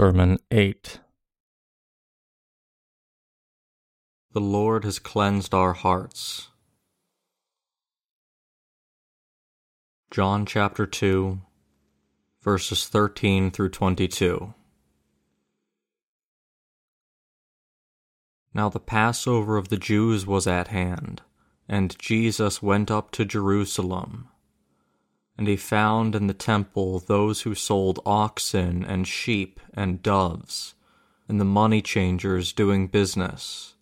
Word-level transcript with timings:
Sermon 0.00 0.38
8 0.50 0.98
The 4.32 4.40
Lord 4.40 4.84
has 4.84 4.98
cleansed 4.98 5.52
our 5.52 5.74
hearts. 5.74 6.48
John 10.10 10.46
chapter 10.46 10.86
2, 10.86 11.42
verses 12.40 12.88
13 12.88 13.50
through 13.50 13.68
22. 13.68 14.54
Now 18.54 18.70
the 18.70 18.80
Passover 18.80 19.58
of 19.58 19.68
the 19.68 19.76
Jews 19.76 20.24
was 20.24 20.46
at 20.46 20.68
hand, 20.68 21.20
and 21.68 21.94
Jesus 21.98 22.62
went 22.62 22.90
up 22.90 23.10
to 23.10 23.26
Jerusalem. 23.26 24.29
And 25.40 25.48
he 25.48 25.56
found 25.56 26.14
in 26.14 26.26
the 26.26 26.34
temple 26.34 26.98
those 26.98 27.40
who 27.40 27.54
sold 27.54 27.98
oxen 28.04 28.84
and 28.84 29.08
sheep 29.08 29.58
and 29.72 30.02
doves, 30.02 30.74
and 31.28 31.40
the 31.40 31.46
money 31.46 31.80
changers 31.80 32.52
doing 32.52 32.88
business. 32.88 33.74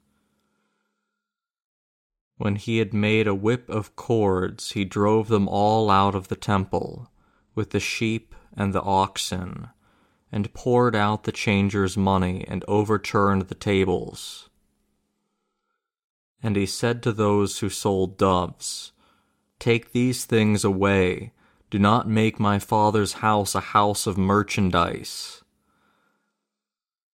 When 2.36 2.54
he 2.54 2.78
had 2.78 2.94
made 2.94 3.27
a 3.27 3.34
whip 3.34 3.68
of 3.68 3.96
cords, 3.96 4.70
he 4.70 4.84
drove 4.84 5.27
them 5.27 5.48
all 5.48 5.91
out 5.91 6.14
of 6.14 6.28
the 6.28 6.36
temple, 6.36 7.10
with 7.56 7.70
the 7.70 7.80
sheep 7.80 8.36
and 8.56 8.72
the 8.72 8.83
oxen, 8.83 9.70
and 10.30 10.55
poured 10.55 10.94
out 10.94 11.24
the 11.24 11.33
changers' 11.33 11.96
money, 11.96 12.44
and 12.46 12.64
overturned 12.68 13.48
the 13.48 13.56
tables. 13.56 14.48
And 16.40 16.55
he 16.55 16.66
said 16.66 17.02
to 17.02 17.11
those 17.11 17.58
who 17.58 17.68
sold 17.68 18.16
doves, 18.16 18.92
Take 19.58 19.90
these 19.90 20.24
things 20.24 20.62
away, 20.62 21.33
do 21.70 21.78
not 21.78 22.08
make 22.08 22.41
my 22.41 22.58
father's 22.58 23.14
house 23.14 23.55
a 23.55 23.61
house 23.61 24.06
of 24.06 24.16
merchandise. 24.16 25.42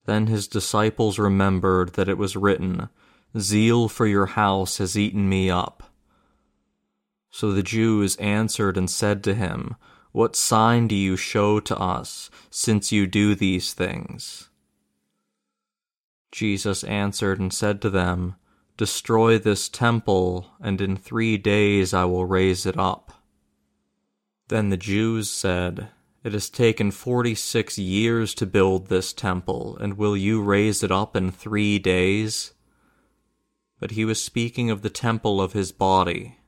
Then 0.07 0.27
his 0.27 0.47
disciples 0.47 1.19
remembered 1.19 1.95
that 1.95 2.09
it 2.09 2.19
was 2.19 2.37
written, 2.37 2.89
Zeal 3.39 3.89
for 3.89 4.07
your 4.07 4.27
house 4.27 4.79
has 4.79 4.99
eaten 4.99 5.29
me 5.29 5.51
up. 5.51 5.83
So 7.31 7.51
the 7.53 7.63
Jews 7.65 8.15
answered 8.17 8.77
and 8.77 8.89
said 8.89 9.25
to 9.25 9.35
him, 9.35 9.75
What 10.13 10.37
sign 10.37 10.87
do 10.87 10.95
you 10.95 11.17
show 11.17 11.59
to 11.61 11.77
us, 11.77 12.31
since 12.51 12.93
you 12.93 13.07
do 13.07 13.35
these 13.35 13.73
things? 13.73 14.51
Jesus 16.31 16.85
answered 16.85 17.41
and 17.41 17.53
said 17.53 17.81
to 17.83 17.91
them, 17.91 18.37
Destroy 18.77 19.39
this 19.39 19.69
temple, 19.69 20.47
and 20.61 20.81
in 20.81 20.97
three 20.97 21.37
days 21.37 21.95
I 21.95 22.05
will 22.05 22.27
raise 22.27 22.67
it 22.67 22.79
up. 22.79 23.14
Then 24.49 24.71
the 24.71 24.77
Jews 24.77 25.31
said, 25.31 25.89
It 26.23 26.33
has 26.33 26.51
taken 26.51 26.91
forty 26.91 27.35
six 27.35 27.79
years 27.79 28.35
to 28.35 28.47
build 28.47 28.89
this 28.89 29.13
temple, 29.13 29.77
and 29.79 29.97
will 29.97 30.17
you 30.17 30.43
raise 30.43 30.83
it 30.83 30.91
up 30.91 31.17
in 31.17 31.31
three 31.31 31.79
days? 31.79 32.55
but 33.85 33.91
he 33.91 34.05
was 34.07 34.23
speaking 34.23 34.71
of 34.71 34.81
the 34.81 34.89
temple 34.89 35.43
of 35.43 35.53
his 35.53 35.71
body. 35.71 36.39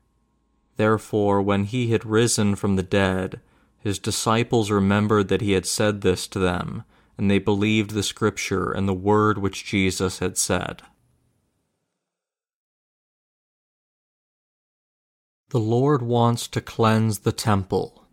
Therefore, 0.76 1.42
when 1.42 1.64
he 1.64 1.88
had 1.88 2.06
risen 2.06 2.56
from 2.56 2.76
the 2.76 2.82
dead, 2.82 3.42
his 3.78 3.98
disciples 3.98 4.70
remembered 4.70 5.28
that 5.28 5.42
he 5.42 5.52
had 5.52 5.66
said 5.66 6.00
this 6.00 6.26
to 6.28 6.38
them, 6.38 6.84
and 7.18 7.30
they 7.30 7.38
believed 7.38 7.90
the 7.90 8.02
scripture 8.02 8.72
and 8.72 8.88
the 8.88 8.94
word 8.94 9.36
which 9.36 9.66
Jesus 9.66 10.18
had 10.20 10.38
said. 10.38 10.80
The 15.50 15.60
Lord 15.60 16.02
wants 16.02 16.48
to 16.48 16.60
cleanse 16.60 17.20
the 17.20 17.30
temple. 17.30 18.04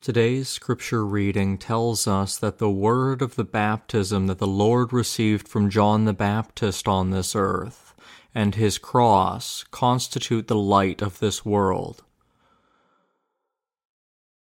Today's 0.00 0.48
scripture 0.48 1.06
reading 1.06 1.58
tells 1.58 2.08
us 2.08 2.36
that 2.38 2.58
the 2.58 2.68
word 2.68 3.22
of 3.22 3.36
the 3.36 3.44
baptism 3.44 4.26
that 4.26 4.38
the 4.38 4.48
Lord 4.48 4.92
received 4.92 5.46
from 5.46 5.70
John 5.70 6.06
the 6.06 6.12
Baptist 6.12 6.88
on 6.88 7.10
this 7.10 7.36
earth 7.36 7.94
and 8.34 8.56
his 8.56 8.78
cross 8.78 9.64
constitute 9.70 10.48
the 10.48 10.56
light 10.56 11.02
of 11.02 11.20
this 11.20 11.44
world. 11.44 12.02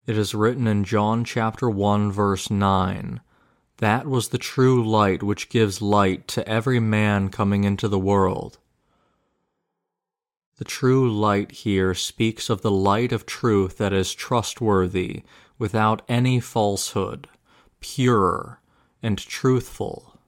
It 0.07 0.17
is 0.17 0.35
written 0.35 0.67
in 0.67 0.85
John 0.85 1.25
chapter 1.25 1.69
1 1.69 2.11
verse 2.11 2.51
9, 2.51 3.21
That 3.77 4.07
was 4.07 4.29
the 4.29 4.39
true 4.39 4.83
light 4.83 5.23
which 5.23 5.51
gives 5.51 5.83
light 5.83 6.27
to 6.29 6.49
every 6.49 6.81
man 6.81 7.29
coming 7.29 7.65
into 7.65 7.87
the 7.87 7.99
world. 7.99 8.57
The 10.61 10.65
true 10.67 11.11
light 11.11 11.53
here 11.53 11.95
speaks 11.95 12.51
of 12.51 12.61
the 12.61 12.71
light 12.71 13.13
of 13.13 13.25
truth 13.25 13.79
that 13.79 13.95
is 13.95 14.13
trustworthy, 14.13 15.23
without 15.59 16.03
any 16.07 16.39
falsehood, 16.39 17.29
pure 17.81 18.61
and 19.03 19.17
truthful. 19.17 20.19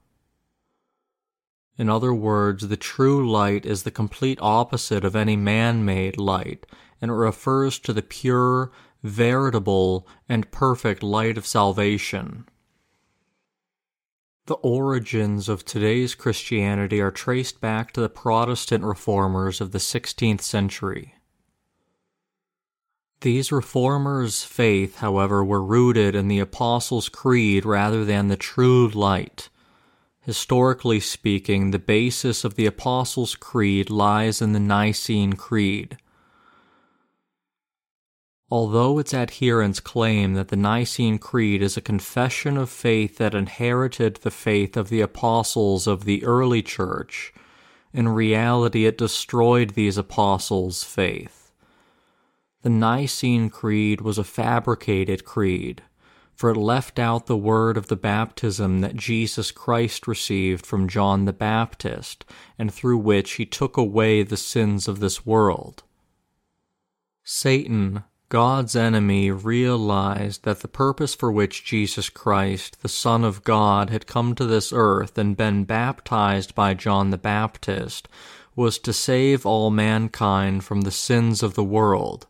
In 1.77 1.87
other 1.87 2.15
words, 2.15 2.67
the 2.67 2.75
true 2.75 3.29
light 3.29 3.63
is 3.63 3.83
the 3.83 3.91
complete 3.91 4.39
opposite 4.41 5.05
of 5.05 5.15
any 5.15 5.35
man 5.35 5.85
made 5.85 6.17
light, 6.17 6.65
and 6.99 7.11
it 7.11 7.13
refers 7.13 7.77
to 7.77 7.93
the 7.93 8.01
pure, 8.01 8.71
veritable, 9.03 10.07
and 10.27 10.49
perfect 10.49 11.03
light 11.03 11.37
of 11.37 11.45
salvation. 11.45 12.49
The 14.45 14.55
origins 14.55 15.47
of 15.47 15.63
today's 15.63 16.15
Christianity 16.15 16.99
are 16.99 17.11
traced 17.11 17.61
back 17.61 17.93
to 17.93 18.01
the 18.01 18.09
Protestant 18.09 18.83
reformers 18.83 19.61
of 19.61 19.71
the 19.71 19.77
16th 19.77 20.41
century. 20.41 21.15
These 23.21 23.53
reformers' 23.53 24.43
faith, 24.43 24.97
however, 24.97 25.45
were 25.45 25.63
rooted 25.63 26.13
in 26.13 26.27
the 26.27 26.39
Apostles' 26.39 27.07
Creed 27.07 27.63
rather 27.65 28.03
than 28.03 28.27
the 28.27 28.35
true 28.35 28.89
light. 28.89 29.47
Historically 30.19 30.99
speaking, 30.99 31.71
the 31.71 31.79
basis 31.79 32.43
of 32.43 32.55
the 32.55 32.65
Apostles' 32.65 33.35
Creed 33.35 33.89
lies 33.89 34.41
in 34.41 34.51
the 34.51 34.59
Nicene 34.59 35.33
Creed. 35.33 35.97
Although 38.53 38.99
its 38.99 39.15
adherents 39.15 39.79
claim 39.79 40.35
that 40.35 40.49
the 40.49 40.55
Nicene 40.55 41.17
Creed 41.17 41.63
is 41.63 41.75
a 41.75 41.81
confession 41.81 42.55
of 42.55 42.69
faith 42.69 43.17
that 43.17 43.33
inherited 43.33 44.17
the 44.17 44.29
faith 44.29 44.77
of 44.77 44.89
the 44.89 45.01
apostles 45.01 45.87
of 45.87 46.05
the 46.05 46.23
early 46.23 46.61
church, 46.61 47.33
in 47.93 48.09
reality 48.09 48.85
it 48.85 48.95
destroyed 48.95 49.71
these 49.71 49.97
apostles' 49.97 50.83
faith. 50.83 51.51
The 52.61 52.69
Nicene 52.69 53.49
Creed 53.49 54.01
was 54.01 54.19
a 54.19 54.23
fabricated 54.23 55.25
creed, 55.25 55.81
for 56.35 56.51
it 56.51 56.55
left 56.55 56.99
out 56.99 57.25
the 57.25 57.35
word 57.35 57.75
of 57.75 57.87
the 57.87 57.95
baptism 57.95 58.81
that 58.81 58.95
Jesus 58.95 59.49
Christ 59.49 60.05
received 60.05 60.63
from 60.63 60.87
John 60.87 61.25
the 61.25 61.33
Baptist, 61.33 62.23
and 62.59 62.71
through 62.71 62.99
which 62.99 63.31
he 63.31 63.47
took 63.47 63.77
away 63.77 64.21
the 64.21 64.37
sins 64.37 64.87
of 64.87 64.99
this 64.99 65.25
world. 65.25 65.81
Satan, 67.23 68.03
God's 68.33 68.75
enemy, 68.75 69.29
realized 69.29 70.43
that 70.43 70.61
the 70.61 70.67
purpose 70.67 71.13
for 71.13 71.31
which 71.31 71.63
Jesus 71.63 72.09
Christ, 72.09 72.81
the 72.81 72.89
Son 72.89 73.23
of 73.23 73.43
God, 73.43 73.91
had 73.91 74.07
come 74.07 74.33
to 74.33 74.47
this 74.47 74.73
earth 74.75 75.15
and 75.19 75.37
been 75.37 75.65
baptized 75.65 76.55
by 76.55 76.73
John 76.73 77.11
the 77.11 77.19
Baptist 77.19 78.07
was 78.55 78.79
to 78.79 78.91
save 78.91 79.45
all 79.45 79.69
mankind 79.69 80.63
from 80.63 80.81
the 80.81 80.89
sins 80.89 81.43
of 81.43 81.53
the 81.53 81.63
world 81.63 82.25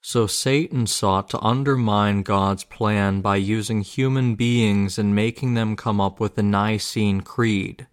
so 0.00 0.26
Satan 0.26 0.86
sought 0.86 1.28
to 1.28 1.44
undermine 1.44 2.22
God's 2.22 2.64
plan 2.64 3.20
by 3.20 3.36
using 3.36 3.82
human 3.82 4.36
beings 4.36 4.98
and 4.98 5.14
making 5.14 5.52
them 5.52 5.76
come 5.76 6.00
up 6.00 6.18
with 6.18 6.34
the 6.34 6.42
Nicene 6.42 7.20
Creed. 7.20 7.86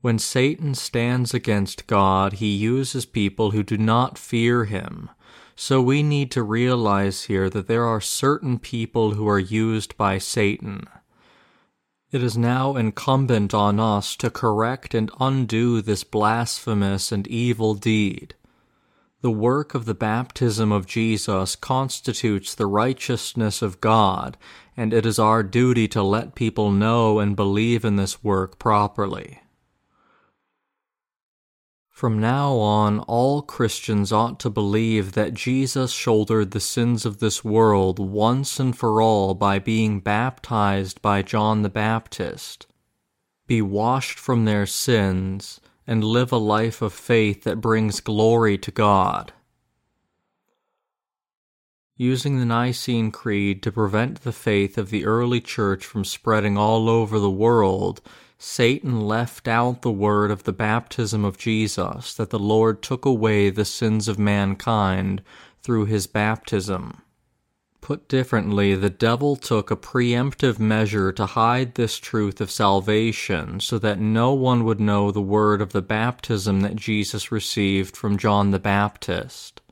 When 0.00 0.20
Satan 0.20 0.76
stands 0.76 1.34
against 1.34 1.88
God, 1.88 2.34
he 2.34 2.54
uses 2.54 3.04
people 3.04 3.50
who 3.50 3.64
do 3.64 3.76
not 3.76 4.16
fear 4.16 4.64
him. 4.64 5.10
So 5.56 5.82
we 5.82 6.04
need 6.04 6.30
to 6.30 6.44
realize 6.44 7.24
here 7.24 7.50
that 7.50 7.66
there 7.66 7.84
are 7.84 8.00
certain 8.00 8.60
people 8.60 9.14
who 9.14 9.28
are 9.28 9.40
used 9.40 9.96
by 9.96 10.18
Satan. 10.18 10.84
It 12.12 12.22
is 12.22 12.38
now 12.38 12.76
incumbent 12.76 13.52
on 13.52 13.80
us 13.80 14.14
to 14.16 14.30
correct 14.30 14.94
and 14.94 15.10
undo 15.18 15.82
this 15.82 16.04
blasphemous 16.04 17.10
and 17.10 17.26
evil 17.26 17.74
deed. 17.74 18.36
The 19.20 19.32
work 19.32 19.74
of 19.74 19.84
the 19.84 19.94
baptism 19.94 20.70
of 20.70 20.86
Jesus 20.86 21.56
constitutes 21.56 22.54
the 22.54 22.66
righteousness 22.66 23.62
of 23.62 23.80
God, 23.80 24.36
and 24.76 24.94
it 24.94 25.04
is 25.04 25.18
our 25.18 25.42
duty 25.42 25.88
to 25.88 26.04
let 26.04 26.36
people 26.36 26.70
know 26.70 27.18
and 27.18 27.34
believe 27.34 27.84
in 27.84 27.96
this 27.96 28.22
work 28.22 28.60
properly. 28.60 29.40
From 31.98 32.20
now 32.20 32.52
on, 32.58 33.00
all 33.00 33.42
Christians 33.42 34.12
ought 34.12 34.38
to 34.38 34.50
believe 34.50 35.14
that 35.14 35.34
Jesus 35.34 35.90
shouldered 35.90 36.52
the 36.52 36.60
sins 36.60 37.04
of 37.04 37.18
this 37.18 37.42
world 37.42 37.98
once 37.98 38.60
and 38.60 38.78
for 38.78 39.02
all 39.02 39.34
by 39.34 39.58
being 39.58 39.98
baptized 39.98 41.02
by 41.02 41.22
John 41.22 41.62
the 41.62 41.68
Baptist, 41.68 42.68
be 43.48 43.60
washed 43.60 44.16
from 44.16 44.44
their 44.44 44.64
sins, 44.64 45.60
and 45.88 46.04
live 46.04 46.30
a 46.30 46.36
life 46.36 46.82
of 46.82 46.92
faith 46.92 47.42
that 47.42 47.60
brings 47.60 47.98
glory 47.98 48.56
to 48.58 48.70
God. 48.70 49.32
Using 51.96 52.38
the 52.38 52.46
Nicene 52.46 53.10
Creed 53.10 53.60
to 53.64 53.72
prevent 53.72 54.20
the 54.20 54.30
faith 54.30 54.78
of 54.78 54.90
the 54.90 55.04
early 55.04 55.40
church 55.40 55.84
from 55.84 56.04
spreading 56.04 56.56
all 56.56 56.88
over 56.88 57.18
the 57.18 57.28
world, 57.28 58.00
Satan 58.38 59.00
left 59.00 59.48
out 59.48 59.82
the 59.82 59.90
word 59.90 60.30
of 60.30 60.44
the 60.44 60.52
baptism 60.52 61.24
of 61.24 61.38
Jesus, 61.38 62.14
that 62.14 62.30
the 62.30 62.38
Lord 62.38 62.82
took 62.82 63.04
away 63.04 63.50
the 63.50 63.64
sins 63.64 64.06
of 64.06 64.18
mankind 64.18 65.22
through 65.60 65.86
his 65.86 66.06
baptism. 66.06 67.02
Put 67.80 68.08
differently, 68.08 68.74
the 68.74 68.90
devil 68.90 69.34
took 69.34 69.70
a 69.70 69.76
preemptive 69.76 70.58
measure 70.58 71.10
to 71.12 71.26
hide 71.26 71.74
this 71.74 71.96
truth 71.96 72.40
of 72.40 72.50
salvation 72.50 73.60
so 73.60 73.78
that 73.78 73.98
no 73.98 74.34
one 74.34 74.64
would 74.64 74.80
know 74.80 75.10
the 75.10 75.20
word 75.20 75.60
of 75.60 75.72
the 75.72 75.82
baptism 75.82 76.60
that 76.60 76.76
Jesus 76.76 77.32
received 77.32 77.96
from 77.96 78.18
John 78.18 78.50
the 78.50 78.58
Baptist. 78.58 79.62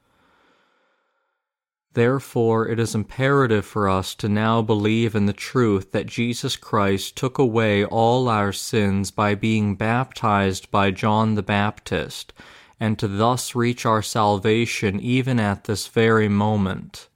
Therefore, 1.96 2.68
it 2.68 2.78
is 2.78 2.94
imperative 2.94 3.64
for 3.64 3.88
us 3.88 4.14
to 4.16 4.28
now 4.28 4.60
believe 4.60 5.14
in 5.14 5.24
the 5.24 5.32
truth 5.32 5.92
that 5.92 6.04
Jesus 6.04 6.54
Christ 6.54 7.16
took 7.16 7.38
away 7.38 7.86
all 7.86 8.28
our 8.28 8.52
sins 8.52 9.10
by 9.10 9.34
being 9.34 9.76
baptized 9.76 10.70
by 10.70 10.90
John 10.90 11.36
the 11.36 11.42
Baptist, 11.42 12.34
and 12.78 12.98
to 12.98 13.08
thus 13.08 13.54
reach 13.54 13.86
our 13.86 14.02
salvation 14.02 15.00
even 15.00 15.40
at 15.40 15.64
this 15.64 15.86
very 15.86 16.28
moment. 16.28 17.08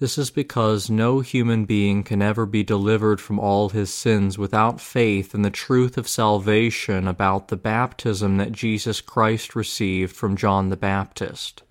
This 0.00 0.18
is 0.18 0.30
because 0.30 0.90
no 0.90 1.20
human 1.20 1.66
being 1.66 2.02
can 2.02 2.20
ever 2.20 2.46
be 2.46 2.64
delivered 2.64 3.20
from 3.20 3.38
all 3.38 3.68
his 3.68 3.94
sins 3.94 4.38
without 4.38 4.80
faith 4.80 5.36
in 5.36 5.42
the 5.42 5.50
truth 5.50 5.96
of 5.96 6.08
salvation 6.08 7.06
about 7.06 7.46
the 7.46 7.56
baptism 7.56 8.38
that 8.38 8.50
Jesus 8.50 9.00
Christ 9.00 9.54
received 9.54 10.16
from 10.16 10.36
John 10.36 10.68
the 10.70 10.76
Baptist. 10.76 11.62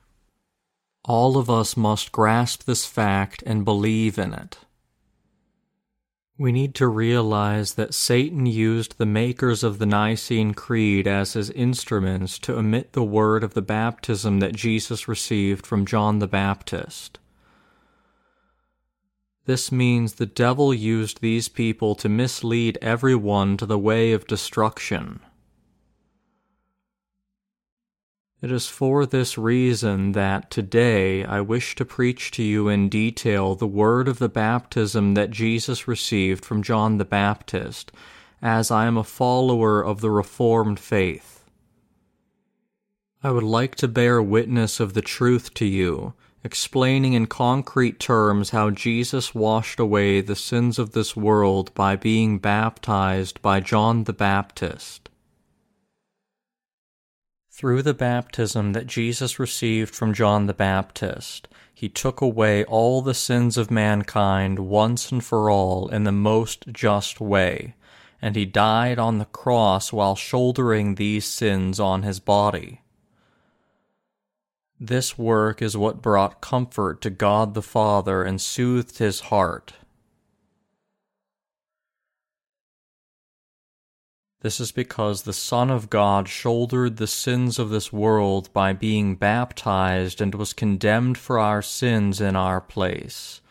All 1.06 1.38
of 1.38 1.50
us 1.50 1.78
must 1.78 2.12
grasp 2.12 2.64
this 2.64 2.86
fact 2.86 3.44
and 3.46 3.66
believe 3.66 4.20
in 4.20 4.34
it. 4.34 4.58
We 6.38 6.54
need 6.54 6.74
to 6.76 6.88
realize 6.88 7.74
that 7.74 7.94
Satan 7.94 8.46
used 8.46 8.98
the 8.98 9.06
makers 9.06 9.62
of 9.62 9.78
the 9.78 9.86
Nicene 9.86 10.54
Creed 10.54 11.06
as 11.06 11.34
his 11.34 11.50
instruments 11.50 12.40
to 12.40 12.58
omit 12.58 12.94
the 12.94 13.04
word 13.04 13.44
of 13.44 13.56
the 13.56 13.62
baptism 13.62 14.40
that 14.40 14.56
Jesus 14.56 15.08
received 15.08 15.66
from 15.66 15.86
John 15.86 16.20
the 16.20 16.28
Baptist. 16.28 17.20
This 19.46 19.72
means 19.72 20.14
the 20.14 20.26
devil 20.26 20.74
used 20.74 21.20
these 21.20 21.50
people 21.50 21.96
to 21.96 22.08
mislead 22.08 22.78
everyone 22.82 23.58
to 23.58 23.66
the 23.66 23.80
way 23.80 24.14
of 24.14 24.28
destruction. 24.28 25.20
It 28.42 28.52
is 28.52 28.68
for 28.68 29.06
this 29.06 29.38
reason 29.38 30.14
that 30.14 30.50
today 30.50 31.26
I 31.26 31.42
wish 31.42 31.76
to 31.76 31.84
preach 31.84 32.32
to 32.32 32.44
you 32.44 32.70
in 32.70 32.88
detail 32.88 33.54
the 33.54 33.68
word 33.68 34.08
of 34.08 34.20
the 34.20 34.30
baptism 34.30 35.14
that 35.16 35.32
Jesus 35.32 35.88
received 35.90 36.46
from 36.46 36.64
John 36.64 36.98
the 36.98 37.06
Baptist, 37.06 37.92
as 38.42 38.72
I 38.72 38.86
am 38.86 38.96
a 38.96 39.04
follower 39.04 39.84
of 39.84 40.00
the 40.00 40.10
Reformed 40.10 40.80
faith. 40.80 41.44
I 43.22 43.32
would 43.32 43.44
like 43.44 43.76
to 43.76 43.90
bear 43.90 44.22
witness 44.22 44.80
of 44.80 44.94
the 44.94 45.02
truth 45.02 45.54
to 45.56 45.66
you 45.66 46.14
explaining 46.44 47.14
in 47.14 47.28
concrete 47.28 48.00
terms 48.00 48.52
how 48.52 48.70
Jesus 48.70 49.36
washed 49.36 49.80
away 49.80 50.22
the 50.22 50.36
sins 50.36 50.80
of 50.80 50.92
this 50.92 51.16
world 51.16 51.74
by 51.74 51.96
being 51.96 52.40
baptized 52.40 53.42
by 53.42 53.60
John 53.60 54.06
the 54.06 54.14
Baptist. 54.14 55.09
Through 57.60 57.82
the 57.82 57.94
baptism 57.94 58.72
that 58.72 58.88
Jesus 58.88 59.38
received 59.38 59.94
from 59.94 60.14
John 60.14 60.46
the 60.46 60.54
Baptist, 60.54 61.50
he 61.74 61.90
took 61.90 62.22
away 62.22 62.64
all 62.64 63.02
the 63.02 63.14
sins 63.14 63.58
of 63.58 63.70
mankind 63.70 64.60
once 64.60 65.12
and 65.12 65.22
for 65.22 65.50
all 65.50 65.90
in 65.90 66.06
the 66.06 66.14
most 66.14 66.70
just 66.72 67.20
way, 67.20 67.76
and 68.22 68.38
he 68.38 68.46
died 68.46 68.98
on 68.98 69.18
the 69.18 69.26
cross 69.26 69.92
while 69.92 70.16
shouldering 70.16 70.96
these 70.96 71.26
sins 71.26 71.82
on 71.82 72.04
his 72.04 72.22
body. 72.22 72.80
This 74.80 75.18
work 75.18 75.62
is 75.62 75.76
what 75.76 76.02
brought 76.02 76.40
comfort 76.40 77.02
to 77.02 77.10
God 77.10 77.56
the 77.56 77.62
Father 77.62 78.24
and 78.24 78.40
soothed 78.40 79.00
his 79.00 79.20
heart. 79.20 79.74
This 84.42 84.62
is 84.62 84.72
because 84.72 85.24
the 85.24 85.34
Son 85.34 85.70
of 85.70 85.90
God 85.90 86.30
shouldered 86.30 86.96
the 86.96 87.08
sins 87.08 87.60
of 87.60 87.70
this 87.70 87.92
world 87.92 88.52
by 88.54 88.72
being 88.72 89.16
baptized 89.16 90.22
and 90.22 90.34
was 90.34 90.54
condemned 90.54 91.18
for 91.18 91.38
our 91.38 91.62
sins 91.62 92.22
in 92.22 92.38
our 92.38 92.62
place, 92.62 93.42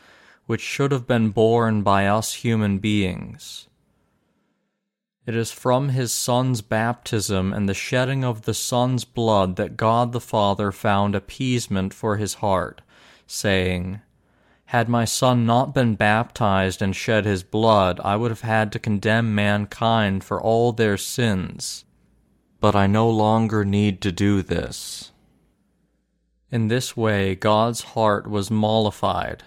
which 0.46 0.62
should 0.62 0.90
have 0.92 1.06
been 1.06 1.28
borne 1.28 1.82
by 1.82 2.06
us 2.06 2.34
human 2.34 2.78
beings. 2.78 3.68
It 5.26 5.36
is 5.36 5.52
from 5.52 5.90
his 5.90 6.10
Son's 6.10 6.62
baptism 6.62 7.52
and 7.52 7.68
the 7.68 7.74
shedding 7.74 8.24
of 8.24 8.42
the 8.42 8.54
Son's 8.54 9.04
blood 9.04 9.56
that 9.56 9.76
God 9.76 10.12
the 10.12 10.22
Father 10.22 10.72
found 10.72 11.14
appeasement 11.14 11.92
for 11.92 12.16
his 12.16 12.34
heart, 12.34 12.80
saying, 13.26 14.00
Had 14.68 14.88
my 14.88 15.04
Son 15.04 15.44
not 15.44 15.74
been 15.74 15.94
baptized 15.94 16.82
and 16.82 16.94
shed 16.94 17.24
his 17.24 17.42
blood, 17.42 18.00
I 18.04 18.16
would 18.16 18.30
have 18.30 18.42
had 18.42 18.70
to 18.72 18.78
condemn 18.78 19.34
mankind 19.34 20.24
for 20.24 20.40
all 20.40 20.72
their 20.72 20.96
sins. 20.96 21.84
But 22.60 22.74
I 22.74 22.86
no 22.86 23.08
longer 23.08 23.64
need 23.64 24.00
to 24.02 24.12
do 24.12 24.42
this. 24.42 25.12
In 26.50 26.68
this 26.68 26.96
way, 26.96 27.34
God's 27.34 27.82
heart 27.82 28.28
was 28.28 28.50
mollified 28.50 29.42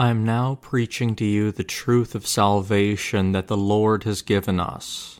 I 0.00 0.08
am 0.08 0.24
now 0.24 0.54
preaching 0.54 1.14
to 1.16 1.26
you 1.26 1.52
the 1.52 1.62
truth 1.62 2.14
of 2.14 2.26
salvation 2.26 3.32
that 3.32 3.48
the 3.48 3.56
Lord 3.56 4.04
has 4.04 4.22
given 4.22 4.58
us. 4.58 5.19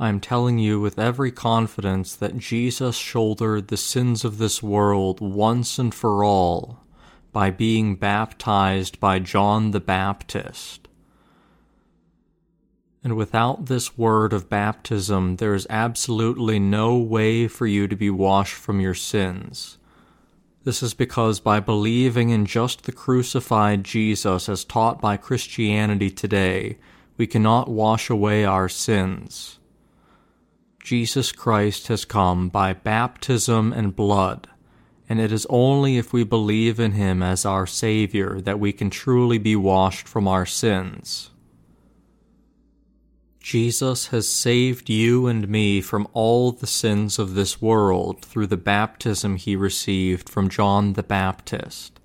I 0.00 0.08
am 0.08 0.18
telling 0.18 0.58
you 0.58 0.80
with 0.80 0.98
every 0.98 1.30
confidence 1.30 2.16
that 2.16 2.38
Jesus 2.38 2.96
shouldered 2.96 3.68
the 3.68 3.76
sins 3.76 4.24
of 4.24 4.38
this 4.38 4.62
world 4.62 5.20
once 5.20 5.78
and 5.78 5.94
for 5.94 6.24
all 6.24 6.80
by 7.32 7.50
being 7.50 7.96
baptized 7.96 8.98
by 8.98 9.18
John 9.18 9.72
the 9.72 9.78
Baptist. 9.78 10.88
And 13.04 13.14
without 13.14 13.66
this 13.66 13.98
word 13.98 14.32
of 14.32 14.48
baptism, 14.48 15.36
there 15.36 15.52
is 15.52 15.66
absolutely 15.68 16.58
no 16.58 16.96
way 16.96 17.46
for 17.46 17.66
you 17.66 17.86
to 17.86 17.94
be 17.94 18.08
washed 18.08 18.54
from 18.54 18.80
your 18.80 18.94
sins. 18.94 19.76
This 20.64 20.82
is 20.82 20.94
because 20.94 21.40
by 21.40 21.60
believing 21.60 22.30
in 22.30 22.46
just 22.46 22.84
the 22.84 22.92
crucified 22.92 23.84
Jesus 23.84 24.48
as 24.48 24.64
taught 24.64 24.98
by 24.98 25.18
Christianity 25.18 26.08
today, 26.08 26.78
we 27.18 27.26
cannot 27.26 27.68
wash 27.68 28.08
away 28.08 28.46
our 28.46 28.70
sins. 28.70 29.58
Jesus 30.82 31.30
Christ 31.30 31.88
has 31.88 32.04
come 32.04 32.48
by 32.48 32.72
baptism 32.72 33.72
and 33.72 33.94
blood, 33.94 34.48
and 35.08 35.20
it 35.20 35.30
is 35.30 35.46
only 35.50 35.98
if 35.98 36.12
we 36.12 36.24
believe 36.24 36.80
in 36.80 36.92
him 36.92 37.22
as 37.22 37.44
our 37.44 37.66
Savior 37.66 38.40
that 38.40 38.58
we 38.58 38.72
can 38.72 38.90
truly 38.90 39.38
be 39.38 39.54
washed 39.54 40.08
from 40.08 40.26
our 40.26 40.46
sins. 40.46 41.30
Jesus 43.40 44.08
has 44.08 44.28
saved 44.28 44.90
you 44.90 45.26
and 45.26 45.48
me 45.48 45.80
from 45.80 46.08
all 46.12 46.50
the 46.50 46.66
sins 46.66 47.18
of 47.18 47.34
this 47.34 47.60
world 47.60 48.24
through 48.24 48.46
the 48.46 48.56
baptism 48.56 49.36
he 49.36 49.56
received 49.56 50.28
from 50.28 50.48
John 50.48 50.94
the 50.94 51.02
Baptist. 51.02 51.99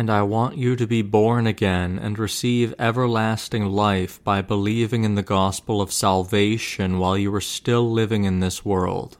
And 0.00 0.08
I 0.08 0.22
want 0.22 0.56
you 0.56 0.76
to 0.76 0.86
be 0.86 1.02
born 1.02 1.46
again 1.46 1.98
and 1.98 2.18
receive 2.18 2.74
everlasting 2.78 3.66
life 3.66 4.24
by 4.24 4.40
believing 4.40 5.04
in 5.04 5.14
the 5.14 5.22
gospel 5.22 5.82
of 5.82 5.92
salvation 5.92 6.98
while 6.98 7.18
you 7.18 7.34
are 7.34 7.40
still 7.42 7.92
living 7.92 8.24
in 8.24 8.40
this 8.40 8.64
world. 8.64 9.18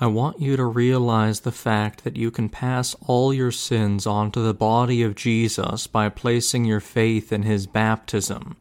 I 0.00 0.08
want 0.08 0.40
you 0.40 0.56
to 0.56 0.64
realize 0.64 1.38
the 1.38 1.52
fact 1.52 2.02
that 2.02 2.16
you 2.16 2.32
can 2.32 2.48
pass 2.48 2.96
all 3.06 3.32
your 3.32 3.52
sins 3.52 4.08
onto 4.08 4.42
the 4.42 4.54
body 4.54 5.04
of 5.04 5.14
Jesus 5.14 5.86
by 5.86 6.08
placing 6.08 6.64
your 6.64 6.80
faith 6.80 7.32
in 7.32 7.44
his 7.44 7.68
baptism 7.68 8.56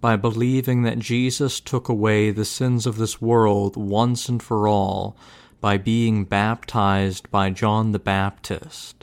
by 0.00 0.16
believing 0.16 0.84
that 0.84 1.00
Jesus 1.00 1.60
took 1.60 1.90
away 1.90 2.30
the 2.30 2.46
sins 2.46 2.86
of 2.86 2.96
this 2.96 3.20
world 3.20 3.76
once 3.76 4.26
and 4.30 4.42
for 4.42 4.66
all 4.66 5.18
by 5.60 5.76
being 5.76 6.24
baptized 6.24 7.30
by 7.30 7.50
John 7.50 7.92
the 7.92 7.98
Baptist. 7.98 9.01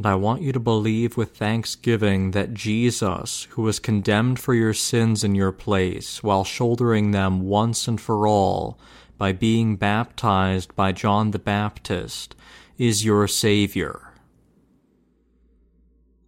And 0.00 0.06
I 0.06 0.14
want 0.14 0.40
you 0.40 0.50
to 0.52 0.58
believe 0.58 1.18
with 1.18 1.36
thanksgiving 1.36 2.30
that 2.30 2.54
Jesus, 2.54 3.46
who 3.50 3.60
was 3.60 3.78
condemned 3.78 4.38
for 4.38 4.54
your 4.54 4.72
sins 4.72 5.22
in 5.22 5.34
your 5.34 5.52
place 5.52 6.22
while 6.22 6.42
shouldering 6.42 7.10
them 7.10 7.42
once 7.42 7.86
and 7.86 8.00
for 8.00 8.26
all 8.26 8.78
by 9.18 9.32
being 9.32 9.76
baptized 9.76 10.74
by 10.74 10.92
John 10.92 11.32
the 11.32 11.38
Baptist, 11.38 12.34
is 12.78 13.04
your 13.04 13.28
Savior. 13.28 14.09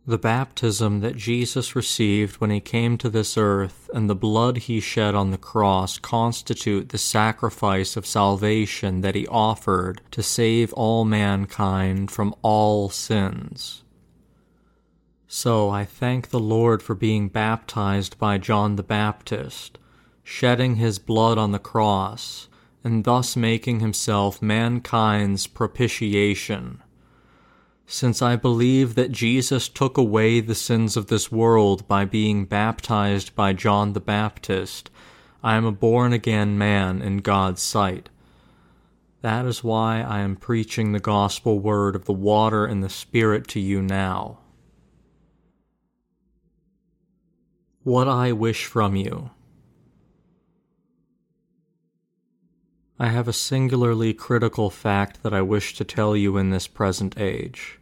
The 0.05 0.19
baptism 0.19 0.99
that 1.03 1.17
Jesus 1.17 1.77
received 1.77 2.41
when 2.41 2.51
he 2.51 2.59
came 2.59 2.99
to 2.99 3.09
this 3.09 3.39
earth 3.39 3.89
and 3.95 4.11
the 4.11 4.17
blood 4.17 4.57
he 4.57 4.81
shed 4.81 5.15
on 5.15 5.31
the 5.31 5.39
cross 5.39 5.97
constitute 6.01 6.89
the 6.89 6.99
sacrifice 6.99 7.97
of 7.97 8.05
salvation 8.05 9.03
that 9.03 9.15
he 9.15 9.29
offered 9.29 10.01
to 10.11 10.21
save 10.21 10.73
all 10.73 11.05
mankind 11.05 12.11
from 12.11 12.35
all 12.43 12.89
sins. 12.89 13.85
So 15.29 15.71
I 15.71 15.85
thank 15.85 16.31
the 16.31 16.41
Lord 16.41 16.83
for 16.83 16.97
being 16.97 17.29
baptized 17.29 18.19
by 18.19 18.39
John 18.39 18.75
the 18.75 18.83
Baptist, 18.83 19.79
shedding 20.25 20.77
his 20.77 20.99
blood 20.99 21.39
on 21.39 21.53
the 21.53 21.61
cross, 21.61 22.49
and 22.83 23.05
thus 23.05 23.37
making 23.37 23.79
himself 23.79 24.43
mankind's 24.43 25.47
propitiation 25.47 26.83
since 27.93 28.23
I 28.23 28.37
believe 28.37 28.95
that 28.95 29.13
Jesus 29.13 29.69
took 29.69 29.99
away 29.99 30.41
the 30.41 30.55
sins 30.55 30.97
of 30.97 31.09
this 31.09 31.31
world 31.31 31.87
by 31.87 32.07
being 32.07 32.47
baptized 32.47 33.37
by 33.37 33.53
John 33.53 33.93
the 33.93 34.01
Baptist, 34.01 34.91
I 35.43 35.57
am 35.57 35.67
a 35.67 35.73
born 35.73 36.15
again 36.15 36.57
man 36.57 37.03
in 37.03 37.19
God's 37.19 37.61
sight. 37.61 38.09
That 39.21 39.45
is 39.45 39.63
why 39.63 40.01
I 40.01 40.21
am 40.21 40.37
preaching 40.37 40.93
the 40.93 41.01
gospel 41.01 41.59
word 41.59 41.95
of 41.95 42.07
the 42.07 42.15
water 42.15 42.65
and 42.65 42.83
the 42.83 42.89
Spirit 42.89 43.47
to 43.49 43.61
you 43.61 43.83
now. 43.83 44.39
What 47.83 48.09
I 48.09 48.33
wish 48.33 48.65
from 48.65 48.97
you. 48.97 49.33
I 52.99 53.09
have 53.09 53.29
a 53.29 53.35
singularly 53.35 54.15
critical 54.15 54.71
fact 54.71 55.23
that 55.23 55.35
I 55.35 55.43
wish 55.43 55.75
to 55.75 55.85
tell 55.85 56.17
you 56.17 56.39
in 56.39 56.49
this 56.49 56.67
present 56.67 57.21
age 57.21 57.81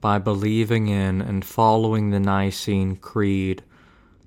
by 0.00 0.18
believing 0.18 0.88
in 0.88 1.20
and 1.20 1.44
following 1.44 2.10
the 2.10 2.20
Nicene 2.20 2.96
Creed, 2.96 3.62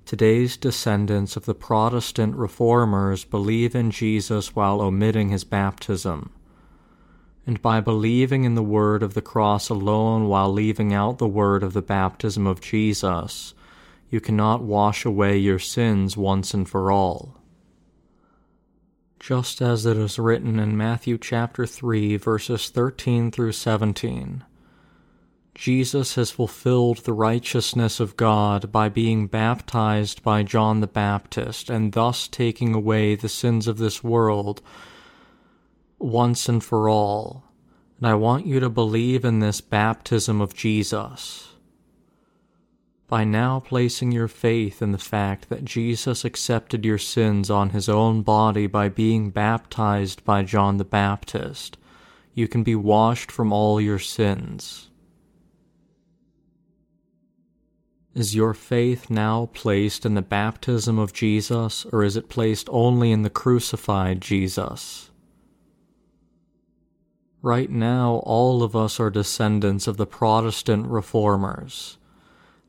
today's 0.04 0.56
descendants 0.56 1.36
of 1.36 1.46
the 1.46 1.54
Protestant 1.54 2.36
reformers 2.36 3.24
believe 3.24 3.74
in 3.74 3.90
Jesus 3.90 4.54
while 4.54 4.80
omitting 4.80 5.30
his 5.30 5.44
baptism. 5.44 6.30
And 7.46 7.60
by 7.60 7.80
believing 7.80 8.44
in 8.44 8.54
the 8.54 8.62
word 8.62 9.02
of 9.02 9.14
the 9.14 9.22
cross 9.22 9.68
alone 9.68 10.28
while 10.28 10.52
leaving 10.52 10.92
out 10.92 11.18
the 11.18 11.26
word 11.26 11.62
of 11.62 11.72
the 11.72 11.82
baptism 11.82 12.46
of 12.46 12.60
Jesus, 12.60 13.54
you 14.10 14.20
cannot 14.20 14.62
wash 14.62 15.04
away 15.04 15.38
your 15.38 15.58
sins 15.58 16.16
once 16.16 16.52
and 16.52 16.68
for 16.68 16.92
all. 16.92 17.38
Just 19.18 19.62
as 19.62 19.86
it 19.86 19.96
is 19.96 20.18
written 20.18 20.58
in 20.58 20.76
Matthew 20.76 21.16
chapter 21.16 21.64
3 21.64 22.16
verses 22.16 22.68
13 22.68 23.30
through 23.30 23.52
17, 23.52 24.44
Jesus 25.54 26.14
has 26.14 26.30
fulfilled 26.30 26.98
the 26.98 27.12
righteousness 27.12 28.00
of 28.00 28.16
God 28.16 28.72
by 28.72 28.88
being 28.88 29.26
baptized 29.26 30.22
by 30.22 30.42
John 30.42 30.80
the 30.80 30.86
Baptist 30.86 31.68
and 31.68 31.92
thus 31.92 32.26
taking 32.26 32.74
away 32.74 33.14
the 33.14 33.28
sins 33.28 33.68
of 33.68 33.76
this 33.76 34.02
world 34.02 34.62
once 35.98 36.48
and 36.48 36.64
for 36.64 36.88
all. 36.88 37.44
And 37.98 38.06
I 38.06 38.14
want 38.14 38.46
you 38.46 38.60
to 38.60 38.70
believe 38.70 39.24
in 39.24 39.40
this 39.40 39.60
baptism 39.60 40.40
of 40.40 40.54
Jesus. 40.54 41.50
By 43.06 43.24
now 43.24 43.60
placing 43.60 44.10
your 44.10 44.28
faith 44.28 44.80
in 44.80 44.92
the 44.92 44.98
fact 44.98 45.50
that 45.50 45.66
Jesus 45.66 46.24
accepted 46.24 46.82
your 46.82 46.96
sins 46.96 47.50
on 47.50 47.70
his 47.70 47.90
own 47.90 48.22
body 48.22 48.66
by 48.66 48.88
being 48.88 49.28
baptized 49.28 50.24
by 50.24 50.44
John 50.44 50.78
the 50.78 50.84
Baptist, 50.84 51.76
you 52.32 52.48
can 52.48 52.62
be 52.62 52.74
washed 52.74 53.30
from 53.30 53.52
all 53.52 53.78
your 53.78 53.98
sins. 53.98 54.88
Is 58.14 58.34
your 58.34 58.52
faith 58.52 59.08
now 59.08 59.48
placed 59.54 60.04
in 60.04 60.14
the 60.14 60.20
baptism 60.20 60.98
of 60.98 61.14
Jesus, 61.14 61.86
or 61.90 62.04
is 62.04 62.14
it 62.14 62.28
placed 62.28 62.68
only 62.70 63.10
in 63.10 63.22
the 63.22 63.30
crucified 63.30 64.20
Jesus? 64.20 65.10
Right 67.40 67.70
now, 67.70 68.16
all 68.26 68.62
of 68.62 68.76
us 68.76 69.00
are 69.00 69.08
descendants 69.08 69.86
of 69.86 69.96
the 69.96 70.06
Protestant 70.06 70.88
reformers. 70.88 71.96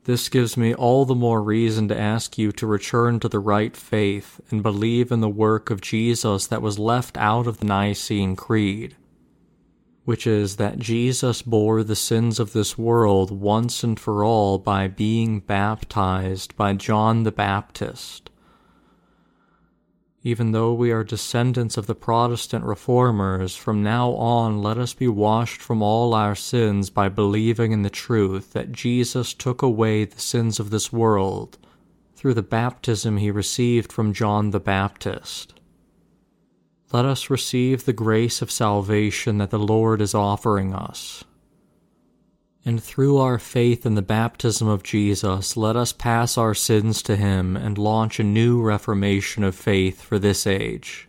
This 0.04 0.30
gives 0.30 0.56
me 0.56 0.74
all 0.74 1.04
the 1.04 1.14
more 1.14 1.42
reason 1.42 1.88
to 1.88 1.98
ask 1.98 2.38
you 2.38 2.50
to 2.52 2.66
return 2.66 3.20
to 3.20 3.28
the 3.28 3.38
right 3.38 3.76
faith 3.76 4.40
and 4.50 4.62
believe 4.62 5.12
in 5.12 5.20
the 5.20 5.28
work 5.28 5.68
of 5.70 5.82
Jesus 5.82 6.46
that 6.46 6.62
was 6.62 6.78
left 6.78 7.18
out 7.18 7.46
of 7.46 7.58
the 7.58 7.66
Nicene 7.66 8.34
Creed 8.34 8.96
which 10.04 10.26
is 10.26 10.56
that 10.56 10.78
Jesus 10.78 11.40
bore 11.40 11.82
the 11.82 11.96
sins 11.96 12.38
of 12.38 12.52
this 12.52 12.76
world 12.76 13.30
once 13.30 13.82
and 13.82 13.98
for 13.98 14.22
all 14.22 14.58
by 14.58 14.86
being 14.86 15.40
baptized 15.40 16.54
by 16.56 16.74
John 16.74 17.22
the 17.22 17.32
Baptist. 17.32 18.30
Even 20.22 20.52
though 20.52 20.72
we 20.72 20.90
are 20.90 21.04
descendants 21.04 21.76
of 21.76 21.86
the 21.86 21.94
Protestant 21.94 22.64
reformers, 22.64 23.56
from 23.56 23.82
now 23.82 24.12
on 24.12 24.62
let 24.62 24.78
us 24.78 24.94
be 24.94 25.08
washed 25.08 25.60
from 25.60 25.82
all 25.82 26.14
our 26.14 26.34
sins 26.34 26.90
by 26.90 27.08
believing 27.08 27.72
in 27.72 27.82
the 27.82 27.90
truth 27.90 28.52
that 28.52 28.72
Jesus 28.72 29.34
took 29.34 29.62
away 29.62 30.04
the 30.04 30.20
sins 30.20 30.60
of 30.60 30.70
this 30.70 30.92
world 30.92 31.58
through 32.14 32.34
the 32.34 32.42
baptism 32.42 33.18
he 33.18 33.30
received 33.30 33.92
from 33.92 34.14
John 34.14 34.50
the 34.50 34.60
Baptist 34.60 35.53
let 36.94 37.04
us 37.04 37.28
receive 37.28 37.84
the 37.84 37.92
grace 37.92 38.40
of 38.40 38.52
salvation 38.52 39.38
that 39.38 39.50
the 39.50 39.58
Lord 39.58 40.00
is 40.00 40.14
offering 40.14 40.72
us. 40.72 41.24
And 42.64 42.80
through 42.80 43.16
our 43.16 43.36
faith 43.36 43.84
in 43.84 43.96
the 43.96 44.00
baptism 44.00 44.68
of 44.68 44.84
Jesus, 44.84 45.56
let 45.56 45.74
us 45.74 45.92
pass 45.92 46.38
our 46.38 46.54
sins 46.54 47.02
to 47.02 47.16
Him 47.16 47.56
and 47.56 47.78
launch 47.78 48.20
a 48.20 48.22
new 48.22 48.62
reformation 48.62 49.42
of 49.42 49.56
faith 49.56 50.02
for 50.02 50.20
this 50.20 50.46
age. 50.46 51.08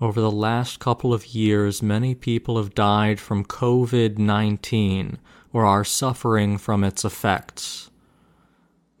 Over 0.00 0.20
the 0.20 0.30
last 0.30 0.78
couple 0.78 1.12
of 1.12 1.34
years, 1.34 1.82
many 1.82 2.14
people 2.14 2.56
have 2.56 2.72
died 2.72 3.18
from 3.18 3.44
COVID 3.44 4.16
19 4.16 5.18
or 5.52 5.66
are 5.66 5.82
suffering 5.82 6.56
from 6.56 6.84
its 6.84 7.04
effects. 7.04 7.90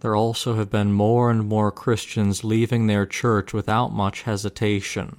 There 0.00 0.16
also 0.16 0.56
have 0.56 0.70
been 0.70 0.90
more 0.90 1.30
and 1.30 1.46
more 1.46 1.70
Christians 1.70 2.42
leaving 2.42 2.88
their 2.88 3.06
church 3.06 3.52
without 3.52 3.92
much 3.92 4.22
hesitation. 4.22 5.18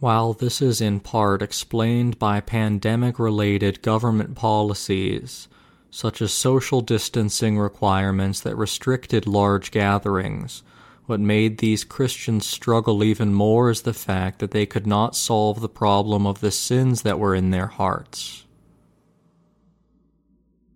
While 0.00 0.32
this 0.32 0.62
is 0.62 0.80
in 0.80 1.00
part 1.00 1.42
explained 1.42 2.18
by 2.18 2.40
pandemic 2.40 3.18
related 3.18 3.82
government 3.82 4.34
policies, 4.34 5.46
such 5.90 6.22
as 6.22 6.32
social 6.32 6.80
distancing 6.80 7.58
requirements 7.58 8.40
that 8.40 8.56
restricted 8.56 9.26
large 9.26 9.70
gatherings, 9.70 10.62
what 11.04 11.20
made 11.20 11.58
these 11.58 11.84
Christians 11.84 12.46
struggle 12.46 13.04
even 13.04 13.34
more 13.34 13.68
is 13.68 13.82
the 13.82 13.92
fact 13.92 14.38
that 14.38 14.52
they 14.52 14.64
could 14.64 14.86
not 14.86 15.14
solve 15.14 15.60
the 15.60 15.68
problem 15.68 16.26
of 16.26 16.40
the 16.40 16.50
sins 16.50 17.02
that 17.02 17.18
were 17.18 17.34
in 17.34 17.50
their 17.50 17.66
hearts. 17.66 18.46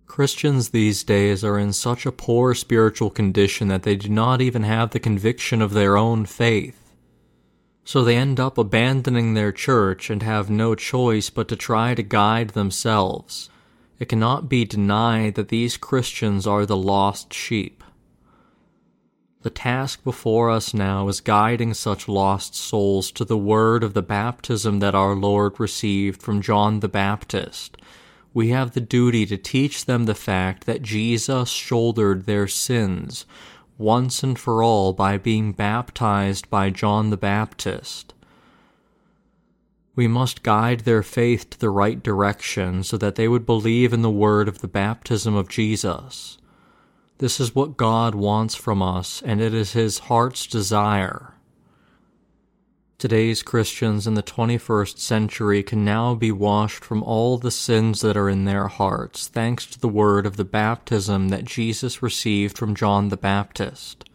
Christians 0.07 0.69
these 0.69 1.02
days 1.02 1.43
are 1.43 1.59
in 1.59 1.73
such 1.73 2.04
a 2.04 2.12
poor 2.12 2.54
spiritual 2.54 3.09
condition 3.09 3.69
that 3.69 3.85
they 3.85 3.97
do 3.97 4.11
not 4.11 4.43
even 4.43 4.64
have 4.64 4.90
the 4.90 5.00
conviction 5.00 5.62
of 5.62 5.73
their 5.73 5.97
own 5.97 6.26
faith. 6.26 6.84
So 7.85 8.03
they 8.03 8.17
end 8.17 8.41
up 8.41 8.57
abandoning 8.57 9.35
their 9.35 9.53
church 9.53 10.09
and 10.09 10.23
have 10.23 10.49
no 10.49 10.75
choice 10.75 11.29
but 11.29 11.49
to 11.49 11.57
try 11.57 11.95
to 11.95 12.03
guide 12.03 12.50
themselves. 12.50 13.50
It 13.99 14.09
cannot 14.09 14.49
be 14.49 14.64
denied 14.64 15.35
that 15.35 15.49
these 15.49 15.76
Christians 15.76 16.47
are 16.47 16.67
the 16.67 16.76
lost 16.76 17.33
sheep. 17.33 17.85
The 19.43 19.50
task 19.50 20.03
before 20.03 20.50
us 20.50 20.73
now 20.73 21.07
is 21.09 21.21
guiding 21.21 21.75
such 21.75 22.09
lost 22.09 22.55
souls 22.55 23.12
to 23.12 23.26
the 23.26 23.37
word 23.37 23.85
of 23.85 23.93
the 23.93 24.03
baptism 24.03 24.79
that 24.79 24.95
our 24.95 25.14
Lord 25.14 25.61
received 25.61 26.23
from 26.23 26.41
John 26.41 26.81
the 26.81 26.88
Baptist. 26.88 27.76
We 28.33 28.49
have 28.49 28.73
the 28.73 28.81
duty 28.81 29.26
to 29.26 29.37
teach 29.37 29.85
them 29.85 30.07
the 30.07 30.14
fact 30.14 30.64
that 30.64 30.81
Jesus 30.81 31.50
shouldered 31.50 32.25
their 32.25 32.49
sins 32.49 33.26
once 33.78 34.23
and 34.23 34.38
for 34.38 34.62
all 34.62 34.93
by 34.93 35.19
being 35.19 35.52
baptized 35.52 36.49
by 36.49 36.71
John 36.71 37.11
the 37.11 37.16
Baptist. 37.16 38.14
We 39.97 40.09
must 40.09 40.43
guide 40.43 40.81
their 40.81 41.02
faith 41.02 41.50
to 41.50 41.59
the 41.59 41.71
right 41.71 42.02
direction 42.02 42.83
so 42.83 42.97
that 42.97 43.14
they 43.14 43.28
would 43.28 43.47
believe 43.47 43.93
in 43.93 44.02
the 44.02 44.11
word 44.11 44.49
of 44.49 44.59
the 44.59 44.69
baptism 44.69 45.35
of 45.35 45.49
Jesus. 45.49 46.38
This 47.19 47.38
is 47.38 47.54
what 47.54 47.76
God 47.76 48.14
wants 48.14 48.57
from 48.57 48.83
us, 48.83 49.23
and 49.23 49.40
it 49.40 49.54
is 49.54 49.73
His 49.73 50.00
heart's 50.00 50.47
desire. 50.47 51.34
Today's 52.96 53.42
Christians 53.42 54.06
in 54.06 54.14
the 54.14 54.22
21st 54.22 54.98
century 54.98 55.62
can 55.64 55.84
now 55.84 56.14
be 56.14 56.30
washed 56.30 56.84
from 56.84 57.02
all 57.02 57.36
the 57.36 57.50
sins 57.50 58.00
that 58.02 58.16
are 58.16 58.30
in 58.30 58.44
their 58.44 58.68
hearts, 58.68 59.26
thanks 59.26 59.66
to 59.66 59.80
the 59.80 59.88
word 59.88 60.26
of 60.26 60.36
the 60.36 60.44
baptism 60.44 61.28
that 61.28 61.44
Jesus 61.44 62.02
received 62.02 62.56
from 62.56 62.74
John 62.74 63.08
the 63.08 63.16
Baptist. 63.16 64.08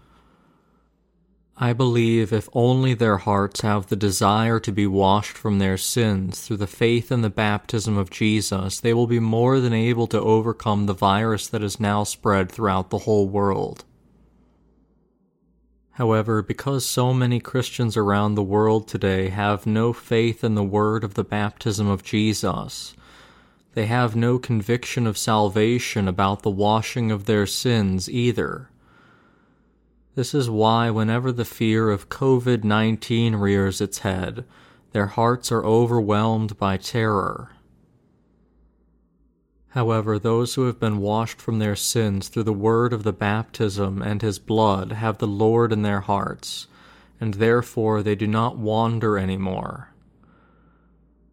I 1.57 1.73
believe 1.73 2.31
if 2.31 2.47
only 2.53 2.93
their 2.93 3.17
hearts 3.17 3.61
have 3.61 3.87
the 3.87 3.97
desire 3.97 4.61
to 4.61 4.71
be 4.71 4.87
washed 4.87 5.37
from 5.37 5.59
their 5.59 5.77
sins 5.77 6.39
through 6.39 6.57
the 6.57 6.65
faith 6.65 7.11
in 7.11 7.21
the 7.21 7.29
baptism 7.29 7.97
of 7.97 8.09
Jesus, 8.09 8.79
they 8.79 8.93
will 8.93 9.07
be 9.07 9.19
more 9.19 9.59
than 9.59 9.73
able 9.73 10.07
to 10.07 10.21
overcome 10.21 10.85
the 10.85 10.93
virus 10.93 11.47
that 11.47 11.61
is 11.61 11.81
now 11.81 12.05
spread 12.05 12.49
throughout 12.49 12.91
the 12.91 12.99
whole 12.99 13.27
world. 13.27 13.83
However, 15.99 16.41
because 16.41 16.85
so 16.85 17.13
many 17.13 17.41
Christians 17.41 17.97
around 17.97 18.35
the 18.35 18.41
world 18.41 18.87
today 18.87 19.27
have 19.27 19.65
no 19.65 19.91
faith 19.91 20.45
in 20.45 20.55
the 20.55 20.63
word 20.63 21.03
of 21.03 21.15
the 21.15 21.25
baptism 21.25 21.89
of 21.89 22.03
Jesus, 22.03 22.95
they 23.73 23.85
have 23.85 24.15
no 24.15 24.39
conviction 24.39 25.05
of 25.05 25.17
salvation 25.17 26.07
about 26.07 26.41
the 26.41 26.49
washing 26.49 27.11
of 27.11 27.25
their 27.25 27.45
sins 27.45 28.09
either. 28.09 28.69
This 30.15 30.33
is 30.33 30.49
why, 30.49 30.89
whenever 30.89 31.33
the 31.33 31.43
fear 31.43 31.89
of 31.89 32.07
COVID 32.07 32.63
19 32.63 33.35
rears 33.35 33.81
its 33.81 33.97
head, 33.97 34.45
their 34.93 35.07
hearts 35.07 35.51
are 35.51 35.65
overwhelmed 35.65 36.57
by 36.57 36.77
terror. 36.77 37.51
However, 39.69 40.17
those 40.17 40.55
who 40.55 40.65
have 40.65 40.79
been 40.79 40.97
washed 40.97 41.39
from 41.39 41.59
their 41.59 41.75
sins 41.75 42.27
through 42.27 42.43
the 42.43 42.53
word 42.53 42.91
of 42.91 43.03
the 43.03 43.13
baptism 43.13 44.01
and 44.01 44.21
his 44.21 44.39
blood 44.39 44.93
have 44.93 45.19
the 45.19 45.27
Lord 45.27 45.71
in 45.71 45.83
their 45.83 46.01
hearts, 46.01 46.67
and 47.21 47.35
therefore 47.35 48.01
they 48.01 48.15
do 48.15 48.25
not 48.25 48.57
wander 48.57 49.17
any 49.17 49.37
more. 49.37 49.89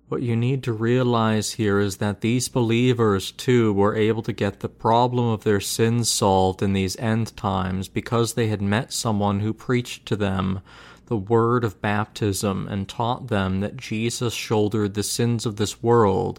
What 0.09 0.23
you 0.23 0.37
need 0.37 0.62
to 0.64 0.73
realize 0.73 1.55
here 1.55 1.81
is 1.81 1.97
that 1.97 2.21
these 2.21 2.49
believers 2.49 3.33
too 3.33 3.73
were 3.73 3.97
able 3.97 4.23
to 4.23 4.33
get 4.33 4.61
the 4.61 4.69
problem 4.69 5.26
of 5.26 5.43
their 5.43 5.59
sins 5.59 6.09
solved 6.09 6.62
in 6.62 6.75
these 6.75 6.97
end 6.99 7.37
times 7.37 7.88
because 7.88 8.35
they 8.35 8.47
had 8.47 8.62
met 8.62 8.93
someone 8.93 9.40
who 9.40 9.52
preached 9.52 10.07
to 10.07 10.14
them 10.14 10.61
the 11.07 11.16
word 11.16 11.64
of 11.64 11.81
baptism 11.81 12.69
and 12.69 12.88
taught 12.88 13.28
them 13.28 13.61
that 13.61 13.76
Jesus 13.76 14.35
shouldered 14.35 14.95
the 14.95 15.02
sins 15.02 15.47
of 15.47 15.57
this 15.57 15.83
world 15.83 16.38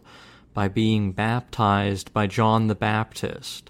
by 0.57 0.67
being 0.67 1.11
baptized 1.11 2.11
by 2.13 2.25
John 2.25 2.65
the 2.65 2.73
Baptist. 2.73 3.69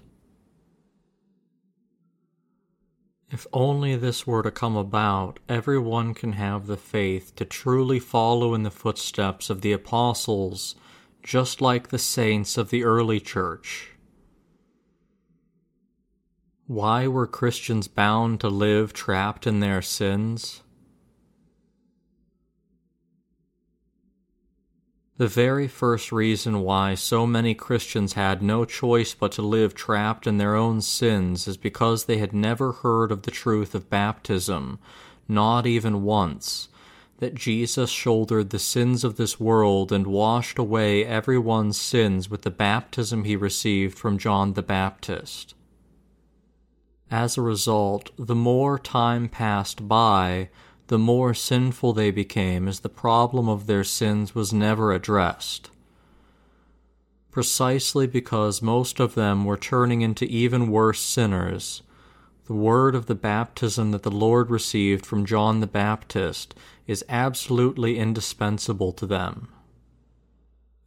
If 3.30 3.46
only 3.52 3.94
this 3.94 4.26
were 4.26 4.42
to 4.42 4.50
come 4.50 4.74
about, 4.74 5.38
everyone 5.50 6.14
can 6.14 6.32
have 6.32 6.66
the 6.66 6.78
faith 6.78 7.36
to 7.36 7.44
truly 7.44 8.00
follow 8.00 8.54
in 8.54 8.62
the 8.62 8.70
footsteps 8.70 9.50
of 9.50 9.60
the 9.60 9.72
apostles, 9.72 10.76
just 11.22 11.60
like 11.60 11.88
the 11.88 11.98
saints 11.98 12.56
of 12.56 12.70
the 12.70 12.84
early 12.84 13.20
church. 13.20 13.90
Why 16.66 17.06
were 17.06 17.26
Christians 17.26 17.86
bound 17.86 18.40
to 18.40 18.48
live 18.48 18.94
trapped 18.94 19.46
in 19.46 19.60
their 19.60 19.82
sins? 19.82 20.62
The 25.18 25.26
very 25.26 25.66
first 25.66 26.12
reason 26.12 26.60
why 26.60 26.94
so 26.94 27.26
many 27.26 27.52
Christians 27.52 28.12
had 28.12 28.40
no 28.40 28.64
choice 28.64 29.14
but 29.14 29.32
to 29.32 29.42
live 29.42 29.74
trapped 29.74 30.28
in 30.28 30.38
their 30.38 30.54
own 30.54 30.80
sins 30.80 31.48
is 31.48 31.56
because 31.56 32.04
they 32.04 32.18
had 32.18 32.32
never 32.32 32.70
heard 32.70 33.10
of 33.10 33.22
the 33.22 33.32
truth 33.32 33.74
of 33.74 33.90
baptism, 33.90 34.78
not 35.26 35.66
even 35.66 36.04
once, 36.04 36.68
that 37.18 37.34
Jesus 37.34 37.90
shouldered 37.90 38.50
the 38.50 38.60
sins 38.60 39.02
of 39.02 39.16
this 39.16 39.40
world 39.40 39.90
and 39.90 40.06
washed 40.06 40.56
away 40.56 41.04
everyone's 41.04 41.80
sins 41.80 42.30
with 42.30 42.42
the 42.42 42.50
baptism 42.50 43.24
he 43.24 43.34
received 43.34 43.98
from 43.98 44.18
John 44.18 44.52
the 44.52 44.62
Baptist. 44.62 45.56
As 47.10 47.36
a 47.36 47.42
result, 47.42 48.10
the 48.16 48.36
more 48.36 48.78
time 48.78 49.28
passed 49.28 49.88
by, 49.88 50.48
the 50.88 50.98
more 50.98 51.32
sinful 51.34 51.92
they 51.92 52.10
became 52.10 52.66
as 52.66 52.80
the 52.80 52.88
problem 52.88 53.48
of 53.48 53.66
their 53.66 53.84
sins 53.84 54.34
was 54.34 54.52
never 54.52 54.92
addressed. 54.92 55.70
Precisely 57.30 58.06
because 58.06 58.62
most 58.62 58.98
of 58.98 59.14
them 59.14 59.44
were 59.44 59.56
turning 59.56 60.02
into 60.02 60.24
even 60.24 60.70
worse 60.70 61.00
sinners, 61.00 61.82
the 62.46 62.54
word 62.54 62.94
of 62.94 63.06
the 63.06 63.14
baptism 63.14 63.90
that 63.90 64.02
the 64.02 64.10
Lord 64.10 64.50
received 64.50 65.04
from 65.04 65.26
John 65.26 65.60
the 65.60 65.66
Baptist 65.66 66.54
is 66.86 67.04
absolutely 67.08 67.98
indispensable 67.98 68.92
to 68.92 69.04
them. 69.04 69.48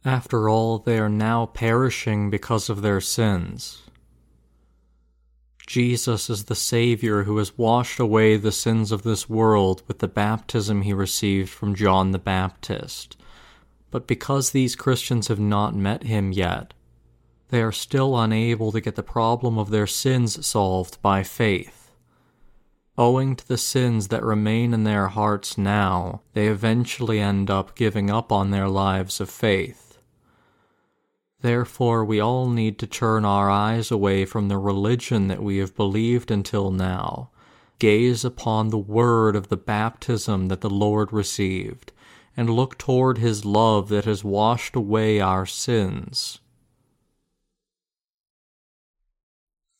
After 0.04 0.48
all, 0.48 0.78
they 0.78 0.98
are 0.98 1.08
now 1.08 1.46
perishing 1.46 2.28
because 2.28 2.68
of 2.68 2.82
their 2.82 3.00
sins. 3.00 3.82
Jesus 5.66 6.28
is 6.28 6.44
the 6.44 6.54
Savior 6.54 7.22
who 7.22 7.38
has 7.38 7.56
washed 7.56 8.00
away 8.00 8.36
the 8.36 8.52
sins 8.52 8.92
of 8.92 9.02
this 9.02 9.28
world 9.28 9.82
with 9.86 10.00
the 10.00 10.08
baptism 10.08 10.82
he 10.82 10.92
received 10.92 11.50
from 11.50 11.74
John 11.74 12.10
the 12.10 12.18
Baptist. 12.18 13.16
But 13.90 14.06
because 14.06 14.50
these 14.50 14.74
Christians 14.74 15.28
have 15.28 15.38
not 15.38 15.74
met 15.74 16.02
him 16.04 16.32
yet, 16.32 16.74
they 17.50 17.62
are 17.62 17.72
still 17.72 18.18
unable 18.18 18.72
to 18.72 18.80
get 18.80 18.96
the 18.96 19.02
problem 19.02 19.58
of 19.58 19.70
their 19.70 19.86
sins 19.86 20.44
solved 20.44 21.00
by 21.02 21.22
faith. 21.22 21.92
Owing 22.98 23.36
to 23.36 23.46
the 23.46 23.58
sins 23.58 24.08
that 24.08 24.24
remain 24.24 24.74
in 24.74 24.84
their 24.84 25.08
hearts 25.08 25.56
now, 25.56 26.22
they 26.32 26.48
eventually 26.48 27.20
end 27.20 27.50
up 27.50 27.74
giving 27.74 28.10
up 28.10 28.32
on 28.32 28.50
their 28.50 28.68
lives 28.68 29.20
of 29.20 29.30
faith. 29.30 29.91
Therefore, 31.42 32.04
we 32.04 32.20
all 32.20 32.48
need 32.48 32.78
to 32.78 32.86
turn 32.86 33.24
our 33.24 33.50
eyes 33.50 33.90
away 33.90 34.24
from 34.24 34.46
the 34.46 34.58
religion 34.58 35.26
that 35.26 35.42
we 35.42 35.58
have 35.58 35.74
believed 35.74 36.30
until 36.30 36.70
now, 36.70 37.30
gaze 37.80 38.24
upon 38.24 38.68
the 38.68 38.78
word 38.78 39.34
of 39.34 39.48
the 39.48 39.56
baptism 39.56 40.46
that 40.46 40.60
the 40.60 40.70
Lord 40.70 41.12
received, 41.12 41.90
and 42.36 42.48
look 42.48 42.78
toward 42.78 43.18
his 43.18 43.44
love 43.44 43.88
that 43.88 44.04
has 44.04 44.22
washed 44.22 44.76
away 44.76 45.20
our 45.20 45.44
sins. 45.44 46.38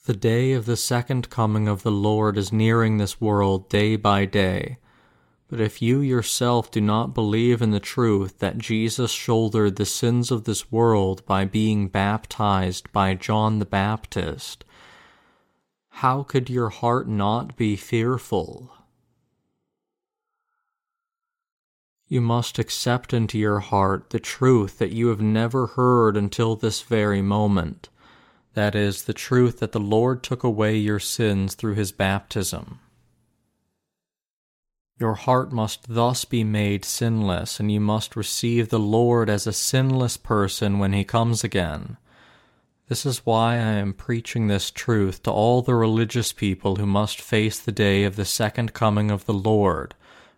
The 0.04 0.14
day 0.14 0.52
of 0.52 0.66
the 0.66 0.76
second 0.76 1.30
coming 1.30 1.68
of 1.68 1.84
the 1.84 1.92
Lord 1.92 2.36
is 2.36 2.52
nearing 2.52 2.98
this 2.98 3.20
world 3.20 3.68
day 3.68 3.94
by 3.94 4.24
day. 4.24 4.78
But 5.52 5.60
if 5.60 5.82
you 5.82 6.00
yourself 6.00 6.70
do 6.70 6.80
not 6.80 7.12
believe 7.12 7.60
in 7.60 7.72
the 7.72 7.78
truth 7.78 8.38
that 8.38 8.56
Jesus 8.56 9.10
shouldered 9.10 9.76
the 9.76 9.84
sins 9.84 10.30
of 10.30 10.44
this 10.44 10.72
world 10.72 11.26
by 11.26 11.44
being 11.44 11.88
baptized 11.88 12.90
by 12.90 13.12
John 13.12 13.58
the 13.58 13.66
Baptist, 13.66 14.64
how 15.90 16.22
could 16.22 16.48
your 16.48 16.70
heart 16.70 17.06
not 17.06 17.54
be 17.54 17.76
fearful? 17.76 18.72
You 22.08 22.22
must 22.22 22.58
accept 22.58 23.12
into 23.12 23.38
your 23.38 23.58
heart 23.58 24.08
the 24.08 24.20
truth 24.20 24.78
that 24.78 24.92
you 24.92 25.08
have 25.08 25.20
never 25.20 25.66
heard 25.66 26.16
until 26.16 26.56
this 26.56 26.80
very 26.80 27.20
moment. 27.20 27.90
That 28.54 28.74
is, 28.74 29.04
the 29.04 29.12
truth 29.12 29.58
that 29.58 29.72
the 29.72 29.78
Lord 29.78 30.22
took 30.22 30.44
away 30.44 30.78
your 30.78 30.98
sins 30.98 31.54
through 31.54 31.74
his 31.74 31.92
baptism. 31.92 32.80
Your 34.98 35.14
heart 35.14 35.52
must 35.52 35.88
thus 35.88 36.24
be 36.24 36.44
made 36.44 36.84
sinless, 36.84 37.58
and 37.58 37.72
you 37.72 37.80
must 37.80 38.14
receive 38.14 38.68
the 38.68 38.78
Lord 38.78 39.28
as 39.28 39.46
a 39.46 39.52
sinless 39.52 40.16
person 40.16 40.78
when 40.78 40.92
he 40.92 41.04
comes 41.04 41.42
again. 41.42 41.96
This 42.88 43.06
is 43.06 43.24
why 43.24 43.54
I 43.54 43.72
am 43.80 43.94
preaching 43.94 44.48
this 44.48 44.70
truth 44.70 45.22
to 45.22 45.30
all 45.30 45.62
the 45.62 45.74
religious 45.74 46.32
people 46.32 46.76
who 46.76 46.86
must 46.86 47.20
face 47.20 47.58
the 47.58 47.72
day 47.72 48.04
of 48.04 48.16
the 48.16 48.24
second 48.24 48.74
coming 48.74 49.10
of 49.10 49.24
the 49.24 49.34
Lord, 49.34 49.94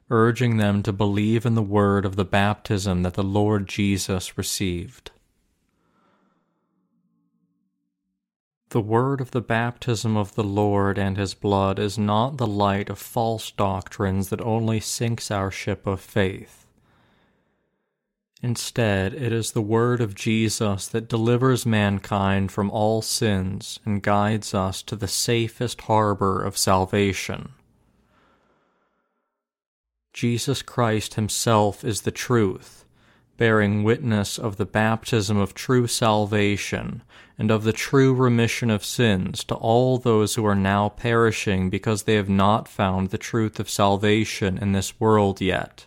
urging 0.08 0.56
them 0.58 0.82
to 0.84 0.92
believe 0.92 1.44
in 1.44 1.56
the 1.56 1.62
word 1.62 2.04
of 2.04 2.16
the 2.16 2.24
baptism 2.24 3.02
that 3.02 3.14
the 3.14 3.24
Lord 3.24 3.68
Jesus 3.68 4.38
received. 4.38 5.10
The 8.70 8.80
word 8.80 9.20
of 9.20 9.30
the 9.30 9.40
baptism 9.40 10.16
of 10.16 10.34
the 10.34 10.44
Lord 10.44 10.98
and 10.98 11.16
his 11.16 11.34
blood 11.34 11.78
is 11.78 11.96
not 11.96 12.38
the 12.38 12.46
light 12.46 12.90
of 12.90 12.98
false 12.98 13.50
doctrines 13.50 14.30
that 14.30 14.40
only 14.40 14.80
sinks 14.80 15.30
our 15.30 15.50
ship 15.50 15.86
of 15.86 16.00
faith. 16.00 16.66
Instead, 18.42 19.14
it 19.14 19.32
is 19.32 19.52
the 19.52 19.62
word 19.62 20.00
of 20.00 20.14
Jesus 20.14 20.86
that 20.88 21.08
delivers 21.08 21.64
mankind 21.64 22.52
from 22.52 22.70
all 22.70 23.00
sins 23.00 23.80
and 23.86 24.02
guides 24.02 24.52
us 24.52 24.82
to 24.82 24.96
the 24.96 25.08
safest 25.08 25.82
harbor 25.82 26.42
of 26.42 26.58
salvation. 26.58 27.52
Jesus 30.12 30.60
Christ 30.62 31.14
himself 31.14 31.84
is 31.84 32.02
the 32.02 32.10
truth 32.10 32.83
bearing 33.36 33.82
witness 33.82 34.38
of 34.38 34.56
the 34.56 34.66
baptism 34.66 35.36
of 35.36 35.54
true 35.54 35.86
salvation 35.86 37.02
and 37.38 37.50
of 37.50 37.64
the 37.64 37.72
true 37.72 38.14
remission 38.14 38.70
of 38.70 38.84
sins 38.84 39.42
to 39.44 39.54
all 39.56 39.98
those 39.98 40.34
who 40.34 40.46
are 40.46 40.54
now 40.54 40.88
perishing 40.88 41.68
because 41.68 42.04
they 42.04 42.14
have 42.14 42.28
not 42.28 42.68
found 42.68 43.10
the 43.10 43.18
truth 43.18 43.58
of 43.58 43.68
salvation 43.68 44.56
in 44.58 44.72
this 44.72 45.00
world 45.00 45.40
yet. 45.40 45.86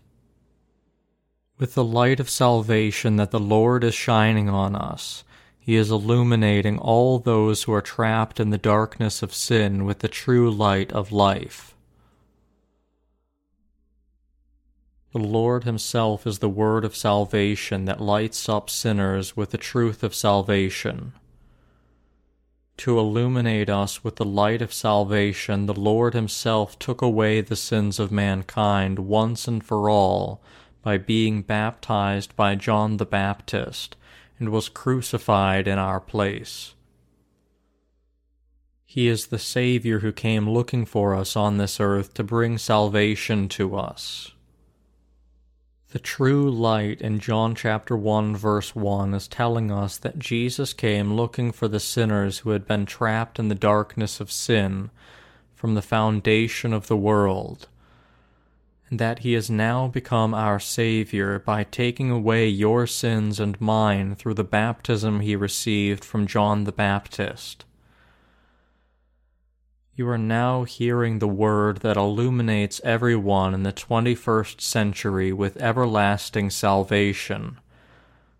With 1.57 1.73
the 1.73 1.83
light 1.83 2.19
of 2.19 2.29
salvation 2.29 3.15
that 3.15 3.31
the 3.31 3.39
Lord 3.39 3.83
is 3.83 3.95
shining 3.95 4.49
on 4.49 4.75
us, 4.75 5.23
He 5.57 5.75
is 5.75 5.89
illuminating 5.89 6.77
all 6.77 7.17
those 7.17 7.63
who 7.63 7.73
are 7.73 7.81
trapped 7.81 8.39
in 8.39 8.49
the 8.49 8.57
darkness 8.57 9.23
of 9.23 9.33
sin 9.33 9.85
with 9.85 9.99
the 9.99 10.07
true 10.07 10.51
light 10.51 10.91
of 10.91 11.11
life. 11.11 11.75
The 15.17 15.23
Lord 15.23 15.63
Himself 15.63 16.27
is 16.27 16.37
the 16.37 16.47
word 16.47 16.85
of 16.85 16.95
salvation 16.95 17.85
that 17.85 17.99
lights 17.99 18.47
up 18.47 18.69
sinners 18.69 19.35
with 19.35 19.49
the 19.49 19.57
truth 19.57 20.03
of 20.03 20.13
salvation. 20.13 21.13
To 22.77 22.99
illuminate 22.99 23.67
us 23.67 24.03
with 24.03 24.17
the 24.17 24.25
light 24.25 24.61
of 24.61 24.71
salvation, 24.71 25.65
the 25.65 25.73
Lord 25.73 26.13
Himself 26.13 26.77
took 26.77 27.01
away 27.01 27.41
the 27.41 27.55
sins 27.55 27.99
of 27.99 28.11
mankind 28.11 28.99
once 28.99 29.47
and 29.47 29.63
for 29.65 29.89
all 29.89 30.39
by 30.83 30.99
being 30.99 31.41
baptized 31.41 32.35
by 32.35 32.53
John 32.53 32.97
the 32.97 33.05
Baptist 33.07 33.95
and 34.37 34.49
was 34.49 34.69
crucified 34.69 35.67
in 35.67 35.79
our 35.79 35.99
place. 35.99 36.75
He 38.85 39.07
is 39.07 39.25
the 39.25 39.39
Savior 39.39 40.01
who 40.01 40.11
came 40.11 40.47
looking 40.47 40.85
for 40.85 41.15
us 41.15 41.35
on 41.35 41.57
this 41.57 41.79
earth 41.79 42.13
to 42.13 42.23
bring 42.23 42.59
salvation 42.59 43.49
to 43.49 43.75
us. 43.75 44.33
The 45.91 45.99
true 45.99 46.51
light 46.51 46.99
in 46.99 47.19
John 47.19 47.55
chapter 47.55 47.95
1 47.95 48.35
verse 48.35 48.75
1 48.75 49.13
is 49.13 49.25
telling 49.25 49.71
us 49.71 49.97
that 49.97 50.19
Jesus 50.19 50.73
came 50.73 51.13
looking 51.13 51.53
for 51.53 51.69
the 51.69 51.79
sinners 51.79 52.39
who 52.39 52.49
had 52.49 52.67
been 52.67 52.85
trapped 52.85 53.39
in 53.39 53.47
the 53.47 53.55
darkness 53.55 54.19
of 54.19 54.29
sin 54.29 54.89
from 55.55 55.75
the 55.75 55.81
foundation 55.81 56.73
of 56.73 56.87
the 56.87 56.97
world, 56.97 57.69
and 58.89 58.99
that 58.99 59.19
he 59.19 59.31
has 59.31 59.49
now 59.49 59.87
become 59.87 60.33
our 60.33 60.59
Savior 60.59 61.39
by 61.39 61.63
taking 61.63 62.11
away 62.11 62.49
your 62.49 62.85
sins 62.85 63.39
and 63.39 63.59
mine 63.61 64.13
through 64.13 64.33
the 64.33 64.43
baptism 64.43 65.21
he 65.21 65.37
received 65.37 66.03
from 66.03 66.27
John 66.27 66.65
the 66.65 66.73
Baptist. 66.73 67.63
You 69.97 70.07
are 70.09 70.17
now 70.19 70.63
hearing 70.63 71.17
the 71.17 71.27
word 71.27 71.77
that 71.77 71.97
illuminates 71.97 72.79
everyone 72.83 73.55
in 73.55 73.63
the 73.63 73.73
21st 73.73 74.61
century 74.61 75.33
with 75.33 75.57
everlasting 75.57 76.51
salvation. 76.51 77.59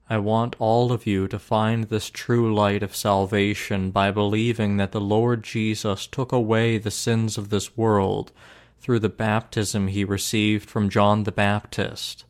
I 0.08 0.20
want 0.20 0.56
all 0.60 0.92
of 0.92 1.08
you 1.08 1.28
to 1.30 1.40
find 1.40 1.86
this 1.86 2.12
true 2.12 2.54
light 2.54 2.84
of 2.84 2.96
salvation 2.96 3.90
by 3.90 4.12
believing 4.12 4.78
that 4.78 4.92
the 4.92 5.02
Lord 5.02 5.44
Jesus 5.44 6.06
took 6.06 6.32
away 6.32 6.78
the 6.78 6.92
sins 6.92 7.40
of 7.40 7.50
this 7.50 7.76
world 7.76 8.32
through 8.80 9.00
the 9.00 9.10
baptism 9.10 9.88
he 9.88 10.04
received 10.04 10.70
from 10.70 10.92
John 10.92 11.24
the 11.24 11.32
Baptist. 11.32 12.24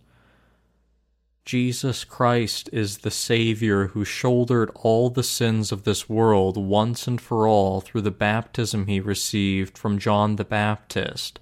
Jesus 1.47 2.03
Christ 2.03 2.69
is 2.73 2.97
the 2.97 3.09
Savior 3.09 3.87
who 3.87 4.03
shouldered 4.03 4.69
all 4.75 5.09
the 5.09 5.23
sins 5.23 5.71
of 5.71 5.85
this 5.85 6.09
world 6.09 6.57
once 6.57 7.07
and 7.07 7.21
for 7.21 7.47
all 7.47 7.79
through 7.79 8.01
the 8.01 8.11
baptism 8.11 8.87
he 8.87 8.99
received 8.99 9.77
from 9.77 9.97
John 9.97 10.35
the 10.35 10.43
Baptist, 10.43 11.39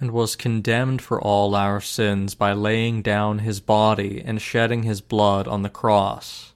and 0.00 0.10
was 0.10 0.36
condemned 0.36 1.02
for 1.02 1.20
all 1.20 1.54
our 1.54 1.82
sins 1.82 2.34
by 2.34 2.54
laying 2.54 3.02
down 3.02 3.40
his 3.40 3.60
body 3.60 4.22
and 4.24 4.40
shedding 4.40 4.84
his 4.84 5.02
blood 5.02 5.46
on 5.46 5.60
the 5.60 5.68
cross 5.68 6.51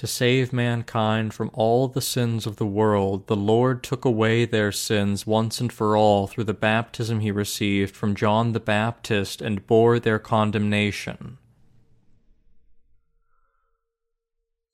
to 0.00 0.06
save 0.06 0.50
mankind 0.50 1.34
from 1.34 1.50
all 1.52 1.86
the 1.86 2.00
sins 2.00 2.46
of 2.46 2.56
the 2.56 2.64
world, 2.64 3.26
the 3.26 3.36
Lord 3.36 3.82
took 3.82 4.06
away 4.06 4.46
their 4.46 4.72
sins 4.72 5.26
once 5.26 5.60
and 5.60 5.70
for 5.70 5.94
all 5.94 6.26
through 6.26 6.44
the 6.44 6.54
baptism 6.54 7.20
he 7.20 7.30
received 7.30 7.94
from 7.94 8.14
John 8.14 8.52
the 8.52 8.60
Baptist 8.60 9.42
and 9.42 9.66
bore 9.66 9.98
their 9.98 10.18
condemnation. 10.18 11.36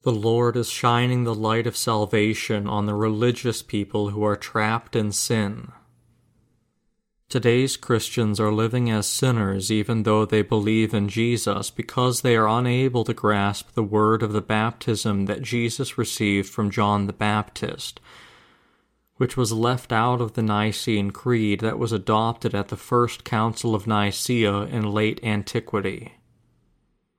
The 0.03 0.13
Lord 0.13 0.57
is 0.57 0.71
shining 0.71 1.25
the 1.25 1.35
light 1.35 1.67
of 1.67 1.77
salvation 1.77 2.69
on 2.69 2.87
the 2.87 2.95
religious 2.95 3.63
people 3.63 4.11
who 4.11 4.23
are 4.23 4.37
trapped 4.37 4.95
in 4.95 5.11
sin. 5.11 5.73
Today's 7.29 7.77
Christians 7.77 8.39
are 8.39 8.53
living 8.53 8.89
as 8.89 9.05
sinners 9.05 9.69
even 9.69 10.05
though 10.05 10.25
they 10.25 10.43
believe 10.43 10.95
in 10.95 11.09
Jesus 11.09 11.71
because 11.71 12.21
they 12.21 12.37
are 12.37 12.47
unable 12.47 13.03
to 13.03 13.13
grasp 13.13 13.73
the 13.73 13.83
word 13.83 14.23
of 14.23 14.33
the 14.33 14.41
baptism 14.41 15.27
that 15.27 15.43
Jesus 15.43 15.99
received 15.99 16.49
from 16.49 16.71
John 16.71 17.09
the 17.09 17.13
Baptist, 17.13 17.99
which 19.17 19.37
was 19.37 19.51
left 19.51 19.93
out 19.93 20.21
of 20.21 20.35
the 20.35 20.43
Nicene 20.43 21.11
Creed 21.11 21.59
that 21.61 21.81
was 21.81 21.91
adopted 21.91 22.55
at 22.55 22.69
the 22.69 22.77
First 22.77 23.25
Council 23.25 23.75
of 23.75 23.89
Nicaea 23.89 24.61
in 24.67 24.93
late 24.93 25.19
antiquity. 25.25 26.16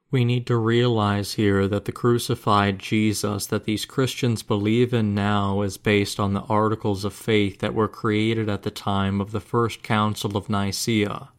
We 0.10 0.24
need 0.24 0.48
to 0.48 0.56
realize 0.56 1.34
here 1.34 1.67
that 1.67 1.84
the 1.84 1.91
crucified 1.91 2.80
Jesus 2.80 3.46
that 3.48 3.65
these 3.65 3.86
Christians 3.86 4.41
believe 4.41 4.93
in 4.93 5.13
now 5.13 5.62
is 5.62 5.78
based 5.78 6.17
on 6.17 6.34
the 6.34 6.43
articles 6.43 7.04
of 7.04 7.12
faith 7.13 7.60
that 7.60 7.74
were 7.74 7.89
created 7.89 8.48
at 8.48 8.63
the 8.63 8.72
time 8.72 9.20
of 9.20 9.32
the 9.32 9.41
First 9.41 9.84
Council 9.84 10.38
of 10.38 10.50
Nicaea. 10.50 11.30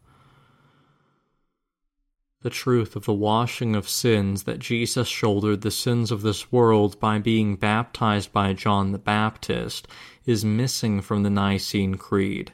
The 2.41 2.51
truth 2.51 2.95
of 2.95 3.05
the 3.05 3.13
washing 3.13 3.75
of 3.75 3.89
sins 3.89 4.43
that 4.43 4.59
Jesus 4.59 5.07
shouldered 5.07 5.61
the 5.61 5.71
sins 5.71 6.11
of 6.11 6.21
this 6.21 6.51
world 6.51 6.99
by 6.99 7.17
being 7.17 7.55
baptized 7.55 8.31
by 8.31 8.53
John 8.53 8.91
the 8.91 8.99
Baptist 8.99 9.87
is 10.25 10.45
missing 10.45 11.01
from 11.01 11.23
the 11.23 11.31
Nicene 11.31 11.95
Creed. 11.95 12.53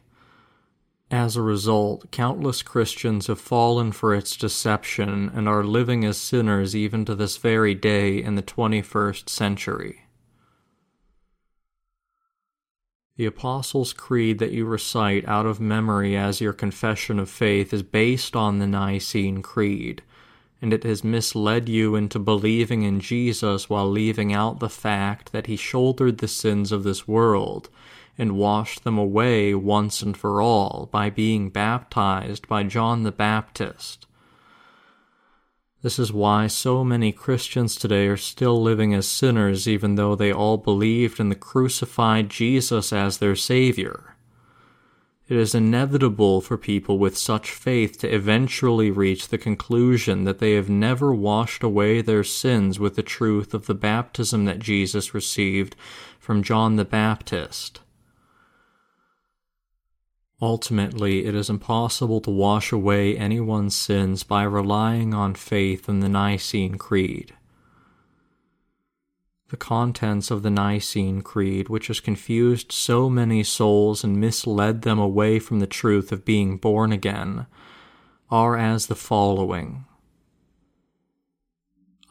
As 1.11 1.35
a 1.35 1.41
result, 1.41 2.09
countless 2.09 2.63
Christians 2.63 3.27
have 3.27 3.39
fallen 3.39 3.91
for 3.91 4.15
its 4.15 4.35
deception 4.35 5.31
and 5.35 5.47
are 5.47 5.63
living 5.63 6.03
as 6.03 6.17
sinners 6.17 6.75
even 6.75 7.05
to 7.05 7.13
this 7.13 7.37
very 7.37 7.75
day 7.75 8.21
in 8.21 8.35
the 8.35 8.41
21st 8.41 9.29
century. 9.29 10.01
The 13.17 13.27
Apostles' 13.27 13.93
Creed 13.93 14.39
that 14.39 14.51
you 14.51 14.65
recite 14.65 15.25
out 15.27 15.45
of 15.45 15.61
memory 15.61 16.17
as 16.17 16.41
your 16.41 16.53
confession 16.53 17.19
of 17.19 17.29
faith 17.29 17.71
is 17.71 17.83
based 17.83 18.35
on 18.35 18.57
the 18.57 18.67
Nicene 18.67 19.41
Creed, 19.41 20.01
and 20.61 20.73
it 20.73 20.83
has 20.83 21.03
misled 21.03 21.69
you 21.69 21.95
into 21.95 22.17
believing 22.19 22.81
in 22.81 22.99
Jesus 22.99 23.69
while 23.69 23.89
leaving 23.89 24.33
out 24.33 24.59
the 24.59 24.69
fact 24.69 25.31
that 25.31 25.47
he 25.47 25.55
shouldered 25.55 26.17
the 26.17 26.27
sins 26.27 26.71
of 26.71 26.83
this 26.83 27.07
world 27.07 27.69
and 28.17 28.38
washed 28.38 28.84
them 28.84 28.97
away 28.97 29.54
once 29.54 30.01
and 30.01 30.15
for 30.15 30.41
all 30.41 30.88
by 30.91 31.10
being 31.10 31.49
baptized 31.49 32.47
by 32.47 32.63
John 32.63 33.04
the 33.04 33.12
Baptist. 33.12 34.08
This 35.82 35.99
is 35.99 36.12
why 36.12 36.47
so 36.47 36.84
many 36.84 37.12
Christians 37.12 37.75
today 37.75 38.08
are 38.08 38.17
still 38.17 38.60
living 38.62 38.93
as 38.93 39.08
sinners 39.08 39.67
even 39.67 39.95
though 39.95 40.15
they 40.15 40.34
all 40.34 40.58
believed 40.58 41.19
in 41.19 41.30
the 41.30 41.36
crucified 41.36 42.30
Jesus 42.30 42.91
as 42.91 43.19
their 43.19 43.36
Savior. 43.36 44.15
It 45.28 45.38
is 45.38 45.56
inevitable 45.56 46.39
for 46.41 46.58
people 46.58 46.99
with 46.99 47.17
such 47.17 47.49
faith 47.49 47.99
to 47.99 48.13
eventually 48.13 48.91
reach 48.91 49.28
the 49.28 49.39
conclusion 49.39 50.23
that 50.23 50.38
they 50.38 50.54
have 50.54 50.69
never 50.69 51.13
washed 51.13 51.63
away 51.63 52.01
their 52.01 52.23
sins 52.23 52.80
with 52.80 52.95
the 52.95 53.04
truth 53.04 53.56
of 53.56 53.65
the 53.65 53.73
baptism 53.73 54.45
that 54.45 54.60
Jesus 54.60 55.15
received 55.15 55.75
from 56.19 56.43
John 56.43 56.75
the 56.75 56.86
Baptist. 56.86 57.82
Ultimately, 60.41 61.26
it 61.26 61.34
is 61.34 61.50
impossible 61.50 62.19
to 62.21 62.32
wash 62.32 62.74
away 62.74 63.17
anyone's 63.17 63.76
sins 63.76 64.24
by 64.24 64.43
relying 64.43 65.13
on 65.13 65.34
faith 65.34 65.88
in 65.88 66.02
the 66.02 66.10
Nicene 66.10 66.78
Creed. 66.78 67.34
The 69.48 69.58
contents 69.58 70.32
of 70.32 70.43
the 70.43 70.50
Nicene 70.50 71.21
Creed, 71.21 71.69
which 71.69 71.88
has 71.88 72.02
confused 72.02 72.74
so 72.74 73.10
many 73.10 73.43
souls 73.43 74.04
and 74.04 74.19
misled 74.19 74.82
them 74.82 75.00
away 75.00 75.39
from 75.39 75.60
the 75.60 75.67
truth 75.67 76.12
of 76.12 76.26
being 76.26 76.58
born 76.58 76.91
again, 76.91 77.45
are 78.30 78.58
as 78.58 78.88
the 78.88 78.95
following 78.95 79.86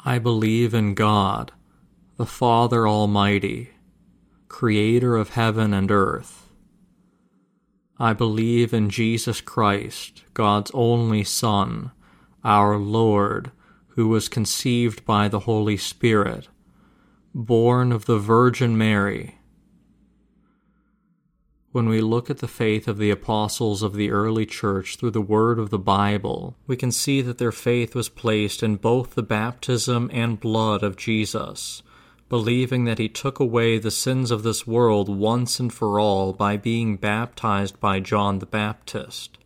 I 0.06 0.18
believe 0.18 0.72
in 0.72 0.94
God, 0.94 1.52
the 2.16 2.26
Father 2.26 2.86
Almighty, 2.86 3.70
creator 4.48 5.16
of 5.16 5.30
heaven 5.30 5.74
and 5.74 5.90
earth 5.90 6.43
I 7.98 8.12
believe 8.12 8.74
in 8.74 8.90
Jesus 8.90 9.40
Christ, 9.40 10.24
God's 10.34 10.72
only 10.74 11.22
Son, 11.22 11.92
our 12.42 12.76
Lord, 12.76 13.52
who 13.88 14.08
was 14.08 14.28
conceived 14.28 15.04
by 15.04 15.28
the 15.28 15.40
Holy 15.40 15.76
Spirit, 15.76 16.48
born 17.32 17.92
of 17.92 18.06
the 18.06 18.18
Virgin 18.18 18.76
Mary. 18.76 19.38
When 21.70 21.88
we 21.88 22.00
look 22.00 22.30
at 22.30 22.38
the 22.38 22.48
faith 22.48 22.88
of 22.88 22.98
the 22.98 23.10
apostles 23.10 23.82
of 23.82 23.94
the 23.94 24.10
early 24.10 24.46
church 24.46 24.96
through 24.96 25.12
the 25.12 25.20
word 25.20 25.60
of 25.60 25.70
the 25.70 25.78
Bible, 25.78 26.56
we 26.66 26.76
can 26.76 26.90
see 26.90 27.20
that 27.22 27.38
their 27.38 27.52
faith 27.52 27.94
was 27.94 28.08
placed 28.08 28.62
in 28.62 28.76
both 28.76 29.14
the 29.14 29.22
baptism 29.22 30.10
and 30.12 30.40
blood 30.40 30.82
of 30.82 30.96
Jesus 30.96 31.82
believing 32.28 32.84
that 32.84 32.98
he 32.98 33.08
took 33.08 33.38
away 33.38 33.78
the 33.78 33.90
sins 33.90 34.30
of 34.30 34.42
this 34.42 34.66
world 34.66 35.08
once 35.08 35.60
and 35.60 35.72
for 35.72 36.00
all 36.00 36.32
by 36.32 36.56
being 36.56 36.96
baptized 36.96 37.78
by 37.80 38.00
John 38.00 38.38
the 38.38 38.46
Baptist. 38.46 39.38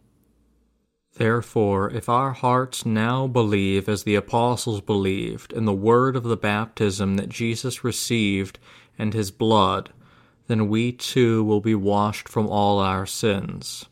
Therefore, 1.14 1.90
if 1.90 2.08
our 2.08 2.32
hearts 2.32 2.86
now 2.86 3.26
believe 3.26 3.88
as 3.88 4.04
the 4.04 4.14
apostles 4.14 4.80
believed 4.80 5.52
in 5.52 5.64
the 5.64 5.72
word 5.72 6.14
of 6.14 6.22
the 6.22 6.36
baptism 6.36 7.16
that 7.16 7.28
Jesus 7.28 7.82
received 7.82 8.60
and 8.96 9.12
his 9.12 9.32
blood, 9.32 9.90
then 10.46 10.68
we 10.68 10.92
too 10.92 11.42
will 11.42 11.60
be 11.60 11.74
washed 11.74 12.28
from 12.28 12.46
all 12.46 12.78
our 12.78 13.04
sins. 13.04 13.86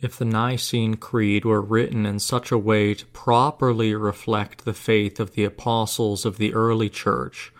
If 0.00 0.16
the 0.16 0.24
Nicene 0.24 0.94
Creed 0.94 1.44
were 1.44 1.60
written 1.60 2.06
in 2.06 2.20
such 2.20 2.52
a 2.52 2.58
way 2.58 2.94
to 2.94 3.06
properly 3.06 3.94
reflect 3.94 4.64
the 4.64 4.74
faith 4.74 5.18
of 5.18 5.32
the 5.32 5.44
apostles 5.44 6.24
of 6.24 6.38
the 6.38 6.54
early 6.54 6.88
church, 6.88 7.52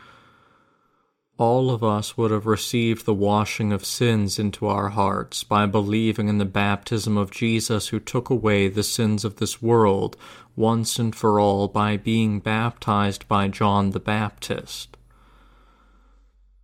all 1.36 1.70
of 1.70 1.82
us 1.82 2.16
would 2.16 2.30
have 2.30 2.46
received 2.46 3.06
the 3.06 3.14
washing 3.14 3.72
of 3.72 3.84
sins 3.84 4.38
into 4.38 4.66
our 4.66 4.90
hearts 4.90 5.44
by 5.44 5.66
believing 5.66 6.28
in 6.28 6.38
the 6.38 6.44
baptism 6.44 7.16
of 7.16 7.30
Jesus 7.30 7.88
who 7.88 8.00
took 8.00 8.28
away 8.28 8.68
the 8.68 8.82
sins 8.82 9.24
of 9.24 9.36
this 9.36 9.62
world 9.62 10.16
once 10.56 10.98
and 10.98 11.14
for 11.14 11.40
all 11.40 11.68
by 11.68 11.96
being 11.96 12.40
baptized 12.40 13.26
by 13.28 13.48
John 13.48 13.90
the 13.90 14.00
Baptist. 14.00 14.97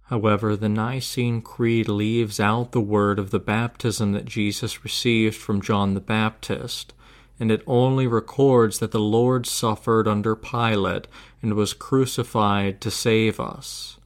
However, 0.08 0.54
the 0.54 0.68
Nicene 0.68 1.40
Creed 1.40 1.88
leaves 1.88 2.38
out 2.38 2.72
the 2.72 2.80
word 2.80 3.18
of 3.18 3.30
the 3.30 3.38
baptism 3.38 4.12
that 4.12 4.26
Jesus 4.26 4.84
received 4.84 5.34
from 5.34 5.62
John 5.62 5.94
the 5.94 6.00
Baptist, 6.00 6.92
and 7.40 7.50
it 7.50 7.62
only 7.66 8.06
records 8.06 8.78
that 8.78 8.90
the 8.90 9.00
Lord 9.00 9.46
suffered 9.46 10.06
under 10.06 10.36
Pilate 10.36 11.08
and 11.40 11.54
was 11.54 11.72
crucified 11.72 12.80
to 12.82 12.90
save 12.90 13.40
us. 13.40 13.98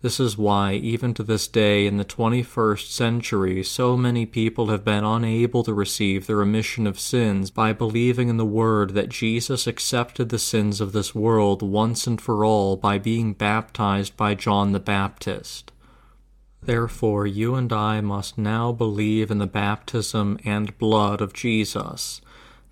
This 0.00 0.20
is 0.20 0.38
why, 0.38 0.74
even 0.74 1.12
to 1.14 1.24
this 1.24 1.48
day 1.48 1.84
in 1.84 1.96
the 1.96 2.04
21st 2.04 2.86
century, 2.86 3.64
so 3.64 3.96
many 3.96 4.26
people 4.26 4.68
have 4.68 4.84
been 4.84 5.02
unable 5.02 5.64
to 5.64 5.74
receive 5.74 6.28
the 6.28 6.36
remission 6.36 6.86
of 6.86 7.00
sins 7.00 7.50
by 7.50 7.72
believing 7.72 8.28
in 8.28 8.36
the 8.36 8.44
word 8.44 8.94
that 8.94 9.08
Jesus 9.08 9.66
accepted 9.66 10.28
the 10.28 10.38
sins 10.38 10.80
of 10.80 10.92
this 10.92 11.16
world 11.16 11.62
once 11.62 12.06
and 12.06 12.20
for 12.20 12.44
all 12.44 12.76
by 12.76 12.98
being 12.98 13.32
baptized 13.32 14.16
by 14.16 14.36
John 14.36 14.70
the 14.70 14.78
Baptist. 14.78 15.72
Therefore, 16.62 17.26
you 17.26 17.56
and 17.56 17.72
I 17.72 18.00
must 18.00 18.38
now 18.38 18.70
believe 18.70 19.32
in 19.32 19.38
the 19.38 19.48
baptism 19.48 20.38
and 20.44 20.78
blood 20.78 21.20
of 21.20 21.32
Jesus, 21.32 22.20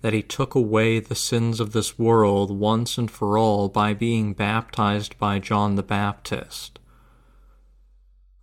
that 0.01 0.13
he 0.13 0.21
took 0.21 0.55
away 0.55 1.01
the 1.01 1.13
sins 1.13 1.59
of 1.59 1.73
this 1.73 1.99
world 1.99 2.57
once 2.57 2.97
and 2.97 3.11
for 3.11 3.37
all 3.37 3.67
by 3.67 3.93
being 3.93 4.31
baptized 4.31 5.17
by 5.19 5.39
John 5.39 5.75
the 5.75 5.83
Baptist. 5.83 6.79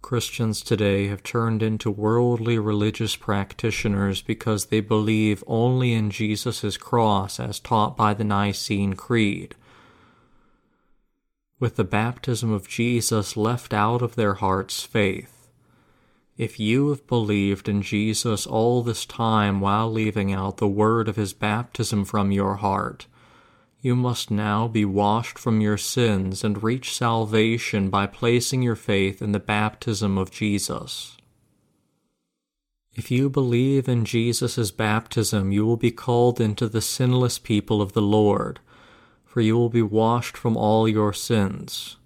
Christians 0.04 0.60
today 0.60 1.06
have 1.06 1.22
turned 1.22 1.62
into 1.62 1.90
worldly 1.90 2.58
religious 2.58 3.16
practitioners 3.16 4.20
because 4.20 4.66
they 4.66 4.80
believe 4.80 5.42
only 5.46 5.94
in 5.94 6.10
Jesus' 6.10 6.76
cross 6.76 7.40
as 7.40 7.58
taught 7.58 7.96
by 7.96 8.12
the 8.12 8.22
Nicene 8.22 8.92
Creed. 8.96 9.54
With 11.58 11.76
the 11.76 11.84
baptism 11.84 12.52
of 12.52 12.68
Jesus 12.68 13.34
left 13.34 13.72
out 13.72 14.02
of 14.02 14.14
their 14.14 14.34
heart's 14.34 14.82
faith. 14.82 15.48
If 16.36 16.60
you 16.60 16.90
have 16.90 17.06
believed 17.06 17.66
in 17.66 17.80
Jesus 17.80 18.46
all 18.46 18.82
this 18.82 19.06
time 19.06 19.58
while 19.62 19.90
leaving 19.90 20.34
out 20.34 20.58
the 20.58 20.68
word 20.68 21.08
of 21.08 21.16
his 21.16 21.32
baptism 21.32 22.04
from 22.04 22.30
your 22.30 22.56
heart, 22.56 23.06
you 23.84 23.94
must 23.94 24.30
now 24.30 24.66
be 24.66 24.82
washed 24.82 25.38
from 25.38 25.60
your 25.60 25.76
sins 25.76 26.42
and 26.42 26.62
reach 26.62 26.96
salvation 26.96 27.90
by 27.90 28.06
placing 28.06 28.62
your 28.62 28.74
faith 28.74 29.20
in 29.20 29.32
the 29.32 29.38
baptism 29.38 30.16
of 30.16 30.30
Jesus. 30.30 31.18
If 32.94 33.10
you 33.10 33.28
believe 33.28 33.86
in 33.86 34.06
Jesus' 34.06 34.70
baptism, 34.70 35.52
you 35.52 35.66
will 35.66 35.76
be 35.76 35.90
called 35.90 36.40
into 36.40 36.66
the 36.66 36.80
sinless 36.80 37.38
people 37.38 37.82
of 37.82 37.92
the 37.92 38.00
Lord, 38.00 38.58
for 39.22 39.42
you 39.42 39.54
will 39.54 39.68
be 39.68 39.82
washed 39.82 40.38
from 40.38 40.56
all 40.56 40.88
your 40.88 41.12
sins. 41.12 41.98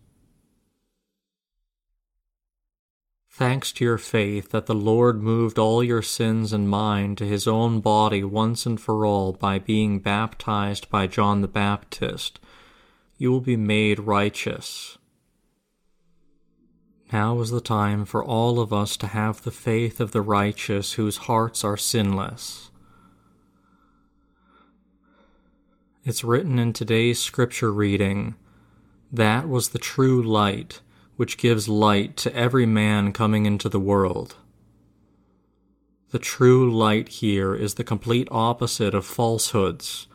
Thanks 3.39 3.71
to 3.75 3.85
your 3.85 3.99
faith 3.99 4.51
that 4.51 4.67
the 4.67 4.75
Lord 4.75 5.23
moved 5.23 5.61
all 5.61 5.81
your 5.81 6.03
sins 6.03 6.53
and 6.53 6.69
mine 6.69 7.15
to 7.15 7.25
his 7.25 7.47
own 7.47 7.79
body 7.79 8.25
once 8.25 8.67
and 8.67 8.81
for 8.81 9.07
all 9.07 9.33
by 9.33 9.61
being 9.61 10.01
baptized 10.01 10.91
by 10.91 11.07
John 11.07 11.41
the 11.41 11.47
Baptist, 11.47 12.41
you 13.17 13.31
will 13.31 13.41
be 13.41 13.57
made 13.57 14.01
righteous. 14.01 14.99
Now 17.13 17.39
is 17.39 17.51
the 17.51 17.61
time 17.61 18.05
for 18.05 18.25
all 18.25 18.59
of 18.59 18.73
us 18.73 18.97
to 18.97 19.07
have 19.07 19.45
the 19.45 19.53
faith 19.53 20.01
of 20.01 20.11
the 20.11 20.21
righteous 20.21 20.95
whose 20.95 21.19
hearts 21.29 21.63
are 21.63 21.77
sinless. 21.77 22.73
It's 26.05 26.25
written 26.25 26.59
in 26.59 26.73
today's 26.73 27.21
scripture 27.21 27.73
reading, 27.73 28.35
That 29.13 29.49
was 29.49 29.69
the 29.69 29.79
true 29.79 30.21
light 30.21 30.81
which 31.19 31.37
gives 31.37 31.69
light 31.69 32.17
to 32.17 32.33
every 32.33 32.65
man 32.65 33.13
coming 33.13 33.45
into 33.45 33.69
the 33.69 33.81
world. 33.81 34.37
The 36.11 36.21
true 36.21 36.73
light 36.73 37.09
here 37.09 37.57
is 37.57 37.75
the 37.75 37.83
complete 37.83 38.29
opposite 38.31 38.95
of 38.95 39.05
falsehoods, 39.05 40.07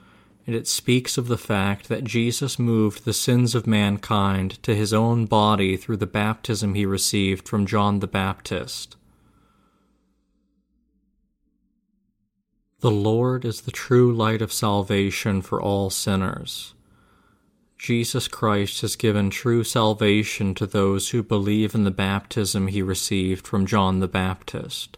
and 0.48 0.56
it 0.56 0.66
speaks 0.66 1.18
of 1.18 1.28
the 1.28 1.38
fact 1.38 1.90
that 1.90 2.06
Jesus 2.06 2.58
moved 2.58 3.04
the 3.04 3.12
sins 3.12 3.54
of 3.54 3.68
mankind 3.68 4.64
to 4.64 4.74
his 4.74 4.94
own 4.94 5.26
body 5.26 5.76
through 5.76 5.98
the 5.98 6.08
baptism 6.08 6.74
he 6.74 6.86
received 6.86 7.50
from 7.50 7.66
John 7.66 8.00
the 8.00 8.08
Baptist. 8.08 8.96
The 12.80 12.92
Lord 12.92 13.44
is 13.44 13.62
the 13.62 13.72
true 13.72 14.14
light 14.14 14.42
of 14.42 14.54
salvation 14.54 15.42
for 15.42 15.62
all 15.62 15.90
sinners. 15.90 16.74
Jesus 17.84 18.30
Christ 18.30 18.80
has 18.80 18.96
given 18.96 19.30
true 19.30 19.66
salvation 19.66 20.56
to 20.56 20.66
those 20.66 21.10
who 21.10 21.22
believe 21.22 21.76
in 21.76 21.84
the 21.84 21.92
baptism 21.92 22.68
he 22.68 22.82
received 22.82 23.46
from 23.46 23.66
John 23.66 24.00
the 24.00 24.08
Baptist. 24.08 24.98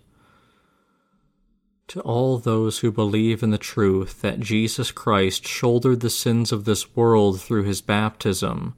To 1.88 2.02
all 2.02 2.38
those 2.38 2.80
who 2.80 2.92
believe 2.92 3.42
in 3.42 3.50
the 3.50 3.58
truth 3.58 4.22
that 4.22 4.40
Jesus 4.40 4.92
Christ 4.92 5.48
shouldered 5.48 6.02
the 6.02 6.12
sins 6.12 6.52
of 6.52 6.66
this 6.66 6.96
world 6.96 7.42
through 7.42 7.64
his 7.64 7.82
baptism, 7.82 8.76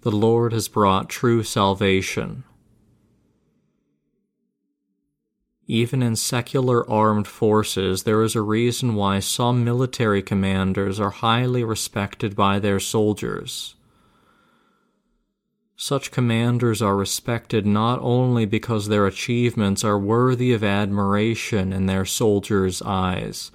the 0.00 0.10
Lord 0.10 0.54
has 0.54 0.66
brought 0.66 1.10
true 1.10 1.42
salvation. 1.42 2.44
Even 5.72 6.02
in 6.02 6.16
secular 6.16 6.82
armed 6.90 7.28
forces, 7.28 8.02
there 8.02 8.24
is 8.24 8.34
a 8.34 8.42
reason 8.42 8.96
why 8.96 9.20
some 9.20 9.62
military 9.62 10.20
commanders 10.20 10.98
are 10.98 11.10
highly 11.10 11.62
respected 11.62 12.34
by 12.34 12.58
their 12.58 12.80
soldiers. 12.80 13.76
Such 15.76 16.10
commanders 16.10 16.82
are 16.82 16.96
respected 16.96 17.66
not 17.66 18.00
only 18.02 18.46
because 18.46 18.88
their 18.88 19.06
achievements 19.06 19.84
are 19.84 19.96
worthy 19.96 20.52
of 20.52 20.64
admiration 20.64 21.72
in 21.72 21.86
their 21.86 22.04
soldiers' 22.04 22.82
eyes, 22.82 23.52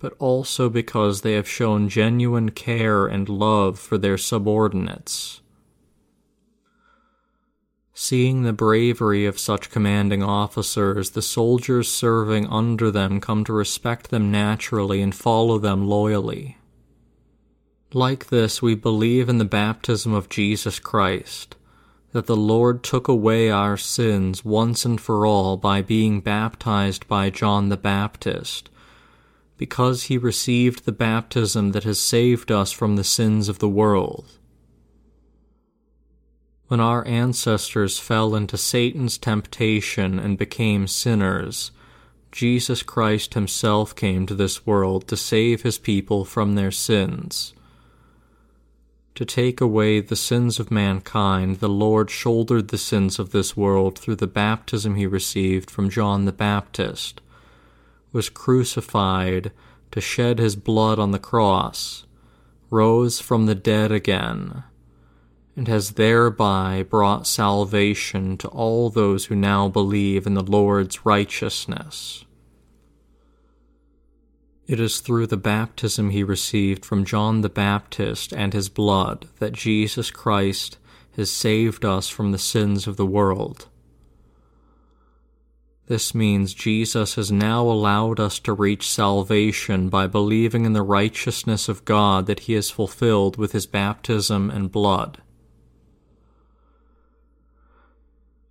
but 0.00 0.12
also 0.18 0.68
because 0.68 1.22
they 1.22 1.32
have 1.32 1.48
shown 1.48 1.88
genuine 1.88 2.50
care 2.50 3.06
and 3.06 3.26
love 3.26 3.78
for 3.78 3.96
their 3.96 4.18
subordinates. 4.18 5.40
Seeing 7.96 8.42
the 8.42 8.52
bravery 8.52 9.24
of 9.24 9.38
such 9.38 9.70
commanding 9.70 10.20
officers, 10.20 11.10
the 11.10 11.22
soldiers 11.22 11.90
serving 11.90 12.48
under 12.48 12.90
them 12.90 13.20
come 13.20 13.44
to 13.44 13.52
respect 13.52 14.10
them 14.10 14.32
naturally 14.32 15.00
and 15.00 15.14
follow 15.14 15.58
them 15.58 15.86
loyally. 15.86 16.58
Like 17.92 18.26
this, 18.26 18.60
we 18.60 18.74
believe 18.74 19.28
in 19.28 19.38
the 19.38 19.44
baptism 19.44 20.12
of 20.12 20.28
Jesus 20.28 20.80
Christ, 20.80 21.54
that 22.10 22.26
the 22.26 22.36
Lord 22.36 22.82
took 22.82 23.06
away 23.06 23.48
our 23.48 23.76
sins 23.76 24.44
once 24.44 24.84
and 24.84 25.00
for 25.00 25.24
all 25.24 25.56
by 25.56 25.80
being 25.80 26.20
baptized 26.20 27.06
by 27.06 27.30
John 27.30 27.68
the 27.68 27.76
Baptist, 27.76 28.70
because 29.56 30.04
he 30.04 30.18
received 30.18 30.84
the 30.84 30.90
baptism 30.90 31.70
that 31.70 31.84
has 31.84 32.00
saved 32.00 32.50
us 32.50 32.72
from 32.72 32.96
the 32.96 33.04
sins 33.04 33.48
of 33.48 33.60
the 33.60 33.68
world. 33.68 34.26
When 36.68 36.80
our 36.80 37.06
ancestors 37.06 37.98
fell 37.98 38.34
into 38.34 38.56
Satan's 38.56 39.18
temptation 39.18 40.18
and 40.18 40.38
became 40.38 40.86
sinners, 40.86 41.72
Jesus 42.32 42.82
Christ 42.82 43.34
Himself 43.34 43.94
came 43.94 44.24
to 44.26 44.34
this 44.34 44.66
world 44.66 45.06
to 45.08 45.16
save 45.16 45.62
His 45.62 45.76
people 45.76 46.24
from 46.24 46.54
their 46.54 46.70
sins. 46.70 47.52
To 49.14 49.26
take 49.26 49.60
away 49.60 50.00
the 50.00 50.16
sins 50.16 50.58
of 50.58 50.70
mankind, 50.70 51.60
the 51.60 51.68
Lord 51.68 52.10
shouldered 52.10 52.68
the 52.68 52.78
sins 52.78 53.18
of 53.18 53.30
this 53.30 53.54
world 53.56 53.98
through 53.98 54.16
the 54.16 54.26
baptism 54.26 54.94
He 54.94 55.06
received 55.06 55.70
from 55.70 55.90
John 55.90 56.24
the 56.24 56.32
Baptist, 56.32 57.20
was 58.10 58.30
crucified 58.30 59.52
to 59.92 60.00
shed 60.00 60.38
His 60.38 60.56
blood 60.56 60.98
on 60.98 61.10
the 61.10 61.18
cross, 61.18 62.06
rose 62.70 63.20
from 63.20 63.44
the 63.44 63.54
dead 63.54 63.92
again 63.92 64.64
and 65.56 65.68
has 65.68 65.92
thereby 65.92 66.84
brought 66.88 67.26
salvation 67.26 68.36
to 68.38 68.48
all 68.48 68.90
those 68.90 69.26
who 69.26 69.36
now 69.36 69.68
believe 69.68 70.26
in 70.26 70.34
the 70.34 70.42
Lord's 70.42 71.06
righteousness. 71.06 72.24
It 74.66 74.80
is 74.80 75.00
through 75.00 75.26
the 75.26 75.36
baptism 75.36 76.10
he 76.10 76.22
received 76.22 76.84
from 76.84 77.04
John 77.04 77.42
the 77.42 77.48
Baptist 77.48 78.32
and 78.32 78.52
his 78.52 78.68
blood 78.68 79.28
that 79.38 79.52
Jesus 79.52 80.10
Christ 80.10 80.78
has 81.16 81.30
saved 81.30 81.84
us 81.84 82.08
from 82.08 82.32
the 82.32 82.38
sins 82.38 82.86
of 82.86 82.96
the 82.96 83.06
world. 83.06 83.68
This 85.86 86.14
means 86.14 86.54
Jesus 86.54 87.16
has 87.16 87.30
now 87.30 87.62
allowed 87.62 88.18
us 88.18 88.38
to 88.40 88.54
reach 88.54 88.88
salvation 88.88 89.90
by 89.90 90.06
believing 90.06 90.64
in 90.64 90.72
the 90.72 90.82
righteousness 90.82 91.68
of 91.68 91.84
God 91.84 92.24
that 92.26 92.40
He 92.40 92.54
has 92.54 92.70
fulfilled 92.70 93.36
with 93.36 93.52
His 93.52 93.66
baptism 93.66 94.48
and 94.48 94.72
blood. 94.72 95.20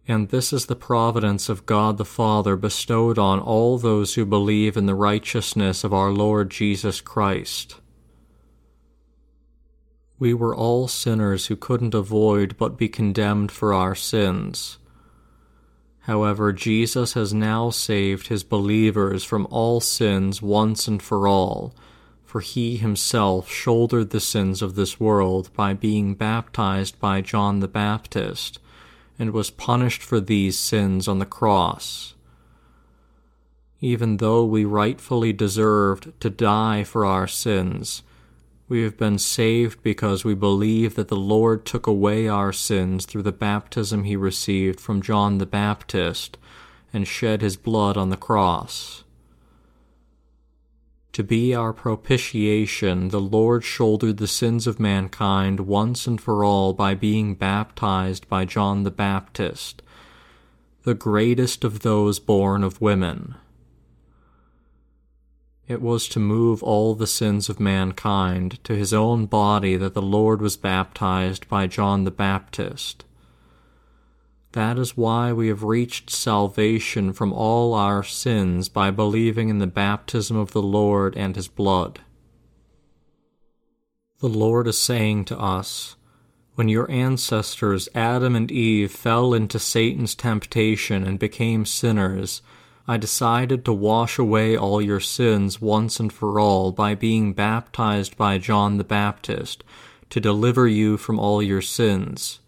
And 0.08 0.30
this 0.30 0.52
is 0.52 0.66
the 0.66 0.76
providence 0.76 1.48
of 1.48 1.66
God 1.66 1.98
the 1.98 2.06
Father 2.06 2.58
bestowed 2.58 3.18
on 3.18 3.40
all 3.40 3.78
those 3.78 4.16
who 4.16 4.26
believe 4.26 4.76
in 4.76 4.86
the 4.86 4.96
righteousness 4.96 5.84
of 5.84 5.94
our 5.94 6.12
Lord 6.12 6.50
Jesus 6.50 7.00
Christ. 7.00 7.78
We 10.20 10.34
were 10.34 10.56
all 10.56 10.88
sinners 10.88 11.48
who 11.48 11.56
couldn't 11.56 11.94
avoid 11.94 12.58
but 12.58 12.78
be 12.78 12.90
condemned 12.90 13.52
for 13.52 13.74
our 13.74 13.96
sins. 13.96 14.78
However, 16.02 16.52
Jesus 16.52 17.14
has 17.14 17.34
now 17.34 17.70
saved 17.70 18.28
his 18.28 18.44
believers 18.44 19.24
from 19.24 19.48
all 19.50 19.80
sins 19.80 20.42
once 20.42 20.86
and 20.86 21.02
for 21.02 21.30
all, 21.30 21.74
for 22.26 22.42
he 22.42 22.76
himself 22.76 23.50
shouldered 23.50 24.10
the 24.10 24.20
sins 24.20 24.62
of 24.62 24.76
this 24.76 25.00
world 25.00 25.50
by 25.54 25.74
being 25.74 26.14
baptized 26.14 27.00
by 27.00 27.22
John 27.22 27.62
the 27.62 27.70
Baptist, 27.70 28.60
and 29.20 29.32
was 29.32 29.50
punished 29.50 30.02
for 30.02 30.20
these 30.20 30.58
sins 30.58 31.08
on 31.08 31.20
the 31.20 31.26
cross. 31.26 32.16
Even 33.80 34.18
though 34.18 34.46
we 34.46 34.64
rightfully 34.64 35.34
deserved 35.34 36.12
to 36.22 36.30
die 36.30 36.84
for 36.84 37.06
our 37.06 37.28
sins, 37.28 38.04
we 38.70 38.84
have 38.84 38.98
been 38.98 39.20
saved 39.20 39.84
because 39.84 40.24
we 40.24 40.34
believe 40.34 40.96
that 40.96 41.10
the 41.10 41.16
Lord 41.16 41.66
took 41.66 41.86
away 41.86 42.28
our 42.28 42.54
sins 42.54 43.06
through 43.06 43.24
the 43.24 43.32
baptism 43.32 44.06
he 44.06 44.16
received 44.16 44.80
from 44.80 45.02
John 45.02 45.38
the 45.38 45.46
Baptist 45.46 46.38
and 46.94 47.08
shed 47.08 47.42
his 47.42 47.58
blood 47.58 47.98
on 47.98 48.10
the 48.10 48.18
cross. 48.18 49.04
To 51.14 51.24
be 51.24 51.54
our 51.54 51.74
propitiation, 51.74 53.10
the 53.10 53.22
Lord 53.22 53.64
shouldered 53.64 54.18
the 54.18 54.28
sins 54.28 54.66
of 54.66 54.80
mankind 54.80 55.60
once 55.60 56.08
and 56.08 56.20
for 56.20 56.44
all 56.44 56.74
by 56.74 56.96
being 56.96 57.36
baptized 57.36 58.28
by 58.28 58.46
John 58.46 58.82
the 58.82 58.90
Baptist, 58.90 59.84
the 60.84 60.96
greatest 60.96 61.64
of 61.64 61.82
those 61.82 62.18
born 62.18 62.64
of 62.64 62.82
women. 62.82 63.36
It 65.68 65.84
was 65.84 66.08
to 66.10 66.20
move 66.20 66.64
all 66.64 66.96
the 66.96 67.06
sins 67.06 67.48
of 67.48 67.60
mankind 67.60 68.64
to 68.64 68.76
his 68.76 68.92
own 68.92 69.28
body 69.28 69.76
that 69.78 69.94
the 69.94 70.02
Lord 70.02 70.42
was 70.42 70.58
baptized 70.58 71.48
by 71.48 71.68
John 71.68 72.06
the 72.06 72.12
Baptist. 72.12 73.06
That 74.54 74.78
is 74.78 74.96
why 74.96 75.34
we 75.34 75.48
have 75.48 75.64
reached 75.64 76.12
salvation 76.12 77.12
from 77.12 77.34
all 77.34 77.74
our 77.74 78.04
sins 78.04 78.70
by 78.70 78.92
believing 78.92 79.50
in 79.50 79.58
the 79.58 79.68
baptism 79.68 80.38
of 80.38 80.52
the 80.52 80.62
Lord 80.62 81.18
and 81.18 81.36
his 81.36 81.48
blood. 81.48 82.02
The 84.20 84.30
Lord 84.30 84.68
is 84.68 84.78
saying 84.78 85.26
to 85.26 85.40
us, 85.40 85.96
when 86.54 86.70
your 86.70 86.90
ancestors 86.92 87.90
Adam 87.96 88.36
and 88.36 88.52
Eve 88.52 88.92
fell 88.92 89.34
into 89.34 89.58
Satan's 89.58 90.14
temptation 90.14 91.04
and 91.04 91.18
became 91.18 91.66
sinners, 91.66 92.44
I 92.88 92.98
decided 92.98 93.66
to 93.66 93.74
wash 93.74 94.20
away 94.20 94.56
all 94.56 94.80
your 94.84 95.00
sins 95.00 95.60
once 95.60 96.00
and 96.00 96.14
for 96.14 96.40
all 96.40 96.72
by 96.72 96.94
being 96.94 97.34
baptized 97.34 98.16
by 98.18 98.38
John 98.38 98.78
the 98.78 98.84
Baptist 98.84 99.64
to 100.12 100.20
deliver 100.20 100.68
you 100.68 100.98
from 100.98 101.18
all 101.18 101.42
your 101.42 101.62
sins. 101.62 102.40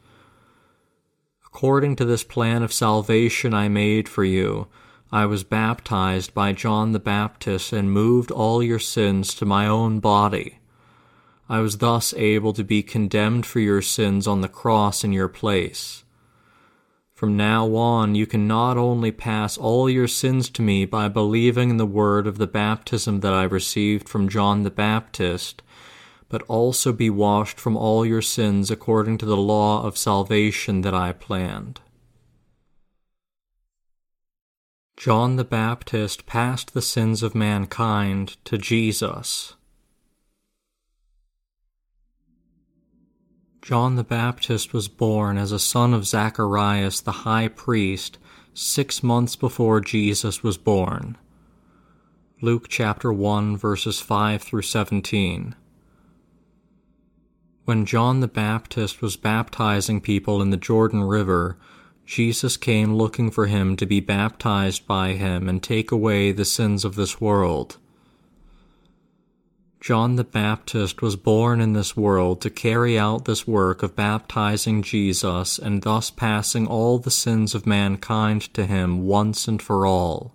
According 1.56 1.96
to 1.96 2.06
this 2.06 2.26
plan 2.26 2.64
of 2.64 2.74
salvation 2.74 3.54
I 3.54 3.70
made 3.70 4.10
for 4.10 4.26
you, 4.26 4.68
I 5.10 5.26
was 5.26 5.46
baptized 5.46 6.34
by 6.34 6.52
John 6.52 6.92
the 6.92 7.00
Baptist 7.00 7.72
and 7.72 7.94
moved 7.94 8.30
all 8.30 8.62
your 8.62 8.78
sins 8.78 9.34
to 9.36 9.46
my 9.46 9.66
own 9.66 10.02
body. 10.02 10.60
I 11.48 11.62
was 11.62 11.78
thus 11.78 12.14
able 12.18 12.52
to 12.52 12.64
be 12.66 12.84
condemned 12.84 13.46
for 13.46 13.62
your 13.62 13.82
sins 13.82 14.28
on 14.28 14.42
the 14.42 14.50
cross 14.50 15.06
in 15.06 15.14
your 15.14 15.30
place. 15.30 16.04
From 17.14 17.38
now 17.38 17.74
on, 17.74 18.16
you 18.16 18.28
can 18.28 18.50
not 18.50 18.76
only 18.76 19.14
pass 19.14 19.58
all 19.58 19.90
your 19.90 20.10
sins 20.10 20.50
to 20.50 20.62
me 20.62 20.84
by 20.84 21.08
believing 21.08 21.70
in 21.70 21.78
the 21.78 21.86
word 21.86 22.28
of 22.28 22.38
the 22.38 22.48
baptism 22.48 23.22
that 23.22 23.34
I 23.34 23.44
received 23.44 24.10
from 24.10 24.28
John 24.28 24.64
the 24.64 24.72
Baptist, 24.72 25.62
but 26.30 26.42
also 26.44 26.92
be 26.92 27.10
washed 27.10 27.60
from 27.60 27.78
all 27.78 28.06
your 28.06 28.22
sins 28.22 28.72
according 28.72 29.18
to 29.20 29.26
the 29.26 29.38
law 29.38 29.84
of 29.84 29.98
salvation 29.98 30.82
that 30.82 30.94
I 30.94 31.12
planned. 31.12 31.80
John 34.98 35.36
the 35.36 35.44
Baptist 35.44 36.26
passed 36.26 36.74
the 36.74 36.82
sins 36.82 37.22
of 37.22 37.36
mankind 37.36 38.38
to 38.46 38.58
Jesus. 38.58 39.54
John 43.62 43.96
the 43.96 44.04
Baptist 44.04 44.74
was 44.74 44.88
born 44.88 45.38
as 45.38 45.52
a 45.52 45.60
son 45.60 45.94
of 45.94 46.08
Zacharias 46.08 47.02
the 47.02 47.12
high 47.12 47.48
priest 47.48 48.18
six 48.54 49.04
months 49.04 49.36
before 49.36 49.82
Jesus 49.82 50.42
was 50.42 50.58
born. 50.58 51.18
Luke 52.42 52.68
chapter 52.70 53.12
1 53.12 53.58
verses 53.58 54.00
5 54.00 54.42
through 54.42 54.62
17. 54.62 55.56
When 57.66 57.88
John 57.88 58.20
the 58.20 58.28
Baptist 58.28 59.02
was 59.02 59.18
baptizing 59.18 60.00
people 60.00 60.40
in 60.40 60.52
the 60.52 60.58
Jordan 60.58 61.04
River, 61.04 61.58
Jesus 62.06 62.58
came 62.58 62.94
looking 62.94 63.32
for 63.32 63.48
him 63.48 63.76
to 63.78 63.88
be 63.88 64.00
baptized 64.00 64.86
by 64.86 65.14
him 65.14 65.50
and 65.50 65.64
take 65.64 65.92
away 65.92 66.32
the 66.32 66.46
sins 66.46 66.86
of 66.86 66.94
this 66.94 67.20
world. 67.20 67.78
John 69.82 70.16
the 70.16 70.24
Baptist 70.24 71.02
was 71.02 71.16
born 71.16 71.60
in 71.60 71.74
this 71.74 71.98
world 71.98 72.40
to 72.42 72.52
carry 72.52 73.00
out 73.00 73.26
this 73.26 73.48
work 73.48 73.82
of 73.82 73.96
baptizing 73.96 74.84
Jesus 74.84 75.58
and 75.58 75.82
thus 75.82 76.12
passing 76.12 76.68
all 76.68 77.00
the 77.00 77.10
sins 77.10 77.56
of 77.56 77.66
mankind 77.66 78.54
to 78.54 78.68
him 78.68 79.08
once 79.08 79.48
and 79.48 79.60
for 79.60 79.88
all. 79.88 80.35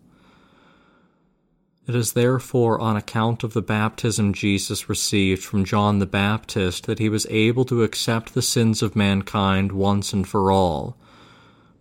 It 1.90 1.96
is 1.96 2.12
therefore 2.12 2.81
on 2.81 2.96
account 2.96 3.42
of 3.42 3.53
the 3.53 3.61
baptism 3.61 4.33
Jesus 4.33 4.88
received 4.88 5.42
from 5.42 5.64
John 5.64 5.98
the 5.98 6.07
Baptist 6.07 6.87
that 6.87 7.00
he 7.00 7.09
was 7.09 7.26
able 7.29 7.64
to 7.64 7.83
accept 7.83 8.33
the 8.33 8.42
sins 8.42 8.81
of 8.81 8.94
mankind 8.94 9.72
once 9.72 10.12
and 10.12 10.24
for 10.24 10.53
all, 10.53 10.96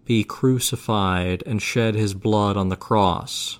be 0.06 0.24
crucified, 0.24 1.44
and 1.46 1.62
shed 1.62 1.94
his 1.94 2.16
blood 2.16 2.58
on 2.58 2.70
the 2.70 2.76
cross. 2.76 3.60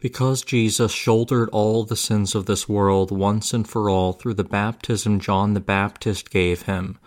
Because 0.00 0.42
Jesus 0.42 0.90
shouldered 0.90 1.48
all 1.50 1.84
the 1.84 1.94
sins 1.94 2.34
of 2.34 2.46
this 2.46 2.68
world 2.68 3.12
once 3.12 3.54
and 3.54 3.68
for 3.68 3.88
all 3.88 4.12
through 4.12 4.34
the 4.34 4.42
baptism 4.42 5.20
John 5.20 5.54
the 5.54 5.60
Baptist 5.60 6.32
gave 6.32 6.62
him, 6.62 6.98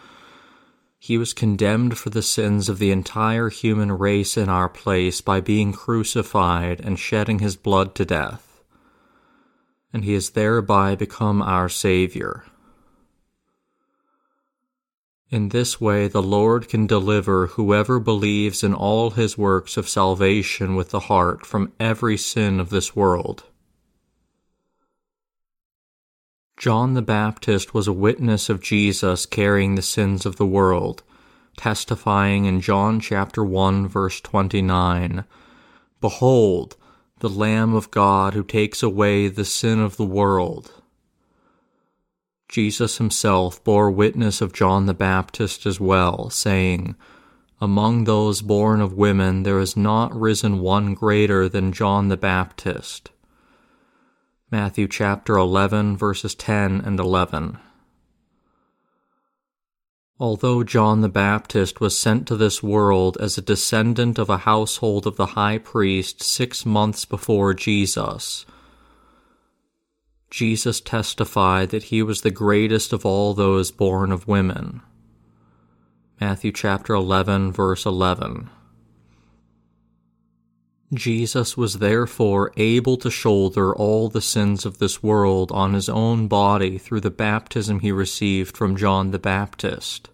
he 0.99 1.17
was 1.17 1.33
condemned 1.33 1.97
for 1.97 2.09
the 2.09 2.21
sins 2.21 2.69
of 2.69 2.79
the 2.79 2.91
entire 2.91 3.49
human 3.49 3.91
race 3.91 4.35
in 4.35 4.49
our 4.49 4.67
place 4.67 5.21
by 5.21 5.39
being 5.39 5.71
crucified 5.71 6.81
and 6.81 6.99
shedding 6.99 7.39
his 7.39 7.55
blood 7.55 7.93
to 7.95 8.03
death. 8.03 8.61
And 9.93 10.03
he 10.03 10.13
has 10.13 10.31
thereby 10.31 10.95
become 10.95 11.41
our 11.41 11.69
Savior. 11.69 12.45
In 15.29 15.49
this 15.49 15.79
way, 15.79 16.07
the 16.07 16.23
Lord 16.23 16.69
can 16.69 16.87
deliver 16.87 17.47
whoever 17.47 17.99
believes 17.99 18.63
in 18.63 18.73
all 18.73 19.11
his 19.11 19.37
works 19.37 19.75
of 19.75 19.89
salvation 19.89 20.75
with 20.75 20.91
the 20.91 21.01
heart 21.01 21.45
from 21.45 21.73
every 21.79 22.17
sin 22.17 22.59
of 22.59 22.69
this 22.69 22.95
world. 22.95 23.43
John 26.57 26.95
the 26.95 27.03
Baptist 27.03 27.75
was 27.75 27.87
a 27.87 27.93
witness 27.93 28.49
of 28.49 28.61
Jesus 28.61 29.27
carrying 29.27 29.75
the 29.75 29.83
sins 29.83 30.25
of 30.25 30.37
the 30.37 30.45
world, 30.45 31.03
testifying 31.55 32.45
in 32.45 32.61
John 32.61 32.99
chapter 32.99 33.43
1 33.43 33.87
verse 33.87 34.19
29, 34.21 35.23
Behold, 36.01 36.75
the 37.19 37.29
Lamb 37.29 37.75
of 37.75 37.91
God 37.91 38.33
who 38.33 38.43
takes 38.43 38.81
away 38.81 39.27
the 39.27 39.45
sin 39.45 39.79
of 39.79 39.97
the 39.97 40.05
world. 40.05 40.71
Jesus 42.49 42.97
himself 42.97 43.63
bore 43.63 43.91
witness 43.91 44.41
of 44.41 44.51
John 44.51 44.87
the 44.87 44.95
Baptist 44.95 45.67
as 45.67 45.79
well, 45.79 46.31
saying, 46.31 46.95
Among 47.61 48.05
those 48.05 48.41
born 48.41 48.81
of 48.81 48.93
women 48.93 49.43
there 49.43 49.59
is 49.59 49.77
not 49.77 50.19
risen 50.19 50.57
one 50.57 50.95
greater 50.95 51.47
than 51.47 51.71
John 51.71 52.07
the 52.07 52.17
Baptist. 52.17 53.11
Matthew 54.49 54.87
chapter 54.87 55.35
11, 55.35 55.97
verses 55.97 56.33
10 56.33 56.79
and 56.79 57.01
11. 57.01 57.57
Although 60.21 60.63
John 60.63 61.01
the 61.01 61.09
Baptist 61.09 61.81
was 61.81 61.99
sent 61.99 62.25
to 62.29 62.37
this 62.37 62.63
world 62.63 63.17
as 63.19 63.37
a 63.37 63.41
descendant 63.41 64.17
of 64.17 64.29
a 64.29 64.37
household 64.37 65.05
of 65.05 65.17
the 65.17 65.35
high 65.35 65.57
priest 65.57 66.23
six 66.23 66.65
months 66.65 67.03
before 67.03 67.53
Jesus, 67.53 68.45
Jesus 70.31 70.79
testified 70.79 71.67
that 71.71 71.83
he 71.83 72.01
was 72.01 72.21
the 72.21 72.31
greatest 72.31 72.93
of 72.93 73.05
all 73.05 73.33
those 73.33 73.69
born 73.69 74.13
of 74.13 74.29
women. 74.29 74.81
Matthew 76.21 76.53
chapter 76.53 76.93
11 76.93 77.51
verse 77.51 77.85
11. 77.85 78.49
Jesus 80.93 81.57
was 81.57 81.79
therefore 81.79 82.53
able 82.55 82.95
to 82.97 83.11
shoulder 83.11 83.75
all 83.75 84.07
the 84.07 84.21
sins 84.21 84.65
of 84.65 84.77
this 84.77 85.03
world 85.03 85.51
on 85.51 85.73
his 85.73 85.89
own 85.89 86.27
body 86.29 86.77
through 86.77 87.01
the 87.01 87.11
baptism 87.11 87.81
he 87.81 87.91
received 87.91 88.55
from 88.55 88.77
John 88.77 89.11
the 89.11 89.19
Baptist. 89.19 90.09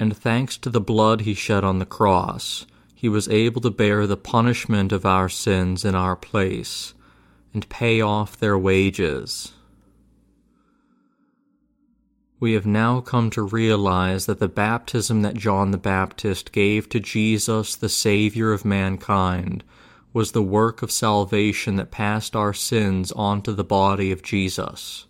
And 0.00 0.16
thanks 0.16 0.56
to 0.58 0.70
the 0.70 0.80
blood 0.80 1.20
he 1.20 1.34
shed 1.34 1.64
on 1.64 1.80
the 1.80 1.86
cross, 1.86 2.66
he 2.94 3.10
was 3.10 3.28
able 3.28 3.60
to 3.60 3.70
bear 3.70 4.06
the 4.06 4.16
punishment 4.16 4.90
of 4.90 5.04
our 5.04 5.28
sins 5.28 5.84
in 5.84 5.94
our 5.94 6.16
place 6.16 6.94
and 7.52 7.68
pay 7.68 8.00
off 8.00 8.38
their 8.38 8.56
wages 8.56 9.52
we 12.42 12.54
have 12.54 12.66
now 12.66 13.00
come 13.00 13.30
to 13.30 13.40
realize 13.40 14.26
that 14.26 14.40
the 14.40 14.48
baptism 14.48 15.22
that 15.22 15.36
John 15.36 15.70
the 15.70 15.78
Baptist 15.78 16.50
gave 16.50 16.88
to 16.88 16.98
Jesus, 16.98 17.76
the 17.76 17.88
Savior 17.88 18.52
of 18.52 18.64
mankind, 18.64 19.62
was 20.12 20.32
the 20.32 20.42
work 20.42 20.82
of 20.82 20.90
salvation 20.90 21.76
that 21.76 21.92
passed 21.92 22.34
our 22.34 22.52
sins 22.52 23.12
onto 23.12 23.52
the 23.52 23.62
body 23.62 24.10
of 24.10 24.24
Jesus. 24.24 25.06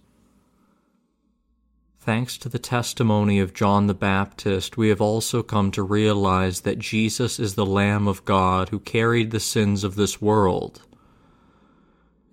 Thanks 2.00 2.36
to 2.36 2.50
the 2.50 2.58
testimony 2.58 3.40
of 3.40 3.54
John 3.54 3.86
the 3.86 3.94
Baptist, 3.94 4.76
we 4.76 4.90
have 4.90 5.00
also 5.00 5.42
come 5.42 5.70
to 5.70 5.82
realize 5.82 6.60
that 6.60 6.78
Jesus 6.78 7.40
is 7.40 7.54
the 7.54 7.64
Lamb 7.64 8.06
of 8.06 8.26
God 8.26 8.68
who 8.68 8.78
carried 8.78 9.30
the 9.30 9.40
sins 9.40 9.84
of 9.84 9.94
this 9.94 10.20
world. 10.20 10.82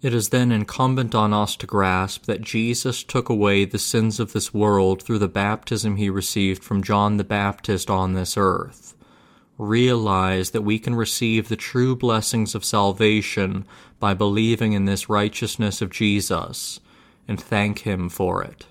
It 0.01 0.13
is 0.13 0.29
then 0.29 0.51
incumbent 0.51 1.13
on 1.13 1.33
us 1.33 1.57
to 1.57 1.67
grasp 1.67 2.25
that 2.25 2.41
Jesus 2.41 3.03
took 3.03 3.27
away 3.27 3.65
the 3.65 3.77
sins 3.77 4.19
of 4.19 4.31
this 4.31 4.53
world 4.53 5.03
through 5.03 5.19
the 5.19 5.27
baptism 5.27 5.97
he 5.97 6.09
received 6.09 6.63
from 6.63 6.81
John 6.81 7.17
the 7.17 7.25
Baptist 7.25 7.89
on 7.89 8.13
this 8.13 8.37
earth. 8.37 8.95
Realize 9.57 10.51
that 10.51 10.61
we 10.61 10.79
can 10.79 10.95
receive 10.95 11.49
the 11.49 11.57
true 11.57 11.97
blessings 11.97 12.55
of 12.55 12.63
salvation 12.63 13.65
by 13.99 14.13
believing 14.13 14.71
in 14.71 14.85
this 14.85 15.09
righteousness 15.09 15.81
of 15.81 15.89
Jesus, 15.89 16.79
and 17.27 17.39
thank 17.41 17.79
him 17.79 18.07
for 18.07 18.41
it. 18.41 18.67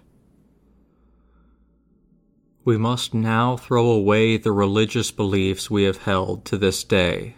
We 2.65 2.79
must 2.79 3.13
now 3.13 3.59
throw 3.59 3.91
away 3.91 4.39
the 4.39 4.53
religious 4.53 5.11
beliefs 5.11 5.71
we 5.71 5.85
have 5.85 5.99
held 5.99 6.47
to 6.47 6.57
this 6.57 6.85
day. 6.85 7.35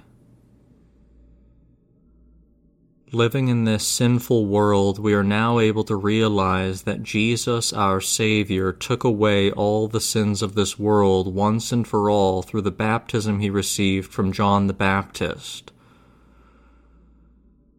Living 3.13 3.49
in 3.49 3.65
this 3.65 3.85
sinful 3.85 4.47
world, 4.47 5.01
we 5.01 5.13
are 5.15 5.25
now 5.25 5.59
able 5.59 5.83
to 5.83 5.97
realize 5.97 6.83
that 6.83 7.03
Jesus, 7.03 7.73
our 7.73 8.01
Savior, 8.01 8.73
took 8.73 9.03
away 9.03 9.51
all 9.51 9.89
the 9.89 10.01
sins 10.01 10.43
of 10.43 10.55
this 10.55 10.79
world 10.79 11.35
once 11.35 11.73
and 11.73 11.89
for 11.89 12.09
all 12.09 12.41
through 12.41 12.61
the 12.63 12.71
baptism 12.71 13.41
he 13.41 13.51
received 13.51 14.13
from 14.13 14.33
John 14.33 14.69
the 14.69 14.73
Baptist. 14.73 15.73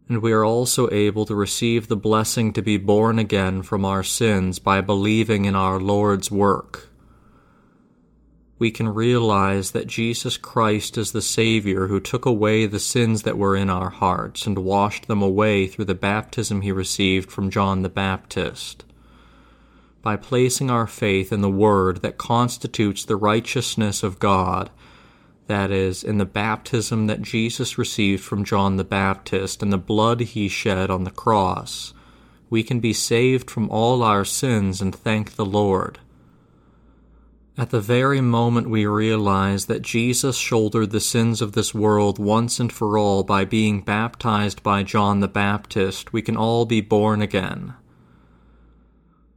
And 0.10 0.22
we 0.22 0.34
are 0.34 0.44
also 0.44 0.90
able 0.92 1.26
to 1.26 1.34
receive 1.34 1.88
the 1.88 1.96
blessing 1.96 2.52
to 2.52 2.62
be 2.62 2.76
born 2.76 3.18
again 3.18 3.62
from 3.62 3.86
our 3.86 4.04
sins 4.04 4.60
by 4.60 4.82
believing 4.82 5.46
in 5.46 5.56
our 5.56 5.80
Lord's 5.80 6.30
work 6.30 6.91
we 8.62 8.70
can 8.70 8.88
realize 8.88 9.72
that 9.72 9.88
Jesus 9.88 10.38
Christ 10.38 10.96
is 10.96 11.14
the 11.14 11.22
Savior 11.24 11.88
who 11.88 12.00
took 12.00 12.28
away 12.28 12.68
the 12.68 12.80
sins 12.80 13.24
that 13.24 13.36
were 13.36 13.56
in 13.56 13.72
our 13.72 13.90
hearts 13.90 14.46
and 14.46 14.60
washed 14.60 15.08
them 15.08 15.20
away 15.20 15.66
through 15.66 15.86
the 15.86 15.96
baptism 15.96 16.62
he 16.62 16.72
received 16.72 17.32
from 17.32 17.50
John 17.50 17.82
the 17.82 17.90
Baptist. 17.90 18.86
By 20.04 20.16
placing 20.16 20.70
our 20.70 20.86
faith 20.86 21.34
in 21.34 21.42
the 21.42 21.50
Word 21.50 22.04
that 22.04 22.20
constitutes 22.20 23.04
the 23.04 23.16
righteousness 23.16 24.04
of 24.04 24.20
God, 24.20 24.70
that 25.48 25.72
is, 25.72 26.04
in 26.04 26.20
the 26.20 26.26
baptism 26.26 27.08
that 27.08 27.24
Jesus 27.24 27.80
received 27.80 28.24
from 28.24 28.46
John 28.46 28.78
the 28.78 28.84
Baptist 28.84 29.64
and 29.64 29.74
the 29.74 29.80
blood 29.80 30.20
he 30.20 30.48
shed 30.48 30.92
on 30.92 31.04
the 31.04 31.10
cross, 31.10 31.96
we 32.52 32.62
can 32.62 32.80
be 32.80 32.94
saved 32.94 33.50
from 33.50 33.72
all 33.72 34.04
our 34.04 34.24
sins 34.24 34.84
and 34.84 34.94
thank 34.94 35.36
the 35.36 35.46
Lord. 35.48 35.98
At 37.58 37.70
the 37.70 37.82
very 37.82 38.22
moment 38.22 38.70
we 38.70 38.86
realize 38.86 39.66
that 39.66 39.82
Jesus 39.82 40.38
shouldered 40.38 40.92
the 40.92 41.02
sins 41.02 41.42
of 41.42 41.52
this 41.52 41.74
world 41.74 42.18
once 42.18 42.62
and 42.62 42.72
for 42.72 42.98
all 42.98 43.24
by 43.24 43.44
being 43.44 43.82
baptized 43.82 44.64
by 44.64 44.84
John 44.84 45.20
the 45.20 45.28
Baptist, 45.28 46.14
we 46.14 46.22
can 46.22 46.38
all 46.38 46.66
be 46.66 46.80
born 46.80 47.22
again. 47.22 47.74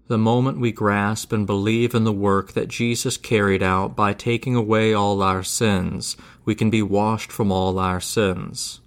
The 0.07 0.19
moment 0.19 0.61
we 0.61 0.71
grasp 0.71 1.33
and 1.33 1.45
believe 1.45 1.93
in 1.93 2.05
the 2.05 2.13
work 2.13 2.53
that 2.53 2.69
Jesus 2.69 3.17
carried 3.17 3.65
out 3.65 3.97
by 3.97 4.13
taking 4.13 4.55
away 4.55 4.95
all 4.95 5.21
our 5.21 5.43
sins, 5.43 6.17
we 6.45 6.55
can 6.55 6.71
be 6.71 6.83
washed 6.83 7.33
from 7.33 7.51
all 7.51 7.81
our 7.81 8.01
sins. 8.01 8.81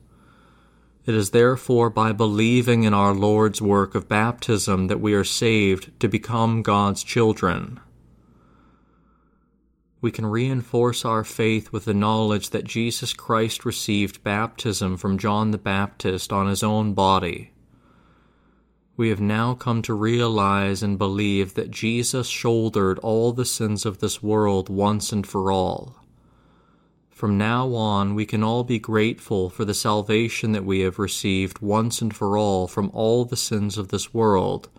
It 1.05 1.15
is 1.15 1.31
therefore 1.31 1.89
by 1.89 2.13
believing 2.13 2.83
in 2.83 2.93
our 2.93 3.13
Lord's 3.13 3.61
work 3.61 3.93
of 3.93 4.07
baptism 4.07 4.87
that 4.87 5.01
we 5.01 5.13
are 5.13 5.23
saved 5.25 5.99
to 5.99 6.07
become 6.07 6.61
God's 6.61 7.03
children 7.03 7.81
we 9.99 10.11
can 10.11 10.25
reinforce 10.25 11.03
our 11.03 11.23
faith 11.23 11.71
with 11.71 11.85
the 11.85 11.93
knowledge 11.93 12.51
that 12.51 12.63
Jesus 12.63 13.13
Christ 13.13 13.65
received 13.65 14.23
baptism 14.23 14.95
from 14.97 15.17
John 15.17 15.51
the 15.51 15.57
Baptist 15.57 16.31
on 16.31 16.47
his 16.47 16.61
own 16.61 16.93
body. 16.93 17.51
We 18.95 19.09
have 19.09 19.21
now 19.21 19.53
come 19.53 19.81
to 19.83 19.93
realize 19.93 20.81
and 20.83 20.97
believe 20.97 21.53
that 21.55 21.71
Jesus 21.71 22.27
shouldered 22.27 22.99
all 22.99 23.31
the 23.31 23.45
sins 23.45 23.85
of 23.85 23.99
this 23.99 24.21
world 24.21 24.69
once 24.69 25.11
and 25.11 25.25
for 25.25 25.51
all. 25.51 25.95
From 27.09 27.37
now 27.37 27.73
on, 27.73 28.13
we 28.13 28.27
can 28.27 28.43
all 28.43 28.63
be 28.63 28.77
grateful 28.77 29.49
for 29.49 29.65
the 29.65 29.73
salvation 29.73 30.51
that 30.51 30.65
we 30.65 30.81
have 30.81 30.99
received 30.99 31.59
once 31.59 31.99
and 31.99 32.15
for 32.15 32.37
all 32.37 32.67
from 32.67 32.91
all 32.93 33.25
the 33.25 33.35
sins 33.35 33.75
of 33.79 33.87
this 33.87 34.13
world, 34.13 34.69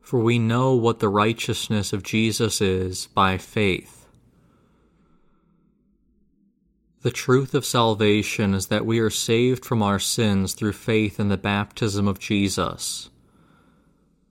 for 0.00 0.20
we 0.20 0.38
know 0.38 0.74
what 0.74 1.00
the 1.00 1.10
righteousness 1.10 1.92
of 1.92 2.02
Jesus 2.02 2.62
is 2.62 3.08
by 3.08 3.36
faith. 3.36 3.97
The 7.02 7.10
truth 7.12 7.54
of 7.54 7.64
salvation 7.64 8.54
is 8.54 8.66
that 8.66 8.84
we 8.84 8.98
are 8.98 9.10
saved 9.10 9.64
from 9.64 9.84
our 9.84 10.00
sins 10.00 10.52
through 10.52 10.72
faith 10.72 11.20
in 11.20 11.28
the 11.28 11.36
baptism 11.36 12.08
of 12.08 12.18
Jesus. 12.18 13.08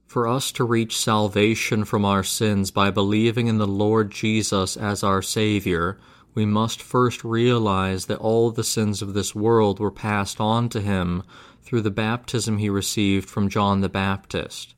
For 0.06 0.28
us 0.28 0.52
to 0.54 0.66
reach 0.66 0.98
salvation 0.98 1.86
from 1.86 2.04
our 2.04 2.24
sins 2.24 2.72
by 2.72 2.92
believing 2.92 3.48
in 3.48 3.58
the 3.58 3.68
Lord 3.68 4.12
Jesus 4.12 4.76
as 4.76 5.02
our 5.02 5.22
Savior, 5.22 5.98
we 6.34 6.46
must 6.46 6.82
first 6.82 7.24
realize 7.24 8.08
that 8.08 8.20
all 8.20 8.52
the 8.52 8.66
sins 8.66 9.02
of 9.02 9.14
this 9.14 9.34
world 9.34 9.80
were 9.80 9.90
passed 9.90 10.42
on 10.42 10.68
to 10.70 10.82
Him 10.82 11.24
through 11.62 11.82
the 11.82 11.90
baptism 11.90 12.58
He 12.58 12.70
received 12.70 13.30
from 13.30 13.48
John 13.48 13.80
the 13.80 13.90
Baptist. 13.90 14.76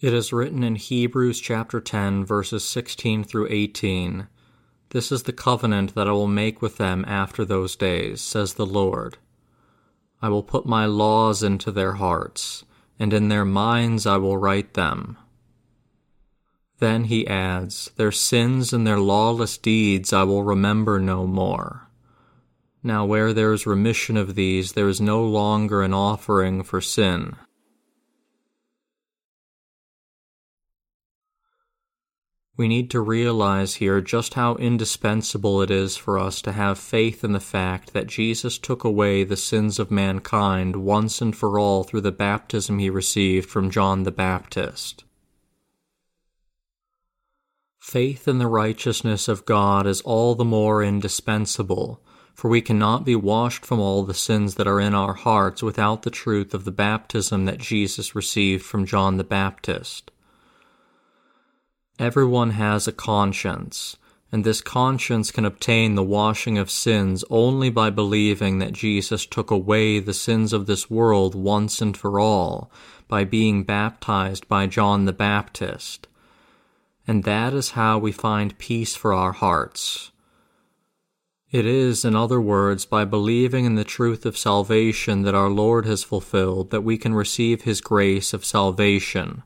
It 0.00 0.14
is 0.14 0.32
written 0.32 0.62
in 0.62 0.76
Hebrews 0.76 1.42
chapter 1.42 1.78
10, 1.78 2.24
verses 2.24 2.64
16 2.64 3.22
through 3.22 3.48
18 3.50 4.28
This 4.88 5.12
is 5.12 5.24
the 5.24 5.32
covenant 5.32 5.94
that 5.94 6.08
I 6.08 6.12
will 6.12 6.26
make 6.26 6.62
with 6.62 6.78
them 6.78 7.04
after 7.06 7.44
those 7.44 7.76
days, 7.76 8.22
says 8.22 8.54
the 8.54 8.64
Lord. 8.64 9.18
I 10.22 10.30
will 10.30 10.42
put 10.42 10.64
my 10.64 10.86
laws 10.86 11.42
into 11.42 11.70
their 11.70 11.92
hearts, 11.92 12.64
and 12.98 13.12
in 13.12 13.28
their 13.28 13.44
minds 13.44 14.06
I 14.06 14.16
will 14.16 14.38
write 14.38 14.72
them. 14.72 15.18
Then 16.78 17.04
he 17.04 17.26
adds, 17.26 17.90
Their 17.96 18.12
sins 18.12 18.72
and 18.72 18.86
their 18.86 18.98
lawless 18.98 19.58
deeds 19.58 20.14
I 20.14 20.22
will 20.22 20.44
remember 20.44 20.98
no 20.98 21.26
more. 21.26 21.90
Now, 22.82 23.04
where 23.04 23.34
there 23.34 23.52
is 23.52 23.66
remission 23.66 24.16
of 24.16 24.34
these, 24.34 24.72
there 24.72 24.88
is 24.88 24.98
no 24.98 25.22
longer 25.22 25.82
an 25.82 25.92
offering 25.92 26.62
for 26.62 26.80
sin. 26.80 27.36
We 32.56 32.68
need 32.68 32.90
to 32.90 33.00
realize 33.00 33.76
here 33.76 34.00
just 34.00 34.34
how 34.34 34.56
indispensable 34.56 35.62
it 35.62 35.70
is 35.70 35.96
for 35.96 36.18
us 36.18 36.42
to 36.42 36.52
have 36.52 36.78
faith 36.78 37.24
in 37.24 37.32
the 37.32 37.40
fact 37.40 37.92
that 37.92 38.06
Jesus 38.06 38.58
took 38.58 38.84
away 38.84 39.24
the 39.24 39.36
sins 39.36 39.78
of 39.78 39.90
mankind 39.90 40.76
once 40.76 41.22
and 41.22 41.34
for 41.34 41.58
all 41.58 41.84
through 41.84 42.02
the 42.02 42.12
baptism 42.12 42.78
he 42.78 42.90
received 42.90 43.48
from 43.48 43.70
John 43.70 44.02
the 44.02 44.10
Baptist. 44.10 45.04
Faith 47.78 48.28
in 48.28 48.38
the 48.38 48.46
righteousness 48.46 49.26
of 49.26 49.46
God 49.46 49.86
is 49.86 50.02
all 50.02 50.34
the 50.34 50.44
more 50.44 50.82
indispensable, 50.82 52.02
for 52.34 52.50
we 52.50 52.60
cannot 52.60 53.04
be 53.04 53.16
washed 53.16 53.64
from 53.64 53.80
all 53.80 54.04
the 54.04 54.14
sins 54.14 54.56
that 54.56 54.66
are 54.66 54.80
in 54.80 54.94
our 54.94 55.14
hearts 55.14 55.62
without 55.62 56.02
the 56.02 56.10
truth 56.10 56.52
of 56.52 56.64
the 56.64 56.70
baptism 56.70 57.46
that 57.46 57.58
Jesus 57.58 58.14
received 58.14 58.64
from 58.64 58.84
John 58.84 59.16
the 59.16 59.24
Baptist. 59.24 60.10
Everyone 62.00 62.52
has 62.52 62.88
a 62.88 62.92
conscience, 62.92 63.98
and 64.32 64.42
this 64.42 64.62
conscience 64.62 65.30
can 65.30 65.44
obtain 65.44 65.96
the 65.96 66.02
washing 66.02 66.56
of 66.56 66.70
sins 66.70 67.24
only 67.28 67.68
by 67.68 67.90
believing 67.90 68.58
that 68.58 68.72
Jesus 68.72 69.26
took 69.26 69.50
away 69.50 70.00
the 70.00 70.14
sins 70.14 70.54
of 70.54 70.64
this 70.64 70.88
world 70.88 71.34
once 71.34 71.82
and 71.82 71.94
for 71.94 72.18
all 72.18 72.70
by 73.06 73.24
being 73.24 73.64
baptized 73.64 74.48
by 74.48 74.66
John 74.66 75.04
the 75.04 75.12
Baptist. 75.12 76.08
and 77.06 77.24
that 77.24 77.52
is 77.52 77.72
how 77.72 77.98
we 77.98 78.12
find 78.12 78.56
peace 78.56 78.96
for 78.96 79.12
our 79.12 79.32
hearts. 79.32 80.10
It 81.50 81.66
is, 81.66 82.02
in 82.02 82.16
other 82.16 82.40
words, 82.40 82.86
by 82.86 83.04
believing 83.04 83.66
in 83.66 83.74
the 83.74 83.84
truth 83.84 84.24
of 84.24 84.38
salvation 84.38 85.20
that 85.22 85.34
our 85.34 85.50
Lord 85.50 85.84
has 85.84 86.02
fulfilled 86.02 86.70
that 86.70 86.80
we 86.80 86.96
can 86.96 87.12
receive 87.12 87.62
His 87.62 87.82
grace 87.82 88.32
of 88.32 88.44
salvation. 88.44 89.42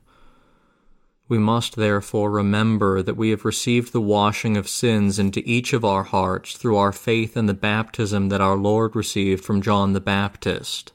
We 1.27 1.39
must 1.39 1.75
therefore 1.75 2.29
remember 2.29 3.01
that 3.01 3.17
we 3.17 3.31
have 3.31 3.45
received 3.45 3.93
the 3.93 4.01
washing 4.01 4.57
of 4.57 4.69
sins 4.69 5.17
into 5.17 5.41
each 5.43 5.73
of 5.73 5.83
our 5.83 6.03
hearts 6.03 6.55
through 6.55 6.77
our 6.77 6.91
faith 6.91 7.35
in 7.35 7.47
the 7.47 7.55
baptism 7.55 8.29
that 8.29 8.41
our 8.41 8.55
Lord 8.55 8.95
received 8.95 9.43
from 9.43 9.61
John 9.61 9.93
the 9.93 9.99
Baptist. 9.99 10.91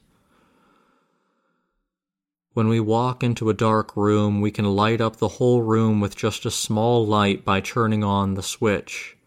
When 2.53 2.69
we 2.69 2.79
walk 2.79 3.23
into 3.23 3.49
a 3.49 3.53
dark 3.53 3.95
room, 3.97 4.39
we 4.39 4.51
can 4.51 4.75
light 4.75 5.01
up 5.01 5.17
the 5.17 5.27
whole 5.27 5.61
room 5.61 5.99
with 5.99 6.15
just 6.15 6.45
a 6.45 6.51
small 6.51 7.05
light 7.05 7.43
by 7.43 7.59
turning 7.59 8.03
on 8.03 8.35
the 8.35 8.43
switch. 8.43 9.17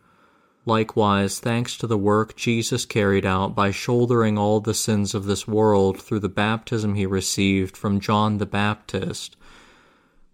Likewise, 0.66 1.38
thanks 1.38 1.76
to 1.76 1.86
the 1.86 1.98
work 1.98 2.34
Jesus 2.34 2.86
carried 2.86 3.26
out 3.26 3.54
by 3.54 3.70
shouldering 3.70 4.38
all 4.38 4.60
the 4.60 4.72
sins 4.72 5.14
of 5.14 5.26
this 5.26 5.46
world 5.46 6.00
through 6.00 6.20
the 6.20 6.28
baptism 6.30 6.94
he 6.94 7.04
received 7.04 7.76
from 7.76 8.00
John 8.00 8.38
the 8.38 8.46
Baptist, 8.46 9.36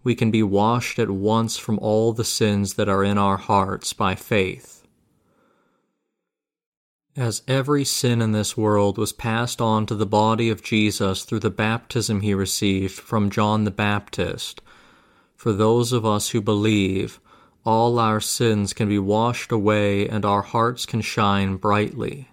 we 0.03 0.15
can 0.15 0.31
be 0.31 0.43
washed 0.43 0.99
at 0.99 1.11
once 1.11 1.57
from 1.57 1.79
all 1.79 2.13
the 2.13 2.25
sins 2.25 2.75
that 2.75 2.89
are 2.89 3.05
in 3.05 3.19
our 3.19 3.37
hearts 3.37 3.93
by 3.93 4.15
faith. 4.15 4.87
As 7.17 7.43
every 7.47 7.85
sin 7.85 8.23
in 8.23 8.33
this 8.33 8.57
world 8.57 8.97
was 8.97 9.13
passed 9.13 9.61
on 9.61 9.85
to 9.87 9.95
the 9.95 10.07
body 10.07 10.49
of 10.49 10.63
Jesus 10.63 11.25
through 11.25 11.41
the 11.41 11.51
baptism 11.51 12.23
he 12.23 12.33
received 12.33 12.95
from 12.95 13.31
John 13.31 13.65
the 13.65 13.71
Baptist, 13.71 14.63
for 15.37 15.53
those 15.53 15.93
of 15.93 16.07
us 16.07 16.31
who 16.31 16.41
believe, 16.41 17.21
all 17.65 17.99
our 17.99 18.21
sins 18.21 18.73
can 18.73 18.89
be 18.89 18.99
washed 18.99 19.53
away 19.53 20.09
and 20.09 20.25
our 20.25 20.43
hearts 20.43 20.87
can 20.87 21.03
shine 21.03 21.57
brightly. 21.57 22.30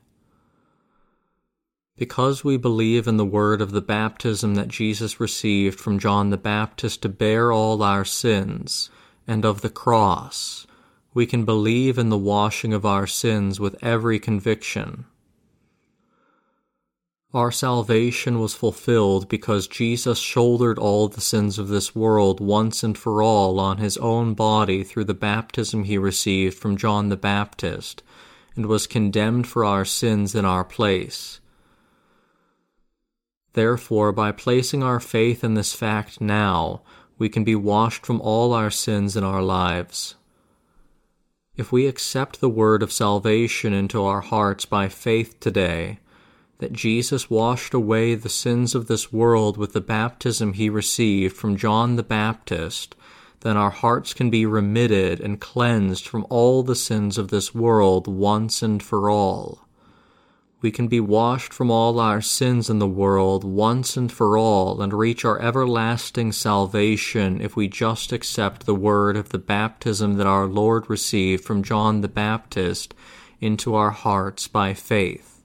Because 1.98 2.44
we 2.44 2.58
believe 2.58 3.08
in 3.08 3.18
the 3.18 3.26
word 3.26 3.60
of 3.60 3.72
the 3.72 3.82
baptism 3.82 4.54
that 4.54 4.68
Jesus 4.68 5.20
received 5.20 5.80
from 5.80 5.98
John 5.98 6.30
the 6.30 6.38
Baptist 6.38 7.02
to 7.02 7.10
bear 7.10 7.52
all 7.52 7.82
our 7.82 8.06
sins, 8.06 8.92
and 9.28 9.44
of 9.44 9.62
the 9.62 9.70
cross, 9.70 10.68
we 11.16 11.26
can 11.26 11.44
believe 11.44 11.98
in 11.98 12.10
the 12.10 12.18
washing 12.18 12.72
of 12.72 12.86
our 12.86 13.08
sins 13.08 13.60
with 13.60 13.84
every 13.84 14.20
conviction. 14.20 15.06
Our 17.34 17.52
salvation 17.52 18.40
was 18.40 18.54
fulfilled 18.54 19.28
because 19.28 19.68
Jesus 19.68 20.20
shouldered 20.20 20.78
all 20.78 21.08
the 21.08 21.20
sins 21.20 21.58
of 21.58 21.68
this 21.68 21.96
world 21.96 22.40
once 22.40 22.84
and 22.84 22.96
for 22.96 23.24
all 23.24 23.60
on 23.60 23.80
his 23.80 23.98
own 23.98 24.36
body 24.36 24.84
through 24.84 25.06
the 25.06 25.14
baptism 25.16 25.84
he 25.84 25.98
received 25.98 26.58
from 26.58 26.78
John 26.78 27.10
the 27.10 27.18
Baptist, 27.18 28.04
and 28.56 28.68
was 28.68 28.86
condemned 28.86 29.48
for 29.48 29.66
our 29.66 29.84
sins 29.84 30.36
in 30.36 30.46
our 30.46 30.64
place. 30.64 31.40
Therefore, 33.58 34.12
by 34.12 34.32
placing 34.34 34.84
our 34.84 35.00
faith 35.00 35.44
in 35.44 35.56
this 35.56 35.74
fact 35.74 36.22
now, 36.22 36.84
we 37.18 37.28
can 37.28 37.44
be 37.44 37.56
washed 37.56 38.06
from 38.06 38.22
all 38.22 38.54
our 38.54 38.70
sins 38.70 39.18
in 39.18 39.24
our 39.24 39.42
lives. 39.42 40.14
If 41.56 41.72
we 41.72 41.88
accept 41.88 42.40
the 42.40 42.52
word 42.52 42.84
of 42.84 42.92
salvation 42.92 43.74
into 43.74 44.04
our 44.04 44.22
hearts 44.22 44.66
by 44.66 44.90
faith 44.90 45.40
today, 45.40 45.98
that 46.60 46.72
Jesus 46.72 47.32
washed 47.32 47.74
away 47.74 48.14
the 48.14 48.30
sins 48.30 48.76
of 48.76 48.86
this 48.86 49.12
world 49.12 49.58
with 49.58 49.74
the 49.74 49.82
baptism 49.82 50.54
he 50.54 50.70
received 50.70 51.36
from 51.36 51.58
John 51.58 51.96
the 51.96 52.04
Baptist, 52.04 52.94
then 53.40 53.58
our 53.58 53.72
hearts 53.72 54.14
can 54.14 54.30
be 54.30 54.46
remitted 54.46 55.20
and 55.20 55.42
cleansed 55.42 56.08
from 56.08 56.28
all 56.30 56.62
the 56.62 56.76
sins 56.76 57.18
of 57.18 57.30
this 57.30 57.56
world 57.56 58.08
once 58.08 58.62
and 58.62 58.84
for 58.84 59.10
all. 59.10 59.67
We 60.60 60.72
can 60.72 60.88
be 60.88 61.00
washed 61.00 61.54
from 61.54 61.70
all 61.70 62.00
our 62.00 62.20
sins 62.20 62.68
in 62.68 62.80
the 62.80 62.88
world 62.88 63.44
once 63.44 63.96
and 63.96 64.12
for 64.12 64.38
all 64.38 64.82
and 64.82 64.92
reach 64.92 65.24
our 65.24 65.40
everlasting 65.40 66.32
salvation 66.32 67.40
if 67.42 67.56
we 67.56 67.68
just 67.68 68.12
accept 68.12 68.66
the 68.66 68.74
word 68.74 69.18
of 69.18 69.30
the 69.30 69.38
baptism 69.38 70.16
that 70.16 70.26
our 70.26 70.48
Lord 70.48 70.90
received 70.90 71.44
from 71.44 71.62
John 71.62 72.02
the 72.02 72.08
Baptist 72.08 72.96
into 73.40 73.76
our 73.76 73.92
hearts 73.92 74.48
by 74.48 74.74
faith. 74.74 75.44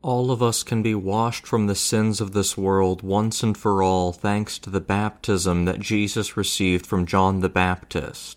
All 0.00 0.30
of 0.30 0.42
us 0.42 0.62
can 0.62 0.82
be 0.82 0.94
washed 0.94 1.46
from 1.46 1.66
the 1.66 1.74
sins 1.74 2.20
of 2.20 2.32
this 2.32 2.56
world 2.56 3.02
once 3.02 3.42
and 3.42 3.58
for 3.58 3.82
all 3.82 4.12
thanks 4.12 4.58
to 4.60 4.70
the 4.70 4.80
baptism 4.80 5.64
that 5.64 5.80
Jesus 5.80 6.36
received 6.36 6.86
from 6.86 7.06
John 7.06 7.40
the 7.40 7.48
Baptist. 7.48 8.35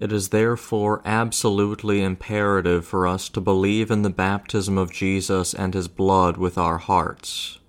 It 0.00 0.10
is 0.12 0.30
therefore 0.30 1.02
absolutely 1.04 2.02
imperative 2.02 2.84
for 2.84 3.06
us 3.06 3.28
to 3.28 3.40
believe 3.40 3.90
in 3.90 4.02
the 4.02 4.10
baptism 4.10 4.76
of 4.76 4.92
Jesus 4.92 5.54
and 5.54 5.74
his 5.74 5.86
blood 5.86 6.36
with 6.36 6.58
our 6.58 6.78
hearts. 6.78 7.60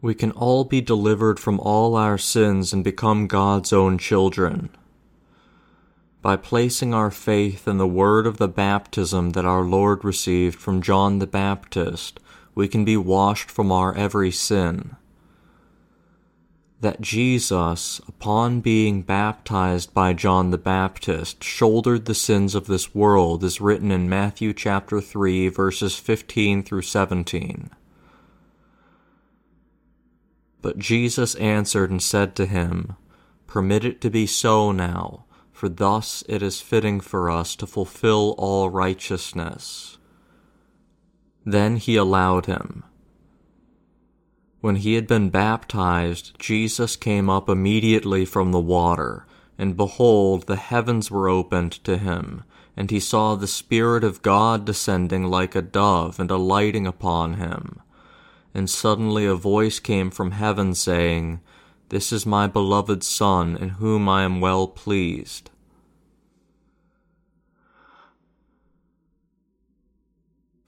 We 0.00 0.14
can 0.14 0.30
all 0.30 0.62
be 0.62 0.80
delivered 0.80 1.40
from 1.40 1.58
all 1.58 1.96
our 1.96 2.18
sins 2.18 2.72
and 2.72 2.84
become 2.84 3.26
God's 3.26 3.72
own 3.72 3.98
children 3.98 4.70
by 6.20 6.36
placing 6.36 6.92
our 6.92 7.10
faith 7.10 7.68
in 7.68 7.78
the 7.78 7.86
word 7.86 8.26
of 8.26 8.38
the 8.38 8.48
baptism 8.48 9.30
that 9.30 9.46
our 9.46 9.62
Lord 9.62 10.04
received 10.04 10.58
from 10.58 10.82
John 10.82 11.20
the 11.20 11.26
Baptist, 11.26 12.20
we 12.54 12.66
can 12.66 12.84
be 12.84 12.96
washed 12.96 13.50
from 13.50 13.70
our 13.70 13.94
every 13.94 14.30
sin. 14.30 14.96
That 16.80 17.00
Jesus, 17.00 18.00
upon 18.06 18.60
being 18.60 19.02
baptized 19.02 19.92
by 19.92 20.12
John 20.12 20.50
the 20.50 20.58
Baptist, 20.58 21.42
shouldered 21.42 22.04
the 22.04 22.14
sins 22.14 22.54
of 22.54 22.66
this 22.66 22.94
world 22.94 23.42
is 23.42 23.60
written 23.60 23.90
in 23.90 24.08
Matthew 24.08 24.52
chapter 24.52 25.00
3 25.00 25.48
verses 25.48 25.96
15 25.96 26.62
through 26.62 26.82
17. 26.82 27.70
But 30.62 30.78
Jesus 30.78 31.34
answered 31.36 31.90
and 31.90 32.02
said 32.02 32.36
to 32.36 32.46
him, 32.46 32.96
Permit 33.46 33.84
it 33.84 34.00
to 34.02 34.10
be 34.10 34.26
so 34.26 34.70
now 34.70 35.24
for 35.58 35.68
thus 35.68 36.22
it 36.28 36.40
is 36.40 36.60
fitting 36.60 37.00
for 37.00 37.28
us 37.28 37.56
to 37.56 37.66
fulfill 37.66 38.36
all 38.38 38.70
righteousness. 38.70 39.98
Then 41.44 41.78
he 41.78 41.96
allowed 41.96 42.46
him. 42.46 42.84
When 44.60 44.76
he 44.76 44.94
had 44.94 45.06
been 45.06 45.30
baptized, 45.30 46.38
Jesus 46.38 46.96
came 46.96 47.30
up 47.30 47.48
immediately 47.48 48.24
from 48.24 48.52
the 48.52 48.60
water, 48.60 49.26
and 49.56 49.76
behold, 49.76 50.46
the 50.46 50.56
heavens 50.56 51.10
were 51.10 51.28
opened 51.28 51.72
to 51.84 51.96
him, 51.96 52.44
and 52.76 52.90
he 52.90 53.00
saw 53.00 53.34
the 53.34 53.46
Spirit 53.46 54.04
of 54.04 54.22
God 54.22 54.64
descending 54.64 55.24
like 55.24 55.54
a 55.54 55.62
dove 55.62 56.18
and 56.18 56.30
alighting 56.30 56.86
upon 56.86 57.34
him. 57.34 57.80
And 58.54 58.68
suddenly 58.68 59.26
a 59.26 59.34
voice 59.34 59.78
came 59.78 60.10
from 60.10 60.32
heaven 60.32 60.74
saying, 60.74 61.40
this 61.90 62.12
is 62.12 62.26
my 62.26 62.46
beloved 62.46 63.02
Son, 63.02 63.56
in 63.56 63.70
whom 63.70 64.08
I 64.10 64.22
am 64.22 64.42
well 64.42 64.68
pleased. 64.68 65.50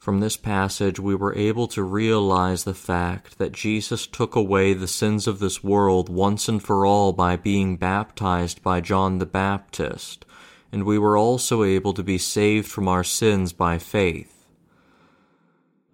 From 0.01 0.20
this 0.20 0.38
passage, 0.38 0.98
we 0.98 1.14
were 1.14 1.34
able 1.34 1.68
to 1.68 1.82
realize 1.82 2.64
the 2.64 2.72
fact 2.72 3.36
that 3.36 3.53
Jesus 3.53 4.07
took 4.07 4.34
away 4.34 4.72
the 4.72 4.88
sins 4.88 5.26
of 5.26 5.40
this 5.40 5.62
world 5.62 6.09
once 6.09 6.48
and 6.48 6.62
for 6.62 6.86
all 6.86 7.12
by 7.12 7.36
being 7.36 7.76
baptized 7.76 8.62
by 8.62 8.80
John 8.80 9.18
the 9.18 9.26
Baptist, 9.26 10.24
and 10.72 10.84
we 10.84 10.98
were 10.98 11.18
also 11.18 11.64
able 11.64 11.92
to 11.92 12.03
be 12.03 12.16
saved 12.16 12.66
from 12.66 12.88
our 12.88 13.05
sins 13.05 13.53
by 13.53 13.76
faith. 13.76 14.46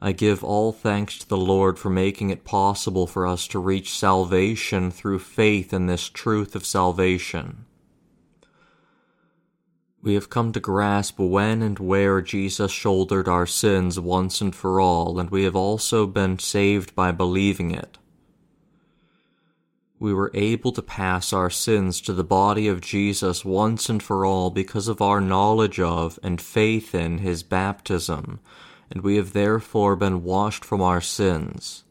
I 0.00 0.12
give 0.12 0.44
all 0.44 0.70
thanks 0.70 1.18
to 1.18 1.28
the 1.28 1.36
Lord 1.36 1.76
for 1.76 1.90
making 1.90 2.30
it 2.30 2.44
possible 2.44 3.08
for 3.08 3.26
us 3.26 3.48
to 3.48 3.58
reach 3.58 3.98
salvation 3.98 4.92
through 4.92 5.18
faith 5.18 5.72
in 5.72 5.86
this 5.86 6.08
truth 6.08 6.54
of 6.54 6.64
salvation. 6.64 7.65
We 10.06 10.14
have 10.14 10.30
come 10.30 10.52
to 10.52 10.60
grasp 10.60 11.18
when 11.18 11.62
and 11.62 11.80
where 11.80 12.22
Jesus 12.22 12.70
shouldered 12.70 13.26
our 13.26 13.44
sins 13.44 13.98
once 13.98 14.40
and 14.40 14.54
for 14.54 14.80
all, 14.80 15.18
and 15.18 15.30
we 15.30 15.42
have 15.42 15.56
also 15.56 16.06
been 16.06 16.38
saved 16.38 16.94
by 16.94 17.10
believing 17.10 17.72
it. 17.72 17.98
We 19.98 20.14
were 20.14 20.30
able 20.32 20.70
to 20.70 20.80
pass 20.80 21.32
our 21.32 21.50
sins 21.50 22.00
to 22.02 22.12
the 22.12 22.22
body 22.22 22.68
of 22.68 22.80
Jesus 22.80 23.44
once 23.44 23.88
and 23.88 24.00
for 24.00 24.24
all 24.24 24.50
because 24.50 24.86
of 24.86 25.02
our 25.02 25.20
knowledge 25.20 25.80
of 25.80 26.20
and 26.22 26.40
faith 26.40 26.94
in 26.94 27.18
his 27.18 27.42
baptism, 27.42 28.38
and 28.88 29.02
we 29.02 29.16
have 29.16 29.32
therefore 29.32 29.96
been 29.96 30.22
washed 30.22 30.64
from 30.64 30.82
our 30.82 31.00
sins. 31.00 31.82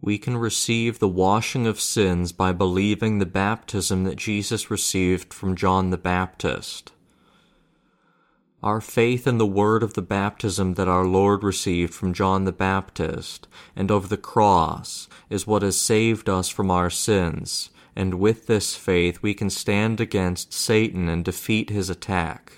We 0.00 0.16
can 0.16 0.36
receive 0.36 0.98
the 0.98 1.08
washing 1.08 1.66
of 1.66 1.80
sins 1.80 2.30
by 2.32 2.52
believing 2.52 3.18
the 3.18 3.26
baptism 3.26 4.04
that 4.04 4.16
Jesus 4.16 4.70
received 4.70 5.34
from 5.34 5.56
John 5.56 5.90
the 5.90 5.98
Baptist. 5.98 6.92
Our 8.62 8.80
faith 8.80 9.26
in 9.26 9.38
the 9.38 9.46
word 9.46 9.82
of 9.82 9.94
the 9.94 10.02
baptism 10.02 10.74
that 10.74 10.88
our 10.88 11.04
Lord 11.04 11.44
received 11.44 11.94
from 11.94 12.12
John 12.12 12.44
the 12.44 12.52
Baptist 12.52 13.46
and 13.76 13.90
of 13.90 14.08
the 14.08 14.16
cross 14.16 15.08
is 15.30 15.46
what 15.46 15.62
has 15.62 15.80
saved 15.80 16.28
us 16.28 16.48
from 16.48 16.70
our 16.70 16.90
sins, 16.90 17.70
and 17.94 18.14
with 18.14 18.46
this 18.46 18.74
faith 18.74 19.22
we 19.22 19.34
can 19.34 19.50
stand 19.50 20.00
against 20.00 20.52
Satan 20.52 21.08
and 21.08 21.24
defeat 21.24 21.70
his 21.70 21.88
attack. 21.88 22.57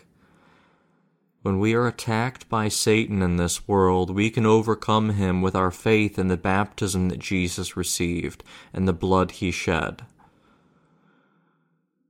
When 1.43 1.59
we 1.59 1.75
are 1.75 1.87
attacked 1.87 2.49
by 2.49 2.69
Satan 2.69 3.23
in 3.23 3.37
this 3.37 3.67
world, 3.67 4.11
we 4.11 4.31
can 4.31 4.45
overcome 4.45 5.11
him 5.11 5.41
with 5.41 5.55
our 5.55 5.71
faith 5.71 6.19
in 6.19 6.29
the 6.29 6.37
baptism 6.37 7.09
that 7.09 7.19
Jesus 7.19 7.77
received 7.77 8.45
and 8.73 8.87
the 8.87 8.93
blood 8.93 9.33
he 9.33 9.51
shed. 9.51 10.03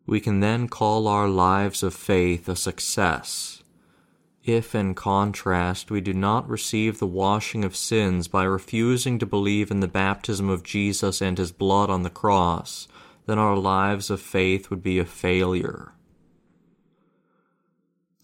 We 0.07 0.21
can 0.21 0.41
then 0.41 0.69
call 0.69 1.07
our 1.07 1.29
lives 1.29 1.83
of 1.83 1.95
faith 1.95 2.49
a 2.49 2.57
success 2.57 3.61
if, 4.45 4.75
in 4.75 4.95
contrast, 4.95 5.91
we 5.91 6.01
do 6.01 6.15
not 6.15 6.49
receive 6.49 6.99
the 6.99 7.07
washing 7.07 7.63
of 7.65 7.77
sins 7.77 8.27
by 8.27 8.45
refusing 8.45 9.19
to 9.19 9.27
believe 9.27 9.71
in 9.71 9.81
the 9.81 9.89
baptism 9.89 10.49
of 10.49 10.63
Jesus 10.63 11.21
and 11.21 11.37
his 11.37 11.53
blood 11.53 11.91
on 11.91 12.03
the 12.03 12.11
cross, 12.11 12.89
then 13.27 13.39
our 13.39 13.57
lives 13.57 14.09
of 14.09 14.21
faith 14.21 14.71
would 14.71 14.83
be 14.83 14.99
a 14.99 15.05
failure. 15.05 15.93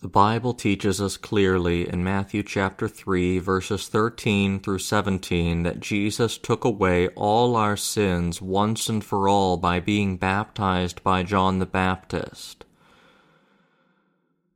The 0.02 0.08
Bible 0.08 0.52
teaches 0.52 1.00
us 1.00 1.16
clearly 1.16 1.88
in 1.88 2.04
Matthew 2.04 2.42
chapter 2.42 2.86
3 2.86 3.38
verses 3.38 3.88
13 3.88 4.60
through 4.60 4.80
17 4.80 5.62
that 5.62 5.80
Jesus 5.80 6.36
took 6.36 6.64
away 6.64 7.08
all 7.16 7.56
our 7.56 7.78
sins 7.78 8.42
once 8.42 8.90
and 8.90 9.02
for 9.02 9.26
all 9.26 9.56
by 9.56 9.80
being 9.80 10.18
baptized 10.18 11.02
by 11.02 11.22
John 11.22 11.60
the 11.60 11.66
Baptist. 11.66 12.66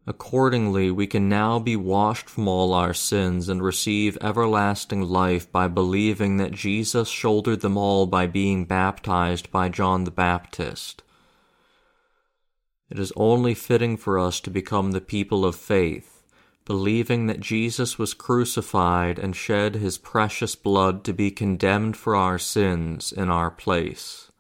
Accordingly, 0.07 0.91
we 0.91 1.07
can 1.07 1.31
now 1.31 1.59
be 1.59 1.75
washed 1.75 2.29
from 2.29 2.47
all 2.47 2.75
our 2.75 2.93
sins 2.93 3.49
and 3.49 3.63
receive 3.63 4.19
everlasting 4.21 5.01
life 5.01 5.51
by 5.51 5.69
believing 5.69 6.37
that 6.37 6.53
Jesus 6.53 7.09
shouldered 7.09 7.63
them 7.63 7.79
all 7.79 8.07
by 8.07 8.27
being 8.27 8.67
baptized 8.67 9.51
by 9.51 9.71
John 9.71 10.05
the 10.05 10.11
Baptist. 10.11 11.03
It 12.91 12.99
is 12.99 13.13
only 13.17 13.55
fitting 13.55 13.97
for 13.97 14.19
us 14.19 14.41
to 14.41 14.51
become 14.51 14.91
the 14.91 15.01
people 15.01 15.45
of 15.45 15.57
faith, 15.57 16.23
believing 16.65 17.27
that 17.27 17.41
Jesus 17.41 17.99
was 17.99 18.13
crucified 18.13 19.19
and 19.19 19.35
shed 19.35 19.77
his 19.77 19.97
precious 19.97 20.55
blood 20.57 21.05
to 21.05 21.13
be 21.13 21.31
condemned 21.31 21.97
for 21.97 22.17
our 22.17 22.39
sins 22.39 23.13
in 23.13 23.31
our 23.31 23.51
place 23.51 24.31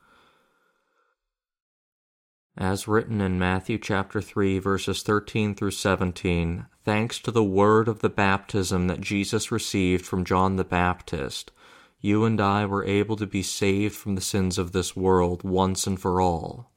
as 2.61 2.87
written 2.87 3.23
in 3.23 3.39
Matthew 3.39 3.79
chapter 3.79 4.21
3 4.21 4.59
verses 4.59 5.03
13 5.03 5.55
through 5.55 5.71
17, 5.71 6.67
thanks 6.85 7.19
to 7.21 7.31
the 7.31 7.43
word 7.43 7.89
of 7.89 8.01
the 8.01 8.11
baptism 8.11 8.87
that 8.87 9.01
Jesus 9.01 9.51
received 9.51 10.05
from 10.05 10.27
John 10.27 10.57
the 10.57 10.65
Baptist, 10.65 11.53
you 12.01 12.27
and 12.27 12.39
I 12.39 12.67
were 12.67 12.85
able 12.85 13.17
to 13.17 13.27
be 13.27 13.43
saved 13.43 13.95
from 13.95 14.15
the 14.15 14.21
sins 14.21 14.59
of 14.59 14.73
this 14.73 14.95
world 14.95 15.43
once 15.43 15.87
and 15.87 15.99
for 15.99 16.21
all. 16.21 16.71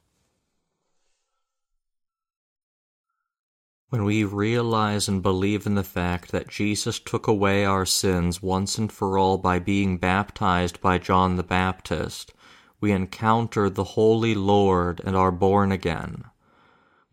When 3.94 4.02
we 4.02 4.24
realize 4.24 5.06
and 5.06 5.22
believe 5.22 5.66
in 5.66 5.76
the 5.76 5.84
fact 5.84 6.32
that 6.32 6.48
Jesus 6.48 6.98
took 6.98 7.28
away 7.28 7.64
our 7.64 7.86
sins 7.86 8.42
once 8.42 8.76
and 8.76 8.90
for 8.90 9.16
all 9.16 9.38
by 9.38 9.60
being 9.60 9.98
baptized 9.98 10.80
by 10.80 10.98
John 10.98 11.36
the 11.36 11.44
Baptist, 11.44 12.32
we 12.80 12.90
encounter 12.90 13.70
the 13.70 13.84
Holy 13.84 14.34
Lord 14.34 15.00
and 15.04 15.14
are 15.14 15.30
born 15.30 15.70
again. 15.70 16.24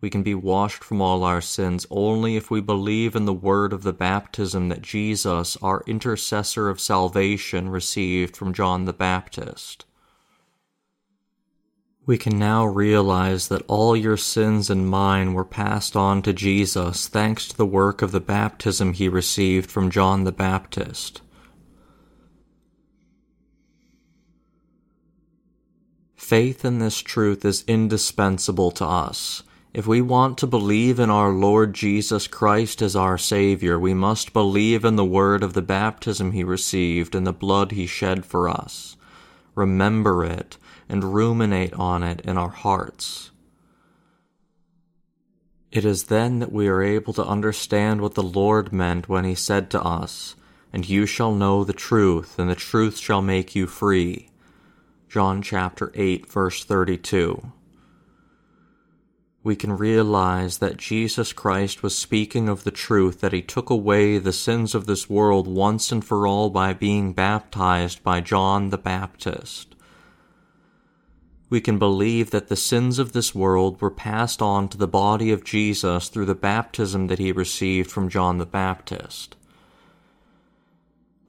We 0.01 0.09
can 0.09 0.23
be 0.23 0.33
washed 0.33 0.83
from 0.83 1.01
all 1.01 1.23
our 1.23 1.39
sins 1.39 1.85
only 1.91 2.35
if 2.35 2.49
we 2.49 2.61
believe 2.61 3.15
in 3.15 3.25
the 3.25 3.31
word 3.31 3.73
of 3.73 3.83
the 3.83 3.93
baptism 3.93 4.69
that 4.69 4.81
Jesus, 4.81 5.57
our 5.57 5.83
intercessor 5.85 6.67
of 6.67 6.81
salvation, 6.81 7.69
received 7.69 8.35
from 8.35 8.55
John 8.55 8.85
the 8.85 8.91
Baptist. 8.91 9.85
We 12.05 12.17
can 12.17 12.39
now 12.39 12.65
realize 12.65 13.47
that 13.49 13.63
all 13.67 13.95
your 13.95 14.17
sins 14.17 14.71
and 14.71 14.89
mine 14.89 15.33
were 15.33 15.45
passed 15.45 15.95
on 15.95 16.23
to 16.23 16.33
Jesus 16.33 17.07
thanks 17.07 17.47
to 17.47 17.57
the 17.57 17.65
work 17.65 18.01
of 18.01 18.11
the 18.11 18.19
baptism 18.19 18.93
he 18.93 19.07
received 19.07 19.69
from 19.69 19.91
John 19.91 20.23
the 20.23 20.31
Baptist. 20.31 21.21
Faith 26.15 26.65
in 26.65 26.79
this 26.79 26.99
truth 26.99 27.45
is 27.45 27.63
indispensable 27.67 28.71
to 28.71 28.85
us. 28.85 29.43
If 29.73 29.85
we 29.85 30.01
want 30.01 30.37
to 30.39 30.47
believe 30.47 30.99
in 30.99 31.09
our 31.09 31.29
Lord 31.29 31.73
Jesus 31.73 32.25
Christ 32.25 32.81
as 32.81 32.95
our 32.95 33.17
Savior, 33.17 33.77
we 33.77 33.93
must 33.93 34.33
believe 34.33 34.83
in 34.83 34.95
the 34.95 35.05
word 35.05 35.43
of 35.43 35.53
the 35.53 35.61
baptism 35.61 36.31
he 36.31 36.43
received 36.43 37.13
and 37.15 37.27
the 37.27 37.33
blood 37.33 37.73
he 37.73 37.85
shed 37.85 38.25
for 38.25 38.49
us. 38.49 38.97
Remember 39.55 40.25
it 40.25 40.57
and 40.91 41.15
ruminate 41.15 41.73
on 41.73 42.03
it 42.03 42.19
in 42.21 42.37
our 42.37 42.49
hearts. 42.49 43.31
It 45.71 45.85
is 45.85 46.03
then 46.03 46.39
that 46.39 46.51
we 46.51 46.67
are 46.67 46.83
able 46.83 47.13
to 47.13 47.25
understand 47.25 48.01
what 48.01 48.15
the 48.15 48.21
Lord 48.21 48.73
meant 48.73 49.07
when 49.07 49.23
he 49.23 49.33
said 49.33 49.71
to 49.71 49.81
us, 49.81 50.35
And 50.73 50.87
you 50.87 51.05
shall 51.05 51.33
know 51.33 51.63
the 51.63 51.71
truth, 51.71 52.37
and 52.37 52.49
the 52.49 52.55
truth 52.55 52.97
shall 52.97 53.21
make 53.21 53.55
you 53.55 53.67
free. 53.67 54.29
John 55.07 55.41
chapter 55.41 55.93
8, 55.95 56.29
verse 56.29 56.65
32. 56.65 57.53
We 59.43 59.55
can 59.55 59.77
realize 59.77 60.57
that 60.57 60.75
Jesus 60.75 61.31
Christ 61.31 61.81
was 61.81 61.97
speaking 61.97 62.49
of 62.49 62.65
the 62.65 62.69
truth 62.69 63.21
that 63.21 63.33
he 63.33 63.41
took 63.41 63.69
away 63.69 64.17
the 64.17 64.33
sins 64.33 64.75
of 64.75 64.87
this 64.87 65.09
world 65.09 65.47
once 65.47 65.89
and 65.91 66.03
for 66.03 66.27
all 66.27 66.49
by 66.49 66.73
being 66.73 67.13
baptized 67.13 68.03
by 68.03 68.19
John 68.19 68.69
the 68.69 68.77
Baptist. 68.77 69.70
We 71.51 71.59
can 71.59 71.77
believe 71.77 72.31
that 72.31 72.47
the 72.47 72.55
sins 72.55 72.97
of 72.97 73.11
this 73.11 73.35
world 73.35 73.81
were 73.81 73.91
passed 73.91 74.41
on 74.41 74.69
to 74.69 74.77
the 74.77 74.87
body 74.87 75.31
of 75.31 75.43
Jesus 75.43 76.07
through 76.07 76.27
the 76.27 76.33
baptism 76.33 77.07
that 77.07 77.19
he 77.19 77.33
received 77.33 77.91
from 77.91 78.07
John 78.07 78.37
the 78.37 78.45
Baptist. 78.45 79.35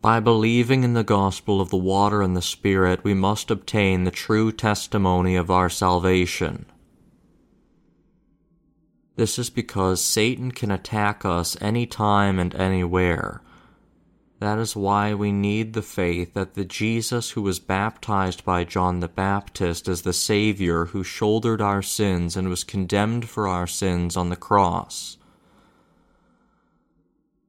By 0.00 0.20
believing 0.20 0.84
in 0.84 0.94
the 0.94 1.02
gospel 1.02 1.60
of 1.60 1.70
the 1.70 1.76
water 1.76 2.22
and 2.22 2.36
the 2.36 2.40
Spirit, 2.40 3.02
we 3.02 3.14
must 3.14 3.50
obtain 3.50 4.04
the 4.04 4.12
true 4.12 4.52
testimony 4.52 5.34
of 5.34 5.50
our 5.50 5.68
salvation. 5.68 6.66
This 9.16 9.40
is 9.40 9.50
because 9.50 10.00
Satan 10.00 10.52
can 10.52 10.70
attack 10.70 11.24
us 11.24 11.56
any 11.60 11.84
time 11.84 12.38
and 12.38 12.54
anywhere. 12.54 13.42
That 14.42 14.58
is 14.58 14.74
why 14.74 15.14
we 15.14 15.30
need 15.30 15.72
the 15.72 15.82
faith 15.82 16.34
that 16.34 16.54
the 16.54 16.64
Jesus 16.64 17.30
who 17.30 17.42
was 17.42 17.60
baptized 17.60 18.44
by 18.44 18.64
John 18.64 18.98
the 18.98 19.06
Baptist 19.06 19.86
is 19.86 20.02
the 20.02 20.12
Savior 20.12 20.86
who 20.86 21.04
shouldered 21.04 21.60
our 21.60 21.80
sins 21.80 22.36
and 22.36 22.48
was 22.48 22.64
condemned 22.64 23.28
for 23.28 23.46
our 23.46 23.68
sins 23.68 24.16
on 24.16 24.30
the 24.30 24.34
cross. 24.34 25.16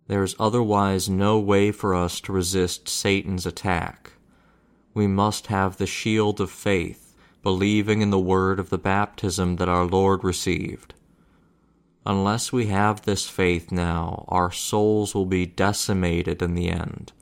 There 0.05 0.21
is 0.21 0.35
otherwise 0.39 1.09
no 1.09 1.39
way 1.39 1.71
for 1.71 1.95
us 1.95 2.21
to 2.21 2.31
resist 2.31 2.87
Satan's 2.87 3.47
attack. 3.47 4.11
We 4.93 5.07
must 5.07 5.47
have 5.47 5.77
the 5.77 5.87
shield 5.87 6.39
of 6.39 6.51
faith, 6.51 7.15
believing 7.41 8.03
in 8.03 8.11
the 8.11 8.19
word 8.19 8.59
of 8.59 8.69
the 8.69 8.77
baptism 8.77 9.55
that 9.55 9.67
our 9.67 9.85
Lord 9.85 10.23
received. 10.23 10.93
Unless 12.05 12.51
we 12.51 12.67
have 12.67 13.01
this 13.01 13.29
faith 13.29 13.71
now, 13.71 14.25
our 14.27 14.51
souls 14.51 15.15
will 15.15 15.25
be 15.25 15.45
decimated 15.45 16.41
in 16.41 16.53
the 16.53 16.69
end. 16.69 17.13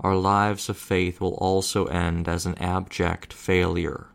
Our 0.00 0.16
lives 0.16 0.68
of 0.68 0.76
faith 0.76 1.20
will 1.20 1.34
also 1.34 1.86
end 1.86 2.28
as 2.28 2.46
an 2.46 2.56
abject 2.58 3.32
failure. 3.32 4.08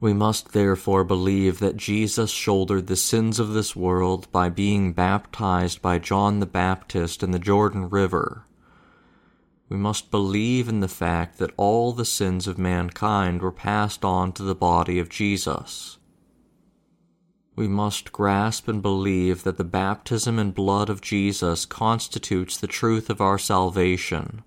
We 0.00 0.12
must 0.12 0.52
therefore 0.52 1.02
believe 1.02 1.60
that 1.60 1.76
Jesus 1.76 2.30
shouldered 2.30 2.86
the 2.86 2.96
sins 2.96 3.40
of 3.40 3.52
this 3.52 3.74
world 3.74 4.30
by 4.30 4.48
being 4.48 4.92
baptized 4.92 5.80
by 5.80 5.98
John 5.98 6.40
the 6.40 6.46
Baptist 6.46 7.22
in 7.22 7.30
the 7.30 7.38
Jordan 7.38 7.88
River. 7.88 8.44
We 9.68 9.76
must 9.76 10.10
believe 10.10 10.68
in 10.68 10.80
the 10.80 10.88
fact 10.88 11.38
that 11.38 11.54
all 11.56 11.92
the 11.92 12.04
sins 12.04 12.46
of 12.46 12.58
mankind 12.58 13.40
were 13.40 13.50
passed 13.50 14.04
on 14.04 14.32
to 14.32 14.42
the 14.42 14.54
body 14.54 14.98
of 14.98 15.08
Jesus. 15.08 15.98
We 17.56 17.68
must 17.68 18.12
grasp 18.12 18.68
and 18.68 18.82
believe 18.82 19.44
that 19.44 19.56
the 19.56 19.64
baptism 19.64 20.38
and 20.38 20.54
blood 20.54 20.88
of 20.88 21.00
Jesus 21.00 21.64
constitutes 21.64 22.56
the 22.56 22.66
truth 22.66 23.08
of 23.10 23.20
our 23.20 23.38
salvation 23.38 24.42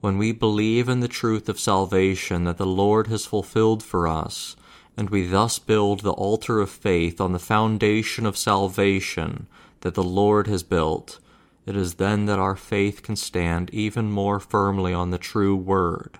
when 0.00 0.16
we 0.16 0.32
believe 0.32 0.88
in 0.88 1.00
the 1.00 1.08
truth 1.08 1.48
of 1.48 1.60
salvation 1.60 2.44
that 2.44 2.56
the 2.56 2.66
Lord 2.66 3.08
has 3.08 3.26
fulfilled 3.26 3.82
for 3.82 4.08
us, 4.08 4.56
and 4.96 5.10
we 5.10 5.26
thus 5.26 5.58
build 5.58 6.00
the 6.00 6.12
altar 6.12 6.60
of 6.60 6.70
faith 6.70 7.20
on 7.20 7.32
the 7.32 7.38
foundation 7.38 8.24
of 8.24 8.36
salvation 8.36 9.46
that 9.82 9.94
the 9.94 10.02
Lord 10.02 10.46
has 10.46 10.62
built, 10.62 11.18
it 11.66 11.76
is 11.76 11.94
then 11.94 12.26
that 12.26 12.38
our 12.38 12.56
faith 12.56 13.02
can 13.02 13.16
stand 13.16 13.70
even 13.74 14.10
more 14.10 14.40
firmly 14.40 14.94
on 14.94 15.10
the 15.10 15.18
true 15.18 15.54
Word. 15.54 16.18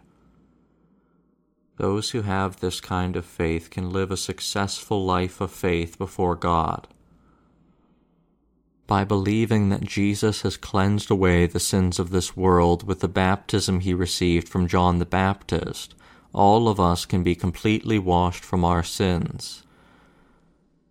Those 1.81 2.11
who 2.11 2.21
have 2.21 2.61
this 2.61 2.79
kind 2.79 3.17
of 3.17 3.25
faith 3.25 3.71
can 3.71 3.89
live 3.89 4.11
a 4.11 4.17
successful 4.19 5.03
life 5.03 5.41
of 5.41 5.51
faith 5.51 5.97
before 5.97 6.37
God. 6.37 6.87
By 8.87 9.03
believing 9.05 9.71
that 9.71 9.85
Jesus 9.85 10.43
has 10.43 10.59
cleansed 10.59 11.11
away 11.11 11.47
the 11.47 11.59
sins 11.59 11.99
of 11.99 12.11
this 12.11 12.37
world 12.37 12.87
with 12.87 13.01
the 13.01 13.09
baptism 13.09 13.81
he 13.81 13.95
received 13.95 14.47
from 14.47 14.69
John 14.69 14.99
the 14.99 15.07
Baptist, 15.07 15.95
all 16.35 16.69
of 16.69 16.79
us 16.79 17.07
can 17.07 17.23
be 17.23 17.35
completely 17.35 17.99
washed 17.99 18.45
from 18.45 18.63
our 18.63 18.83
sins. 18.83 19.63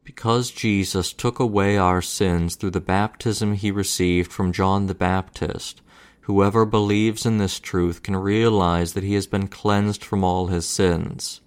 Because 0.04 0.50
Jesus 0.50 1.14
took 1.14 1.38
away 1.38 1.78
our 1.78 2.02
sins 2.02 2.56
through 2.56 2.72
the 2.72 2.82
baptism 2.82 3.54
he 3.54 3.70
received 3.70 4.32
from 4.32 4.52
John 4.52 4.88
the 4.88 4.96
Baptist, 4.96 5.84
whoever 6.22 6.65
believes 6.65 7.26
in 7.26 7.38
this 7.38 7.59
truth 7.59 8.03
can 8.03 8.15
realize 8.15 8.93
that 8.93 9.03
he 9.03 9.15
has 9.15 9.28
been 9.28 9.47
cleansed 9.47 10.03
from 10.03 10.24
all 10.24 10.47
his 10.47 10.67
sins. 10.67 11.41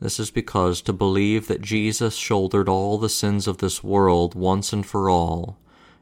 This 0.00 0.18
is 0.18 0.30
because 0.30 0.82
to 0.82 0.92
believe 0.92 1.46
that 1.46 1.62
Jesus 1.62 2.16
shouldered 2.16 2.68
all 2.68 2.98
the 2.98 3.08
sins 3.08 3.46
of 3.46 3.58
this 3.58 3.84
world 3.84 4.34
once 4.34 4.72
and 4.72 4.84
for 4.84 5.08
all, 5.08 5.58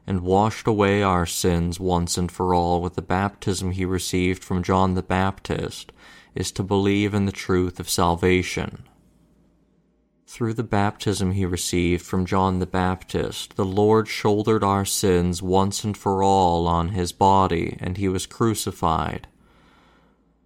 and 0.07 0.21
washed 0.21 0.65
away 0.65 1.03
our 1.03 1.27
sins 1.27 1.79
once 1.79 2.17
and 2.17 2.31
for 2.31 2.55
all 2.55 2.81
with 2.81 2.95
the 2.95 3.01
baptism 3.03 3.71
he 3.71 3.85
received 3.85 4.43
from 4.43 4.63
John 4.63 4.95
the 4.95 5.03
Baptist, 5.03 5.91
is 6.33 6.51
to 6.53 6.63
believe 6.63 7.13
in 7.13 7.25
the 7.25 7.31
truth 7.31 7.79
of 7.79 7.89
salvation. 7.89 8.83
Through 10.33 10.53
the 10.53 10.63
baptism 10.63 11.33
he 11.33 11.45
received 11.45 12.05
from 12.05 12.25
John 12.25 12.59
the 12.59 12.65
Baptist, 12.65 13.57
the 13.57 13.65
Lord 13.65 14.07
shouldered 14.07 14.63
our 14.63 14.85
sins 14.85 15.41
once 15.41 15.83
and 15.83 15.95
for 15.95 16.23
all 16.23 16.67
on 16.67 16.89
his 16.89 17.11
body, 17.11 17.75
and 17.81 17.97
he 17.97 18.07
was 18.07 18.27
crucified. 18.27 19.27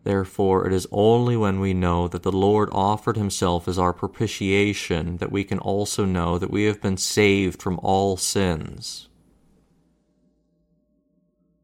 Therefore, 0.03 0.65
it 0.65 0.73
is 0.73 0.88
only 0.91 1.38
when 1.38 1.59
we 1.59 1.75
know 1.75 2.07
that 2.07 2.23
the 2.23 2.31
Lord 2.31 2.67
offered 2.71 3.15
himself 3.15 3.67
as 3.67 3.77
our 3.77 3.93
propitiation 3.93 5.17
that 5.17 5.31
we 5.31 5.43
can 5.43 5.59
also 5.59 6.03
know 6.03 6.39
that 6.39 6.49
we 6.49 6.63
have 6.63 6.81
been 6.81 6.97
saved 6.97 7.61
from 7.61 7.79
all 7.83 8.17
sins. 8.17 9.07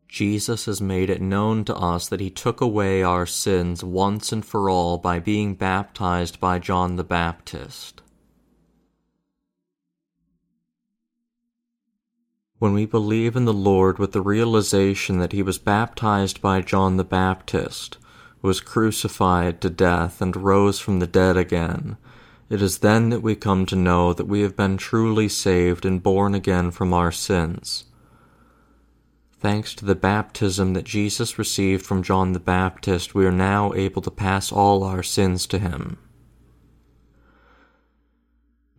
Jesus 0.08 0.66
has 0.66 0.80
made 0.80 1.10
it 1.10 1.24
known 1.24 1.66
to 1.66 1.76
us 1.76 2.08
that 2.08 2.20
he 2.20 2.30
took 2.30 2.62
away 2.62 3.02
our 3.02 3.26
sins 3.26 3.84
once 3.84 4.32
and 4.32 4.46
for 4.46 4.70
all 4.70 5.00
by 5.00 5.18
being 5.18 5.56
baptized 5.56 6.40
by 6.40 6.60
John 6.60 6.98
the 6.98 7.04
Baptist. 7.04 8.01
When 12.62 12.76
we 12.76 12.86
believe 12.86 13.36
in 13.36 13.46
the 13.46 13.56
Lord 13.56 13.98
with 13.98 14.12
the 14.12 14.22
realization 14.22 15.18
that 15.18 15.32
he 15.32 15.42
was 15.42 15.58
baptized 15.58 16.42
by 16.42 16.62
John 16.62 16.98
the 16.98 17.04
Baptist, 17.04 17.98
was 18.44 18.62
crucified 18.62 19.62
to 19.62 19.70
death, 19.72 20.22
and 20.22 20.36
rose 20.36 20.78
from 20.80 21.00
the 21.00 21.08
dead 21.08 21.38
again, 21.38 21.98
it 22.52 22.62
is 22.62 22.78
then 22.78 23.10
that 23.10 23.24
we 23.24 23.34
come 23.34 23.66
to 23.66 23.76
know 23.76 24.14
that 24.14 24.28
we 24.28 24.42
have 24.42 24.56
been 24.56 24.78
truly 24.78 25.28
saved 25.28 25.88
and 25.88 26.04
born 26.04 26.36
again 26.36 26.70
from 26.70 26.94
our 26.94 27.12
sins. 27.12 27.86
Thanks 29.40 29.74
to 29.74 29.86
the 29.86 29.96
baptism 29.96 30.74
that 30.74 30.86
Jesus 30.86 31.40
received 31.40 31.84
from 31.84 32.04
John 32.04 32.34
the 32.34 32.40
Baptist, 32.40 33.16
we 33.16 33.26
are 33.26 33.32
now 33.32 33.74
able 33.74 34.04
to 34.04 34.12
pass 34.12 34.52
all 34.52 34.84
our 34.84 35.02
sins 35.02 35.48
to 35.48 35.58
him. 35.58 35.98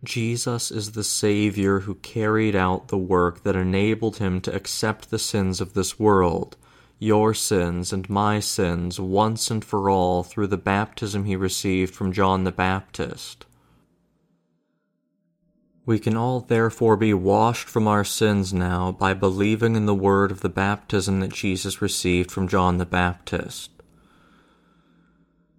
Jesus 0.03 0.69
is 0.69 0.91
the 0.91 1.03
Savior 1.03 1.81
who 1.81 1.95
carried 1.95 2.55
out 2.55 2.89
the 2.89 2.97
work 2.97 3.43
that 3.43 3.55
enabled 3.55 4.17
him 4.17 4.41
to 4.41 4.53
accept 4.53 5.09
the 5.09 5.19
sins 5.19 5.61
of 5.61 5.73
this 5.73 5.97
world 5.97 6.57
your 7.03 7.33
sins 7.33 7.91
and 7.91 8.09
my 8.09 8.39
sins 8.39 8.97
once 8.97 9.51
and 9.51 9.65
for 9.65 9.89
all 9.89 10.23
through 10.23 10.47
the 10.47 10.57
baptism 10.57 11.25
he 11.25 11.35
received 11.35 11.93
from 11.93 12.13
John 12.13 12.45
the 12.45 12.51
Baptist. 12.51 13.45
We 15.85 15.99
can 15.99 16.15
all 16.15 16.39
therefore 16.39 16.95
be 16.95 17.13
washed 17.13 17.67
from 17.67 17.89
our 17.89 18.05
sins 18.05 18.53
now 18.53 18.93
by 18.93 19.13
believing 19.13 19.75
in 19.75 19.85
the 19.85 19.93
word 19.93 20.31
of 20.31 20.39
the 20.39 20.47
baptism 20.47 21.19
that 21.19 21.33
Jesus 21.33 21.81
received 21.81 22.31
from 22.31 22.47
John 22.47 22.77
the 22.77 22.85
Baptist. 22.85 23.72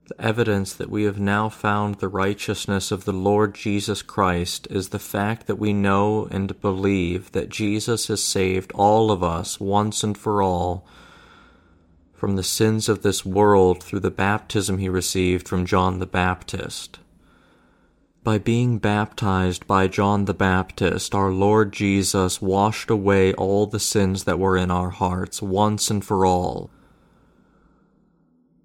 The 0.07 0.21
evidence 0.21 0.75
that 0.75 0.91
we 0.91 1.05
have 1.05 1.19
now 1.19 1.49
found 1.49 1.95
the 1.95 2.09
righteousness 2.09 2.91
of 2.91 3.07
the 3.07 3.13
Lord 3.13 3.55
Jesus 3.55 4.03
Christ 4.03 4.67
is 4.71 4.91
the 4.91 4.99
fact 4.99 5.47
that 5.47 5.57
we 5.57 5.73
know 5.73 6.29
and 6.31 6.61
believe 6.61 7.33
that 7.33 7.49
Jesus 7.49 8.09
has 8.09 8.23
saved 8.23 8.71
all 8.73 9.11
of 9.11 9.23
us 9.23 9.59
once 9.59 10.05
and 10.05 10.17
for 10.17 10.43
all 10.43 10.87
from 12.13 12.37
the 12.37 12.43
sins 12.43 12.89
of 12.89 13.03
this 13.03 13.25
world 13.25 13.83
through 13.83 14.01
the 14.01 14.11
baptism 14.11 14.79
he 14.79 14.89
received 14.89 15.49
from 15.49 15.67
John 15.67 15.99
the 15.99 16.07
Baptist. 16.07 16.99
By 18.23 18.39
being 18.39 18.79
baptized 18.79 19.67
by 19.67 19.89
John 19.89 20.25
the 20.25 20.33
Baptist, 20.33 21.15
our 21.15 21.31
Lord 21.31 21.73
Jesus 21.73 22.41
washed 22.41 22.89
away 22.89 23.35
all 23.35 23.67
the 23.67 23.81
sins 23.81 24.25
that 24.25 24.39
were 24.39 24.57
in 24.57 24.71
our 24.71 24.89
hearts 24.89 25.43
once 25.43 25.91
and 25.91 26.03
for 26.05 26.25
all. 26.25 26.71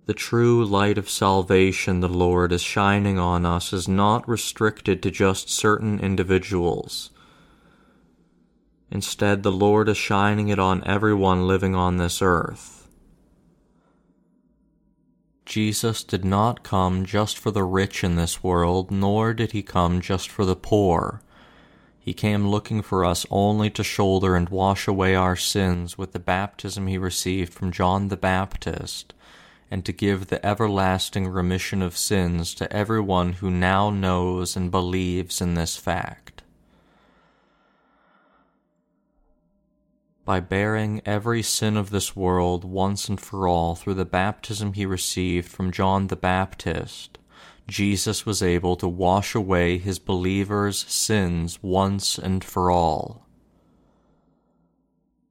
The 0.10 0.16
true 0.16 0.66
light 0.66 0.98
of 0.98 1.08
salvation 1.08 2.00
the 2.00 2.10
Lord 2.10 2.52
is 2.52 2.64
shining 2.64 3.20
on 3.20 3.46
us 3.46 3.72
is 3.72 3.88
not 3.88 4.28
restricted 4.28 5.04
to 5.04 5.12
just 5.12 5.52
certain 5.52 6.00
individuals. 6.00 7.12
Instead, 8.90 9.44
the 9.44 9.52
Lord 9.52 9.88
is 9.88 9.98
shining 9.98 10.48
it 10.50 10.58
on 10.58 10.84
everyone 10.84 11.46
living 11.46 11.76
on 11.76 11.98
this 11.98 12.24
earth. 12.24 12.88
Jesus 15.46 16.04
did 16.04 16.26
not 16.26 16.64
come 16.64 17.06
just 17.06 17.38
for 17.38 17.52
the 17.52 17.64
rich 17.64 18.04
in 18.04 18.16
this 18.16 18.42
world, 18.44 18.90
nor 18.90 19.36
did 19.36 19.52
he 19.52 19.62
come 19.62 20.02
just 20.02 20.28
for 20.28 20.44
the 20.44 20.56
poor. 20.56 21.22
He 22.00 22.16
came 22.16 22.48
looking 22.48 22.82
for 22.82 23.06
us 23.06 23.28
only 23.30 23.70
to 23.70 23.84
shoulder 23.84 24.36
and 24.36 24.50
wash 24.50 24.88
away 24.88 25.14
our 25.14 25.36
sins 25.36 26.00
with 26.00 26.14
the 26.14 26.20
baptism 26.20 26.88
he 26.88 26.98
received 26.98 27.54
from 27.54 27.72
John 27.72 28.08
the 28.08 28.18
Baptist, 28.18 29.14
and 29.72 29.86
to 29.86 29.92
give 29.92 30.28
the 30.28 30.44
everlasting 30.46 31.28
remission 31.28 31.82
of 31.82 31.98
sins 31.98 32.54
to 32.56 32.72
everyone 32.74 33.34
who 33.34 33.52
now 33.52 33.90
knows 33.90 34.56
and 34.56 34.72
believes 34.72 35.42
in 35.42 35.54
this 35.54 35.78
fact. 35.78 36.40
by 40.30 40.40
bearing 40.40 41.02
every 41.08 41.42
sin 41.42 41.76
of 41.76 41.90
this 41.90 42.16
world 42.16 42.64
once 42.64 43.10
and 43.10 43.20
for 43.20 43.48
all 43.48 43.74
through 43.74 43.96
the 43.96 44.06
baptism 44.06 44.74
he 44.74 44.86
received 44.86 45.50
from 45.50 45.72
John 45.72 46.06
the 46.06 46.16
Baptist, 46.16 47.18
Jesus 47.68 48.28
was 48.28 48.44
able 48.44 48.76
to 48.76 48.88
wash 48.88 49.34
away 49.34 49.80
his 49.80 49.98
believers' 49.98 50.86
sins 50.88 51.58
once 51.64 52.20
and 52.20 52.44
for 52.44 52.70
all. 52.70 53.26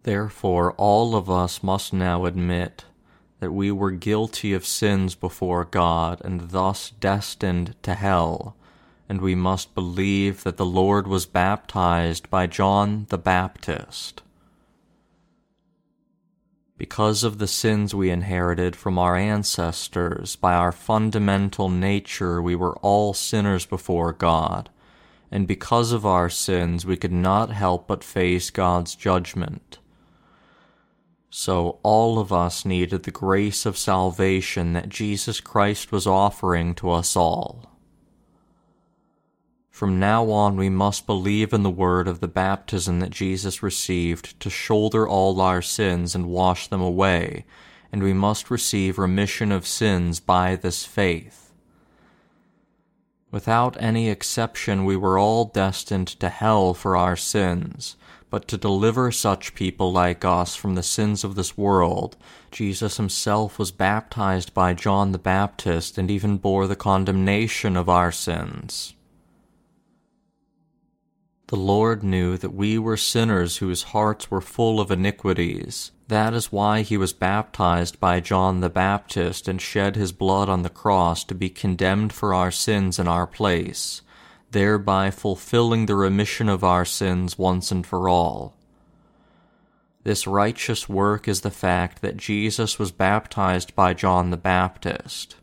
Therefore, 0.03 0.73
all 0.73 1.15
of 1.15 1.31
us 1.31 1.63
must 1.63 1.93
now 1.93 2.25
admit 2.25 2.85
that 3.41 3.53
we 3.53 3.71
were 3.71 3.91
guilty 3.91 4.53
of 4.53 4.67
sins 4.67 5.15
before 5.15 5.65
God 5.65 6.21
and 6.25 6.51
thus 6.51 6.91
destined 6.91 7.75
to 7.83 7.95
hell, 7.95 8.57
and 9.09 9.21
we 9.21 9.35
must 9.35 9.75
believe 9.75 10.43
that 10.45 10.57
the 10.57 10.67
Lord 10.67 11.07
was 11.07 11.27
baptized 11.27 12.29
by 12.31 12.47
John 12.47 13.07
the 13.11 13.19
Baptist. 13.19 14.23
Because 16.77 17.25
of 17.25 17.39
the 17.39 17.49
sins 17.49 17.95
we 17.95 18.11
inherited 18.11 18.77
from 18.77 18.99
our 18.99 19.17
ancestors, 19.17 20.37
by 20.37 20.55
our 20.55 20.71
fundamental 20.71 21.69
nature, 21.69 22.41
we 22.41 22.55
were 22.55 22.77
all 22.79 23.15
sinners 23.15 23.67
before 23.67 24.13
God, 24.13 24.71
and 25.31 25.47
because 25.47 25.91
of 25.91 26.07
our 26.07 26.31
sins, 26.31 26.87
we 26.87 26.97
could 26.97 27.13
not 27.13 27.51
help 27.51 27.89
but 27.89 28.05
face 28.05 28.51
God's 28.51 28.95
judgment. 28.95 29.79
So 31.31 31.79
all 31.83 32.19
of 32.19 32.33
us 32.33 32.65
needed 32.65 33.03
the 33.03 33.11
grace 33.11 33.67
of 33.67 33.77
salvation 33.77 34.73
that 34.73 34.89
Jesus 34.89 35.41
Christ 35.41 35.93
was 35.93 36.07
offering 36.07 36.75
to 36.77 36.91
us 36.91 37.17
all. 37.17 37.69
From 39.71 40.01
now 40.01 40.31
on, 40.31 40.57
we 40.57 40.71
must 40.71 41.07
believe 41.07 41.53
in 41.53 41.63
the 41.63 41.71
word 41.71 42.09
of 42.09 42.19
the 42.19 42.27
baptism 42.27 42.99
that 42.99 43.11
Jesus 43.11 43.63
received 43.63 44.41
to 44.41 44.51
shoulder 44.51 45.07
all 45.07 45.41
our 45.41 45.63
sins 45.63 46.17
and 46.17 46.27
wash 46.27 46.67
them 46.67 46.81
away, 46.81 47.45
and 47.93 48.03
we 48.03 48.13
must 48.13 48.51
receive 48.51 48.99
remission 48.99 49.53
of 49.53 49.67
sins 49.67 50.19
by 50.19 50.57
this 50.57 50.85
faith. 50.85 51.53
Without 53.31 53.77
any 53.79 54.09
exception, 54.09 54.85
we 54.85 54.97
were 54.97 55.19
all 55.19 55.45
destined 55.45 56.09
to 56.09 56.29
hell 56.29 56.75
for 56.75 56.97
our 56.97 57.15
sins, 57.15 57.95
but 58.31 58.47
to 58.49 58.57
deliver 58.57 59.11
such 59.11 59.55
people 59.55 59.93
like 59.93 60.25
us 60.25 60.55
from 60.55 60.75
the 60.75 60.83
sins 60.83 61.25
of 61.25 61.35
this 61.35 61.57
world, 61.57 62.17
Jesus 62.51 62.97
himself 62.97 63.59
was 63.59 63.71
baptized 63.71 64.53
by 64.55 64.75
John 64.75 65.13
the 65.13 65.19
Baptist 65.19 65.99
and 65.99 66.11
even 66.11 66.37
bore 66.37 66.67
the 66.67 66.77
condemnation 66.77 67.77
of 67.77 67.89
our 67.89 68.13
sins. 68.13 68.95
The 71.49 71.57
Lord 71.57 72.03
knew 72.03 72.37
that 72.37 72.55
we 72.55 72.79
were 72.79 72.99
sinners 72.99 73.57
whose 73.57 73.95
hearts 73.95 74.31
were 74.31 74.43
full 74.43 74.81
of 74.81 74.91
iniquities. 74.91 75.93
That 76.09 76.35
is 76.35 76.53
why 76.53 76.83
he 76.83 76.99
was 76.99 77.15
baptized 77.15 77.99
by 77.99 78.21
John 78.21 78.61
the 78.61 78.69
Baptist 78.69 79.49
and 79.49 79.59
shed 79.61 79.97
his 79.97 80.13
blood 80.13 80.51
on 80.51 80.63
the 80.63 80.69
cross 80.69 81.25
to 81.25 81.35
be 81.35 81.49
condemned 81.49 82.13
for 82.13 82.35
our 82.35 82.51
sins 82.51 82.99
in 82.99 83.09
our 83.09 83.27
place, 83.27 84.03
thereby 84.51 85.11
fulfilling 85.11 85.87
the 85.87 85.95
remission 85.95 86.49
of 86.49 86.65
our 86.65 86.85
sins 86.85 87.39
once 87.39 87.71
and 87.71 87.87
for 87.87 88.09
all. 88.09 88.55
This 90.05 90.27
righteous 90.27 90.89
work 90.89 91.29
is 91.29 91.43
the 91.43 91.51
fact 91.51 92.01
that 92.01 92.17
Jesus 92.17 92.79
was 92.79 92.91
baptized 92.93 93.75
by 93.75 93.93
John 93.93 94.31
the 94.31 94.37
Baptist, 94.37 95.37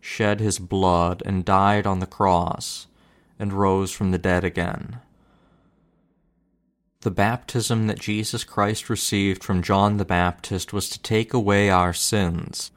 shed 0.00 0.40
his 0.40 0.58
blood, 0.58 1.22
and 1.24 1.44
died 1.44 1.86
on 1.86 2.00
the 2.00 2.06
cross, 2.06 2.86
and 3.38 3.52
rose 3.52 3.92
from 3.92 4.10
the 4.10 4.18
dead 4.18 4.44
again. 4.44 5.00
The 7.00 7.10
baptism 7.10 7.86
that 7.86 7.98
Jesus 7.98 8.44
Christ 8.44 8.90
received 8.90 9.42
from 9.42 9.62
John 9.62 9.96
the 9.96 10.04
Baptist 10.04 10.74
was 10.74 10.90
to 10.90 11.00
take 11.00 11.32
away 11.32 11.70
our 11.70 11.94
sins, 11.94 12.72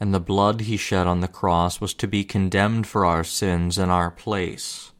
and 0.00 0.12
the 0.12 0.18
blood 0.18 0.62
he 0.62 0.76
shed 0.76 1.06
on 1.06 1.20
the 1.20 1.28
cross 1.28 1.80
was 1.80 1.94
to 1.94 2.08
be 2.08 2.24
condemned 2.24 2.88
for 2.88 3.06
our 3.06 3.22
sins 3.22 3.78
in 3.78 3.88
our 3.88 4.10
place. 4.10 4.90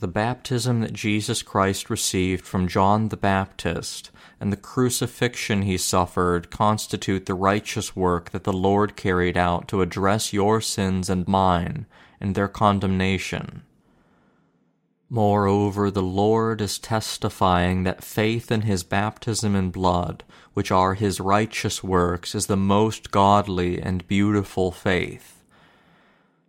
The 0.00 0.06
baptism 0.06 0.80
that 0.82 0.92
Jesus 0.92 1.42
Christ 1.42 1.90
received 1.90 2.44
from 2.44 2.68
John 2.68 3.08
the 3.08 3.16
Baptist 3.16 4.12
and 4.38 4.52
the 4.52 4.56
crucifixion 4.56 5.62
he 5.62 5.76
suffered 5.76 6.52
constitute 6.52 7.26
the 7.26 7.34
righteous 7.34 7.96
work 7.96 8.30
that 8.30 8.44
the 8.44 8.52
Lord 8.52 8.94
carried 8.94 9.36
out 9.36 9.66
to 9.68 9.82
address 9.82 10.32
your 10.32 10.60
sins 10.60 11.10
and 11.10 11.26
mine 11.26 11.86
and 12.20 12.36
their 12.36 12.46
condemnation. 12.46 13.62
Moreover, 15.10 15.90
the 15.90 16.00
Lord 16.00 16.60
is 16.60 16.78
testifying 16.78 17.82
that 17.82 18.04
faith 18.04 18.52
in 18.52 18.60
his 18.60 18.84
baptism 18.84 19.56
and 19.56 19.72
blood, 19.72 20.22
which 20.54 20.70
are 20.70 20.94
his 20.94 21.18
righteous 21.18 21.82
works, 21.82 22.36
is 22.36 22.46
the 22.46 22.56
most 22.56 23.10
godly 23.10 23.82
and 23.82 24.06
beautiful 24.06 24.70
faith. 24.70 25.37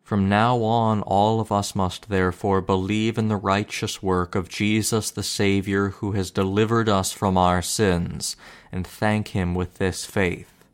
From 0.09 0.27
now 0.27 0.63
on, 0.63 1.03
all 1.03 1.39
of 1.39 1.51
us 1.51 1.75
must 1.75 2.09
therefore 2.09 2.61
believe 2.61 3.19
in 3.19 3.27
the 3.27 3.35
righteous 3.35 4.01
work 4.01 4.33
of 4.33 4.49
Jesus 4.49 5.11
the 5.11 5.21
Saviour 5.21 5.89
who 5.89 6.13
has 6.13 6.31
delivered 6.31 6.89
us 6.89 7.11
from 7.11 7.37
our 7.37 7.61
sins, 7.61 8.35
and 8.71 8.87
thank 8.87 9.27
him 9.27 9.53
with 9.53 9.77
this 9.77 10.05
faith. 10.05 10.65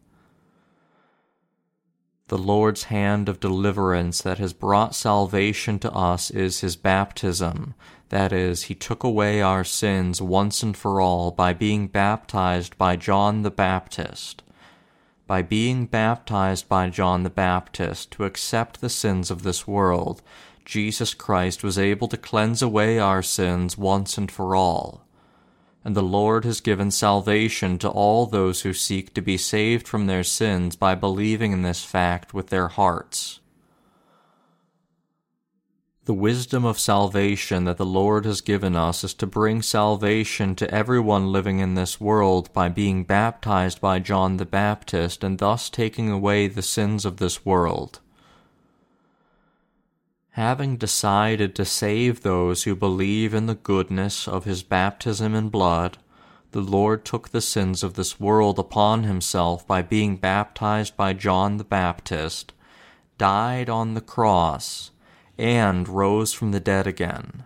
The 2.30 2.38
Lord's 2.38 2.84
hand 2.84 3.28
of 3.28 3.42
deliverance 3.42 4.22
that 4.22 4.38
has 4.38 4.54
brought 4.54 4.96
salvation 4.96 5.80
to 5.80 5.92
us 5.92 6.32
is 6.32 6.62
his 6.62 6.78
baptism. 6.78 7.74
That 8.08 8.32
is, 8.32 8.64
he 8.64 8.74
took 8.74 9.04
away 9.04 9.42
our 9.42 9.66
sins 9.66 10.22
once 10.22 10.64
and 10.64 10.78
for 10.78 11.02
all 11.02 11.32
by 11.32 11.52
being 11.52 11.90
baptized 11.90 12.78
by 12.78 12.96
John 12.96 13.42
the 13.42 13.52
Baptist. 13.52 14.44
By 15.28 15.42
being 15.42 15.86
baptized 15.86 16.70
by 16.70 16.90
John 16.90 17.24
the 17.24 17.30
Baptist 17.30 18.12
to 18.12 18.26
accept 18.26 18.82
the 18.82 18.90
sins 18.90 19.32
of 19.32 19.44
this 19.44 19.68
world, 19.68 20.22
Jesus 20.66 21.14
Christ 21.14 21.64
was 21.64 21.78
able 21.78 22.08
to 22.10 22.18
cleanse 22.18 22.62
away 22.62 23.00
our 23.00 23.22
sins 23.22 23.78
once 23.78 24.18
and 24.18 24.32
for 24.32 24.56
all 24.56 25.06
and 25.86 25.96
the 25.96 26.02
Lord 26.02 26.46
has 26.46 26.62
given 26.62 26.90
salvation 26.90 27.78
to 27.78 27.88
all 27.88 28.26
those 28.26 28.64
who 28.64 28.74
seek 28.74 29.14
to 29.14 29.22
be 29.22 29.38
saved 29.38 29.88
from 29.88 30.08
their 30.08 30.24
sins 30.24 30.76
by 30.76 30.96
believing 30.96 31.52
in 31.52 31.62
this 31.62 31.84
fact 31.84 32.34
with 32.34 32.48
their 32.48 32.70
hearts. 32.70 33.40
The 36.06 36.14
wisdom 36.14 36.66
of 36.66 36.78
salvation 36.78 37.64
that 37.64 37.78
the 37.78 37.86
Lord 37.86 38.26
has 38.26 38.42
given 38.42 38.76
us 38.76 39.04
is 39.04 39.16
to 39.16 39.26
bring 39.26 39.64
salvation 39.64 40.54
to 40.58 40.72
everyone 40.72 41.32
living 41.32 41.58
in 41.58 41.74
this 41.74 42.00
world 42.00 42.54
by 42.54 42.70
being 42.70 43.04
baptized 43.04 43.82
by 43.82 43.98
John 43.98 44.38
the 44.38 44.46
Baptist 44.46 45.24
and 45.24 45.40
thus 45.40 45.68
taking 45.68 46.12
away 46.12 46.48
the 46.48 46.62
sins 46.62 47.06
of 47.06 47.18
this 47.18 47.44
world. 47.44 48.02
Having 50.34 50.78
decided 50.78 51.56
to 51.56 51.66
save 51.66 52.22
those 52.22 52.64
who 52.64 52.76
believe 52.76 53.34
in 53.34 53.48
the 53.48 53.56
goodness 53.56 54.28
of 54.28 54.46
his 54.46 54.62
baptism 54.62 55.34
and 55.34 55.52
blood, 55.52 55.98
the 56.52 56.62
Lord 56.62 57.04
took 57.04 57.30
the 57.30 57.42
sins 57.42 57.82
of 57.82 57.96
this 57.96 58.20
world 58.20 58.60
upon 58.60 59.06
himself 59.06 59.66
by 59.66 59.82
being 59.82 60.18
baptized 60.18 60.96
by 60.96 61.14
John 61.14 61.58
the 61.58 61.64
Baptist, 61.64 62.54
died 63.18 63.72
on 63.72 63.96
the 63.96 64.02
cross, 64.02 64.92
and 65.38 65.88
rose 65.88 66.34
from 66.34 66.52
the 66.52 66.60
dead 66.60 66.88
again. 66.88 67.44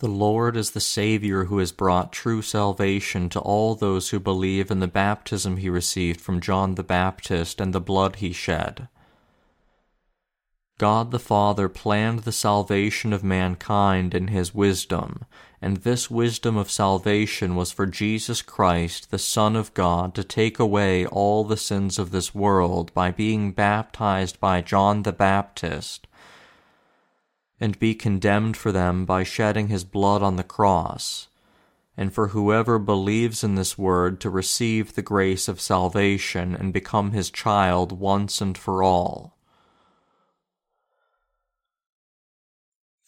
The 0.00 0.08
Lord 0.08 0.56
is 0.56 0.70
the 0.70 0.80
Savior 0.80 1.44
who 1.44 1.58
has 1.58 1.72
brought 1.72 2.10
true 2.10 2.40
salvation 2.40 3.28
to 3.28 3.40
all 3.40 3.74
those 3.74 4.08
who 4.08 4.18
believe 4.18 4.70
in 4.70 4.80
the 4.80 4.88
baptism 4.88 5.58
he 5.58 5.68
received 5.68 6.22
from 6.22 6.40
John 6.40 6.76
the 6.76 6.82
Baptist 6.82 7.60
and 7.60 7.74
the 7.74 7.82
blood 7.82 8.16
he 8.16 8.32
shed. 8.32 8.88
God 10.78 11.10
the 11.10 11.18
Father 11.18 11.68
planned 11.68 12.20
the 12.20 12.32
salvation 12.32 13.12
of 13.12 13.22
mankind 13.22 14.14
in 14.14 14.28
his 14.28 14.54
wisdom, 14.54 15.26
and 15.62 15.78
this 15.78 16.10
wisdom 16.10 16.56
of 16.56 16.70
salvation 16.70 17.54
was 17.54 17.70
for 17.70 17.86
Jesus 17.86 18.40
Christ, 18.42 19.10
the 19.10 19.18
Son 19.18 19.56
of 19.56 19.74
God, 19.74 20.14
to 20.14 20.24
take 20.24 20.58
away 20.58 21.04
all 21.06 21.44
the 21.44 21.56
sins 21.56 21.98
of 21.98 22.10
this 22.10 22.34
world 22.34 22.92
by 22.94 23.10
being 23.10 23.52
baptized 23.52 24.40
by 24.40 24.62
John 24.62 25.02
the 25.02 25.12
Baptist 25.12 26.06
and 27.60 27.78
be 27.78 27.94
condemned 27.94 28.56
for 28.56 28.72
them 28.72 29.04
by 29.04 29.22
shedding 29.22 29.68
his 29.68 29.84
blood 29.84 30.22
on 30.22 30.36
the 30.36 30.42
cross, 30.42 31.28
and 31.96 32.12
for 32.12 32.28
whoever 32.28 32.78
believes 32.78 33.44
in 33.44 33.54
this 33.54 33.76
word 33.76 34.18
to 34.20 34.30
receive 34.30 34.94
the 34.94 35.02
grace 35.02 35.46
of 35.46 35.60
salvation 35.60 36.56
and 36.56 36.72
become 36.72 37.12
his 37.12 37.30
child 37.30 37.92
once 37.92 38.40
and 38.40 38.56
for 38.56 38.82
all. 38.82 39.36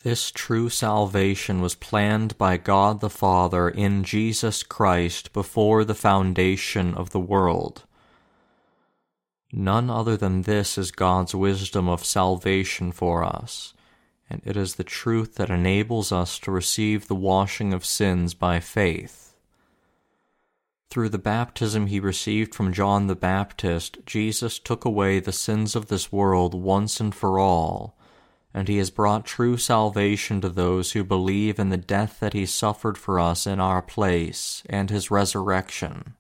This 0.03 0.31
true 0.31 0.69
salvation 0.69 1.61
was 1.61 1.75
planned 1.75 2.37
by 2.37 2.57
God 2.57 3.01
the 3.01 3.11
Father 3.11 3.69
in 3.69 4.05
Jesus 4.05 4.63
Christ 4.63 5.33
before 5.33 5.85
the 5.85 5.95
foundation 5.95 6.95
of 6.95 7.11
the 7.11 7.21
world. 7.21 7.85
None 9.53 9.91
other 9.91 10.17
than 10.17 10.43
this 10.43 10.77
is 10.77 10.91
God's 10.91 11.35
wisdom 11.35 11.89
of 11.89 12.05
salvation 12.05 12.91
for 12.91 13.23
us 13.23 13.75
and 14.33 14.41
it 14.47 14.57
is 14.57 14.77
the 14.77 14.85
truth 14.85 15.35
that 15.35 15.51
enables 15.51 16.11
us 16.11 16.39
to 16.39 16.51
receive 16.51 17.07
the 17.07 17.15
washing 17.15 17.75
of 17.75 17.85
sins 17.85 18.33
by 18.33 18.59
faith. 18.61 19.35
Through 20.89 21.11
the 21.11 21.19
baptism 21.19 21.89
he 21.89 22.01
received 22.01 22.55
from 22.55 22.73
John 22.73 23.09
the 23.09 23.15
Baptist, 23.15 23.99
Jesus 24.07 24.59
took 24.59 24.87
away 24.87 25.21
the 25.21 25.33
sins 25.33 25.77
of 25.77 25.89
this 25.89 26.11
world 26.11 26.55
once 26.55 26.99
and 26.99 27.15
for 27.15 27.39
all, 27.39 27.95
and 28.55 28.69
he 28.69 28.79
has 28.79 28.91
brought 28.91 29.25
true 29.25 29.57
salvation 29.57 30.41
to 30.41 30.49
those 30.49 30.93
who 30.93 31.05
believe 31.05 31.59
in 31.59 31.71
the 31.71 31.77
death 31.77 32.21
that 32.21 32.33
he 32.33 32.47
suffered 32.47 32.99
for 32.99 33.19
us 33.19 33.47
in 33.47 33.61
our 33.61 33.83
place 33.83 34.63
and 34.69 34.91
his 34.91 35.11
resurrection. 35.11 36.15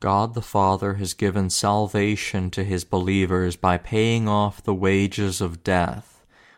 God 0.00 0.34
the 0.34 0.42
Father 0.42 0.94
has 0.94 1.14
given 1.14 1.48
salvation 1.48 2.50
to 2.50 2.64
his 2.64 2.84
believers 2.84 3.56
by 3.56 3.78
paying 3.78 4.28
off 4.28 4.62
the 4.62 4.74
wages 4.74 5.40
of 5.40 5.64
death 5.64 6.12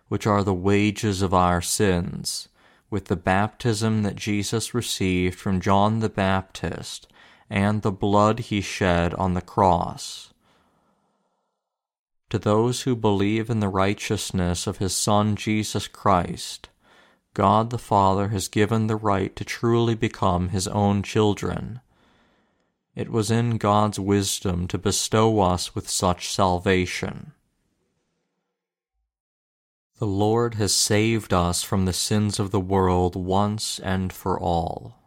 which 0.09 0.26
are 0.26 0.45
the 0.45 0.55
wages 0.55 1.22
of 1.22 1.32
our 1.32 1.62
sins, 1.62 2.49
with 2.91 3.07
the 3.07 3.16
baptism 3.16 4.03
that 4.03 4.16
Jesus 4.16 4.74
received 4.74 5.39
from 5.39 5.61
John 5.61 6.01
the 6.01 6.09
Baptist 6.09 7.09
and 7.51 7.82
the 7.82 7.93
blood 7.93 8.41
he 8.41 8.61
shed 8.61 9.14
on 9.14 9.35
the 9.35 9.41
cross. 9.41 10.34
To 12.31 12.39
those 12.39 12.83
who 12.83 12.97
believe 12.97 13.51
in 13.51 13.61
the 13.61 13.68
righteousness 13.68 14.66
of 14.66 14.79
his 14.79 14.97
Son 14.97 15.37
Jesus 15.37 15.87
Christ, 15.87 16.68
God 17.35 17.70
the 17.70 17.79
Father 17.79 18.29
has 18.29 18.49
given 18.49 18.87
the 18.87 18.97
right 18.97 19.35
to 19.37 19.45
truly 19.45 19.95
become 19.95 20.49
his 20.49 20.68
own 20.68 21.03
children. 21.03 21.81
It 22.95 23.11
was 23.11 23.31
in 23.31 23.59
God's 23.59 23.99
wisdom 23.99 24.68
to 24.68 24.79
bestow 24.79 25.41
us 25.41 25.75
with 25.75 25.89
such 25.89 26.33
salvation. 26.33 27.33
The 29.99 30.07
Lord 30.07 30.55
has 30.55 30.75
saved 30.75 31.33
us 31.33 31.62
from 31.62 31.85
the 31.85 31.93
sins 31.93 32.39
of 32.39 32.51
the 32.51 32.61
world 32.61 33.16
once 33.16 33.79
and 33.79 34.12
for 34.12 34.39
all. 34.39 35.03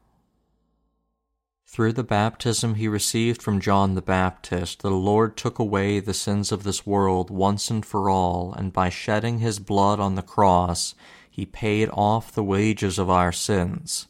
Through 1.78 1.93
the 1.93 2.03
baptism 2.03 2.73
he 2.73 2.88
received 2.88 3.39
from 3.39 3.61
John 3.61 3.93
the 3.93 4.01
Baptist, 4.01 4.82
the 4.82 4.89
Lord 4.89 5.38
took 5.38 5.59
away 5.59 5.99
the 5.99 6.11
sins 6.11 6.51
of 6.51 6.63
this 6.63 6.88
world 6.88 7.30
once 7.30 7.69
and 7.69 7.86
for 7.86 8.09
all, 8.09 8.51
and 8.51 8.73
by 8.73 8.89
shedding 8.89 9.38
his 9.38 9.59
blood 9.59 9.99
on 9.99 10.15
the 10.15 10.23
cross, 10.23 10.95
he 11.30 11.45
paid 11.45 11.88
off 11.93 12.32
the 12.32 12.43
wages 12.43 12.97
of 12.97 13.11
our 13.11 13.32
sins. 13.32 14.07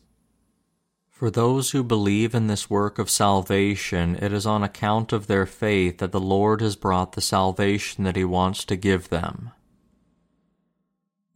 For 1.10 1.30
those 1.30 1.72
who 1.72 1.84
believe 1.84 2.34
in 2.34 2.48
this 2.48 2.70
work 2.70 2.98
of 3.00 3.10
salvation, 3.10 4.16
it 4.16 4.32
is 4.32 4.46
on 4.46 4.64
account 4.64 5.12
of 5.12 5.28
their 5.28 5.46
faith 5.46 5.98
that 5.98 6.14
the 6.14 6.22
Lord 6.22 6.62
has 6.62 6.78
brought 6.78 7.12
the 7.12 7.20
salvation 7.20 8.06
that 8.06 8.16
he 8.16 8.24
wants 8.24 8.64
to 8.64 8.78
give 8.78 9.10
them. 9.10 9.52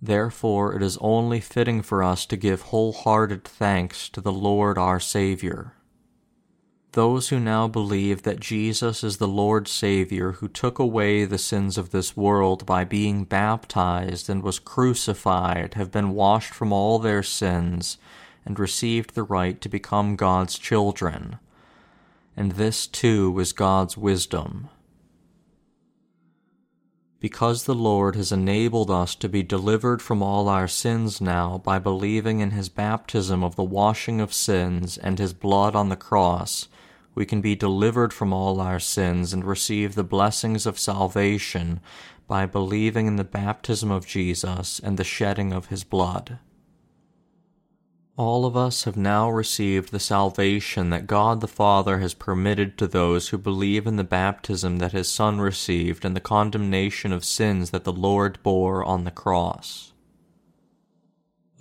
Therefore, 0.01 0.77
it 0.77 0.81
is 0.81 0.97
only 1.01 1.41
fitting 1.41 1.81
for 1.81 2.01
us 2.01 2.25
to 2.27 2.37
give 2.37 2.61
wholehearted 2.61 3.43
thanks 3.43 4.07
to 4.07 4.21
the 4.21 4.31
Lord 4.31 4.77
our 4.77 5.01
Savior. 5.01 5.73
Those 6.93 7.29
who 7.29 7.39
now 7.39 7.67
believe 7.67 8.23
that 8.23 8.39
Jesus 8.41 9.03
is 9.03 9.17
the 9.17 9.27
Lord 9.27 9.67
Savior 9.67 10.33
who 10.33 10.49
took 10.49 10.77
away 10.77 11.23
the 11.23 11.37
sins 11.37 11.77
of 11.77 11.91
this 11.91 12.17
world 12.17 12.65
by 12.65 12.83
being 12.83 13.23
baptized 13.23 14.29
and 14.29 14.43
was 14.43 14.59
crucified 14.59 15.75
have 15.75 15.91
been 15.91 16.13
washed 16.13 16.53
from 16.53 16.73
all 16.73 16.99
their 16.99 17.23
sins 17.23 17.97
and 18.45 18.59
received 18.59 19.15
the 19.15 19.23
right 19.23 19.61
to 19.61 19.69
become 19.69 20.17
God's 20.17 20.59
children. 20.59 21.39
And 22.35 22.53
this 22.53 22.87
too 22.87 23.39
is 23.39 23.53
God's 23.53 23.95
wisdom. 23.95 24.69
Because 27.21 27.65
the 27.65 27.75
Lord 27.75 28.15
has 28.15 28.31
enabled 28.31 28.89
us 28.89 29.13
to 29.15 29.29
be 29.29 29.43
delivered 29.43 30.01
from 30.01 30.23
all 30.23 30.49
our 30.49 30.67
sins 30.67 31.21
now 31.21 31.59
by 31.63 31.77
believing 31.77 32.39
in 32.39 32.51
his 32.51 32.67
baptism 32.67 33.43
of 33.43 33.55
the 33.55 33.63
washing 33.63 34.19
of 34.19 34.33
sins 34.33 34.97
and 34.97 35.19
his 35.19 35.31
blood 35.31 35.75
on 35.75 35.89
the 35.89 35.95
cross, 35.95 36.67
we 37.13 37.25
can 37.25 37.41
be 37.41 37.55
delivered 37.55 38.13
from 38.13 38.33
all 38.33 38.61
our 38.61 38.79
sins 38.79 39.33
and 39.33 39.43
receive 39.43 39.95
the 39.95 40.03
blessings 40.03 40.65
of 40.65 40.79
salvation 40.79 41.79
by 42.27 42.45
believing 42.45 43.07
in 43.07 43.17
the 43.17 43.23
baptism 43.23 43.91
of 43.91 44.05
Jesus 44.05 44.79
and 44.79 44.97
the 44.97 45.03
shedding 45.03 45.51
of 45.51 45.67
his 45.67 45.83
blood. 45.83 46.39
All 48.17 48.45
of 48.45 48.55
us 48.55 48.83
have 48.83 48.97
now 48.97 49.29
received 49.29 49.91
the 49.91 49.99
salvation 49.99 50.89
that 50.91 51.07
God 51.07 51.41
the 51.41 51.47
Father 51.47 51.99
has 51.99 52.13
permitted 52.13 52.77
to 52.77 52.87
those 52.87 53.29
who 53.29 53.37
believe 53.37 53.87
in 53.87 53.95
the 53.95 54.03
baptism 54.03 54.77
that 54.77 54.91
his 54.91 55.09
Son 55.09 55.41
received 55.41 56.05
and 56.05 56.15
the 56.15 56.19
condemnation 56.19 57.11
of 57.11 57.25
sins 57.25 57.71
that 57.71 57.83
the 57.83 57.91
Lord 57.91 58.37
bore 58.43 58.83
on 58.83 59.05
the 59.05 59.11
cross. 59.11 59.90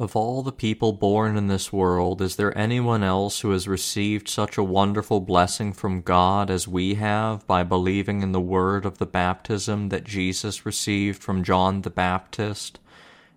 Of 0.01 0.17
all 0.17 0.43
the 0.43 0.51
people 0.51 0.95
born 0.95 1.37
in 1.37 1.49
this 1.49 1.75
world, 1.75 2.23
is 2.23 2.37
there 2.37 2.57
anyone 2.57 3.03
else 3.03 3.41
who 3.41 3.51
has 3.51 3.69
received 3.69 4.31
such 4.31 4.57
a 4.57 4.63
wonderful 4.63 5.21
blessing 5.21 5.75
from 5.75 6.01
God 6.01 6.49
as 6.49 6.67
we 6.67 6.95
have 6.95 7.47
by 7.47 7.65
believing 7.65 8.23
in 8.23 8.33
the 8.33 8.41
word 8.41 8.87
of 8.87 8.97
the 8.97 9.05
baptism 9.05 9.91
that 9.91 10.05
Jesus 10.05 10.65
received 10.65 11.23
from 11.23 11.45
John 11.45 11.83
the 11.83 11.91
Baptist 11.91 12.79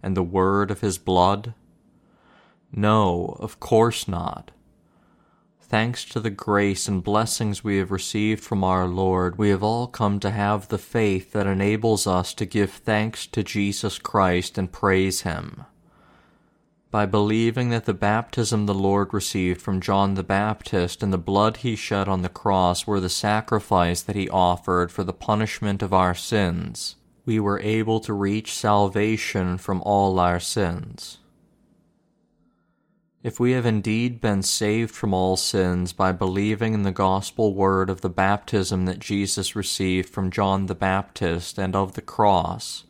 and 0.02 0.16
the 0.16 0.24
word 0.24 0.72
of 0.72 0.80
his 0.80 0.98
blood? 0.98 1.54
No, 2.72 3.36
of 3.42 3.60
course 3.60 4.08
not. 4.08 4.52
Thanks 5.60 6.06
to 6.06 6.22
the 6.22 6.30
grace 6.30 6.88
and 6.88 7.04
blessings 7.04 7.62
we 7.62 7.76
have 7.80 7.92
received 7.92 8.42
from 8.42 8.64
our 8.64 8.88
Lord, 8.88 9.38
we 9.38 9.50
have 9.50 9.64
all 9.64 9.88
come 9.88 10.18
to 10.22 10.32
have 10.32 10.70
the 10.70 10.78
faith 10.78 11.34
that 11.34 11.46
enables 11.46 12.08
us 12.08 12.34
to 12.36 12.46
give 12.46 12.72
thanks 12.72 13.28
to 13.28 13.44
Jesus 13.44 14.00
Christ 14.00 14.58
and 14.58 14.72
praise 14.72 15.24
Him. 15.24 15.66
By 16.94 17.08
believing 17.08 17.70
that 17.70 17.86
the 17.86 17.94
baptism 17.96 18.68
the 18.68 18.74
Lord 18.76 19.16
received 19.16 19.60
from 19.60 19.82
John 19.82 20.14
the 20.14 20.22
Baptist 20.22 21.02
and 21.02 21.12
the 21.12 21.18
blood 21.18 21.58
he 21.58 21.76
shed 21.76 22.08
on 22.08 22.22
the 22.22 22.30
cross 22.30 22.86
were 22.86 23.00
the 23.00 23.10
sacrifice 23.10 24.04
that 24.04 24.16
he 24.16 24.30
offered 24.30 24.92
for 24.92 25.04
the 25.04 25.12
punishment 25.12 25.82
of 25.82 25.92
our 25.92 26.14
sins, 26.14 26.96
we 27.26 27.40
were 27.40 27.60
able 27.62 28.00
to 28.02 28.14
reach 28.14 28.54
salvation 28.54 29.58
from 29.58 29.82
all 29.82 30.20
our 30.20 30.40
sins. 30.40 31.18
If 33.24 33.40
we 33.40 33.54
have 33.54 33.66
indeed 33.66 34.22
been 34.22 34.44
saved 34.44 34.92
from 34.94 35.16
all 35.16 35.36
sins 35.36 35.94
by 35.94 36.12
believing 36.12 36.76
in 36.76 36.84
the 36.84 36.92
gospel 36.92 37.56
word 37.56 37.90
of 37.90 38.02
the 38.02 38.10
baptism 38.10 38.86
that 38.86 39.00
Jesus 39.00 39.56
received 39.56 40.10
from 40.10 40.30
John 40.30 40.68
the 40.68 40.76
Baptist 40.76 41.58
and 41.58 41.76
of 41.76 41.94
the 41.94 42.04
cross, 42.04 42.84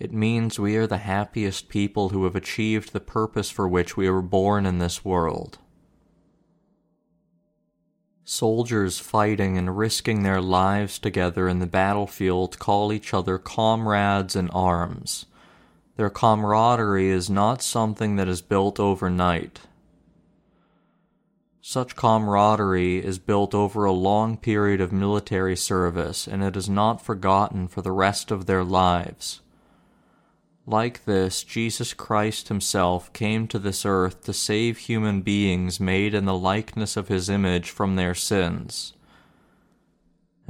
it 0.00 0.14
means 0.14 0.58
we 0.58 0.76
are 0.76 0.86
the 0.86 0.96
happiest 0.96 1.68
people 1.68 2.08
who 2.08 2.24
have 2.24 2.34
achieved 2.34 2.92
the 2.92 3.00
purpose 3.00 3.50
for 3.50 3.68
which 3.68 3.98
we 3.98 4.08
were 4.08 4.22
born 4.22 4.64
in 4.64 4.78
this 4.78 5.04
world. 5.04 5.58
Soldiers 8.24 8.98
fighting 8.98 9.58
and 9.58 9.76
risking 9.76 10.22
their 10.22 10.40
lives 10.40 10.98
together 10.98 11.48
in 11.48 11.58
the 11.58 11.66
battlefield 11.66 12.58
call 12.58 12.94
each 12.94 13.12
other 13.12 13.36
comrades 13.36 14.34
in 14.34 14.48
arms. 14.50 15.26
Their 15.96 16.10
camaraderie 16.10 17.10
is 17.10 17.28
not 17.28 17.60
something 17.60 18.16
that 18.16 18.28
is 18.28 18.40
built 18.40 18.80
overnight. 18.80 19.60
Such 21.60 21.94
camaraderie 21.94 23.04
is 23.04 23.18
built 23.18 23.54
over 23.54 23.84
a 23.84 23.92
long 23.92 24.38
period 24.38 24.80
of 24.80 24.92
military 24.92 25.56
service, 25.56 26.26
and 26.26 26.42
it 26.42 26.56
is 26.56 26.70
not 26.70 27.04
forgotten 27.04 27.68
for 27.68 27.82
the 27.82 27.92
rest 27.92 28.30
of 28.30 28.46
their 28.46 28.64
lives. 28.64 29.42
Like 30.70 31.04
this, 31.04 31.42
Jesus 31.42 31.92
Christ 31.92 32.48
Himself 32.48 33.12
came 33.12 33.48
to 33.48 33.58
this 33.58 33.84
earth 33.84 34.24
to 34.24 34.32
save 34.32 34.78
human 34.78 35.20
beings 35.20 35.80
made 35.80 36.14
in 36.14 36.24
the 36.24 36.38
likeness 36.38 36.96
of 36.96 37.08
His 37.08 37.28
image 37.28 37.70
from 37.70 37.96
their 37.96 38.14
sins 38.14 38.94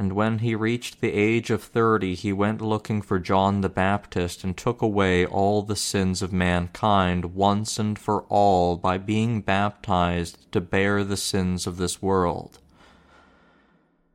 and 0.00 0.14
when 0.14 0.38
he 0.38 0.54
reached 0.54 1.02
the 1.02 1.12
age 1.12 1.50
of 1.50 1.62
thirty, 1.62 2.14
he 2.14 2.32
went 2.32 2.62
looking 2.62 3.02
for 3.02 3.18
John 3.18 3.60
the 3.60 3.68
Baptist 3.68 4.42
and 4.42 4.56
took 4.56 4.80
away 4.80 5.26
all 5.26 5.60
the 5.60 5.76
sins 5.76 6.22
of 6.22 6.32
mankind 6.32 7.34
once 7.34 7.78
and 7.78 7.98
for 7.98 8.22
all 8.30 8.78
by 8.78 8.96
being 8.96 9.42
baptized 9.42 10.50
to 10.52 10.60
bear 10.62 11.04
the 11.04 11.18
sins 11.18 11.66
of 11.66 11.76
this 11.76 12.00
world. 12.00 12.60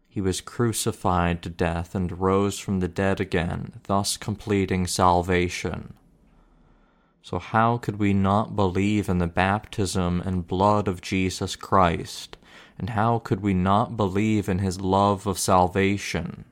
He 0.09 0.21
was 0.21 0.41
crucified 0.41 1.43
to 1.43 1.49
death 1.49 1.93
and 1.93 2.19
rose 2.19 2.57
from 2.57 2.79
the 2.79 2.87
dead 2.87 3.19
again, 3.19 3.73
thus 3.83 4.17
completing 4.17 4.87
salvation. 4.87 5.93
So, 7.25 7.39
how 7.39 7.77
could 7.77 7.97
we 7.97 8.13
not 8.13 8.55
believe 8.55 9.09
in 9.09 9.17
the 9.17 9.27
baptism 9.27 10.21
and 10.25 10.47
blood 10.47 10.87
of 10.87 11.01
Jesus 11.01 11.55
Christ? 11.55 12.37
and 12.77 12.91
how 12.91 13.19
could 13.19 13.41
we 13.41 13.53
not 13.53 13.95
believe 13.95 14.49
in 14.49 14.59
his 14.59 14.81
love 14.81 15.27
of 15.27 15.39
salvation? 15.39 16.45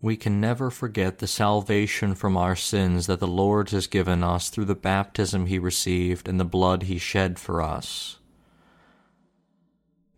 We 0.00 0.16
can 0.16 0.40
never 0.40 0.70
forget 0.70 1.18
the 1.18 1.26
salvation 1.26 2.14
from 2.14 2.36
our 2.36 2.54
sins 2.54 3.06
that 3.06 3.20
the 3.20 3.26
Lord 3.26 3.70
has 3.70 3.86
given 3.86 4.22
us 4.22 4.50
through 4.50 4.66
the 4.66 4.74
baptism 4.74 5.46
he 5.46 5.58
received 5.58 6.28
and 6.28 6.38
the 6.38 6.44
blood 6.44 6.84
he 6.84 6.98
shed 6.98 7.38
for 7.38 7.62
us. 7.62 8.18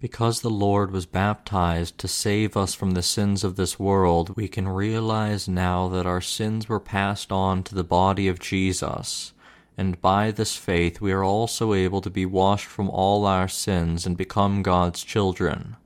Because 0.01 0.41
the 0.41 0.51
Lord 0.51 0.91
was 0.91 1.07
baptized 1.07 1.99
to 1.99 2.09
save 2.09 2.57
us 2.57 2.75
from 2.75 2.93
the 2.93 3.03
sins 3.03 3.45
of 3.45 3.57
this 3.57 3.79
world, 3.79 4.37
we 4.37 4.49
can 4.49 4.69
realize 4.69 5.49
now 5.49 5.89
that 5.89 6.07
our 6.07 6.21
sins 6.21 6.69
were 6.69 6.81
passed 6.81 7.33
on 7.33 7.63
to 7.65 7.75
the 7.75 7.85
body 7.85 8.29
of 8.29 8.39
Jesus 8.39 9.33
and 9.77 10.01
by 10.01 10.31
this 10.31 10.57
faith 10.57 11.01
we 11.01 11.13
are 11.13 11.25
also 11.25 11.75
able 11.75 12.01
to 12.01 12.11
be 12.11 12.25
washed 12.25 12.67
from 12.67 12.89
all 12.89 13.27
our 13.27 13.49
sins 13.49 14.07
and 14.07 14.17
become 14.17 14.63
God's 14.63 15.05
children. 15.05 15.77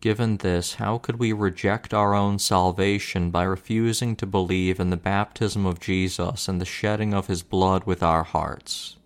Given 0.00 0.36
this, 0.38 0.74
how 0.74 0.98
could 0.98 1.18
we 1.18 1.32
reject 1.32 1.94
our 1.94 2.14
own 2.14 2.38
salvation 2.38 3.30
by 3.30 3.44
refusing 3.44 4.16
to 4.16 4.26
believe 4.26 4.78
in 4.78 4.90
the 4.90 4.98
baptism 4.98 5.64
of 5.64 5.80
Jesus 5.80 6.46
and 6.46 6.60
the 6.60 6.66
shedding 6.66 7.14
of 7.14 7.28
his 7.28 7.42
blood 7.42 7.84
with 7.84 8.02
our 8.02 8.22
hearts? 8.22 8.96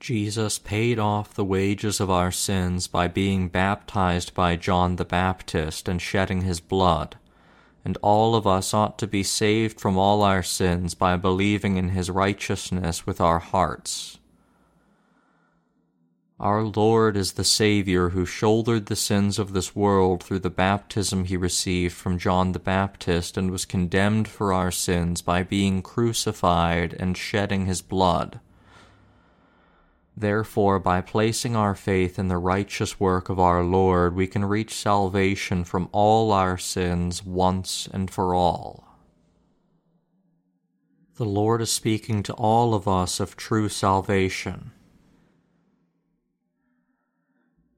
Jesus 0.00 0.58
paid 0.58 0.98
off 0.98 1.34
the 1.34 1.44
wages 1.44 2.00
of 2.00 2.10
our 2.10 2.30
sins 2.30 2.86
by 2.86 3.08
being 3.08 3.48
baptized 3.48 4.34
by 4.34 4.56
John 4.56 4.96
the 4.96 5.04
Baptist 5.04 5.88
and 5.88 6.00
shedding 6.00 6.42
his 6.42 6.60
blood 6.60 7.16
and 7.88 7.96
all 8.02 8.34
of 8.34 8.46
us 8.46 8.74
ought 8.74 8.98
to 8.98 9.06
be 9.06 9.22
saved 9.22 9.80
from 9.80 9.96
all 9.96 10.22
our 10.22 10.42
sins 10.42 10.94
by 10.94 11.16
believing 11.16 11.78
in 11.78 11.88
his 11.88 12.10
righteousness 12.10 13.06
with 13.06 13.18
our 13.18 13.38
hearts. 13.38 14.18
Our 16.38 16.64
Lord 16.64 17.16
is 17.16 17.32
the 17.32 17.44
Savior 17.44 18.10
who 18.10 18.26
shouldered 18.26 18.86
the 18.86 18.94
sins 18.94 19.38
of 19.38 19.54
this 19.54 19.74
world 19.74 20.22
through 20.22 20.40
the 20.40 20.50
baptism 20.50 21.24
he 21.24 21.36
received 21.38 21.94
from 21.94 22.18
John 22.18 22.52
the 22.52 22.58
Baptist 22.58 23.38
and 23.38 23.50
was 23.50 23.64
condemned 23.64 24.28
for 24.28 24.52
our 24.52 24.70
sins 24.70 25.22
by 25.22 25.42
being 25.42 25.80
crucified 25.80 26.94
and 27.00 27.16
shedding 27.16 27.64
his 27.64 27.80
blood. 27.80 28.38
Therefore, 30.20 30.80
by 30.80 31.00
placing 31.00 31.54
our 31.54 31.76
faith 31.76 32.18
in 32.18 32.26
the 32.26 32.38
righteous 32.38 32.98
work 32.98 33.28
of 33.28 33.38
our 33.38 33.62
Lord, 33.62 34.16
we 34.16 34.26
can 34.26 34.44
reach 34.44 34.74
salvation 34.74 35.62
from 35.62 35.88
all 35.92 36.32
our 36.32 36.58
sins 36.58 37.24
once 37.24 37.88
and 37.92 38.10
for 38.10 38.34
all. 38.34 38.84
The 41.18 41.24
Lord 41.24 41.62
is 41.62 41.70
speaking 41.70 42.24
to 42.24 42.32
all 42.32 42.74
of 42.74 42.88
us 42.88 43.20
of 43.20 43.36
true 43.36 43.68
salvation. 43.68 44.72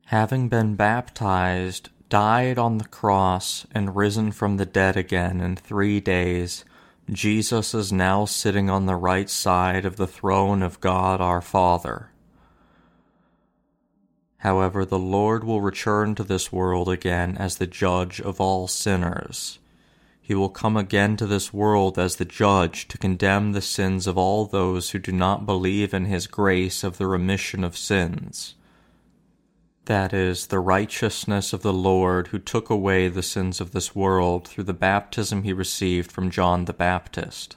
Having 0.07 0.49
been 0.49 0.77
baptized, 0.77 1.91
died 2.09 2.59
on 2.59 2.79
the 2.79 2.89
cross, 2.89 3.67
and 3.73 3.95
risen 3.95 4.33
from 4.33 4.57
the 4.57 4.65
dead 4.65 4.97
again 4.97 5.43
in 5.43 5.57
three 5.57 6.01
days, 6.01 6.65
Jesus 7.11 7.75
is 7.75 7.93
now 7.93 8.25
sitting 8.25 8.71
on 8.71 8.87
the 8.87 8.97
right 8.97 9.29
side 9.29 9.85
of 9.85 9.97
the 9.97 10.07
throne 10.07 10.63
of 10.63 10.81
God 10.81 11.21
our 11.21 11.43
Father. 11.43 12.10
However, 14.41 14.85
the 14.85 14.99
Lord 14.99 15.45
will 15.45 15.61
return 15.61 16.15
to 16.15 16.25
this 16.25 16.51
world 16.51 16.89
again 16.89 17.37
as 17.39 17.57
the 17.57 17.67
judge 17.67 18.21
of 18.21 18.41
all 18.41 18.69
sinners. 18.69 19.59
he 20.31 20.35
will 20.37 20.49
come 20.49 20.77
again 20.77 21.17
to 21.17 21.27
this 21.27 21.53
world 21.53 21.99
as 21.99 22.15
the 22.15 22.25
judge 22.25 22.87
to 22.87 22.97
condemn 22.97 23.51
the 23.51 23.61
sins 23.61 24.07
of 24.07 24.17
all 24.17 24.47
those 24.47 24.91
who 24.91 24.99
do 25.01 25.11
not 25.11 25.45
believe 25.45 25.93
in 25.93 26.05
his 26.05 26.29
grace 26.29 26.85
of 26.85 26.99
the 26.99 27.07
remission 27.09 27.65
of 27.65 27.77
sins. 27.77 28.55
That 29.87 30.13
is, 30.13 30.47
the 30.47 30.61
righteousness 30.61 31.53
of 31.53 31.63
the 31.63 31.73
Lord 31.73 32.29
who 32.29 32.39
took 32.39 32.71
away 32.71 33.09
the 33.09 33.25
sins 33.25 33.61
of 33.61 33.73
this 33.73 33.97
world 33.97 34.47
through 34.47 34.63
the 34.63 34.73
baptism 34.73 35.43
he 35.43 35.53
received 35.53 36.13
from 36.13 36.31
John 36.31 36.67
the 36.67 36.73
Baptist. 36.73 37.57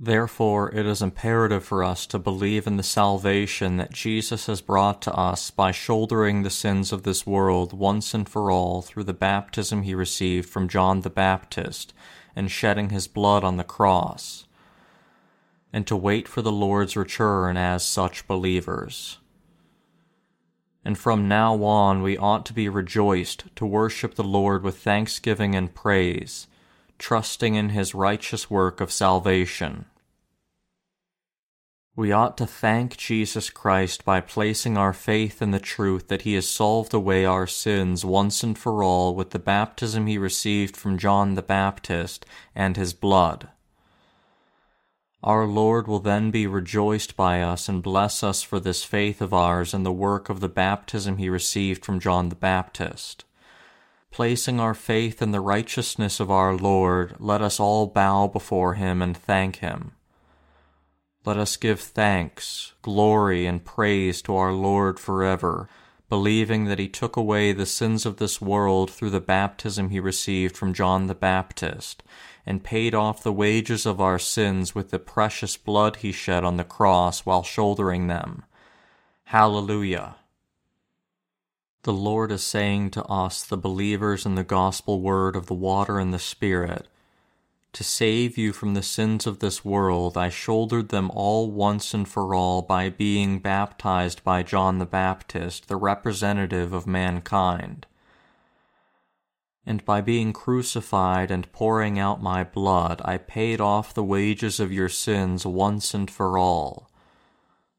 Therefore, 0.00 0.72
it 0.72 0.86
is 0.86 1.02
imperative 1.02 1.64
for 1.64 1.82
us 1.82 2.06
to 2.06 2.20
believe 2.20 2.68
in 2.68 2.76
the 2.76 2.84
salvation 2.84 3.78
that 3.78 3.92
Jesus 3.92 4.46
has 4.46 4.60
brought 4.60 5.02
to 5.02 5.12
us 5.12 5.50
by 5.50 5.72
shouldering 5.72 6.42
the 6.42 6.50
sins 6.50 6.92
of 6.92 7.02
this 7.02 7.26
world 7.26 7.72
once 7.72 8.14
and 8.14 8.28
for 8.28 8.48
all 8.48 8.80
through 8.80 9.04
the 9.04 9.12
baptism 9.12 9.82
he 9.82 9.96
received 9.96 10.48
from 10.48 10.68
John 10.68 11.00
the 11.00 11.10
Baptist 11.10 11.92
and 12.36 12.48
shedding 12.48 12.90
his 12.90 13.08
blood 13.08 13.42
on 13.42 13.56
the 13.56 13.64
cross, 13.64 14.46
and 15.72 15.84
to 15.88 15.96
wait 15.96 16.28
for 16.28 16.42
the 16.42 16.52
Lord's 16.52 16.96
return 16.96 17.56
as 17.56 17.84
such 17.84 18.28
believers. 18.28 19.18
And 20.84 20.96
from 20.96 21.26
now 21.26 21.60
on 21.64 22.02
we 22.02 22.16
ought 22.16 22.46
to 22.46 22.52
be 22.52 22.68
rejoiced 22.68 23.46
to 23.56 23.66
worship 23.66 24.14
the 24.14 24.22
Lord 24.22 24.62
with 24.62 24.78
thanksgiving 24.78 25.56
and 25.56 25.74
praise 25.74 26.46
trusting 26.98 27.54
in 27.54 27.70
his 27.70 27.94
righteous 27.94 28.50
work 28.50 28.80
of 28.80 28.92
salvation. 28.92 29.86
We 31.98 32.12
ought 32.12 32.36
to 32.36 32.46
thank 32.46 32.96
Jesus 32.96 33.50
Christ 33.50 34.04
by 34.04 34.20
placing 34.20 34.78
our 34.78 34.92
faith 34.92 35.42
in 35.42 35.50
the 35.50 35.58
truth 35.58 36.06
that 36.06 36.22
he 36.22 36.34
has 36.34 36.48
solved 36.48 36.94
away 36.94 37.24
our 37.24 37.48
sins 37.48 38.04
once 38.04 38.44
and 38.44 38.56
for 38.56 38.84
all 38.84 39.16
with 39.16 39.30
the 39.30 39.40
baptism 39.40 40.06
he 40.06 40.16
received 40.16 40.76
from 40.76 40.96
John 40.96 41.34
the 41.34 41.42
Baptist 41.42 42.24
and 42.54 42.76
his 42.76 42.92
blood. 42.92 43.48
Our 45.24 45.46
Lord 45.46 45.88
will 45.88 45.98
then 45.98 46.30
be 46.30 46.46
rejoiced 46.46 47.16
by 47.16 47.42
us 47.42 47.68
and 47.68 47.82
bless 47.82 48.22
us 48.22 48.42
for 48.44 48.60
this 48.60 48.84
faith 48.84 49.20
of 49.20 49.34
ours 49.34 49.74
and 49.74 49.84
the 49.84 49.90
work 49.90 50.28
of 50.28 50.38
the 50.38 50.48
baptism 50.48 51.16
he 51.16 51.28
received 51.28 51.84
from 51.84 51.98
John 51.98 52.28
the 52.28 52.36
Baptist. 52.36 53.24
Placing 54.10 54.58
our 54.58 54.74
faith 54.74 55.22
in 55.22 55.30
the 55.30 55.40
righteousness 55.40 56.18
of 56.18 56.30
our 56.30 56.56
Lord, 56.56 57.14
let 57.18 57.40
us 57.40 57.60
all 57.60 57.86
bow 57.86 58.26
before 58.26 58.74
him 58.74 59.00
and 59.00 59.16
thank 59.16 59.56
him. 59.56 59.92
Let 61.24 61.36
us 61.36 61.56
give 61.56 61.80
thanks, 61.80 62.72
glory, 62.82 63.46
and 63.46 63.64
praise 63.64 64.22
to 64.22 64.34
our 64.34 64.52
Lord 64.52 64.98
forever, 64.98 65.68
believing 66.08 66.64
that 66.64 66.78
he 66.78 66.88
took 66.88 67.16
away 67.16 67.52
the 67.52 67.66
sins 67.66 68.06
of 68.06 68.16
this 68.16 68.40
world 68.40 68.90
through 68.90 69.10
the 69.10 69.20
baptism 69.20 69.90
he 69.90 70.00
received 70.00 70.56
from 70.56 70.72
John 70.72 71.06
the 71.06 71.14
Baptist, 71.14 72.02
and 72.46 72.64
paid 72.64 72.94
off 72.94 73.22
the 73.22 73.32
wages 73.32 73.84
of 73.84 74.00
our 74.00 74.18
sins 74.18 74.74
with 74.74 74.90
the 74.90 74.98
precious 74.98 75.56
blood 75.56 75.96
he 75.96 76.12
shed 76.12 76.44
on 76.44 76.56
the 76.56 76.64
cross 76.64 77.26
while 77.26 77.42
shouldering 77.42 78.06
them. 78.06 78.44
Hallelujah! 79.24 80.16
The 81.88 81.94
Lord 81.94 82.30
is 82.32 82.42
saying 82.42 82.90
to 82.90 83.04
us, 83.06 83.42
the 83.42 83.56
believers 83.56 84.26
in 84.26 84.34
the 84.34 84.44
gospel 84.44 85.00
word 85.00 85.34
of 85.34 85.46
the 85.46 85.54
water 85.54 85.98
and 85.98 86.12
the 86.12 86.18
Spirit, 86.18 86.86
To 87.72 87.82
save 87.82 88.36
you 88.36 88.52
from 88.52 88.74
the 88.74 88.82
sins 88.82 89.26
of 89.26 89.38
this 89.38 89.64
world, 89.64 90.14
I 90.14 90.28
shouldered 90.28 90.90
them 90.90 91.10
all 91.14 91.50
once 91.50 91.94
and 91.94 92.06
for 92.06 92.34
all 92.34 92.60
by 92.60 92.90
being 92.90 93.38
baptized 93.38 94.22
by 94.22 94.42
John 94.42 94.76
the 94.76 94.84
Baptist, 94.84 95.68
the 95.68 95.76
representative 95.76 96.74
of 96.74 96.86
mankind. 96.86 97.86
And 99.64 99.82
by 99.86 100.02
being 100.02 100.34
crucified 100.34 101.30
and 101.30 101.50
pouring 101.52 101.98
out 101.98 102.22
my 102.22 102.44
blood, 102.44 103.00
I 103.02 103.16
paid 103.16 103.62
off 103.62 103.94
the 103.94 104.04
wages 104.04 104.60
of 104.60 104.70
your 104.70 104.90
sins 104.90 105.46
once 105.46 105.94
and 105.94 106.10
for 106.10 106.36
all 106.36 106.87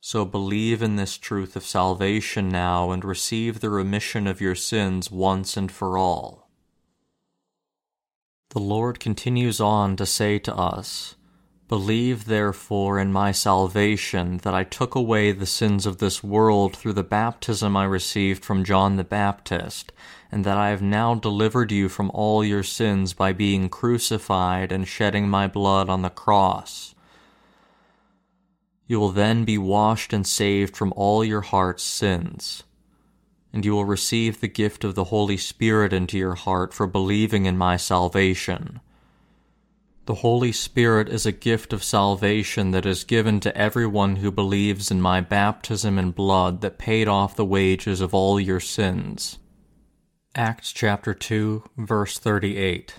so 0.02 0.24
believe 0.24 0.82
in 0.82 0.95
this 0.95 1.18
truth 1.18 1.56
of 1.56 1.66
salvation 1.66 2.50
now 2.50 2.91
and 2.91 3.04
receive 3.04 3.60
the 3.60 3.70
remission 3.70 4.28
of 4.28 4.39
your 4.39 4.56
sins 4.56 5.12
once 5.12 5.58
and 5.58 5.72
for 5.72 5.97
all. 5.97 6.50
The 8.52 8.60
Lord 8.60 9.00
continues 9.00 9.60
on 9.60 9.95
to 9.97 10.06
say 10.06 10.39
to 10.39 10.56
us, 10.56 11.16
Believe 11.68 12.26
therefore 12.26 12.97
in 12.97 13.14
my 13.14 13.32
salvation 13.32 14.38
that 14.38 14.56
I 14.56 14.64
took 14.64 14.95
away 14.95 15.32
the 15.32 15.45
sins 15.45 15.86
of 15.86 16.00
this 16.00 16.24
world 16.24 16.76
through 16.76 16.93
the 16.93 17.04
baptism 17.04 17.78
I 17.78 17.84
received 17.84 18.43
from 18.43 18.64
John 18.64 18.95
the 18.95 19.04
Baptist, 19.04 19.91
and 20.32 20.43
that 20.45 20.58
I 20.58 20.70
have 20.70 20.82
now 20.82 21.14
delivered 21.14 21.72
you 21.72 21.88
from 21.88 22.10
all 22.12 22.43
your 22.43 22.64
sins 22.64 23.14
by 23.14 23.34
being 23.34 23.70
crucified 23.70 24.72
and 24.72 24.88
shedding 24.88 25.30
my 25.30 25.47
blood 25.47 25.89
on 25.89 26.02
the 26.02 26.10
cross. 26.10 26.95
You 28.90 29.00
will 29.00 29.12
then 29.12 29.46
be 29.46 29.60
washed 29.60 30.14
and 30.14 30.26
saved 30.26 30.76
from 30.76 30.94
all 30.96 31.24
your 31.24 31.42
heart's 31.42 31.84
sins. 31.84 32.64
And 33.54 33.64
you 33.64 33.74
will 33.74 33.86
receive 33.86 34.42
the 34.42 34.48
gift 34.48 34.84
of 34.84 34.96
the 34.96 35.06
Holy 35.06 35.38
Spirit 35.38 35.94
into 35.94 36.18
your 36.18 36.34
heart 36.34 36.74
for 36.74 36.88
believing 36.88 37.46
in 37.46 37.56
my 37.56 37.78
salvation. 37.78 38.80
The 40.08 40.16
Holy 40.16 40.52
Spirit 40.52 41.08
is 41.08 41.28
a 41.28 41.32
gift 41.32 41.72
of 41.72 41.84
salvation 41.84 42.72
that 42.72 42.88
is 42.88 43.04
given 43.04 43.40
to 43.42 43.56
everyone 43.56 44.16
who 44.16 44.32
believes 44.32 44.90
in 44.90 45.04
my 45.04 45.22
baptism 45.22 46.00
and 46.00 46.16
blood 46.16 46.62
that 46.62 46.80
paid 46.80 47.08
off 47.08 47.36
the 47.36 47.46
wages 47.46 48.02
of 48.02 48.16
all 48.16 48.40
your 48.40 48.60
sins. 48.60 49.38
Acts 50.34 50.72
chapter 50.72 51.14
2, 51.14 51.64
verse 51.78 52.18
38. 52.18 52.96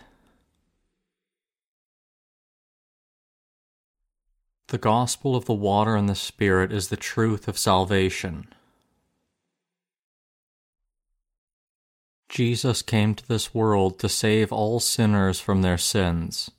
The 4.71 4.79
gospel 4.79 5.35
of 5.35 5.47
the 5.47 5.53
water 5.53 5.97
and 5.97 6.09
the 6.09 6.15
Spirit 6.15 6.71
is 6.71 6.89
the 6.89 6.97
truth 6.97 7.49
of 7.49 7.59
salvation. 7.59 8.47
Jesus 12.29 12.81
came 12.81 13.17
to 13.17 13.27
this 13.27 13.53
world 13.53 13.99
to 13.99 14.09
save 14.09 14.53
all 14.53 14.79
sinners 14.79 15.41
from 15.41 15.63
their 15.63 15.77
sins. 15.77 16.53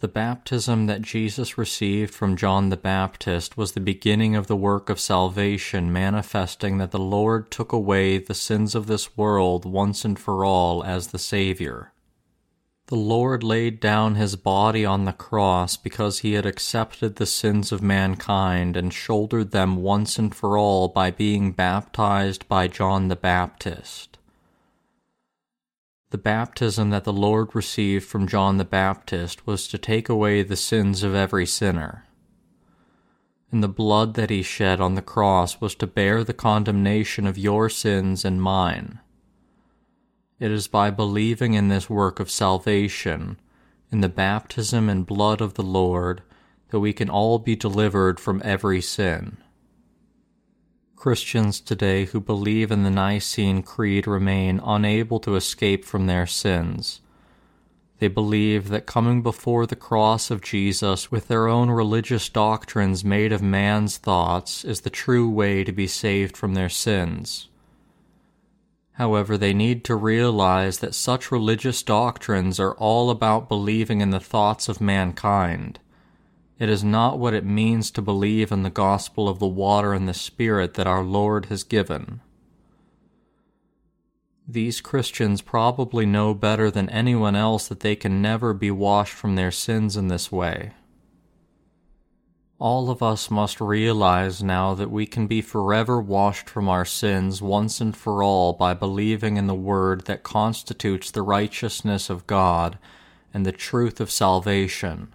The 0.00 0.08
baptism 0.08 0.86
that 0.86 1.02
Jesus 1.02 1.58
received 1.58 2.14
from 2.14 2.38
John 2.38 2.70
the 2.70 2.78
Baptist 2.78 3.58
was 3.58 3.72
the 3.72 3.80
beginning 3.80 4.34
of 4.34 4.46
the 4.46 4.56
work 4.56 4.88
of 4.88 4.98
salvation, 4.98 5.92
manifesting 5.92 6.78
that 6.78 6.92
the 6.92 6.98
Lord 6.98 7.50
took 7.50 7.72
away 7.72 8.16
the 8.16 8.32
sins 8.32 8.74
of 8.74 8.86
this 8.86 9.18
world 9.18 9.66
once 9.66 10.02
and 10.02 10.18
for 10.18 10.46
all 10.46 10.82
as 10.82 11.08
the 11.08 11.18
Savior. 11.18 11.91
The 12.92 12.98
Lord 12.98 13.42
laid 13.42 13.80
down 13.80 14.16
his 14.16 14.36
body 14.36 14.84
on 14.84 15.06
the 15.06 15.14
cross 15.14 15.78
because 15.78 16.18
he 16.18 16.34
had 16.34 16.44
accepted 16.44 17.16
the 17.16 17.24
sins 17.24 17.72
of 17.72 17.80
mankind 17.80 18.76
and 18.76 18.92
shouldered 18.92 19.50
them 19.50 19.76
once 19.76 20.18
and 20.18 20.34
for 20.34 20.58
all 20.58 20.88
by 20.88 21.10
being 21.10 21.52
baptized 21.52 22.46
by 22.48 22.68
John 22.68 23.08
the 23.08 23.16
Baptist. 23.16 24.18
The 26.10 26.18
baptism 26.18 26.90
that 26.90 27.04
the 27.04 27.14
Lord 27.14 27.54
received 27.54 28.04
from 28.04 28.28
John 28.28 28.58
the 28.58 28.64
Baptist 28.66 29.46
was 29.46 29.66
to 29.68 29.78
take 29.78 30.10
away 30.10 30.42
the 30.42 30.54
sins 30.54 31.02
of 31.02 31.14
every 31.14 31.46
sinner. 31.46 32.04
And 33.50 33.62
the 33.62 33.68
blood 33.68 34.12
that 34.16 34.28
he 34.28 34.42
shed 34.42 34.82
on 34.82 34.96
the 34.96 35.00
cross 35.00 35.62
was 35.62 35.74
to 35.76 35.86
bear 35.86 36.24
the 36.24 36.34
condemnation 36.34 37.26
of 37.26 37.38
your 37.38 37.70
sins 37.70 38.22
and 38.22 38.42
mine. 38.42 39.00
It 40.42 40.50
is 40.50 40.66
by 40.66 40.90
believing 40.90 41.54
in 41.54 41.68
this 41.68 41.88
work 41.88 42.18
of 42.18 42.28
salvation, 42.28 43.38
in 43.92 44.00
the 44.00 44.08
baptism 44.08 44.88
and 44.88 45.06
blood 45.06 45.40
of 45.40 45.54
the 45.54 45.62
Lord, 45.62 46.20
that 46.70 46.80
we 46.80 46.92
can 46.92 47.08
all 47.08 47.38
be 47.38 47.54
delivered 47.54 48.18
from 48.18 48.42
every 48.44 48.80
sin. 48.80 49.36
Christians 50.96 51.60
today 51.60 52.06
who 52.06 52.18
believe 52.18 52.72
in 52.72 52.82
the 52.82 52.90
Nicene 52.90 53.62
Creed 53.62 54.08
remain 54.08 54.60
unable 54.64 55.20
to 55.20 55.36
escape 55.36 55.84
from 55.84 56.08
their 56.08 56.26
sins. 56.26 57.02
They 58.00 58.08
believe 58.08 58.68
that 58.70 58.84
coming 58.84 59.22
before 59.22 59.64
the 59.64 59.76
cross 59.76 60.28
of 60.28 60.42
Jesus 60.42 61.08
with 61.08 61.28
their 61.28 61.46
own 61.46 61.70
religious 61.70 62.28
doctrines 62.28 63.04
made 63.04 63.30
of 63.30 63.42
man's 63.42 63.96
thoughts 63.96 64.64
is 64.64 64.80
the 64.80 64.90
true 64.90 65.30
way 65.30 65.62
to 65.62 65.70
be 65.70 65.86
saved 65.86 66.36
from 66.36 66.54
their 66.54 66.68
sins. 66.68 67.46
However, 68.94 69.38
they 69.38 69.54
need 69.54 69.84
to 69.84 69.96
realize 69.96 70.78
that 70.78 70.94
such 70.94 71.32
religious 71.32 71.82
doctrines 71.82 72.60
are 72.60 72.74
all 72.74 73.08
about 73.10 73.48
believing 73.48 74.00
in 74.00 74.10
the 74.10 74.20
thoughts 74.20 74.68
of 74.68 74.80
mankind. 74.80 75.80
It 76.58 76.68
is 76.68 76.84
not 76.84 77.18
what 77.18 77.34
it 77.34 77.44
means 77.44 77.90
to 77.92 78.02
believe 78.02 78.52
in 78.52 78.62
the 78.62 78.70
gospel 78.70 79.28
of 79.28 79.38
the 79.38 79.46
water 79.46 79.94
and 79.94 80.06
the 80.06 80.14
Spirit 80.14 80.74
that 80.74 80.86
our 80.86 81.02
Lord 81.02 81.46
has 81.46 81.64
given. 81.64 82.20
These 84.46 84.80
Christians 84.80 85.40
probably 85.40 86.04
know 86.04 86.34
better 86.34 86.70
than 86.70 86.90
anyone 86.90 87.34
else 87.34 87.68
that 87.68 87.80
they 87.80 87.96
can 87.96 88.20
never 88.20 88.52
be 88.52 88.70
washed 88.70 89.14
from 89.14 89.36
their 89.36 89.50
sins 89.50 89.96
in 89.96 90.08
this 90.08 90.30
way. 90.30 90.72
All 92.62 92.90
of 92.90 93.02
us 93.02 93.28
must 93.28 93.60
realize 93.60 94.40
now 94.40 94.72
that 94.74 94.88
we 94.88 95.04
can 95.04 95.26
be 95.26 95.42
forever 95.42 96.00
washed 96.00 96.48
from 96.48 96.68
our 96.68 96.84
sins 96.84 97.42
once 97.42 97.80
and 97.80 97.96
for 97.96 98.22
all 98.22 98.52
by 98.52 98.72
believing 98.72 99.36
in 99.36 99.48
the 99.48 99.54
Word 99.56 100.04
that 100.04 100.22
constitutes 100.22 101.10
the 101.10 101.22
righteousness 101.22 102.08
of 102.08 102.24
God 102.28 102.78
and 103.34 103.44
the 103.44 103.50
truth 103.50 104.00
of 104.00 104.12
salvation. 104.12 105.12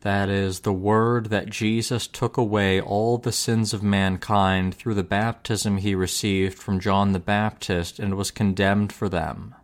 That 0.00 0.30
is, 0.30 0.60
the 0.60 0.72
Word 0.72 1.26
that 1.26 1.50
Jesus 1.50 2.06
took 2.06 2.38
away 2.38 2.80
all 2.80 3.18
the 3.18 3.30
sins 3.30 3.74
of 3.74 3.82
mankind 3.82 4.74
through 4.74 4.94
the 4.94 5.02
baptism 5.02 5.76
he 5.76 5.94
received 5.94 6.56
from 6.56 6.80
John 6.80 7.12
the 7.12 7.18
Baptist 7.18 7.98
and 7.98 8.14
was 8.14 8.30
condemned 8.30 8.90
for 8.90 9.10
them. 9.10 9.54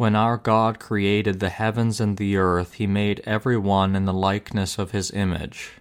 When 0.00 0.16
our 0.16 0.38
God 0.38 0.78
created 0.80 1.40
the 1.40 1.50
heavens 1.50 2.00
and 2.00 2.16
the 2.16 2.38
earth, 2.38 2.72
he 2.72 2.86
made 2.86 3.20
every 3.26 3.58
one 3.58 3.94
in 3.94 4.06
the 4.06 4.14
likeness 4.14 4.78
of 4.78 4.92
his 4.92 5.10
image. 5.10 5.72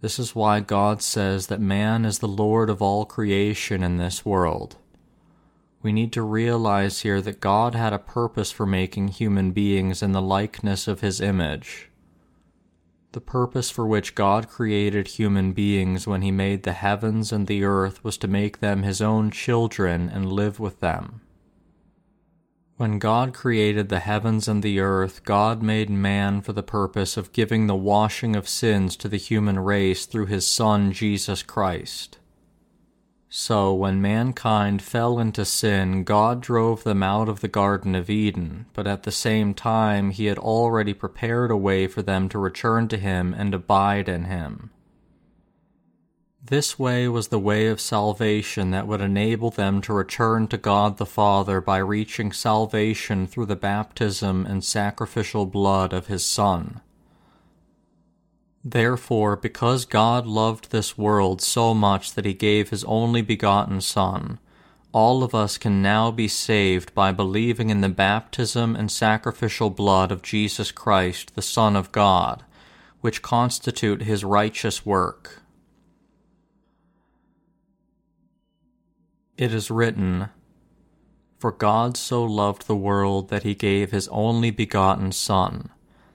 This 0.00 0.20
is 0.20 0.36
why 0.36 0.60
God 0.60 1.02
says 1.02 1.48
that 1.48 1.60
man 1.60 2.04
is 2.04 2.20
the 2.20 2.28
Lord 2.28 2.70
of 2.70 2.80
all 2.80 3.04
creation 3.04 3.82
in 3.82 3.96
this 3.96 4.24
world. 4.24 4.76
We 5.82 5.92
need 5.92 6.12
to 6.12 6.22
realize 6.22 7.00
here 7.00 7.20
that 7.20 7.40
God 7.40 7.74
had 7.74 7.92
a 7.92 7.98
purpose 7.98 8.52
for 8.52 8.64
making 8.64 9.08
human 9.08 9.50
beings 9.50 10.00
in 10.00 10.12
the 10.12 10.22
likeness 10.22 10.86
of 10.86 11.00
his 11.00 11.20
image. 11.20 11.90
The 13.10 13.20
purpose 13.20 13.70
for 13.70 13.88
which 13.88 14.14
God 14.14 14.48
created 14.48 15.08
human 15.08 15.52
beings 15.52 16.06
when 16.06 16.22
he 16.22 16.30
made 16.30 16.62
the 16.62 16.74
heavens 16.74 17.32
and 17.32 17.48
the 17.48 17.64
earth 17.64 18.04
was 18.04 18.16
to 18.18 18.28
make 18.28 18.60
them 18.60 18.84
his 18.84 19.02
own 19.02 19.32
children 19.32 20.08
and 20.08 20.30
live 20.30 20.60
with 20.60 20.78
them. 20.78 21.22
When 22.76 22.98
God 22.98 23.32
created 23.32 23.88
the 23.88 24.00
heavens 24.00 24.48
and 24.48 24.62
the 24.62 24.80
earth, 24.80 25.24
God 25.24 25.62
made 25.62 25.88
man 25.88 26.42
for 26.42 26.52
the 26.52 26.62
purpose 26.62 27.16
of 27.16 27.32
giving 27.32 27.66
the 27.66 27.74
washing 27.74 28.36
of 28.36 28.46
sins 28.46 28.96
to 28.96 29.08
the 29.08 29.16
human 29.16 29.58
race 29.58 30.04
through 30.04 30.26
his 30.26 30.46
Son, 30.46 30.92
Jesus 30.92 31.42
Christ. 31.42 32.18
So, 33.30 33.74
when 33.74 34.02
mankind 34.02 34.82
fell 34.82 35.18
into 35.18 35.44
sin, 35.46 36.04
God 36.04 36.42
drove 36.42 36.84
them 36.84 37.02
out 37.02 37.30
of 37.30 37.40
the 37.40 37.48
Garden 37.48 37.94
of 37.94 38.10
Eden, 38.10 38.66
but 38.74 38.86
at 38.86 39.02
the 39.02 39.10
same 39.10 39.52
time, 39.52 40.10
He 40.10 40.26
had 40.26 40.38
already 40.38 40.94
prepared 40.94 41.50
a 41.50 41.56
way 41.56 41.86
for 41.86 42.02
them 42.02 42.28
to 42.28 42.38
return 42.38 42.88
to 42.88 42.96
Him 42.98 43.34
and 43.36 43.52
abide 43.52 44.08
in 44.08 44.24
Him. 44.24 44.70
This 46.48 46.78
way 46.78 47.08
was 47.08 47.26
the 47.28 47.40
way 47.40 47.66
of 47.66 47.80
salvation 47.80 48.70
that 48.70 48.86
would 48.86 49.00
enable 49.00 49.50
them 49.50 49.80
to 49.80 49.92
return 49.92 50.46
to 50.48 50.56
God 50.56 50.96
the 50.96 51.04
Father 51.04 51.60
by 51.60 51.78
reaching 51.78 52.30
salvation 52.30 53.26
through 53.26 53.46
the 53.46 53.56
baptism 53.56 54.46
and 54.46 54.62
sacrificial 54.62 55.44
blood 55.46 55.92
of 55.92 56.06
His 56.06 56.24
Son. 56.24 56.82
Therefore, 58.64 59.34
because 59.34 59.86
God 59.86 60.24
loved 60.24 60.70
this 60.70 60.96
world 60.96 61.42
so 61.42 61.74
much 61.74 62.14
that 62.14 62.24
He 62.24 62.34
gave 62.34 62.70
His 62.70 62.84
only 62.84 63.22
begotten 63.22 63.80
Son, 63.80 64.38
all 64.92 65.24
of 65.24 65.34
us 65.34 65.58
can 65.58 65.82
now 65.82 66.12
be 66.12 66.28
saved 66.28 66.94
by 66.94 67.10
believing 67.10 67.70
in 67.70 67.80
the 67.80 67.88
baptism 67.88 68.76
and 68.76 68.88
sacrificial 68.88 69.70
blood 69.70 70.12
of 70.12 70.22
Jesus 70.22 70.70
Christ, 70.70 71.34
the 71.34 71.42
Son 71.42 71.74
of 71.74 71.90
God, 71.90 72.44
which 73.00 73.20
constitute 73.20 74.02
His 74.02 74.22
righteous 74.22 74.86
work. 74.86 75.42
It 79.38 79.52
is 79.52 79.70
written, 79.70 80.30
For 81.38 81.52
God 81.52 81.96
so 81.98 82.24
loved 82.24 82.66
the 82.66 82.76
world 82.76 83.28
that 83.28 83.42
he 83.42 83.54
gave 83.54 83.90
his 83.90 84.08
only 84.08 84.50
begotten 84.50 85.12
Son, 85.12 85.70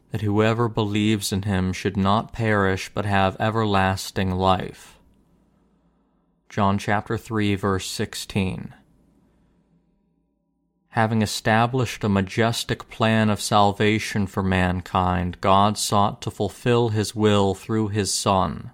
that 0.10 0.22
whoever 0.22 0.68
believes 0.68 1.32
in 1.32 1.44
him 1.44 1.72
should 1.72 1.96
not 1.96 2.34
perish 2.34 2.90
but 2.92 3.06
have 3.06 3.40
everlasting 3.40 4.32
life. 4.32 4.98
John 6.50 6.80
chapter 6.80 7.16
3 7.16 7.54
verse 7.56 7.88
16. 7.90 8.74
Having 10.90 11.22
established 11.22 12.04
a 12.04 12.10
majestic 12.10 12.90
plan 12.90 13.30
of 13.30 13.40
salvation 13.40 14.26
for 14.26 14.42
mankind, 14.42 15.40
God 15.40 15.78
sought 15.78 16.22
to 16.24 16.32
fulfill 16.32 16.90
his 16.90 17.16
will 17.16 17.54
through 17.54 17.90
his 17.90 18.12
Son. 18.12 18.72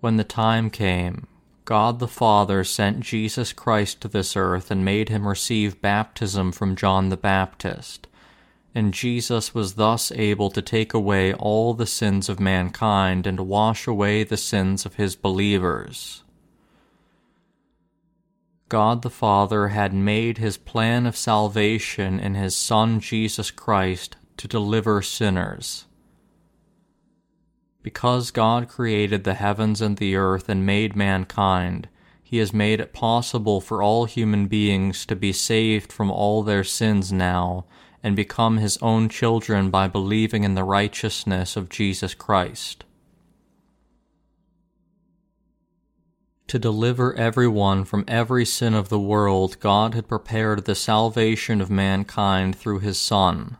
When 0.00 0.18
the 0.18 0.22
time 0.22 0.70
came, 0.70 1.26
God 1.70 2.00
the 2.00 2.08
Father 2.08 2.64
sent 2.64 2.98
Jesus 2.98 3.52
Christ 3.52 4.00
to 4.00 4.08
this 4.08 4.36
earth 4.36 4.72
and 4.72 4.84
made 4.84 5.08
him 5.08 5.28
receive 5.28 5.80
baptism 5.80 6.50
from 6.50 6.74
John 6.74 7.10
the 7.10 7.16
Baptist. 7.16 8.08
And 8.74 8.92
Jesus 8.92 9.54
was 9.54 9.74
thus 9.74 10.10
able 10.10 10.50
to 10.50 10.62
take 10.62 10.92
away 10.92 11.32
all 11.32 11.72
the 11.74 11.86
sins 11.86 12.28
of 12.28 12.40
mankind 12.40 13.24
and 13.24 13.46
wash 13.46 13.86
away 13.86 14.24
the 14.24 14.36
sins 14.36 14.84
of 14.84 14.96
his 14.96 15.14
believers. 15.14 16.24
God 18.68 19.02
the 19.02 19.08
Father 19.08 19.68
had 19.68 19.94
made 19.94 20.38
his 20.38 20.56
plan 20.56 21.06
of 21.06 21.16
salvation 21.16 22.18
in 22.18 22.34
his 22.34 22.56
Son 22.56 22.98
Jesus 22.98 23.52
Christ 23.52 24.16
to 24.38 24.48
deliver 24.48 25.02
sinners. 25.02 25.84
Because 27.82 28.30
God 28.30 28.68
created 28.68 29.24
the 29.24 29.34
heavens 29.34 29.80
and 29.80 29.96
the 29.96 30.14
earth 30.14 30.48
and 30.48 30.66
made 30.66 30.94
mankind, 30.94 31.88
He 32.22 32.38
has 32.38 32.52
made 32.52 32.80
it 32.80 32.92
possible 32.92 33.60
for 33.60 33.82
all 33.82 34.04
human 34.04 34.48
beings 34.48 35.06
to 35.06 35.16
be 35.16 35.32
saved 35.32 35.90
from 35.90 36.10
all 36.10 36.42
their 36.42 36.64
sins 36.64 37.10
now 37.10 37.64
and 38.02 38.14
become 38.14 38.58
His 38.58 38.76
own 38.82 39.08
children 39.08 39.70
by 39.70 39.88
believing 39.88 40.44
in 40.44 40.54
the 40.54 40.64
righteousness 40.64 41.56
of 41.56 41.68
Jesus 41.68 42.12
Christ. 42.14 42.84
To 46.48 46.58
deliver 46.58 47.14
everyone 47.14 47.84
from 47.84 48.04
every 48.08 48.44
sin 48.44 48.74
of 48.74 48.88
the 48.88 48.98
world, 48.98 49.60
God 49.60 49.94
had 49.94 50.08
prepared 50.08 50.64
the 50.64 50.74
salvation 50.74 51.60
of 51.60 51.70
mankind 51.70 52.56
through 52.56 52.80
His 52.80 52.98
Son. 52.98 53.56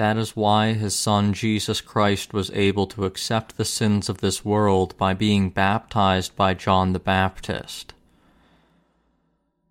That 0.00 0.16
is 0.16 0.34
why 0.34 0.72
his 0.72 0.94
Son 0.94 1.34
Jesus 1.34 1.82
Christ 1.82 2.32
was 2.32 2.50
able 2.52 2.86
to 2.86 3.04
accept 3.04 3.58
the 3.58 3.66
sins 3.66 4.08
of 4.08 4.22
this 4.22 4.42
world 4.42 4.96
by 4.96 5.12
being 5.12 5.50
baptized 5.50 6.34
by 6.34 6.54
John 6.54 6.94
the 6.94 6.98
Baptist. 6.98 7.92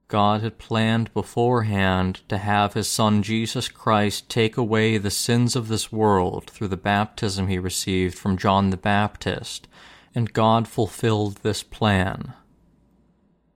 God 0.08 0.42
had 0.42 0.60
planned 0.60 1.12
beforehand 1.16 2.22
to 2.30 2.38
have 2.38 2.76
his 2.76 2.88
Son 2.88 3.24
Jesus 3.24 3.70
Christ 3.70 4.30
take 4.30 4.56
away 4.56 5.00
the 5.00 5.10
sins 5.10 5.56
of 5.56 5.68
this 5.68 5.92
world 5.92 6.48
through 6.52 6.68
the 6.68 6.78
baptism 6.78 7.48
he 7.48 7.58
received 7.58 8.16
from 8.16 8.38
John 8.38 8.70
the 8.70 8.78
Baptist, 8.78 9.68
and 10.14 10.32
God 10.32 10.68
fulfilled 10.68 11.38
this 11.38 11.64
plan. 11.64 12.34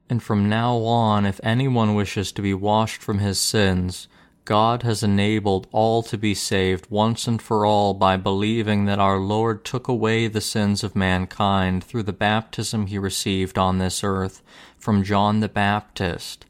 And 0.10 0.24
from 0.24 0.50
now 0.50 0.78
on, 0.78 1.28
if 1.28 1.40
anyone 1.44 1.94
wishes 1.94 2.32
to 2.32 2.42
be 2.42 2.56
washed 2.56 3.04
from 3.04 3.20
his 3.20 3.40
sins, 3.40 4.08
God 4.46 4.84
has 4.84 5.04
enabled 5.04 5.68
all 5.72 6.04
to 6.04 6.18
be 6.18 6.34
saved 6.34 6.88
once 6.90 7.28
and 7.28 7.42
for 7.42 7.66
all 7.66 7.94
by 7.94 8.18
believing 8.18 8.84
that 8.86 9.00
our 9.00 9.18
Lord 9.18 9.64
took 9.64 9.88
away 9.88 10.28
the 10.28 10.42
sins 10.42 10.84
of 10.84 10.98
mankind 10.98 11.84
through 11.84 12.04
the 12.04 12.12
baptism 12.12 12.88
he 12.88 12.98
received 12.98 13.58
on 13.58 13.78
this 13.78 14.04
earth 14.04 14.42
from 14.78 15.04
John 15.04 15.40
the 15.40 15.48
Baptist 15.48 16.46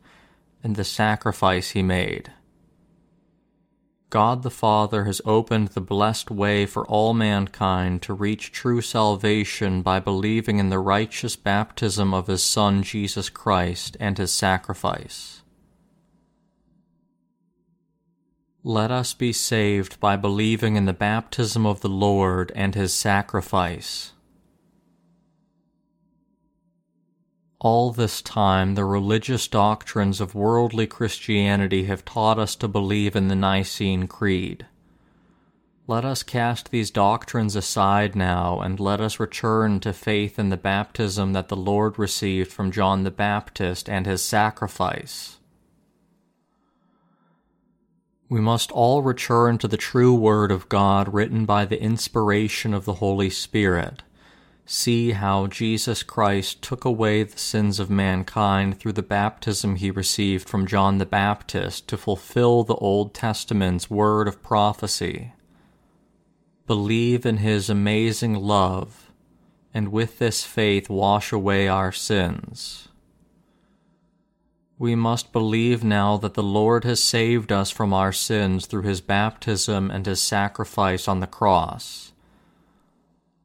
and 0.63 0.75
the 0.75 0.83
sacrifice 0.83 1.71
he 1.71 1.83
made. 1.83 2.31
God 4.09 4.41
the 4.41 4.49
Father 4.49 5.03
has 5.03 5.21
opened 5.23 5.69
the 5.69 5.81
blessed 5.81 6.31
way 6.31 6.65
for 6.65 6.87
all 6.87 7.13
mankind 7.13 8.01
to 8.03 8.13
reach 8.13 8.51
true 8.51 8.81
salvation 8.81 9.83
by 9.83 9.99
believing 9.99 10.57
in 10.57 10.69
the 10.69 10.79
righteous 10.79 11.35
baptism 11.35 12.11
of 12.11 12.25
his 12.25 12.43
Son 12.43 12.81
Jesus 12.81 13.29
Christ 13.29 13.97
and 13.99 14.17
his 14.17 14.31
sacrifice. 14.31 15.42
Let 18.65 18.91
us 18.91 19.13
be 19.13 19.33
saved 19.33 19.99
by 19.99 20.15
believing 20.15 20.77
in 20.77 20.85
the 20.85 20.93
baptism 20.93 21.65
of 21.65 21.81
the 21.81 21.89
Lord 21.89 22.49
and 22.55 22.73
his 22.73 22.93
sacrifice. 22.93 24.13
All 27.59 27.91
this 27.91 28.21
time, 28.21 28.75
the 28.75 28.85
religious 28.85 29.49
doctrines 29.49 30.21
of 30.21 30.33
worldly 30.33 30.87
Christianity 30.87 31.85
have 31.85 32.05
taught 32.05 32.39
us 32.39 32.55
to 32.55 32.69
believe 32.69 33.17
in 33.17 33.27
the 33.27 33.35
Nicene 33.35 34.07
Creed. 34.07 34.65
Let 35.85 36.05
us 36.05 36.23
cast 36.23 36.71
these 36.71 36.89
doctrines 36.89 37.57
aside 37.57 38.15
now, 38.15 38.61
and 38.61 38.79
let 38.79 39.01
us 39.01 39.19
return 39.19 39.81
to 39.81 39.91
faith 39.91 40.39
in 40.39 40.47
the 40.47 40.55
baptism 40.55 41.33
that 41.33 41.49
the 41.49 41.57
Lord 41.57 41.99
received 41.99 42.53
from 42.53 42.71
John 42.71 43.03
the 43.03 43.11
Baptist 43.11 43.89
and 43.89 44.05
his 44.05 44.21
sacrifice. 44.21 45.39
We 48.29 48.41
must 48.41 48.71
all 48.71 49.01
return 49.03 49.57
to 49.59 49.67
the 49.67 49.77
true 49.77 50.15
Word 50.15 50.51
of 50.51 50.69
God 50.69 51.13
written 51.13 51.45
by 51.45 51.65
the 51.65 51.81
inspiration 51.81 52.73
of 52.73 52.85
the 52.85 52.95
Holy 52.95 53.29
Spirit. 53.29 54.01
See 54.65 55.11
how 55.11 55.47
Jesus 55.47 56.03
Christ 56.03 56.61
took 56.61 56.85
away 56.85 57.23
the 57.23 57.37
sins 57.37 57.79
of 57.79 57.89
mankind 57.89 58.79
through 58.79 58.93
the 58.93 59.03
baptism 59.03 59.75
he 59.75 59.91
received 59.91 60.47
from 60.47 60.65
John 60.65 60.99
the 60.99 61.05
Baptist 61.05 61.87
to 61.89 61.97
fulfill 61.97 62.63
the 62.63 62.75
Old 62.75 63.13
Testament's 63.13 63.89
word 63.89 64.27
of 64.27 64.41
prophecy. 64.41 65.33
believe 66.65 67.25
in 67.25 67.37
his 67.37 67.69
amazing 67.69 68.35
love, 68.35 69.11
and 69.73 69.91
with 69.91 70.19
this 70.19 70.43
faith 70.43 70.89
wash 70.89 71.31
away 71.31 71.67
our 71.67 71.91
sins. 71.91 72.87
We 74.79 74.95
must 74.95 75.31
believe 75.31 75.83
now 75.83 76.17
that 76.17 76.33
the 76.33 76.43
Lord 76.43 76.83
has 76.83 77.01
saved 77.01 77.51
us 77.51 77.69
from 77.69 77.93
our 77.93 78.11
sins 78.11 78.65
through 78.65 78.81
his 78.81 79.01
baptism 79.01 79.91
and 79.91 80.05
his 80.05 80.21
sacrifice 80.21 81.07
on 81.07 81.19
the 81.19 81.27
cross. 81.27 82.11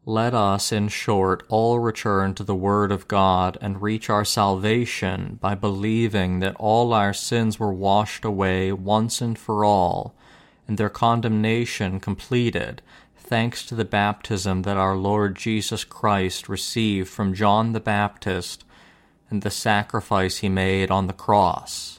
Let 0.06 0.32
us, 0.32 0.72
in 0.72 0.88
short, 0.88 1.42
all 1.50 1.80
return 1.80 2.32
to 2.36 2.42
the 2.42 2.54
Word 2.54 2.90
of 2.90 3.08
God 3.08 3.58
and 3.60 3.82
reach 3.82 4.08
our 4.08 4.24
salvation 4.24 5.38
by 5.38 5.54
believing 5.54 6.40
that 6.40 6.56
all 6.56 6.94
our 6.94 7.12
sins 7.12 7.60
were 7.60 7.74
washed 7.74 8.24
away 8.24 8.72
once 8.72 9.20
and 9.20 9.38
for 9.38 9.66
all, 9.66 10.14
and 10.66 10.78
their 10.78 10.88
condemnation 10.88 12.00
completed, 12.00 12.80
thanks 13.18 13.66
to 13.66 13.74
the 13.74 13.84
baptism 13.84 14.62
that 14.62 14.78
our 14.78 14.96
Lord 14.96 15.36
Jesus 15.36 15.84
Christ 15.84 16.48
received 16.48 17.10
from 17.10 17.34
John 17.34 17.72
the 17.72 17.80
Baptist 17.80 18.64
and 19.30 19.42
the 19.42 19.50
sacrifice 19.50 20.38
he 20.38 20.48
made 20.48 20.90
on 20.90 21.06
the 21.06 21.12
cross. 21.12 21.98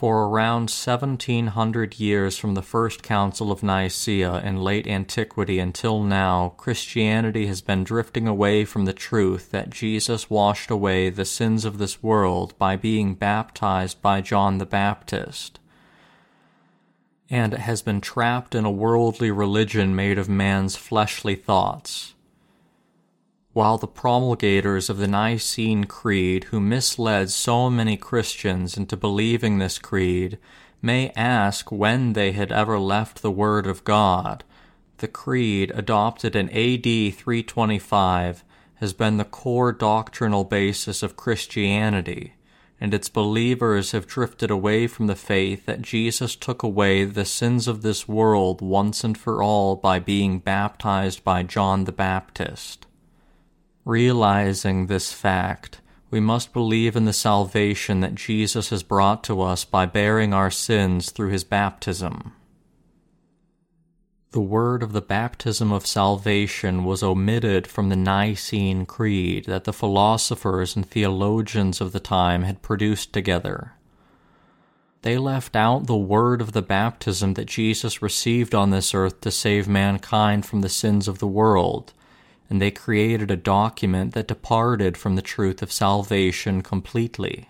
For 0.00 0.24
around 0.24 0.70
1700 0.70 2.00
years 2.00 2.38
from 2.38 2.54
the 2.54 2.62
First 2.62 3.02
Council 3.02 3.52
of 3.52 3.62
Nicaea 3.62 4.40
in 4.42 4.62
late 4.62 4.86
antiquity 4.86 5.58
until 5.58 6.02
now, 6.02 6.54
Christianity 6.56 7.46
has 7.48 7.60
been 7.60 7.84
drifting 7.84 8.26
away 8.26 8.64
from 8.64 8.86
the 8.86 8.94
truth 8.94 9.50
that 9.50 9.68
Jesus 9.68 10.30
washed 10.30 10.70
away 10.70 11.10
the 11.10 11.26
sins 11.26 11.66
of 11.66 11.76
this 11.76 12.02
world 12.02 12.56
by 12.56 12.76
being 12.76 13.14
baptized 13.14 14.00
by 14.00 14.22
John 14.22 14.56
the 14.56 14.64
Baptist. 14.64 15.60
And 17.28 17.52
it 17.52 17.60
has 17.60 17.82
been 17.82 18.00
trapped 18.00 18.54
in 18.54 18.64
a 18.64 18.70
worldly 18.70 19.30
religion 19.30 19.94
made 19.94 20.18
of 20.18 20.30
man's 20.30 20.76
fleshly 20.76 21.34
thoughts 21.34 22.14
while 23.60 23.76
the 23.76 23.86
promulgators 23.86 24.88
of 24.88 24.96
the 24.96 25.06
Nicene 25.06 25.84
Creed, 25.84 26.44
who 26.44 26.58
misled 26.58 27.28
so 27.28 27.68
many 27.68 27.94
Christians 27.94 28.74
into 28.78 28.96
believing 28.96 29.58
this 29.58 29.78
creed, 29.78 30.38
may 30.80 31.12
ask 31.14 31.70
when 31.70 32.14
they 32.14 32.32
had 32.32 32.50
ever 32.50 32.78
left 32.78 33.20
the 33.20 33.30
Word 33.30 33.66
of 33.66 33.84
God, 33.84 34.44
the 34.96 35.08
creed, 35.08 35.70
adopted 35.74 36.34
in 36.34 36.48
AD 36.48 36.84
325, 37.14 38.44
has 38.76 38.94
been 38.94 39.18
the 39.18 39.26
core 39.26 39.72
doctrinal 39.72 40.44
basis 40.44 41.02
of 41.02 41.18
Christianity, 41.18 42.32
and 42.80 42.94
its 42.94 43.10
believers 43.10 43.92
have 43.92 44.06
drifted 44.06 44.50
away 44.50 44.86
from 44.86 45.06
the 45.06 45.14
faith 45.14 45.66
that 45.66 45.82
Jesus 45.82 46.34
took 46.34 46.62
away 46.62 47.04
the 47.04 47.26
sins 47.26 47.68
of 47.68 47.82
this 47.82 48.08
world 48.08 48.62
once 48.62 49.04
and 49.04 49.18
for 49.18 49.42
all 49.42 49.76
by 49.76 49.98
being 49.98 50.38
baptized 50.38 51.22
by 51.22 51.42
John 51.42 51.84
the 51.84 51.92
Baptist. 51.92 52.86
Realizing 53.90 54.86
this 54.86 55.12
fact, 55.12 55.80
we 56.12 56.20
must 56.20 56.52
believe 56.52 56.94
in 56.94 57.06
the 57.06 57.12
salvation 57.12 57.98
that 58.02 58.14
Jesus 58.14 58.70
has 58.70 58.84
brought 58.84 59.24
to 59.24 59.42
us 59.42 59.64
by 59.64 59.84
bearing 59.84 60.32
our 60.32 60.48
sins 60.48 61.10
through 61.10 61.30
his 61.30 61.42
baptism. 61.42 62.32
The 64.30 64.40
word 64.40 64.84
of 64.84 64.92
the 64.92 65.00
baptism 65.00 65.72
of 65.72 65.88
salvation 65.88 66.84
was 66.84 67.02
omitted 67.02 67.66
from 67.66 67.88
the 67.88 67.96
Nicene 67.96 68.86
Creed 68.86 69.46
that 69.46 69.64
the 69.64 69.72
philosophers 69.72 70.76
and 70.76 70.88
theologians 70.88 71.80
of 71.80 71.90
the 71.90 71.98
time 71.98 72.44
had 72.44 72.62
produced 72.62 73.12
together. 73.12 73.72
They 75.02 75.18
left 75.18 75.56
out 75.56 75.88
the 75.88 75.96
word 75.96 76.40
of 76.40 76.52
the 76.52 76.62
baptism 76.62 77.34
that 77.34 77.46
Jesus 77.46 78.00
received 78.00 78.54
on 78.54 78.70
this 78.70 78.94
earth 78.94 79.20
to 79.22 79.32
save 79.32 79.66
mankind 79.66 80.46
from 80.46 80.60
the 80.60 80.68
sins 80.68 81.08
of 81.08 81.18
the 81.18 81.26
world 81.26 81.92
and 82.50 82.60
they 82.60 82.72
created 82.72 83.30
a 83.30 83.36
document 83.36 84.12
that 84.12 84.26
departed 84.26 84.98
from 84.98 85.14
the 85.14 85.22
truth 85.22 85.62
of 85.62 85.72
salvation 85.72 86.60
completely. 86.60 87.48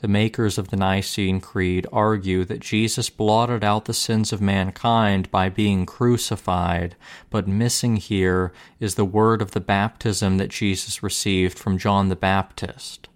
The 0.00 0.08
makers 0.08 0.58
of 0.58 0.68
the 0.68 0.76
Nicene 0.76 1.40
Creed 1.40 1.86
argue 1.90 2.44
that 2.44 2.60
Jesus 2.60 3.08
blotted 3.08 3.64
out 3.64 3.86
the 3.86 3.94
sins 3.94 4.34
of 4.34 4.40
mankind 4.42 5.30
by 5.30 5.48
being 5.48 5.86
crucified, 5.86 6.94
but 7.30 7.48
missing 7.48 7.96
here 7.96 8.52
is 8.78 8.96
the 8.96 9.04
word 9.06 9.40
of 9.40 9.52
the 9.52 9.60
baptism 9.60 10.36
that 10.36 10.50
Jesus 10.50 11.02
received 11.02 11.58
from 11.58 11.78
John 11.78 12.10
the 12.10 12.16
Baptist. 12.16 13.08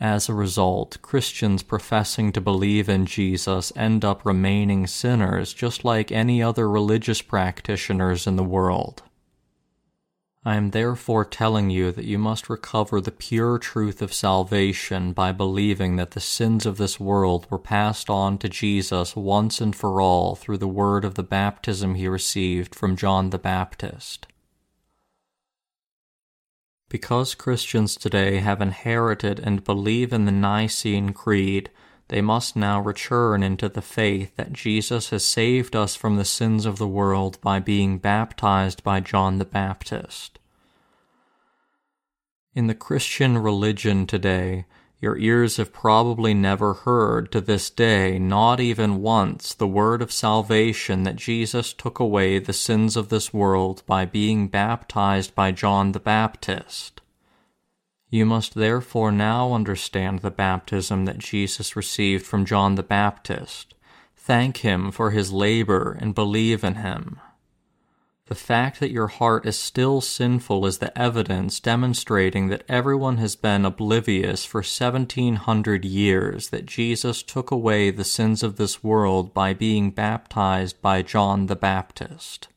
As 0.00 0.28
a 0.28 0.34
result, 0.34 0.98
Christians 1.00 1.62
professing 1.62 2.32
to 2.32 2.40
believe 2.40 2.88
in 2.88 3.06
Jesus 3.06 3.72
end 3.76 4.04
up 4.04 4.26
remaining 4.26 4.88
sinners 4.88 5.54
just 5.54 5.84
like 5.84 6.10
any 6.10 6.42
other 6.42 6.68
religious 6.68 7.22
practitioners 7.22 8.26
in 8.26 8.34
the 8.34 8.42
world. 8.42 9.04
I 10.44 10.56
am 10.56 10.70
therefore 10.70 11.24
telling 11.24 11.70
you 11.70 11.92
that 11.92 12.04
you 12.04 12.18
must 12.18 12.50
recover 12.50 13.00
the 13.00 13.12
pure 13.12 13.58
truth 13.58 14.02
of 14.02 14.12
salvation 14.12 15.12
by 15.12 15.30
believing 15.30 15.94
that 15.96 16.12
the 16.12 16.20
sins 16.20 16.66
of 16.66 16.78
this 16.78 16.98
world 16.98 17.46
were 17.48 17.60
passed 17.60 18.10
on 18.10 18.38
to 18.38 18.48
Jesus 18.48 19.14
once 19.14 19.60
and 19.60 19.74
for 19.74 20.00
all 20.00 20.34
through 20.34 20.58
the 20.58 20.66
word 20.66 21.04
of 21.04 21.14
the 21.14 21.22
baptism 21.22 21.94
he 21.94 22.08
received 22.08 22.74
from 22.74 22.96
John 22.96 23.30
the 23.30 23.38
Baptist. 23.38 24.26
Because 26.88 27.36
Christians 27.36 27.94
today 27.94 28.40
have 28.40 28.60
inherited 28.60 29.38
and 29.38 29.62
believe 29.62 30.12
in 30.12 30.24
the 30.24 30.32
Nicene 30.32 31.12
Creed, 31.12 31.70
they 32.12 32.20
must 32.20 32.54
now 32.54 32.78
return 32.78 33.42
into 33.42 33.70
the 33.70 33.80
faith 33.80 34.36
that 34.36 34.52
Jesus 34.52 35.08
has 35.08 35.24
saved 35.24 35.74
us 35.74 35.96
from 35.96 36.16
the 36.16 36.26
sins 36.26 36.66
of 36.66 36.76
the 36.76 36.86
world 36.86 37.40
by 37.40 37.58
being 37.58 37.96
baptized 37.96 38.84
by 38.84 39.00
John 39.00 39.38
the 39.38 39.46
Baptist. 39.46 40.38
In 42.54 42.66
the 42.66 42.74
Christian 42.74 43.38
religion 43.38 44.06
today, 44.06 44.66
your 45.00 45.16
ears 45.16 45.56
have 45.56 45.72
probably 45.72 46.34
never 46.34 46.74
heard 46.74 47.32
to 47.32 47.40
this 47.40 47.70
day, 47.70 48.18
not 48.18 48.60
even 48.60 49.00
once, 49.00 49.54
the 49.54 49.66
word 49.66 50.02
of 50.02 50.12
salvation 50.12 51.04
that 51.04 51.16
Jesus 51.16 51.72
took 51.72 51.98
away 51.98 52.38
the 52.38 52.52
sins 52.52 52.94
of 52.94 53.08
this 53.08 53.32
world 53.32 53.82
by 53.86 54.04
being 54.04 54.48
baptized 54.48 55.34
by 55.34 55.50
John 55.50 55.92
the 55.92 55.98
Baptist. 55.98 57.01
You 58.12 58.26
must 58.26 58.54
therefore 58.54 59.10
now 59.10 59.54
understand 59.54 60.18
the 60.18 60.30
baptism 60.30 61.06
that 61.06 61.16
Jesus 61.16 61.74
received 61.74 62.26
from 62.26 62.44
John 62.44 62.74
the 62.74 62.82
Baptist. 62.82 63.72
Thank 64.14 64.58
him 64.58 64.90
for 64.92 65.12
his 65.12 65.32
labor 65.32 65.96
and 65.98 66.14
believe 66.14 66.62
in 66.62 66.74
him. 66.74 67.18
The 68.26 68.34
fact 68.34 68.80
that 68.80 68.90
your 68.90 69.06
heart 69.06 69.46
is 69.46 69.58
still 69.58 70.02
sinful 70.02 70.66
is 70.66 70.76
the 70.76 70.96
evidence 70.96 71.58
demonstrating 71.58 72.48
that 72.48 72.64
everyone 72.68 73.16
has 73.16 73.34
been 73.34 73.64
oblivious 73.64 74.44
for 74.44 74.58
1700 74.58 75.86
years 75.86 76.50
that 76.50 76.66
Jesus 76.66 77.22
took 77.22 77.50
away 77.50 77.90
the 77.90 78.04
sins 78.04 78.42
of 78.42 78.56
this 78.56 78.84
world 78.84 79.32
by 79.32 79.54
being 79.54 79.90
baptized 79.90 80.82
by 80.82 81.00
John 81.00 81.46
the 81.46 81.56
Baptist. 81.56 82.48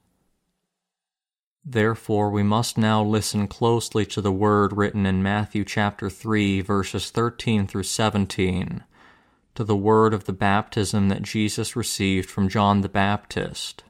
Therefore, 1.68 2.30
we 2.30 2.44
must 2.44 2.78
now 2.78 3.04
listen 3.04 3.48
closely 3.48 4.06
to 4.08 4.22
the 4.22 4.32
word 4.32 4.78
written 4.78 5.08
in 5.08 5.24
Matthew 5.24 5.66
chapter 5.66 6.12
3, 6.12 6.62
verses 6.62 7.10
13 7.10 7.66
through 7.66 7.84
17, 7.84 8.84
to 9.56 9.64
the 9.64 9.76
word 9.76 10.14
of 10.14 10.26
the 10.26 10.34
baptism 10.34 11.10
that 11.10 11.24
Jesus 11.24 11.76
received 11.76 12.30
from 12.30 12.50
John 12.50 12.82
the 12.82 12.90
Baptist. 12.90 13.84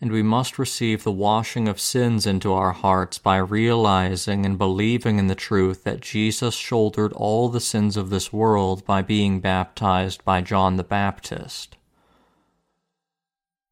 And 0.00 0.12
we 0.12 0.22
must 0.22 0.60
receive 0.60 1.02
the 1.02 1.10
washing 1.10 1.66
of 1.66 1.80
sins 1.80 2.24
into 2.24 2.52
our 2.52 2.70
hearts 2.70 3.18
by 3.18 3.38
realizing 3.38 4.46
and 4.46 4.56
believing 4.56 5.18
in 5.18 5.26
the 5.26 5.34
truth 5.34 5.82
that 5.82 6.00
Jesus 6.00 6.54
shouldered 6.54 7.12
all 7.14 7.48
the 7.48 7.58
sins 7.58 7.96
of 7.96 8.10
this 8.10 8.32
world 8.32 8.86
by 8.86 9.02
being 9.02 9.40
baptized 9.40 10.24
by 10.24 10.40
John 10.40 10.76
the 10.76 10.84
Baptist. 10.84 11.77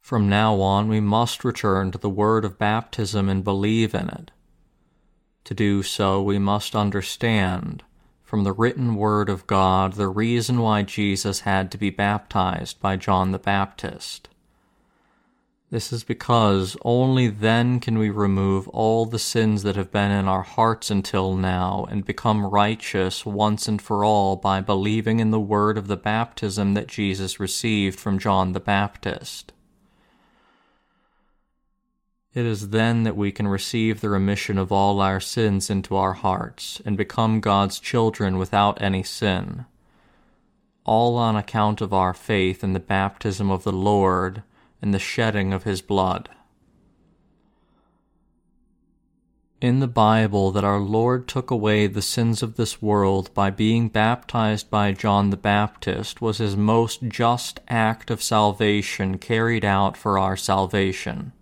From 0.07 0.29
now 0.29 0.61
on, 0.61 0.87
we 0.87 1.01
must 1.01 1.43
return 1.43 1.91
to 1.91 1.99
the 1.99 2.09
word 2.09 2.45
of 2.45 2.61
baptism 2.61 3.29
and 3.29 3.43
believe 3.43 3.93
in 3.93 4.09
it. 4.09 4.31
To 5.43 5.53
do 5.53 5.83
so, 5.83 6.23
we 6.23 6.39
must 6.39 6.77
understand, 6.77 7.83
from 8.23 8.45
the 8.45 8.53
written 8.53 8.95
word 8.95 9.29
of 9.29 9.49
God, 9.49 9.95
the 9.95 10.07
reason 10.07 10.61
why 10.61 10.85
Jesus 10.85 11.41
had 11.41 11.73
to 11.73 11.77
be 11.77 11.91
baptized 11.91 12.81
by 12.81 12.95
John 12.95 13.33
the 13.33 13.41
Baptist. 13.41 14.29
This 15.71 15.93
is 15.93 16.05
because 16.05 16.77
only 16.83 17.27
then 17.27 17.81
can 17.81 17.99
we 17.99 18.09
remove 18.09 18.69
all 18.69 19.07
the 19.07 19.19
sins 19.19 19.65
that 19.65 19.75
have 19.75 19.91
been 19.91 20.13
in 20.13 20.29
our 20.29 20.43
hearts 20.43 20.89
until 20.89 21.35
now 21.35 21.85
and 21.91 22.05
become 22.05 22.47
righteous 22.47 23.27
once 23.27 23.67
and 23.67 23.83
for 23.83 24.05
all 24.05 24.37
by 24.37 24.61
believing 24.61 25.19
in 25.19 25.33
the 25.33 25.41
word 25.41 25.77
of 25.77 25.89
the 25.89 25.97
baptism 25.97 26.75
that 26.75 26.87
Jesus 26.87 27.41
received 27.41 27.99
from 27.99 28.21
John 28.21 28.53
the 28.53 28.61
Baptist. 28.61 29.53
It 32.37 32.45
is 32.45 32.69
then 32.69 33.05
that 33.05 33.17
we 33.17 33.33
can 33.33 33.49
receive 33.49 34.03
the 34.03 34.11
remission 34.11 34.59
of 34.59 34.71
all 34.71 35.01
our 35.01 35.21
sins 35.21 35.71
into 35.71 35.97
our 35.97 36.13
hearts 36.13 36.83
and 36.85 36.95
become 36.95 37.41
God's 37.41 37.81
children 37.81 38.37
without 38.37 38.81
any 38.83 39.03
sin. 39.03 39.65
all 40.85 41.17
on 41.17 41.35
account 41.35 41.81
of 41.81 41.93
our 41.93 42.15
faith 42.15 42.63
in 42.63 42.73
the 42.75 42.81
baptism 42.81 43.51
of 43.51 43.65
the 43.65 43.73
Lord 43.73 44.43
and 44.81 44.95
the 44.95 44.99
shedding 44.99 45.53
of 45.53 45.65
his 45.65 45.83
blood. 45.83 46.29
In 49.61 49.81
the 49.81 49.89
Bible, 49.89 50.53
that 50.53 50.63
our 50.63 50.79
Lord 50.79 51.27
took 51.27 51.51
away 51.51 51.87
the 51.87 52.03
sins 52.03 52.43
of 52.43 52.57
this 52.57 52.83
world 52.83 53.33
by 53.35 53.51
being 53.51 53.89
baptized 53.89 54.71
by 54.71 54.93
John 54.93 55.31
the 55.31 55.37
Baptist 55.39 56.21
was 56.21 56.39
his 56.39 56.57
most 56.57 57.09
just 57.09 57.61
act 57.67 58.11
of 58.11 58.23
salvation 58.23 59.17
carried 59.19 59.65
out 59.65 59.97
for 59.97 60.19
our 60.19 60.37
salvation. 60.37 61.33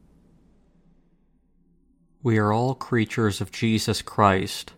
We 2.24 2.38
are 2.38 2.52
all 2.52 2.74
creatures 2.74 3.40
of 3.40 3.52
Jesus 3.52 4.02
Christ, 4.02 4.72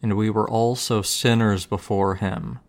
and 0.00 0.16
we 0.16 0.30
were 0.30 0.48
also 0.48 1.02
sinners 1.02 1.66
before 1.66 2.14
him 2.14 2.60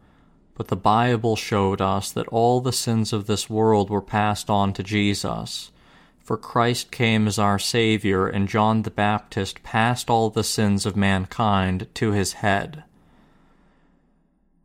but 0.60 0.68
the 0.68 0.76
Bible 0.76 1.38
showed 1.38 1.80
us 1.80 2.11
that 2.11 2.27
all 2.27 2.60
the 2.60 2.73
sins 2.73 3.14
of 3.14 3.27
this 3.27 3.49
world 3.49 3.90
were 3.90 4.02
passed 4.02 4.49
on 4.49 4.73
to 4.73 4.84
Jesus. 4.84 5.72
For 6.19 6.36
Christ 6.36 6.91
came 6.91 7.27
as 7.27 7.40
our 7.40 7.57
Savior, 7.57 8.27
and 8.27 8.45
John 8.45 8.81
the 8.81 8.91
Baptist 8.91 9.64
passed 9.64 10.10
all 10.10 10.30
the 10.30 10.44
sins 10.44 10.86
of 10.86 10.98
mankind 10.98 11.88
to 11.94 12.11
his 12.11 12.34
head. 12.34 12.84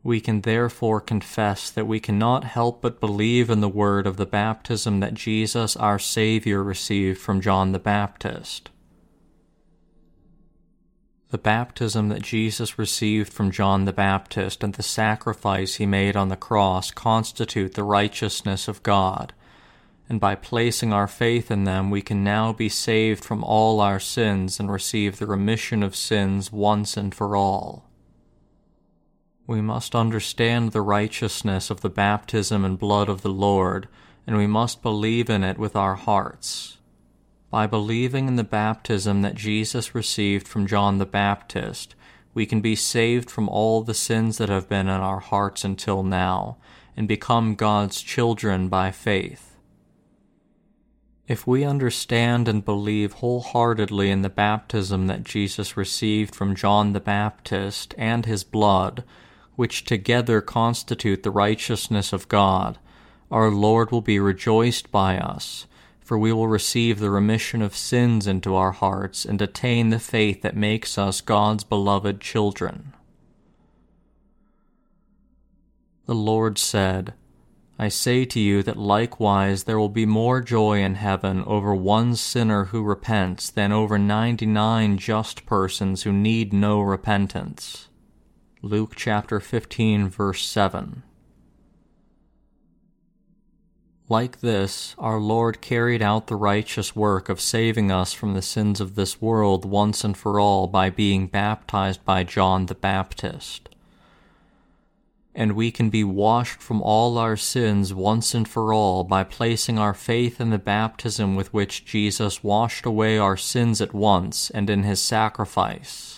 We 0.03 0.19
can 0.19 0.41
therefore 0.41 0.99
confess 0.99 1.71
that 1.71 1.87
we 1.87 2.01
cannot 2.01 2.43
help 2.43 2.81
but 2.81 2.99
believe 2.99 3.49
in 3.49 3.61
the 3.61 3.69
word 3.69 4.05
of 4.05 4.17
the 4.17 4.25
baptism 4.25 4.99
that 4.99 5.13
Jesus 5.13 5.77
our 5.77 5.97
Savior 5.97 6.61
received 6.61 7.19
from 7.19 7.39
John 7.39 7.71
the 7.71 7.79
Baptist. 7.79 8.69
The 11.31 11.37
baptism 11.39 12.09
that 12.09 12.21
Jesus 12.21 12.77
received 12.77 13.33
from 13.33 13.49
John 13.49 13.85
the 13.85 13.93
Baptist 13.93 14.63
and 14.63 14.75
the 14.75 14.83
sacrifice 14.83 15.75
he 15.75 15.85
made 15.87 16.15
on 16.15 16.29
the 16.29 16.35
cross 16.35 16.91
constitute 16.91 17.73
the 17.73 17.83
righteousness 17.83 18.67
of 18.67 18.83
God, 18.83 19.33
and 20.07 20.19
by 20.19 20.35
placing 20.35 20.93
our 20.93 21.07
faith 21.07 21.49
in 21.49 21.63
them 21.63 21.89
we 21.89 22.03
can 22.03 22.23
now 22.23 22.53
be 22.53 22.69
saved 22.69 23.25
from 23.25 23.43
all 23.43 23.81
our 23.81 23.99
sins 23.99 24.59
and 24.59 24.71
receive 24.71 25.17
the 25.17 25.25
remission 25.25 25.81
of 25.81 25.95
sins 25.95 26.51
once 26.51 26.95
and 26.95 27.13
for 27.13 27.35
all. 27.35 27.89
We 29.47 29.61
must 29.61 29.95
understand 29.95 30.71
the 30.71 30.81
righteousness 30.81 31.71
of 31.71 31.81
the 31.81 31.89
baptism 31.89 32.63
and 32.63 32.77
blood 32.77 33.09
of 33.09 33.23
the 33.23 33.29
Lord, 33.29 33.87
and 34.27 34.37
we 34.37 34.47
must 34.47 34.83
believe 34.83 35.29
in 35.31 35.43
it 35.43 35.57
with 35.57 35.75
our 35.75 35.95
hearts 35.95 36.74
by 37.49 37.67
believing 37.67 38.27
in 38.27 38.35
the 38.35 38.43
baptism 38.43 39.21
that 39.21 39.35
Jesus 39.35 39.95
received 39.95 40.47
from 40.47 40.67
John 40.67 40.97
the 40.97 41.05
Baptist, 41.05 41.95
we 42.33 42.45
can 42.45 42.61
be 42.61 42.75
saved 42.75 43.31
from 43.31 43.47
all 43.47 43.81
the 43.81 43.93
sins 43.93 44.37
that 44.37 44.49
have 44.49 44.67
been 44.67 44.87
in 44.87 45.01
our 45.01 45.19
hearts 45.19 45.63
until 45.63 46.03
now, 46.03 46.57
and 46.97 47.07
become 47.07 47.55
God's 47.55 48.01
children 48.01 48.67
by 48.67 48.91
faith. 48.91 49.55
If 51.27 51.47
we 51.47 51.63
understand 51.63 52.47
and 52.47 52.63
believe 52.63 53.13
wholeheartedly 53.13 54.11
in 54.11 54.21
the 54.21 54.29
baptism 54.29 55.07
that 55.07 55.23
Jesus 55.23 55.75
received 55.75 56.35
from 56.35 56.55
John 56.55 56.93
the 56.93 56.99
Baptist 56.99 57.95
and 57.97 58.25
his 58.25 58.43
blood, 58.43 59.03
which 59.55 59.85
together 59.85 60.41
constitute 60.41 61.23
the 61.23 61.31
righteousness 61.31 62.13
of 62.13 62.27
God, 62.27 62.77
our 63.31 63.49
Lord 63.49 63.91
will 63.91 64.01
be 64.01 64.19
rejoiced 64.19 64.91
by 64.91 65.17
us 65.17 65.65
for 66.05 66.19
we 66.19 66.31
will 66.31 66.47
receive 66.47 66.99
the 66.99 67.09
remission 67.09 67.63
of 67.63 67.75
sins 67.75 68.27
into 68.27 68.53
our 68.53 68.71
hearts 68.71 69.25
and 69.25 69.41
attain 69.41 69.89
the 69.89 69.99
faith 69.99 70.43
that 70.43 70.55
makes 70.55 70.99
us 70.99 71.19
God's 71.19 71.63
beloved 71.63 72.21
children. 72.21 72.93
The 76.05 76.13
Lord 76.13 76.59
said, 76.59 77.15
I 77.79 77.87
say 77.89 78.23
to 78.25 78.39
you 78.39 78.61
that 78.61 78.77
likewise 78.77 79.63
there 79.63 79.79
will 79.79 79.89
be 79.89 80.05
more 80.05 80.41
joy 80.41 80.79
in 80.79 80.93
heaven 80.93 81.43
over 81.45 81.73
one 81.73 82.15
sinner 82.15 82.65
who 82.65 82.83
repents 82.83 83.49
than 83.49 83.71
over 83.71 83.97
ninety 83.97 84.45
nine 84.45 84.99
just 84.99 85.47
persons 85.47 86.03
who 86.03 86.13
need 86.13 86.53
no 86.53 86.81
repentance. 86.81 87.89
Luke 88.61 88.93
chapter 88.95 89.39
15 89.39 90.07
verse 90.07 90.45
7. 90.45 91.01
Like 94.07 94.41
this, 94.41 94.93
our 94.99 95.19
Lord 95.19 95.61
carried 95.61 96.03
out 96.03 96.27
the 96.27 96.35
righteous 96.35 96.95
work 96.95 97.27
of 97.27 97.41
saving 97.41 97.91
us 97.91 98.13
from 98.13 98.35
the 98.35 98.41
sins 98.41 98.79
of 98.79 98.93
this 98.93 99.19
world 99.19 99.65
once 99.65 100.03
and 100.03 100.15
for 100.15 100.39
all 100.39 100.67
by 100.67 100.91
being 100.91 101.25
baptized 101.25 102.05
by 102.05 102.23
John 102.23 102.67
the 102.67 102.75
Baptist. 102.75 103.67
And 105.33 105.53
we 105.53 105.71
can 105.71 105.89
be 105.89 106.03
washed 106.03 106.61
from 106.61 106.83
all 106.83 107.17
our 107.17 107.35
sins 107.35 107.95
once 107.95 108.35
and 108.35 108.47
for 108.47 108.71
all 108.71 109.03
by 109.03 109.23
placing 109.23 109.79
our 109.79 109.95
faith 109.95 110.39
in 110.39 110.51
the 110.51 110.59
baptism 110.59 111.35
with 111.35 111.51
which 111.51 111.83
Jesus 111.83 112.43
washed 112.43 112.85
away 112.85 113.17
our 113.17 113.35
sins 113.35 113.81
at 113.81 113.93
once 113.93 114.51
and 114.51 114.69
in 114.69 114.83
his 114.83 115.01
sacrifice. 115.01 116.14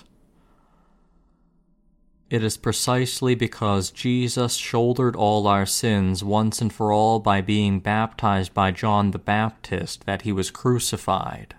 It 2.30 2.44
is 2.44 2.58
precisely 2.58 3.36
because 3.36 3.90
Jesus 3.90 4.56
shouldered 4.56 5.16
all 5.16 5.48
our 5.48 5.66
sins 5.66 6.26
once 6.26 6.62
and 6.62 6.74
for 6.74 6.92
all 6.92 7.22
by 7.22 7.40
being 7.40 7.80
baptized 7.80 8.54
by 8.54 8.72
John 8.72 9.12
the 9.12 9.20
Baptist 9.20 10.06
that 10.06 10.24
he 10.24 10.34
was 10.34 10.52
crucified. 10.52 11.56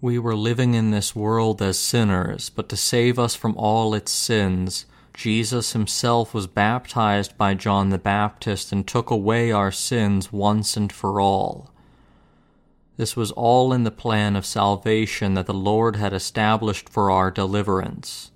We 0.00 0.20
were 0.20 0.36
living 0.36 0.74
in 0.74 0.92
this 0.92 1.16
world 1.16 1.60
as 1.60 1.80
sinners, 1.80 2.48
but 2.48 2.68
to 2.68 2.76
save 2.76 3.18
us 3.18 3.34
from 3.34 3.56
all 3.56 3.92
its 3.92 4.12
sins, 4.12 4.86
Jesus 5.14 5.72
himself 5.72 6.32
was 6.32 6.46
baptized 6.46 7.36
by 7.36 7.54
John 7.54 7.90
the 7.90 7.98
Baptist 7.98 8.70
and 8.70 8.86
took 8.86 9.10
away 9.10 9.50
our 9.50 9.72
sins 9.72 10.32
once 10.32 10.76
and 10.76 10.92
for 10.92 11.20
all. 11.20 11.72
This 12.96 13.16
was 13.16 13.32
all 13.32 13.72
in 13.72 13.82
the 13.82 13.90
plan 13.90 14.36
of 14.36 14.46
salvation 14.46 15.34
that 15.34 15.46
the 15.46 15.52
Lord 15.52 15.96
had 15.96 16.12
established 16.12 16.88
for 16.88 17.10
our 17.10 17.32
deliverance. 17.32 18.30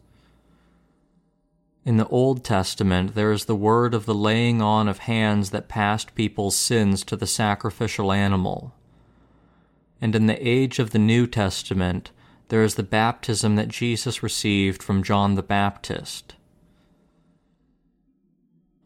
In 1.84 1.98
the 1.98 2.08
Old 2.08 2.44
Testament, 2.44 3.14
there 3.14 3.30
is 3.30 3.44
the 3.44 3.54
word 3.54 3.92
of 3.92 4.06
the 4.06 4.14
laying 4.14 4.62
on 4.62 4.88
of 4.88 5.00
hands 5.00 5.50
that 5.50 5.68
passed 5.68 6.14
people's 6.14 6.56
sins 6.56 7.04
to 7.04 7.14
the 7.14 7.26
sacrificial 7.26 8.10
animal. 8.10 8.72
And 10.00 10.14
in 10.14 10.26
the 10.26 10.48
age 10.48 10.78
of 10.78 10.92
the 10.92 10.98
New 10.98 11.26
Testament, 11.26 12.10
there 12.48 12.62
is 12.62 12.76
the 12.76 12.82
baptism 12.82 13.56
that 13.56 13.68
Jesus 13.68 14.22
received 14.22 14.82
from 14.82 15.02
John 15.02 15.34
the 15.34 15.42
Baptist. 15.42 16.34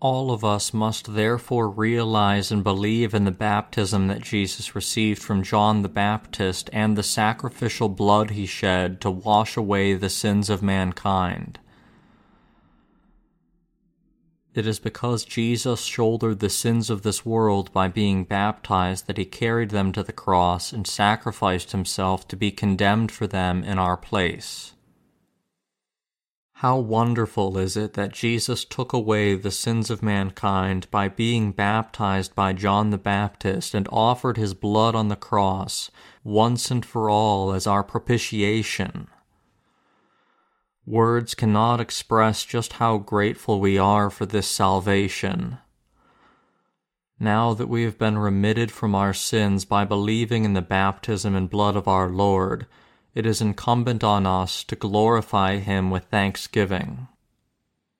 All 0.00 0.32
of 0.32 0.44
us 0.44 0.74
must 0.74 1.14
therefore 1.14 1.68
realize 1.68 2.50
and 2.50 2.64
believe 2.64 3.14
in 3.14 3.24
the 3.24 3.30
baptism 3.30 4.08
that 4.08 4.22
Jesus 4.22 4.74
received 4.74 5.22
from 5.22 5.44
John 5.44 5.82
the 5.82 5.88
Baptist 5.88 6.68
and 6.72 6.96
the 6.96 7.02
sacrificial 7.04 7.88
blood 7.88 8.30
he 8.30 8.46
shed 8.46 9.00
to 9.02 9.10
wash 9.10 9.56
away 9.56 9.94
the 9.94 10.10
sins 10.10 10.50
of 10.50 10.62
mankind. 10.62 11.60
It 14.54 14.66
is 14.66 14.78
because 14.78 15.24
Jesus 15.24 15.82
shouldered 15.82 16.40
the 16.40 16.50
sins 16.50 16.90
of 16.90 17.02
this 17.02 17.24
world 17.24 17.72
by 17.72 17.88
being 17.88 18.24
baptized 18.24 19.06
that 19.06 19.18
he 19.18 19.24
carried 19.24 19.70
them 19.70 19.92
to 19.92 20.02
the 20.02 20.12
cross 20.12 20.72
and 20.72 20.86
sacrificed 20.86 21.72
himself 21.72 22.26
to 22.28 22.36
be 22.36 22.50
condemned 22.50 23.12
for 23.12 23.26
them 23.26 23.62
in 23.62 23.78
our 23.78 23.96
place. 23.96 24.72
How 26.54 26.76
wonderful 26.78 27.56
is 27.56 27.76
it 27.76 27.92
that 27.92 28.12
Jesus 28.12 28.64
took 28.64 28.92
away 28.92 29.36
the 29.36 29.52
sins 29.52 29.90
of 29.90 30.02
mankind 30.02 30.90
by 30.90 31.06
being 31.06 31.52
baptized 31.52 32.34
by 32.34 32.52
John 32.52 32.90
the 32.90 32.98
Baptist 32.98 33.74
and 33.74 33.88
offered 33.92 34.36
his 34.36 34.54
blood 34.54 34.96
on 34.96 35.06
the 35.06 35.14
cross 35.14 35.88
once 36.24 36.68
and 36.72 36.84
for 36.84 37.08
all 37.08 37.52
as 37.52 37.68
our 37.68 37.84
propitiation. 37.84 39.06
Words 40.88 41.34
cannot 41.34 41.80
express 41.80 42.46
just 42.46 42.74
how 42.74 42.96
grateful 42.96 43.60
we 43.60 43.76
are 43.76 44.08
for 44.08 44.24
this 44.24 44.48
salvation. 44.48 45.58
Now 47.20 47.52
that 47.52 47.68
we 47.68 47.82
have 47.82 47.98
been 47.98 48.16
remitted 48.16 48.72
from 48.72 48.94
our 48.94 49.12
sins 49.12 49.66
by 49.66 49.84
believing 49.84 50.46
in 50.46 50.54
the 50.54 50.62
baptism 50.62 51.34
and 51.34 51.50
blood 51.50 51.76
of 51.76 51.88
our 51.88 52.08
Lord, 52.08 52.66
it 53.14 53.26
is 53.26 53.42
incumbent 53.42 54.02
on 54.02 54.24
us 54.24 54.64
to 54.64 54.76
glorify 54.76 55.58
Him 55.58 55.90
with 55.90 56.04
thanksgiving. 56.04 57.08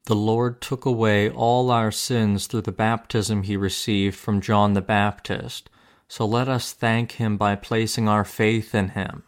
The 0.07 0.17
Lord 0.17 0.63
took 0.63 0.87
away 0.87 1.29
all 1.29 1.71
our 1.71 1.91
sins 1.91 2.47
through 2.47 2.63
the 2.63 2.73
baptism 2.73 3.43
He 3.43 3.59
received 3.59 4.17
from 4.17 4.41
John 4.41 4.73
the 4.73 4.81
Baptist, 4.81 5.69
so 6.09 6.25
let 6.25 6.49
us 6.49 6.73
thank 6.73 7.13
Him 7.13 7.37
by 7.37 7.55
placing 7.55 8.09
our 8.09 8.25
faith 8.25 8.75
in 8.75 8.91
Him. 8.91 9.25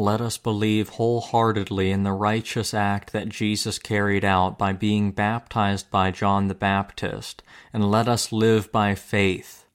Let 0.00 0.22
us 0.22 0.38
believe 0.38 0.88
wholeheartedly 0.88 1.90
in 1.90 2.04
the 2.04 2.14
righteous 2.14 2.72
act 2.72 3.12
that 3.12 3.28
Jesus 3.28 3.78
carried 3.78 4.24
out 4.24 4.56
by 4.56 4.72
being 4.72 5.10
baptized 5.10 5.90
by 5.90 6.10
John 6.10 6.48
the 6.48 6.54
Baptist, 6.54 7.42
and 7.70 7.90
let 7.90 8.08
us 8.08 8.32
live 8.32 8.72
by 8.72 8.94
faith. 8.94 9.66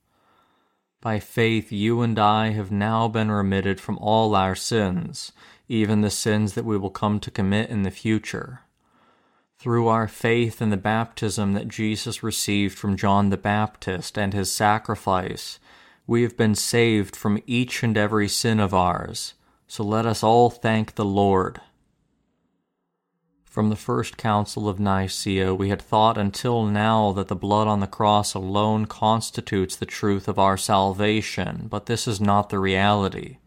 By 1.00 1.20
faith, 1.20 1.72
you 1.72 2.02
and 2.02 2.18
I 2.18 2.50
have 2.54 2.72
now 2.72 3.08
been 3.08 3.30
remitted 3.30 3.80
from 3.80 4.00
all 4.00 4.36
our 4.36 4.56
sins, 4.56 5.32
even 5.68 6.02
the 6.02 6.10
sins 6.10 6.56
that 6.56 6.66
we 6.66 6.76
will 6.76 6.90
come 6.90 7.20
to 7.20 7.30
commit 7.30 7.70
in 7.70 7.84
the 7.84 7.92
future. 7.92 8.62
Through 9.60 9.88
our 9.88 10.08
faith 10.08 10.60
in 10.60 10.72
the 10.72 10.76
baptism 10.76 11.54
that 11.54 11.68
Jesus 11.68 12.24
received 12.24 12.76
from 12.76 12.98
John 12.98 13.30
the 13.30 13.38
Baptist 13.38 14.18
and 14.18 14.34
his 14.34 14.52
sacrifice, 14.52 15.60
we 16.08 16.24
have 16.24 16.36
been 16.36 16.56
saved 16.56 17.16
from 17.16 17.44
each 17.46 17.84
and 17.84 17.96
every 17.96 18.28
sin 18.28 18.60
of 18.60 18.74
ours. 18.74 19.35
So 19.68 19.84
let 19.84 20.06
us 20.06 20.24
all 20.24 20.50
thank 20.50 20.96
the 20.96 21.06
Lord. 21.06 21.60
From 23.44 23.70
the 23.70 23.76
first 23.76 24.18
council 24.18 24.68
of 24.68 24.80
Nicaea, 24.82 25.56
we 25.56 25.70
had 25.70 25.82
thought 25.82 26.18
until 26.18 26.66
now 26.66 27.14
that 27.14 27.30
the 27.30 27.36
blood 27.36 27.68
on 27.68 27.80
the 27.80 27.88
cross 27.88 28.34
alone 28.34 28.86
constitutes 28.86 29.78
the 29.78 29.86
truth 29.86 30.28
of 30.28 30.38
our 30.38 30.58
salvation, 30.58 31.68
but 31.70 31.86
this 31.86 32.06
is 32.06 32.20
not 32.20 32.50
the 32.50 32.60
reality. 32.60 33.38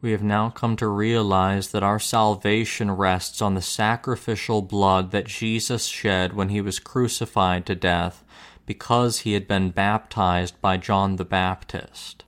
We 0.00 0.12
have 0.12 0.22
now 0.22 0.50
come 0.50 0.76
to 0.76 0.86
realize 0.86 1.70
that 1.72 1.82
our 1.82 1.98
salvation 1.98 2.92
rests 2.92 3.42
on 3.42 3.54
the 3.54 3.62
sacrificial 3.62 4.62
blood 4.62 5.10
that 5.10 5.26
Jesus 5.26 5.86
shed 5.86 6.34
when 6.34 6.50
he 6.50 6.60
was 6.60 6.78
crucified 6.78 7.66
to 7.66 7.74
death 7.74 8.24
because 8.64 9.20
he 9.20 9.32
had 9.32 9.48
been 9.48 9.70
baptized 9.70 10.60
by 10.60 10.76
John 10.76 11.16
the 11.16 11.24
Baptist. 11.24 12.22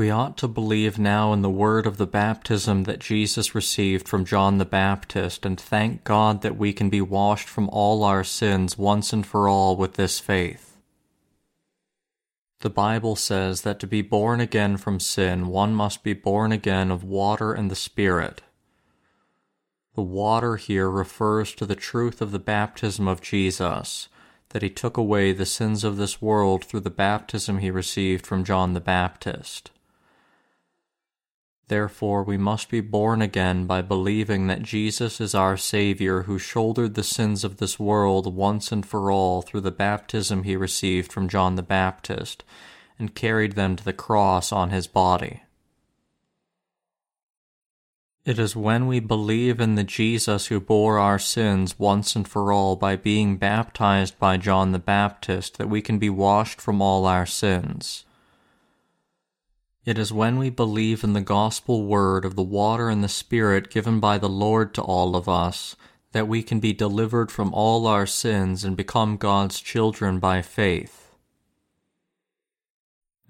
We 0.00 0.08
ought 0.08 0.38
to 0.38 0.48
believe 0.48 0.98
now 0.98 1.34
in 1.34 1.42
the 1.42 1.50
word 1.50 1.86
of 1.86 1.98
the 1.98 2.06
baptism 2.06 2.84
that 2.84 3.00
Jesus 3.00 3.54
received 3.54 4.08
from 4.08 4.24
John 4.24 4.56
the 4.56 4.64
Baptist 4.64 5.44
and 5.44 5.60
thank 5.60 6.04
God 6.04 6.40
that 6.40 6.56
we 6.56 6.72
can 6.72 6.88
be 6.88 7.02
washed 7.02 7.50
from 7.50 7.68
all 7.68 8.02
our 8.02 8.24
sins 8.24 8.78
once 8.78 9.12
and 9.12 9.26
for 9.26 9.46
all 9.46 9.76
with 9.76 9.96
this 9.96 10.18
faith. 10.18 10.78
The 12.60 12.70
Bible 12.70 13.14
says 13.14 13.60
that 13.60 13.78
to 13.80 13.86
be 13.86 14.00
born 14.00 14.40
again 14.40 14.78
from 14.78 15.00
sin, 15.00 15.48
one 15.48 15.74
must 15.74 16.02
be 16.02 16.14
born 16.14 16.50
again 16.50 16.90
of 16.90 17.04
water 17.04 17.52
and 17.52 17.70
the 17.70 17.76
Spirit. 17.76 18.40
The 19.96 20.02
water 20.02 20.56
here 20.56 20.88
refers 20.88 21.54
to 21.56 21.66
the 21.66 21.76
truth 21.76 22.22
of 22.22 22.32
the 22.32 22.38
baptism 22.38 23.06
of 23.06 23.20
Jesus, 23.20 24.08
that 24.48 24.62
he 24.62 24.70
took 24.70 24.96
away 24.96 25.34
the 25.34 25.44
sins 25.44 25.84
of 25.84 25.98
this 25.98 26.22
world 26.22 26.64
through 26.64 26.80
the 26.80 26.88
baptism 26.88 27.58
he 27.58 27.70
received 27.70 28.26
from 28.26 28.44
John 28.44 28.72
the 28.72 28.80
Baptist. 28.80 29.70
Therefore, 31.70 32.24
we 32.24 32.36
must 32.36 32.68
be 32.68 32.80
born 32.80 33.22
again 33.22 33.64
by 33.64 33.80
believing 33.80 34.48
that 34.48 34.64
Jesus 34.64 35.20
is 35.20 35.36
our 35.36 35.56
Savior 35.56 36.22
who 36.22 36.36
shouldered 36.36 36.94
the 36.94 37.04
sins 37.04 37.44
of 37.44 37.58
this 37.58 37.78
world 37.78 38.34
once 38.34 38.72
and 38.72 38.84
for 38.84 39.08
all 39.12 39.40
through 39.40 39.60
the 39.60 39.70
baptism 39.70 40.42
he 40.42 40.56
received 40.56 41.12
from 41.12 41.28
John 41.28 41.54
the 41.54 41.62
Baptist 41.62 42.42
and 42.98 43.14
carried 43.14 43.52
them 43.52 43.76
to 43.76 43.84
the 43.84 43.92
cross 43.92 44.50
on 44.50 44.70
his 44.70 44.88
body. 44.88 45.44
It 48.24 48.40
is 48.40 48.56
when 48.56 48.88
we 48.88 48.98
believe 48.98 49.60
in 49.60 49.76
the 49.76 49.84
Jesus 49.84 50.48
who 50.48 50.58
bore 50.58 50.98
our 50.98 51.20
sins 51.20 51.78
once 51.78 52.16
and 52.16 52.26
for 52.26 52.52
all 52.52 52.74
by 52.74 52.96
being 52.96 53.36
baptized 53.36 54.18
by 54.18 54.38
John 54.38 54.72
the 54.72 54.80
Baptist 54.80 55.56
that 55.58 55.70
we 55.70 55.82
can 55.82 56.00
be 56.00 56.10
washed 56.10 56.60
from 56.60 56.82
all 56.82 57.06
our 57.06 57.26
sins. 57.26 58.06
It 59.84 59.96
is 59.96 60.12
when 60.12 60.38
we 60.38 60.50
believe 60.50 61.02
in 61.02 61.14
the 61.14 61.22
gospel 61.22 61.86
word 61.86 62.26
of 62.26 62.36
the 62.36 62.42
water 62.42 62.90
and 62.90 63.02
the 63.02 63.08
Spirit 63.08 63.70
given 63.70 63.98
by 63.98 64.18
the 64.18 64.28
Lord 64.28 64.74
to 64.74 64.82
all 64.82 65.16
of 65.16 65.28
us 65.28 65.74
that 66.12 66.28
we 66.28 66.42
can 66.42 66.60
be 66.60 66.72
delivered 66.72 67.30
from 67.30 67.54
all 67.54 67.86
our 67.86 68.06
sins 68.06 68.64
and 68.64 68.76
become 68.76 69.16
God's 69.16 69.60
children 69.60 70.18
by 70.18 70.42
faith. 70.42 71.14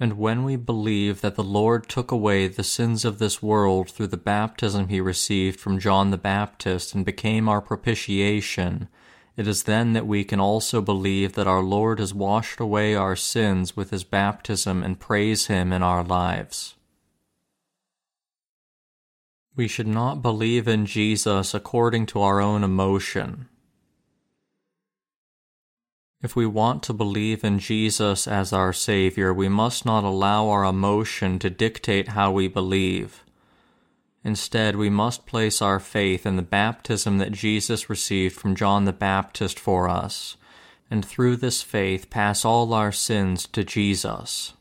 And 0.01 0.15
when 0.15 0.45
we 0.45 0.57
believe 0.57 1.21
that 1.21 1.37
the 1.37 1.45
Lord 1.45 1.87
took 1.87 2.11
away 2.11 2.49
the 2.49 2.65
sins 2.65 3.05
of 3.05 3.19
this 3.19 3.43
world 3.43 3.91
through 3.91 4.07
the 4.07 4.17
baptism 4.17 4.89
he 4.89 5.01
received 5.01 5.61
from 5.61 5.79
John 5.79 6.11
the 6.11 6.17
Baptist 6.17 6.95
and 6.95 7.05
became 7.05 7.51
our 7.51 7.61
propitiation, 7.61 8.89
it 9.37 9.47
is 9.47 9.63
then 9.63 9.93
that 9.93 10.07
we 10.07 10.25
can 10.25 10.41
also 10.41 10.81
believe 10.81 11.35
that 11.35 11.47
our 11.47 11.63
Lord 11.63 11.99
has 11.99 12.13
washed 12.13 12.61
away 12.61 12.95
our 12.95 13.17
sins 13.17 13.77
with 13.77 13.91
his 13.91 14.05
baptism 14.05 14.83
and 14.83 15.01
praise 15.01 15.47
him 15.47 15.73
in 15.73 15.83
our 15.83 16.05
lives. 16.05 16.75
We 19.57 19.69
should 19.69 19.87
not 19.87 20.23
believe 20.23 20.69
in 20.69 20.87
Jesus 20.87 21.55
according 21.55 22.07
to 22.07 22.21
our 22.21 22.41
own 22.41 22.65
emotion. 22.65 23.49
If 26.23 26.37
we 26.37 26.47
want 26.47 26.83
to 26.85 26.93
believe 26.93 27.45
in 27.45 27.59
Jesus 27.59 28.29
as 28.29 28.53
our 28.53 28.75
Savior, 28.75 29.33
we 29.33 29.49
must 29.49 29.87
not 29.87 30.05
allow 30.05 30.49
our 30.49 30.65
emotion 30.65 31.39
to 31.39 31.49
dictate 31.49 32.09
how 32.09 32.31
we 32.31 32.47
believe. 32.47 33.25
Instead, 34.23 34.77
we 34.77 34.91
must 34.91 35.27
place 35.27 35.63
our 35.63 35.81
faith 35.81 36.27
in 36.27 36.37
the 36.37 36.43
baptism 36.43 37.19
that 37.19 37.33
Jesus 37.33 37.89
received 37.89 38.35
from 38.35 38.55
John 38.55 38.85
the 38.85 38.93
Baptist 38.93 39.59
for 39.59 39.89
us, 39.89 40.37
and 40.91 41.05
through 41.05 41.37
this 41.37 41.63
faith 41.63 42.11
pass 42.11 42.45
all 42.45 42.75
our 42.75 42.93
sins 42.93 43.47
to 43.49 43.65
Jesus. 43.65 44.53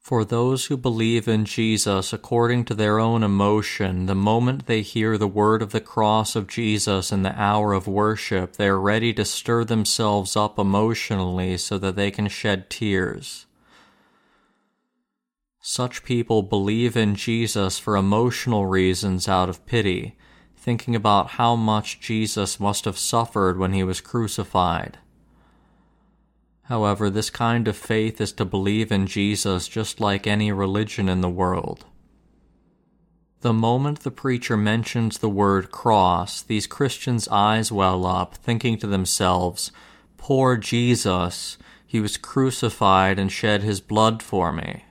For 0.00 0.24
those 0.24 0.66
who 0.66 0.76
believe 0.76 1.28
in 1.28 1.44
Jesus 1.44 2.12
according 2.12 2.64
to 2.64 2.74
their 2.74 2.98
own 2.98 3.22
emotion, 3.22 4.06
the 4.06 4.14
moment 4.16 4.66
they 4.66 4.82
hear 4.82 5.16
the 5.16 5.28
word 5.28 5.62
of 5.62 5.70
the 5.70 5.80
cross 5.80 6.34
of 6.34 6.48
Jesus 6.48 7.12
in 7.12 7.22
the 7.22 7.40
hour 7.40 7.72
of 7.72 7.86
worship, 7.86 8.56
they 8.56 8.66
are 8.66 8.80
ready 8.80 9.12
to 9.12 9.24
stir 9.24 9.62
themselves 9.62 10.36
up 10.36 10.58
emotionally 10.58 11.56
so 11.58 11.78
that 11.78 11.94
they 11.94 12.10
can 12.10 12.26
shed 12.26 12.68
tears. 12.68 13.46
Such 15.62 16.04
people 16.04 16.42
believe 16.42 16.96
in 16.96 17.14
Jesus 17.14 17.78
for 17.78 17.94
emotional 17.94 18.64
reasons 18.64 19.28
out 19.28 19.50
of 19.50 19.66
pity, 19.66 20.16
thinking 20.56 20.96
about 20.96 21.32
how 21.32 21.54
much 21.54 22.00
Jesus 22.00 22.58
must 22.58 22.86
have 22.86 22.98
suffered 22.98 23.58
when 23.58 23.74
he 23.74 23.84
was 23.84 24.00
crucified. 24.00 24.98
However, 26.64 27.10
this 27.10 27.28
kind 27.28 27.68
of 27.68 27.76
faith 27.76 28.22
is 28.22 28.32
to 28.32 28.44
believe 28.46 28.90
in 28.90 29.06
Jesus 29.06 29.68
just 29.68 30.00
like 30.00 30.26
any 30.26 30.50
religion 30.50 31.10
in 31.10 31.20
the 31.20 31.28
world. 31.28 31.84
The 33.42 33.52
moment 33.52 34.00
the 34.00 34.10
preacher 34.10 34.56
mentions 34.56 35.18
the 35.18 35.28
word 35.28 35.70
cross, 35.70 36.40
these 36.40 36.66
Christians' 36.66 37.28
eyes 37.28 37.70
well 37.70 38.06
up, 38.06 38.34
thinking 38.34 38.78
to 38.78 38.86
themselves, 38.86 39.72
Poor 40.16 40.56
Jesus, 40.56 41.58
he 41.86 42.00
was 42.00 42.16
crucified 42.16 43.18
and 43.18 43.30
shed 43.30 43.62
his 43.62 43.80
blood 43.80 44.22
for 44.22 44.52
me. 44.52 44.84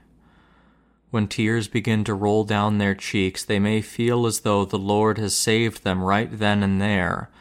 When 1.11 1.27
tears 1.27 1.67
begin 1.67 2.03
to 2.03 2.13
roll 2.13 2.43
down 2.43 2.77
their 2.77 2.93
cheeks, 2.93 3.43
they 3.43 3.57
may 3.57 3.81
feel 3.81 4.27
as 4.27 4.41
though 4.41 4.63
the 4.63 4.77
Lord 4.77 5.17
has 5.17 5.35
saved 5.35 5.83
them 5.83 6.03
right 6.03 6.29
then 6.31 6.61
and 6.61 6.79
there, 6.79 7.31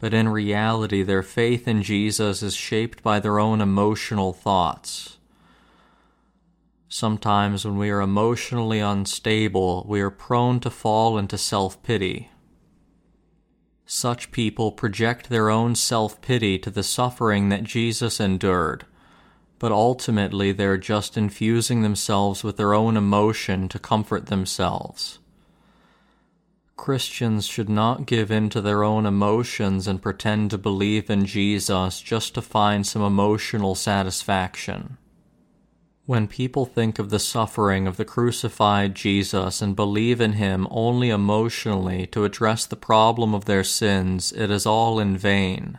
but 0.00 0.14
in 0.14 0.28
reality, 0.28 1.02
their 1.02 1.22
faith 1.22 1.68
in 1.68 1.82
Jesus 1.82 2.42
is 2.42 2.54
shaped 2.54 3.02
by 3.02 3.20
their 3.20 3.38
own 3.38 3.60
emotional 3.60 4.32
thoughts. 4.32 5.18
Sometimes, 6.88 7.66
when 7.66 7.76
we 7.76 7.90
are 7.90 8.00
emotionally 8.00 8.80
unstable, 8.80 9.84
we 9.86 10.00
are 10.00 10.10
prone 10.10 10.58
to 10.60 10.70
fall 10.70 11.18
into 11.18 11.36
self 11.36 11.82
pity. 11.82 12.30
Such 13.84 14.32
people 14.32 14.72
project 14.72 15.28
their 15.28 15.50
own 15.50 15.74
self 15.74 16.22
pity 16.22 16.58
to 16.60 16.70
the 16.70 16.82
suffering 16.82 17.50
that 17.50 17.64
Jesus 17.64 18.20
endured 18.20 18.86
but 19.58 19.72
ultimately 19.72 20.52
they're 20.52 20.78
just 20.78 21.16
infusing 21.16 21.82
themselves 21.82 22.44
with 22.44 22.56
their 22.56 22.74
own 22.74 22.96
emotion 22.96 23.68
to 23.68 23.78
comfort 23.78 24.26
themselves. 24.26 25.18
Christians 26.76 27.46
should 27.46 27.68
not 27.68 28.06
give 28.06 28.30
in 28.30 28.48
to 28.50 28.60
their 28.60 28.84
own 28.84 29.04
emotions 29.04 29.88
and 29.88 30.00
pretend 30.00 30.50
to 30.52 30.58
believe 30.58 31.10
in 31.10 31.26
Jesus 31.26 32.00
just 32.00 32.34
to 32.34 32.42
find 32.42 32.86
some 32.86 33.02
emotional 33.02 33.74
satisfaction. 33.74 34.96
When 36.06 36.28
people 36.28 36.64
think 36.64 36.98
of 36.98 37.10
the 37.10 37.18
suffering 37.18 37.86
of 37.86 37.96
the 37.96 38.04
crucified 38.04 38.94
Jesus 38.94 39.60
and 39.60 39.76
believe 39.76 40.20
in 40.20 40.34
him 40.34 40.66
only 40.70 41.10
emotionally 41.10 42.06
to 42.06 42.24
address 42.24 42.64
the 42.64 42.76
problem 42.76 43.34
of 43.34 43.44
their 43.44 43.64
sins, 43.64 44.32
it 44.32 44.50
is 44.50 44.64
all 44.64 45.00
in 45.00 45.18
vain 45.18 45.78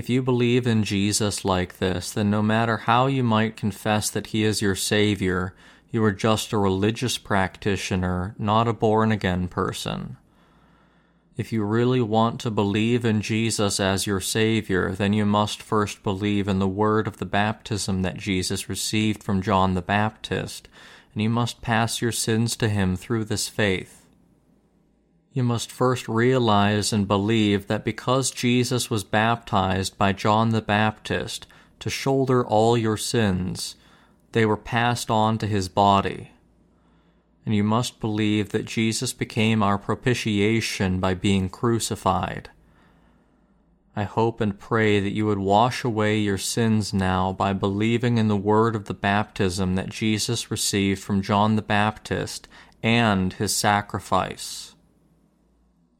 if 0.00 0.08
you 0.08 0.22
believe 0.22 0.66
in 0.66 0.82
Jesus 0.82 1.44
like 1.44 1.76
this, 1.76 2.10
then 2.10 2.30
no 2.30 2.40
matter 2.40 2.78
how 2.78 3.06
you 3.06 3.22
might 3.22 3.54
confess 3.54 4.08
that 4.08 4.28
He 4.28 4.44
is 4.44 4.62
your 4.62 4.74
Savior, 4.74 5.54
you 5.90 6.02
are 6.02 6.10
just 6.10 6.54
a 6.54 6.56
religious 6.56 7.18
practitioner, 7.18 8.34
not 8.38 8.66
a 8.66 8.72
born 8.72 9.12
again 9.12 9.46
person. 9.46 10.16
If 11.36 11.52
you 11.52 11.64
really 11.64 12.00
want 12.00 12.40
to 12.40 12.50
believe 12.50 13.04
in 13.04 13.20
Jesus 13.20 13.78
as 13.78 14.06
your 14.06 14.22
Savior, 14.22 14.92
then 14.92 15.12
you 15.12 15.26
must 15.26 15.60
first 15.60 16.02
believe 16.02 16.48
in 16.48 16.60
the 16.60 16.66
word 16.66 17.06
of 17.06 17.18
the 17.18 17.26
baptism 17.26 18.00
that 18.00 18.16
Jesus 18.16 18.70
received 18.70 19.22
from 19.22 19.42
John 19.42 19.74
the 19.74 19.82
Baptist, 19.82 20.66
and 21.12 21.22
you 21.22 21.28
must 21.28 21.60
pass 21.60 22.00
your 22.00 22.12
sins 22.12 22.56
to 22.56 22.70
Him 22.70 22.96
through 22.96 23.26
this 23.26 23.50
faith 23.50 23.99
you 25.32 25.42
must 25.42 25.70
first 25.70 26.08
realize 26.08 26.92
and 26.92 27.06
believe 27.06 27.66
that 27.68 27.84
because 27.84 28.30
Jesus 28.30 28.90
was 28.90 29.04
baptized 29.04 29.96
by 29.96 30.12
John 30.12 30.50
the 30.50 30.62
Baptist 30.62 31.46
to 31.78 31.88
shoulder 31.90 32.44
all 32.44 32.76
your 32.76 32.96
sins, 32.96 33.76
they 34.32 34.44
were 34.44 34.56
passed 34.56 35.10
on 35.10 35.38
to 35.38 35.46
his 35.46 35.68
body. 35.68 36.30
and 37.46 37.54
you 37.54 37.64
must 37.64 38.00
believe 38.00 38.50
that 38.50 38.64
Jesus 38.66 39.12
became 39.12 39.62
our 39.62 39.78
propitiation 39.78 41.00
by 41.00 41.14
being 41.14 41.48
crucified. 41.48 42.50
I 43.96 44.04
hope 44.04 44.40
and 44.40 44.58
pray 44.58 45.00
that 45.00 45.12
you 45.14 45.26
would 45.26 45.38
wash 45.38 45.82
away 45.82 46.18
your 46.18 46.38
sins 46.38 46.92
now 46.94 47.32
by 47.32 47.52
believing 47.52 48.18
in 48.18 48.28
the 48.28 48.36
word 48.36 48.76
of 48.76 48.84
the 48.84 48.94
baptism 48.94 49.74
that 49.74 49.88
Jesus 49.88 50.50
received 50.50 51.02
from 51.02 51.22
John 51.22 51.56
the 51.56 51.62
Baptist 51.62 52.46
and 52.82 53.32
his 53.32 53.54
sacrifice. 53.56 54.74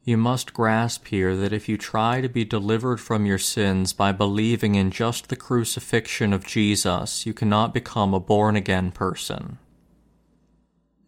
You 0.03 0.17
must 0.17 0.53
grasp 0.53 1.07
here 1.07 1.35
that 1.35 1.53
if 1.53 1.69
you 1.69 1.77
try 1.77 2.21
to 2.21 2.29
be 2.29 2.43
delivered 2.43 2.99
from 2.99 3.27
your 3.27 3.37
sins 3.37 3.93
by 3.93 4.11
believing 4.11 4.73
in 4.73 4.89
just 4.89 5.29
the 5.29 5.35
crucifixion 5.35 6.33
of 6.33 6.45
Jesus, 6.45 7.27
you 7.27 7.33
cannot 7.33 7.71
become 7.71 8.11
a 8.13 8.19
born 8.19 8.55
again 8.55 8.91
person. 8.91 9.59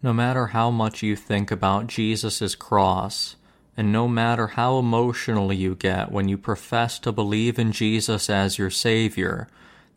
No 0.03 0.13
matter 0.13 0.47
how 0.47 0.69
much 0.69 1.01
you 1.01 1.15
think 1.15 1.49
about 1.49 1.87
Jesus' 1.87 2.53
cross, 2.53 3.35
and 3.75 3.91
no 3.91 4.07
matter 4.07 4.47
how 4.47 4.77
emotional 4.77 5.51
you 5.51 5.73
get 5.73 6.11
when 6.11 6.27
you 6.27 6.37
profess 6.37 6.99
to 6.99 7.11
believe 7.11 7.57
in 7.57 7.71
Jesus 7.71 8.29
as 8.29 8.59
your 8.59 8.69
Savior, 8.69 9.47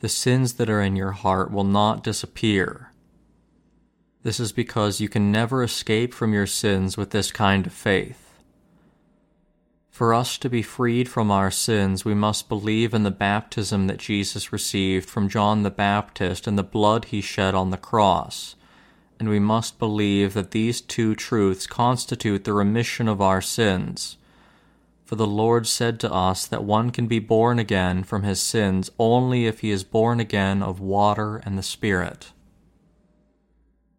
the 0.00 0.08
sins 0.08 0.54
that 0.54 0.70
are 0.70 0.80
in 0.80 0.96
your 0.96 1.12
heart 1.12 1.50
will 1.50 1.64
not 1.64 2.02
disappear. 2.02 2.92
This 4.22 4.40
is 4.40 4.52
because 4.52 5.00
you 5.00 5.10
can 5.10 5.30
never 5.30 5.62
escape 5.62 6.14
from 6.14 6.32
your 6.32 6.46
sins 6.46 6.96
with 6.96 7.10
this 7.10 7.30
kind 7.30 7.66
of 7.66 7.74
faith. 7.74 8.25
For 9.96 10.12
us 10.12 10.36
to 10.38 10.50
be 10.50 10.60
freed 10.60 11.08
from 11.08 11.30
our 11.30 11.50
sins, 11.50 12.04
we 12.04 12.14
must 12.14 12.50
believe 12.50 12.92
in 12.92 13.02
the 13.02 13.10
baptism 13.10 13.86
that 13.86 13.96
Jesus 13.96 14.52
received 14.52 15.08
from 15.08 15.28
John 15.28 15.62
the 15.62 15.70
Baptist 15.70 16.46
and 16.46 16.58
the 16.58 16.62
blood 16.62 17.06
he 17.06 17.20
shed 17.20 17.54
on 17.54 17.70
the 17.70 17.78
cross 17.78 18.56
and 19.18 19.28
we 19.28 19.38
must 19.38 19.78
believe 19.78 20.34
that 20.34 20.50
these 20.50 20.80
two 20.80 21.14
truths 21.14 21.66
constitute 21.66 22.44
the 22.44 22.52
remission 22.52 23.08
of 23.08 23.20
our 23.20 23.40
sins. 23.40 24.18
For 25.04 25.16
the 25.16 25.26
Lord 25.26 25.66
said 25.66 26.00
to 26.00 26.12
us 26.12 26.46
that 26.46 26.64
one 26.64 26.90
can 26.90 27.06
be 27.06 27.18
born 27.18 27.58
again 27.58 28.02
from 28.02 28.24
his 28.24 28.40
sins 28.40 28.90
only 28.98 29.46
if 29.46 29.60
he 29.60 29.70
is 29.70 29.84
born 29.84 30.20
again 30.20 30.62
of 30.62 30.80
water 30.80 31.36
and 31.44 31.56
the 31.56 31.62
Spirit. 31.62 32.32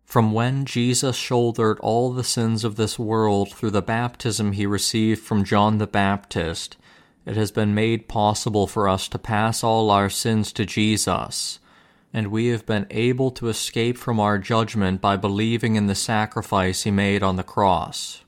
From 0.07 0.31
when 0.31 0.65
Jesus 0.65 1.15
shouldered 1.15 1.79
all 1.81 2.11
the 2.11 2.23
sins 2.23 2.63
of 2.63 2.75
this 2.75 2.97
world 2.97 3.53
through 3.53 3.71
the 3.71 3.81
baptism 3.83 4.53
he 4.53 4.65
received 4.65 5.21
from 5.21 5.43
John 5.43 5.77
the 5.77 5.85
Baptist, 5.85 6.77
it 7.25 7.37
has 7.37 7.51
been 7.51 7.75
made 7.75 8.07
possible 8.07 8.65
for 8.65 8.89
us 8.89 9.07
to 9.09 9.19
pass 9.19 9.63
all 9.63 9.91
our 9.91 10.09
sins 10.09 10.51
to 10.53 10.65
Jesus 10.65 11.59
and 12.13 12.27
we 12.27 12.47
have 12.47 12.65
been 12.65 12.87
able 12.89 13.31
to 13.31 13.49
escape 13.49 13.97
from 13.97 14.19
our 14.19 14.37
judgment 14.37 15.01
by 15.01 15.17
believing 15.17 15.75
in 15.75 15.87
the 15.87 15.95
sacrifice 15.95 16.83
he 16.83 16.91
made 16.91 17.21
on 17.21 17.35
the 17.35 17.43
cross. 17.43 18.23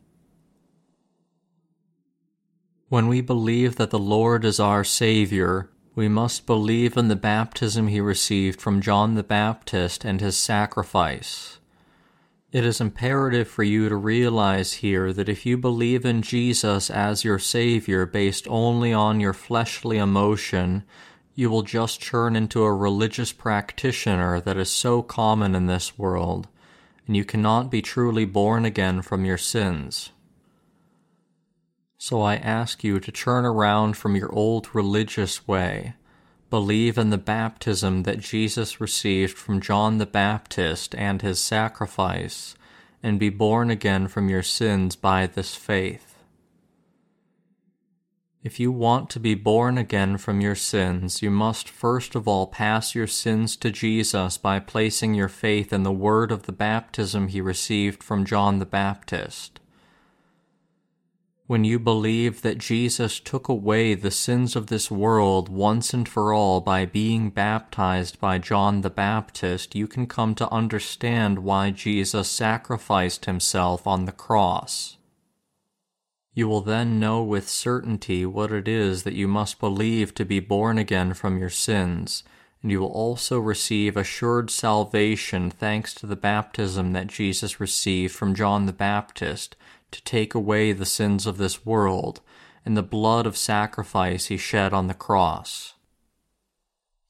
When 2.89 3.07
we 3.07 3.21
believe 3.21 3.75
that 3.75 3.91
the 3.91 3.99
Lord 3.99 4.43
is 4.43 4.59
our 4.59 4.83
Savior, 4.83 5.69
we 5.95 6.07
must 6.07 6.45
believe 6.45 6.97
in 6.97 7.07
the 7.07 7.15
baptism 7.15 7.87
he 7.87 8.01
received 8.01 8.59
from 8.59 8.81
John 8.81 9.15
the 9.15 9.23
Baptist 9.23 10.05
and 10.05 10.21
his 10.21 10.37
sacrifice. 10.37 11.58
It 12.51 12.65
is 12.65 12.81
imperative 12.81 13.47
for 13.47 13.61
you 13.61 13.89
to 13.89 13.95
realize 13.95 14.73
here 14.73 15.13
that 15.13 15.29
if 15.29 15.45
you 15.45 15.55
believe 15.55 16.03
in 16.03 16.23
Jesus 16.23 16.89
as 16.89 17.23
your 17.23 17.37
Savior 17.37 18.07
based 18.07 18.47
only 18.47 18.91
on 18.91 19.19
your 19.19 19.33
fleshly 19.33 19.99
emotion, 19.99 20.83
you 21.35 21.51
will 21.51 21.61
just 21.61 22.01
turn 22.01 22.35
into 22.35 22.63
a 22.63 22.73
religious 22.73 23.31
practitioner 23.31 24.41
that 24.41 24.57
is 24.57 24.71
so 24.71 25.03
common 25.03 25.53
in 25.53 25.67
this 25.67 25.99
world, 25.99 26.47
and 27.05 27.15
you 27.15 27.23
cannot 27.23 27.69
be 27.69 27.83
truly 27.83 28.25
born 28.25 28.65
again 28.65 29.03
from 29.03 29.25
your 29.25 29.37
sins. 29.37 30.09
So 31.99 32.19
I 32.23 32.35
ask 32.37 32.83
you 32.83 32.99
to 32.99 33.11
turn 33.11 33.45
around 33.45 33.95
from 33.95 34.15
your 34.15 34.33
old 34.33 34.73
religious 34.73 35.47
way, 35.47 35.93
believe 36.49 36.97
in 36.97 37.09
the 37.09 37.17
baptism 37.17 38.03
that 38.03 38.19
Jesus 38.19 38.81
received 38.81 39.37
from 39.37 39.61
John 39.61 39.97
the 39.97 40.05
Baptist 40.05 40.95
and 40.95 41.21
his 41.21 41.39
sacrifice, 41.39 42.55
and 43.03 43.19
be 43.19 43.29
born 43.29 43.69
again 43.69 44.07
from 44.07 44.29
your 44.29 44.43
sins 44.43 44.95
by 44.95 45.27
this 45.27 45.55
faith. 45.55 46.09
If 48.41 48.57
you 48.57 48.71
want 48.71 49.09
to 49.09 49.19
be 49.19 49.35
born 49.35 49.77
again 49.77 50.17
from 50.17 50.39
your 50.39 50.55
sins, 50.55 51.21
you 51.21 51.29
must 51.29 51.67
first 51.67 52.15
of 52.15 52.25
all 52.25 52.47
pass 52.47 52.95
your 52.95 53.07
sins 53.07 53.57
to 53.57 53.69
Jesus 53.69 54.37
by 54.37 54.59
placing 54.59 55.13
your 55.13 55.27
faith 55.27 55.73
in 55.73 55.83
the 55.83 55.91
word 55.91 56.31
of 56.31 56.43
the 56.43 56.53
baptism 56.53 57.27
he 57.27 57.41
received 57.41 58.01
from 58.01 58.23
John 58.25 58.59
the 58.59 58.65
Baptist. 58.65 59.58
When 61.49 61.63
you 61.63 61.79
believe 61.79 62.43
that 62.43 62.59
Jesus 62.59 63.19
took 63.19 63.47
away 63.47 63.95
the 63.95 64.11
sins 64.11 64.55
of 64.55 64.67
this 64.67 64.91
world 64.91 65.49
once 65.49 65.95
and 65.95 66.07
for 66.07 66.31
all 66.31 66.61
by 66.61 66.85
being 66.85 67.31
baptized 67.31 68.19
by 68.19 68.37
John 68.37 68.81
the 68.81 68.91
Baptist, 68.91 69.73
you 69.73 69.87
can 69.87 70.05
come 70.05 70.35
to 70.35 70.51
understand 70.51 71.39
why 71.39 71.71
Jesus 71.71 72.29
sacrificed 72.29 73.25
himself 73.25 73.87
on 73.87 74.05
the 74.05 74.11
cross. 74.11 74.97
You 76.35 76.47
will 76.47 76.61
then 76.61 76.99
know 76.99 77.23
with 77.23 77.49
certainty 77.49 78.27
what 78.27 78.51
it 78.51 78.67
is 78.67 79.01
that 79.01 79.15
you 79.15 79.27
must 79.27 79.59
believe 79.59 80.13
to 80.13 80.25
be 80.25 80.39
born 80.39 80.77
again 80.77 81.15
from 81.15 81.39
your 81.39 81.49
sins, 81.49 82.21
and 82.61 82.69
you 82.69 82.81
will 82.81 82.91
also 82.91 83.39
receive 83.39 83.97
assured 83.97 84.51
salvation 84.51 85.49
thanks 85.49 85.95
to 85.95 86.05
the 86.05 86.15
baptism 86.15 86.93
that 86.93 87.07
Jesus 87.07 87.59
received 87.59 88.13
from 88.13 88.35
John 88.35 88.67
the 88.67 88.71
Baptist 88.71 89.55
to 89.91 90.03
take 90.03 90.33
away 90.33 90.71
the 90.71 90.85
sins 90.85 91.25
of 91.25 91.37
this 91.37 91.65
world, 91.65 92.21
and 92.65 92.75
the 92.75 92.83
blood 92.83 93.25
of 93.25 93.37
sacrifice 93.37 94.27
he 94.27 94.37
shed 94.37 94.73
on 94.73 94.87
the 94.87 94.93
cross. 94.93 95.73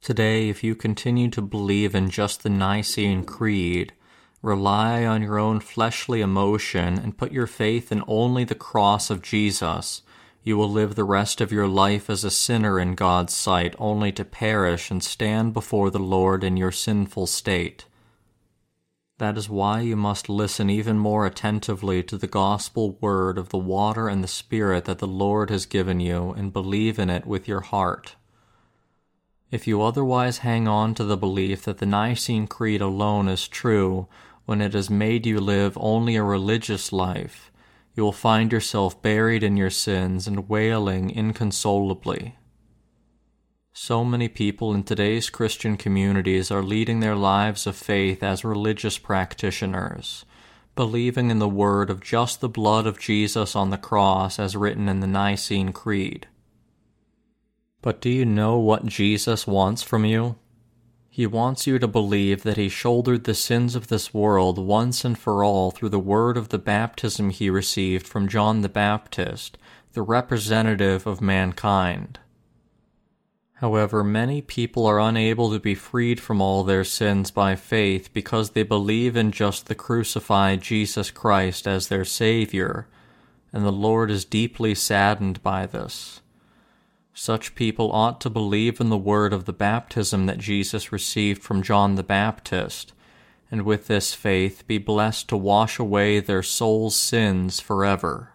Today, 0.01 0.47
if 0.47 0.64
you 0.64 0.76
continue 0.76 1.30
to 1.30 1.41
believe 1.41 1.93
in 1.93 2.10
just 2.10 2.43
the 2.43 2.49
Nicene 2.49 3.26
Creed, 3.26 3.93
rely 4.41 5.06
on 5.06 5.22
your 5.22 5.38
own 5.38 5.60
fleshly 5.60 6.22
emotion 6.22 6.97
and 6.97 7.18
put 7.18 7.34
your 7.34 7.47
faith 7.47 7.91
in 7.91 8.03
only 8.07 8.45
the 8.45 8.56
cross 8.56 9.10
of 9.10 9.22
Jesus, 9.22 10.01
you 10.41 10.57
will 10.57 10.72
live 10.72 10.95
the 10.95 11.03
rest 11.03 11.41
of 11.41 11.51
your 11.51 11.68
life 11.68 12.10
as 12.10 12.23
a 12.23 12.31
sinner 12.31 12.80
in 12.80 12.95
God's 12.95 13.34
sight, 13.34 13.76
only 13.77 14.14
to 14.14 14.23
perish 14.23 14.89
and 14.89 15.03
stand 15.03 15.53
before 15.53 15.89
the 15.89 15.99
Lord 15.99 16.45
in 16.45 16.56
your 16.56 16.72
sinful 16.72 17.27
state. 17.27 17.85
That 19.20 19.38
is 19.38 19.50
why 19.50 19.82
you 19.82 19.98
must 19.98 20.30
listen 20.30 20.70
even 20.70 20.98
more 20.98 21.26
attentively 21.26 22.02
to 22.04 22.18
the 22.18 22.26
gospel 22.26 22.98
word 23.02 23.38
of 23.38 23.50
the 23.50 23.58
water 23.58 24.08
and 24.08 24.24
the 24.24 24.30
Spirit 24.30 24.86
that 24.86 25.00
the 25.00 25.08
Lord 25.08 25.50
has 25.50 25.66
given 25.66 26.00
you 26.00 26.32
and 26.32 26.54
believe 26.54 26.98
in 26.98 27.10
it 27.10 27.26
with 27.26 27.46
your 27.46 27.60
heart. 27.60 28.16
If 29.52 29.68
you 29.68 29.82
otherwise 29.82 30.38
hang 30.38 30.70
on 30.70 30.94
to 30.96 31.04
the 31.04 31.18
belief 31.18 31.66
that 31.66 31.80
the 31.80 31.86
Nicene 31.86 32.48
Creed 32.48 32.80
alone 32.80 33.28
is 33.28 33.50
true, 33.50 34.08
when 34.46 34.62
it 34.62 34.74
has 34.74 34.90
made 34.90 35.26
you 35.26 35.41
live 35.41 35.78
only 35.82 36.16
a 36.16 36.24
religious 36.24 36.94
life, 36.94 37.52
you 37.96 38.04
will 38.04 38.14
find 38.14 38.54
yourself 38.54 39.02
buried 39.02 39.44
in 39.44 39.58
your 39.58 39.70
sins 39.70 40.28
and 40.28 40.48
wailing 40.48 41.10
inconsolably. 41.10 42.38
So 43.81 44.03
many 44.03 44.27
people 44.27 44.73
in 44.73 44.84
today's 44.84 45.30
Christian 45.30 45.77
communities 45.77 46.51
are 46.51 46.61
leading 46.61 46.99
their 46.99 47.15
lives 47.15 47.65
of 47.65 47.77
faith 47.77 48.22
as 48.22 48.43
religious 48.43 48.97
practitioners, 48.97 50.26
believing 50.76 51.31
in 51.31 51.39
the 51.39 51.47
word 51.47 51.89
of 51.89 52.01
just 52.01 52.41
the 52.41 52.49
blood 52.49 52.85
of 52.85 52.99
Jesus 52.99 53.56
on 53.56 53.69
the 53.69 53.77
cross 53.77 54.38
as 54.38 54.57
written 54.57 54.89
in 54.89 54.99
the 54.99 55.07
Nicene 55.07 55.72
Creed. 55.72 56.27
But 57.81 58.01
do 58.01 58.10
you 58.10 58.26
know 58.26 58.60
what 58.60 58.85
Jesus 58.85 59.47
wants 59.47 59.81
from 59.81 60.03
you? 60.03 60.35
He 61.10 61.26
wants 61.26 61.65
you 61.65 61.80
to 61.80 61.88
believe 61.88 62.43
that 62.43 62.57
he 62.57 62.68
shouldered 62.68 63.23
the 63.23 63.34
sins 63.34 63.76
of 63.76 63.88
this 63.88 64.14
world 64.14 64.60
once 64.60 65.06
and 65.06 65.18
for 65.18 65.41
all 65.41 65.72
through 65.72 65.89
the 65.89 65.99
word 65.99 66.35
of 66.35 66.49
the 66.49 66.60
baptism 66.60 67.30
he 67.30 67.49
received 67.49 68.06
from 68.06 68.27
John 68.27 68.60
the 68.60 68.68
Baptist, 68.68 69.57
the 69.93 70.01
representative 70.01 71.07
of 71.07 71.22
mankind. 71.22 72.19
However, 73.60 74.06
many 74.06 74.41
people 74.41 74.86
are 74.86 75.02
unable 75.02 75.52
to 75.52 75.60
be 75.60 75.76
freed 75.76 76.22
from 76.22 76.41
all 76.41 76.64
their 76.64 76.86
sins 76.86 77.30
by 77.30 77.57
faith 77.57 78.10
because 78.14 78.52
they 78.52 78.64
believe 78.64 79.18
in 79.18 79.34
just 79.34 79.65
the 79.65 79.76
crucified 79.76 80.61
Jesus 80.61 81.11
Christ 81.11 81.68
as 81.68 81.90
their 81.90 82.06
Savior, 82.06 82.88
and 83.52 83.65
the 83.65 83.72
Lord 83.72 84.10
is 84.11 84.23
deeply 84.23 84.73
saddened 84.76 85.44
by 85.44 85.65
this. 85.65 86.22
Such 87.14 87.53
people 87.53 87.91
ought 87.91 88.22
to 88.22 88.30
believe 88.30 88.80
in 88.80 88.88
the 88.88 88.98
word 88.98 89.34
of 89.34 89.44
the 89.44 89.52
baptism 89.52 90.26
that 90.27 90.38
Jesus 90.38 90.94
received 90.94 91.44
from 91.44 91.61
John 91.61 91.95
the 91.95 92.03
Baptist, 92.03 92.94
and 93.52 93.64
with 93.64 93.88
this 93.88 94.14
faith 94.14 94.65
be 94.68 94.77
blessed 94.77 95.27
to 95.27 95.36
wash 95.36 95.80
away 95.80 96.22
their 96.22 96.44
soul's 96.44 96.95
sins 96.95 97.60
forever. 97.60 98.31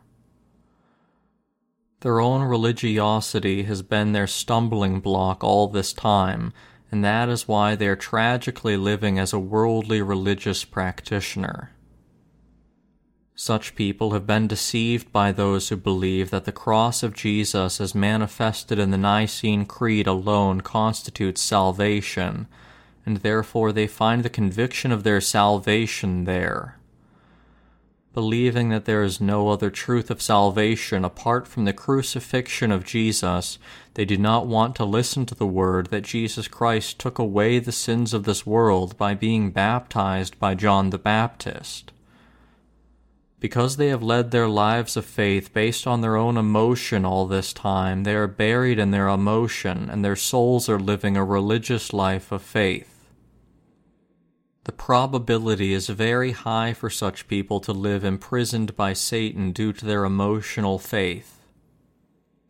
Their 2.04 2.20
own 2.20 2.42
religiosity 2.42 3.62
has 3.62 3.80
been 3.80 4.12
their 4.12 4.26
stumbling 4.26 5.00
block 5.00 5.42
all 5.42 5.68
this 5.68 5.94
time, 5.94 6.52
and 6.92 7.02
that 7.02 7.30
is 7.30 7.48
why 7.48 7.76
they 7.76 7.88
are 7.88 7.96
tragically 7.96 8.76
living 8.76 9.18
as 9.18 9.32
a 9.32 9.38
worldly 9.38 10.02
religious 10.02 10.66
practitioner. 10.66 11.70
Such 13.34 13.74
people 13.74 14.10
have 14.10 14.26
been 14.26 14.46
deceived 14.46 15.12
by 15.12 15.32
those 15.32 15.70
who 15.70 15.78
believe 15.78 16.28
that 16.28 16.44
the 16.44 16.52
cross 16.52 17.02
of 17.02 17.14
Jesus 17.14 17.80
as 17.80 17.94
manifested 17.94 18.78
in 18.78 18.90
the 18.90 18.98
Nicene 18.98 19.64
Creed 19.64 20.06
alone 20.06 20.60
constitutes 20.60 21.40
salvation, 21.40 22.48
and 23.06 23.16
therefore 23.16 23.72
they 23.72 23.86
find 23.86 24.22
the 24.22 24.28
conviction 24.28 24.92
of 24.92 25.04
their 25.04 25.22
salvation 25.22 26.24
there. 26.24 26.76
Believing 28.14 28.68
that 28.68 28.84
there 28.84 29.02
is 29.02 29.20
no 29.20 29.48
other 29.48 29.70
truth 29.70 30.08
of 30.08 30.22
salvation 30.22 31.04
apart 31.04 31.48
from 31.48 31.64
the 31.64 31.72
crucifixion 31.72 32.70
of 32.70 32.84
Jesus, 32.84 33.58
they 33.94 34.04
do 34.04 34.16
not 34.16 34.46
want 34.46 34.76
to 34.76 34.84
listen 34.84 35.26
to 35.26 35.34
the 35.34 35.48
word 35.48 35.88
that 35.88 36.02
Jesus 36.02 36.46
Christ 36.46 37.00
took 37.00 37.18
away 37.18 37.58
the 37.58 37.72
sins 37.72 38.14
of 38.14 38.22
this 38.22 38.46
world 38.46 38.96
by 38.96 39.14
being 39.14 39.50
baptized 39.50 40.38
by 40.38 40.54
John 40.54 40.90
the 40.90 40.98
Baptist. 40.98 41.90
Because 43.40 43.78
they 43.78 43.88
have 43.88 44.02
led 44.02 44.30
their 44.30 44.48
lives 44.48 44.96
of 44.96 45.04
faith 45.04 45.52
based 45.52 45.84
on 45.84 46.00
their 46.00 46.14
own 46.14 46.36
emotion 46.36 47.04
all 47.04 47.26
this 47.26 47.52
time, 47.52 48.04
they 48.04 48.14
are 48.14 48.28
buried 48.28 48.78
in 48.78 48.92
their 48.92 49.08
emotion, 49.08 49.90
and 49.90 50.04
their 50.04 50.14
souls 50.14 50.68
are 50.68 50.78
living 50.78 51.16
a 51.16 51.24
religious 51.24 51.92
life 51.92 52.30
of 52.30 52.42
faith. 52.42 52.93
The 54.64 54.72
probability 54.72 55.74
is 55.74 55.88
very 55.88 56.32
high 56.32 56.72
for 56.72 56.88
such 56.88 57.28
people 57.28 57.60
to 57.60 57.72
live 57.72 58.02
imprisoned 58.02 58.74
by 58.74 58.94
Satan 58.94 59.52
due 59.52 59.74
to 59.74 59.84
their 59.84 60.06
emotional 60.06 60.78
faith. 60.78 61.42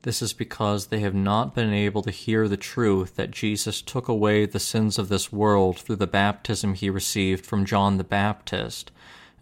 This 0.03 0.23
is 0.23 0.33
because 0.33 0.87
they 0.87 1.01
have 1.01 1.15
not 1.15 1.57
been 1.57 1.73
able 1.73 2.03
to 2.03 2.13
hear 2.13 2.47
the 2.47 2.57
truth 2.57 3.17
that 3.17 3.33
Jesus 3.33 3.83
took 3.83 4.07
away 4.07 4.47
the 4.47 4.61
sins 4.61 4.97
of 4.97 5.09
this 5.09 5.33
world 5.33 5.79
through 5.79 5.97
the 5.97 6.07
baptism 6.07 6.75
he 6.75 6.89
received 6.89 7.45
from 7.45 7.65
John 7.65 7.97
the 7.97 8.05
Baptist, 8.05 8.93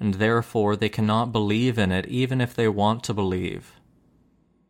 and 0.01 0.15
therefore 0.15 0.75
they 0.75 0.89
cannot 0.89 1.31
believe 1.31 1.79
in 1.79 1.93
it 1.93 2.07
even 2.07 2.41
if 2.41 2.55
they 2.55 2.69
want 2.69 3.05
to 3.05 3.13
believe. 3.13 3.73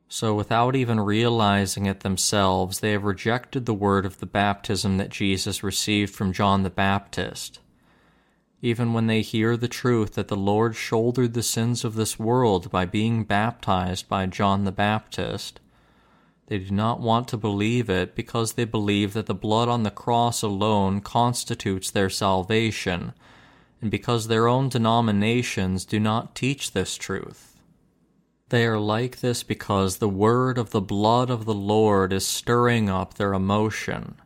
So, 0.09 0.35
without 0.35 0.75
even 0.75 0.99
realizing 0.99 1.87
it 1.87 2.01
themselves, 2.01 2.81
they 2.81 2.91
have 2.93 3.05
rejected 3.05 3.65
the 3.65 3.73
word 3.75 4.05
of 4.05 4.19
the 4.19 4.27
baptism 4.27 4.97
that 4.97 5.09
Jesus 5.09 5.63
received 5.63 6.13
from 6.13 6.33
John 6.33 6.65
the 6.65 6.71
Baptist 6.71 7.61
even 8.65 8.93
when 8.93 9.09
they 9.09 9.23
hear 9.23 9.57
the 9.57 9.69
truth 9.69 10.15
that 10.15 10.29
the 10.29 10.37
Lord 10.37 10.77
shouldered 10.77 11.35
the 11.35 11.43
sins 11.43 11.85
of 11.85 11.97
this 11.97 12.17
world 12.17 12.71
by 12.71 12.85
being 12.85 13.25
baptized 13.25 14.09
by 14.09 14.27
John 14.27 14.63
the 14.63 14.73
Baptist. 14.73 15.59
They 16.47 16.61
do 16.61 16.71
not 16.71 17.01
want 17.01 17.27
to 17.29 17.37
believe 17.37 17.91
it 17.91 18.15
because 18.15 18.53
they 18.53 18.65
believe 18.65 19.15
that 19.15 19.27
the 19.27 19.35
blood 19.35 19.69
on 19.69 19.83
the 19.83 19.91
cross 19.91 20.43
alone 20.43 21.01
constitutes 21.01 21.91
their 21.91 22.09
salvation, 22.09 23.15
and 23.81 23.91
because 23.91 24.29
their 24.29 24.47
own 24.47 24.69
denominations 24.69 25.85
do 25.85 25.99
not 25.99 26.37
teach 26.37 26.71
this 26.71 26.97
truth. 26.97 27.59
They 28.51 28.65
are 28.67 28.79
like 28.79 29.21
this 29.21 29.43
because 29.43 29.97
the 29.97 30.09
word 30.09 30.57
of 30.57 30.71
the 30.71 30.81
blood 30.81 31.31
of 31.31 31.47
the 31.47 31.55
Lord 31.55 32.13
is 32.13 32.25
stirring 32.25 32.89
up 32.89 33.15
their 33.15 33.35
emotion 33.35 34.22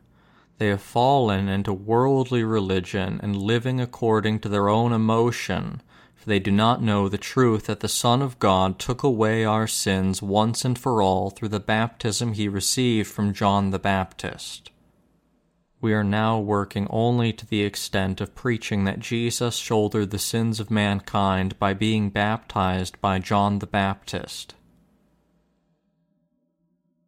they 0.57 0.67
have 0.67 0.81
fallen 0.81 1.47
into 1.47 1.71
worldly 1.71 2.43
religion 2.43 3.19
and 3.21 3.35
living 3.35 3.79
according 3.79 4.39
to 4.39 4.49
their 4.49 4.69
own 4.69 4.91
emotion, 4.91 5.81
for 6.15 6.27
they 6.27 6.39
do 6.39 6.51
not 6.51 6.81
know 6.81 7.07
the 7.07 7.17
truth 7.17 7.65
that 7.67 7.81
the 7.81 7.87
Son 7.87 8.21
of 8.21 8.39
God 8.39 8.79
took 8.79 9.03
away 9.03 9.45
our 9.45 9.67
sins 9.67 10.21
once 10.21 10.65
and 10.65 10.77
for 10.77 11.01
all 11.01 11.29
through 11.29 11.49
the 11.49 11.59
baptism 11.59 12.33
he 12.33 12.47
received 12.47 13.07
from 13.07 13.33
John 13.33 13.69
the 13.69 13.79
Baptist. 13.79 14.71
We 15.79 15.93
are 15.93 16.03
now 16.03 16.39
working 16.39 16.87
only 16.89 17.31
to 17.33 17.45
the 17.45 17.61
extent 17.61 18.19
of 18.19 18.33
preaching 18.33 18.85
that 18.85 18.99
Jesus 18.99 19.57
shouldered 19.57 20.09
the 20.09 20.17
sins 20.17 20.59
of 20.59 20.71
mankind 20.71 21.59
by 21.59 21.75
being 21.75 22.09
baptized 22.09 22.99
by 22.99 23.19
John 23.19 23.59
the 23.59 23.67
Baptist 23.67 24.55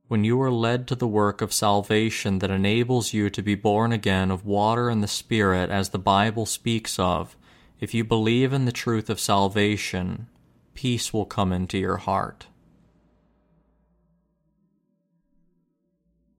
when 0.10 0.24
you 0.24 0.42
are 0.42 0.52
led 0.52 0.88
to 0.88 0.96
the 0.96 1.08
work 1.08 1.40
of 1.40 1.54
salvation 1.54 2.40
that 2.40 2.50
enables 2.50 3.14
you 3.14 3.30
to 3.30 3.44
be 3.44 3.54
born 3.54 3.92
again 3.92 4.32
of 4.32 4.44
water 4.44 4.90
and 4.90 5.04
the 5.04 5.08
Spirit, 5.08 5.70
as 5.70 5.90
the 5.90 6.00
Bible 6.00 6.48
speaks 6.48 6.98
of, 6.98 7.38
if 7.80 7.94
you 7.94 8.04
believe 8.04 8.52
in 8.52 8.66
the 8.66 8.72
truth 8.72 9.08
of 9.08 9.20
salvation, 9.20 10.28
peace 10.74 11.14
will 11.14 11.26
come 11.26 11.54
into 11.54 11.78
your 11.78 11.98
heart. 11.98 12.48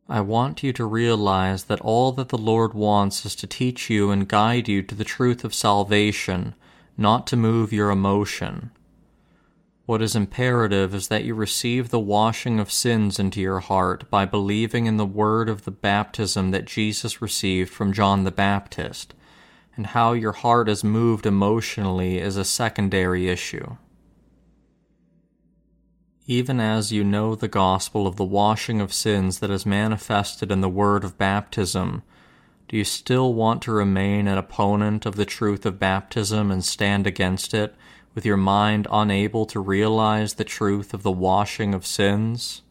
I 0.09 0.21
want 0.21 0.65
you 0.65 0.73
to 0.73 0.85
realize 0.85 1.65
that 1.67 1.81
all 1.81 2.11
that 2.11 2.31
the 2.31 2.39
Lord 2.39 2.75
wants 2.75 3.25
is 3.25 3.37
to 3.37 3.47
teach 3.47 3.89
you 3.89 4.11
and 4.11 4.27
guide 4.27 4.69
you 4.69 4.83
to 4.83 4.97
the 4.97 5.05
truth 5.05 5.45
of 5.45 5.55
salvation, 5.55 6.57
not 6.99 7.25
to 7.29 7.37
move 7.37 7.73
your 7.73 7.91
emotion. 7.91 8.73
What 9.87 10.03
is 10.03 10.15
imperative 10.15 10.95
is 10.95 11.09
that 11.09 11.25
you 11.25 11.35
receive 11.35 11.89
the 11.89 11.99
washing 11.99 12.61
of 12.61 12.71
sins 12.71 13.19
into 13.19 13.41
your 13.41 13.61
heart 13.61 14.09
by 14.11 14.25
believing 14.25 14.87
in 14.87 14.99
the 14.99 15.07
word 15.07 15.49
of 15.49 15.65
the 15.65 15.71
baptism 15.71 16.53
that 16.53 16.65
Jesus 16.65 17.21
received 17.21 17.71
from 17.71 17.93
John 17.93 18.25
the 18.25 18.31
Baptist, 18.31 19.15
and 19.77 19.89
how 19.89 20.13
your 20.13 20.33
heart 20.33 20.69
is 20.69 20.85
moved 20.85 21.27
emotionally 21.27 22.19
is 22.19 22.37
a 22.37 22.45
secondary 22.45 23.29
issue. 23.29 23.77
Even 26.27 26.61
as 26.61 26.93
you 26.93 27.03
know 27.03 27.35
the 27.35 27.49
gospel 27.49 28.07
of 28.07 28.15
the 28.15 28.25
washing 28.25 28.81
of 28.81 28.93
sins 28.93 29.41
that 29.41 29.51
is 29.51 29.67
manifested 29.67 30.53
in 30.53 30.61
the 30.61 30.69
word 30.69 31.03
of 31.03 31.19
baptism, 31.19 32.05
do 32.69 32.77
you 32.77 32.85
still 32.85 33.35
want 33.35 33.63
to 33.63 33.73
remain 33.73 34.29
an 34.29 34.39
opponent 34.39 35.05
of 35.05 35.17
the 35.17 35.25
truth 35.25 35.67
of 35.67 35.81
baptism 35.81 36.53
and 36.53 36.65
stand 36.65 37.05
against 37.05 37.53
it 37.53 37.75
with 38.15 38.27
your 38.27 38.37
mind 38.37 38.87
unable 38.91 39.47
to 39.47 39.61
realize 39.61 40.35
the 40.35 40.45
truth 40.45 40.93
of 40.93 41.03
the 41.03 41.13
washing 41.13 41.75
of 41.75 41.87
sins? 41.87 42.63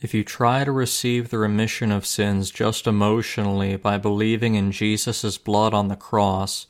If 0.00 0.12
you 0.12 0.22
try 0.22 0.64
to 0.64 0.72
receive 0.72 1.30
the 1.30 1.38
remission 1.38 1.90
of 1.90 2.04
sins 2.04 2.50
just 2.50 2.86
emotionally 2.86 3.76
by 3.76 3.96
believing 3.96 4.54
in 4.54 4.70
Jesus' 4.70 5.38
blood 5.38 5.72
on 5.72 5.88
the 5.88 5.96
cross, 5.96 6.66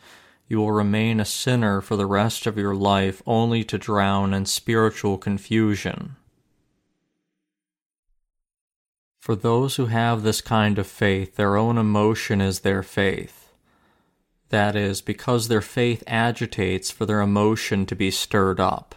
you 0.47 0.59
will 0.59 0.73
remain 0.73 1.19
a 1.19 1.25
sinner 1.25 1.81
for 1.81 1.97
the 1.97 2.07
rest 2.07 2.47
of 2.47 2.59
your 2.59 2.75
life 2.75 3.23
only 3.27 3.65
to 3.65 3.79
drown 3.79 4.35
in 4.35 4.47
spiritual 4.47 5.19
confusion. 5.19 6.17
For 9.19 9.35
those 9.35 9.77
who 9.77 9.87
have 9.87 10.23
this 10.23 10.41
kind 10.43 10.79
of 10.79 10.87
faith, 10.87 11.37
their 11.37 11.57
own 11.57 11.79
emotion 11.79 12.43
is 12.43 12.61
their 12.61 12.83
faith. 12.83 13.44
That 14.55 14.77
is, 14.77 15.03
because 15.03 15.49
their 15.49 15.61
faith 15.61 16.05
agitates 16.07 16.89
for 16.89 17.07
their 17.07 17.21
emotion 17.21 17.87
to 17.87 17.97
be 17.97 18.13
stirred 18.13 18.61
up. 18.61 18.95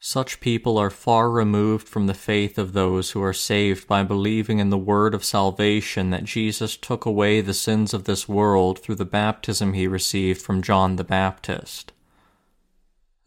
Such 0.00 0.40
people 0.40 0.78
are 0.78 0.88
far 0.88 1.30
removed 1.30 1.86
from 1.86 2.06
the 2.06 2.14
faith 2.14 2.56
of 2.56 2.72
those 2.72 3.10
who 3.10 3.22
are 3.22 3.34
saved 3.34 3.86
by 3.86 4.02
believing 4.02 4.60
in 4.60 4.70
the 4.70 4.78
word 4.78 5.12
of 5.12 5.26
salvation 5.26 6.08
that 6.08 6.24
Jesus 6.24 6.74
took 6.74 7.04
away 7.04 7.42
the 7.42 7.52
sins 7.52 7.92
of 7.92 8.04
this 8.04 8.26
world 8.26 8.78
through 8.78 8.94
the 8.94 9.04
baptism 9.04 9.74
he 9.74 9.86
received 9.86 10.40
from 10.40 10.62
John 10.62 10.96
the 10.96 11.04
Baptist. 11.04 11.92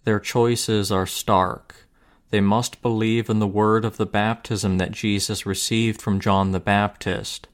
Their 0.04 0.20
choices 0.20 0.92
are 0.92 1.06
stark. 1.06 1.76
They 2.32 2.42
must 2.42 2.82
believe 2.82 3.30
in 3.30 3.38
the 3.38 3.46
word 3.46 3.86
of 3.86 3.98
the 3.98 4.08
baptism 4.08 4.80
that 4.80 4.94
Jesus 4.94 5.46
received 5.46 6.02
from 6.02 6.20
John 6.20 6.54
the 6.54 6.60
Baptist 6.60 7.48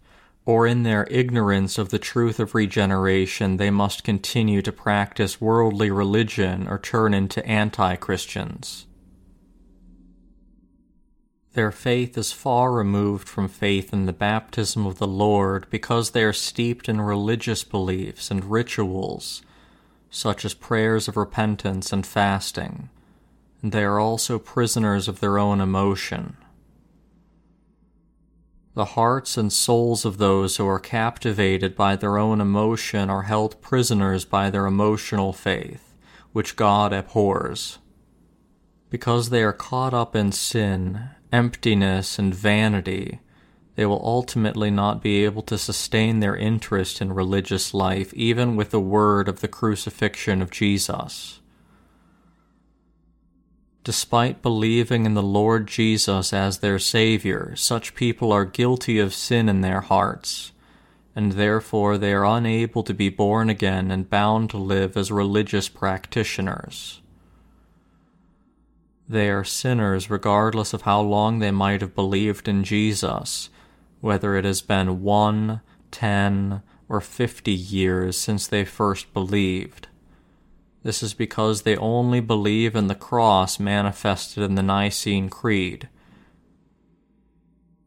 or 0.46 0.68
in 0.68 0.84
their 0.84 1.08
ignorance 1.10 1.78
of 1.78 1.90
the 1.90 2.00
truth 2.00 2.40
of 2.40 2.54
regeneration, 2.54 3.58
they 3.58 3.70
must 3.70 4.04
continue 4.04 4.62
to 4.62 4.72
practice 4.72 5.40
worldly 5.40 5.90
religion 5.90 6.68
or 6.68 6.78
turn 6.78 7.14
into 7.14 7.46
anti 7.46 7.96
Christians. 7.96 8.86
Their 11.54 11.72
faith 11.72 12.18
is 12.18 12.32
far 12.32 12.72
removed 12.72 13.30
from 13.30 13.48
faith 13.48 13.94
in 13.94 14.06
the 14.06 14.14
baptism 14.14 14.88
of 14.88 14.98
the 14.98 15.08
Lord 15.08 15.68
because 15.70 16.12
they 16.12 16.24
are 16.24 16.34
steeped 16.34 16.90
in 16.90 17.00
religious 17.00 17.64
beliefs 17.64 18.32
and 18.32 18.44
rituals, 18.44 19.44
such 20.10 20.46
as 20.46 20.56
prayers 20.56 21.08
of 21.08 21.16
repentance 21.16 21.94
and 21.94 22.08
fasting, 22.08 22.90
and 23.62 23.72
they 23.72 23.84
are 23.84 24.00
also 24.00 24.40
prisoners 24.40 25.08
of 25.08 25.20
their 25.20 25.38
own 25.38 25.62
emotion. 25.62 26.38
The 28.76 28.86
hearts 28.86 29.38
and 29.38 29.54
souls 29.54 30.04
of 30.04 30.18
those 30.18 30.58
who 30.58 30.68
are 30.68 30.80
captivated 30.80 31.76
by 31.76 31.96
their 31.96 32.18
own 32.18 32.42
emotion 32.42 33.10
are 33.10 33.24
held 33.24 33.62
prisoners 33.62 34.26
by 34.26 34.50
their 34.50 34.66
emotional 34.66 35.32
faith, 35.32 35.96
which 36.32 36.56
God 36.56 36.92
abhors. 36.92 37.78
Because 38.90 39.30
they 39.30 39.44
are 39.44 39.54
caught 39.54 39.94
up 39.94 40.16
in 40.16 40.32
sin, 40.32 41.10
emptiness, 41.32 42.18
and 42.18 42.34
vanity, 42.34 43.20
they 43.76 43.86
will 43.86 44.02
ultimately 44.04 44.72
not 44.72 45.04
be 45.04 45.24
able 45.24 45.44
to 45.44 45.58
sustain 45.58 46.20
their 46.20 46.36
interest 46.36 47.00
in 47.00 47.14
religious 47.14 47.76
life 47.76 48.12
even 48.16 48.56
with 48.56 48.72
the 48.72 48.80
word 48.80 49.28
of 49.28 49.42
the 49.42 49.48
crucifixion 49.48 50.42
of 50.42 50.50
Jesus. 50.50 51.42
Despite 53.84 54.42
believing 54.42 55.06
in 55.06 55.14
the 55.14 55.22
Lord 55.22 55.68
Jesus 55.68 56.32
as 56.32 56.60
their 56.60 56.80
Savior, 56.80 57.54
such 57.58 57.96
people 57.96 58.32
are 58.32 58.46
guilty 58.46 58.98
of 58.98 59.14
sin 59.14 59.50
in 59.50 59.60
their 59.60 59.82
hearts, 59.82 60.54
and 61.14 61.34
therefore 61.34 61.98
they 61.98 62.14
are 62.14 62.26
unable 62.26 62.84
to 62.84 62.94
be 62.94 63.10
born 63.10 63.50
again 63.50 63.92
and 63.92 64.10
bound 64.10 64.50
to 64.52 64.58
live 64.58 64.96
as 64.96 65.12
religious 65.12 65.68
practitioners. 65.68 67.02
They 69.10 69.30
are 69.30 69.44
sinners 69.44 70.10
regardless 70.10 70.74
of 70.74 70.84
how 70.84 71.02
long 71.02 71.40
they 71.40 71.52
might 71.52 71.82
have 71.82 71.94
believed 71.94 72.48
in 72.48 72.64
Jesus, 72.64 73.50
whether 74.00 74.38
it 74.38 74.46
has 74.46 74.62
been 74.62 75.04
one, 75.04 75.60
ten, 75.92 76.62
or 76.88 77.02
fifty 77.02 77.52
years 77.52 78.18
since 78.18 78.48
they 78.48 78.64
first 78.64 79.14
believed. 79.14 79.88
This 80.84 81.02
is 81.02 81.14
because 81.14 81.62
they 81.62 81.78
only 81.78 82.20
believe 82.20 82.76
in 82.76 82.88
the 82.88 82.96
cross 82.96 83.58
manifested 83.58 84.44
in 84.44 84.56
the 84.56 84.62
Nicene 84.62 85.30
Creed. 85.30 85.88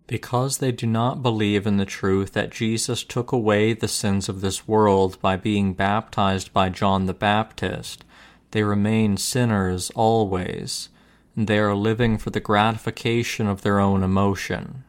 Because 0.07 0.59
they 0.59 0.73
do 0.73 0.87
not 0.87 1.23
believe 1.23 1.67
in 1.67 1.77
the 1.77 1.85
truth 1.85 2.33
that 2.33 2.51
Jesus 2.51 3.05
took 3.05 3.33
away 3.33 3.75
the 3.75 3.89
sins 3.89 4.29
of 4.29 4.41
this 4.41 4.67
world 4.67 5.21
by 5.21 5.37
being 5.37 5.75
baptized 5.75 6.53
by 6.53 6.71
John 6.71 7.05
the 7.05 7.15
Baptist, 7.15 8.05
they 8.53 8.63
remain 8.63 9.19
sinners 9.19 9.91
always, 9.95 10.89
and 11.35 11.47
they 11.47 11.59
are 11.59 11.75
living 11.75 12.17
for 12.17 12.31
the 12.31 12.41
gratification 12.41 13.47
of 13.47 13.61
their 13.61 13.79
own 13.79 14.03
emotion. 14.03 14.85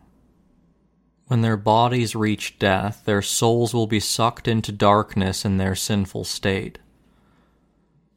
When 1.26 1.42
their 1.42 1.58
bodies 1.58 2.16
reach 2.16 2.58
death, 2.58 3.02
their 3.04 3.22
souls 3.22 3.74
will 3.74 3.88
be 3.88 4.00
sucked 4.00 4.48
into 4.48 4.72
darkness 4.72 5.44
in 5.44 5.58
their 5.58 5.76
sinful 5.76 6.24
state. 6.24 6.80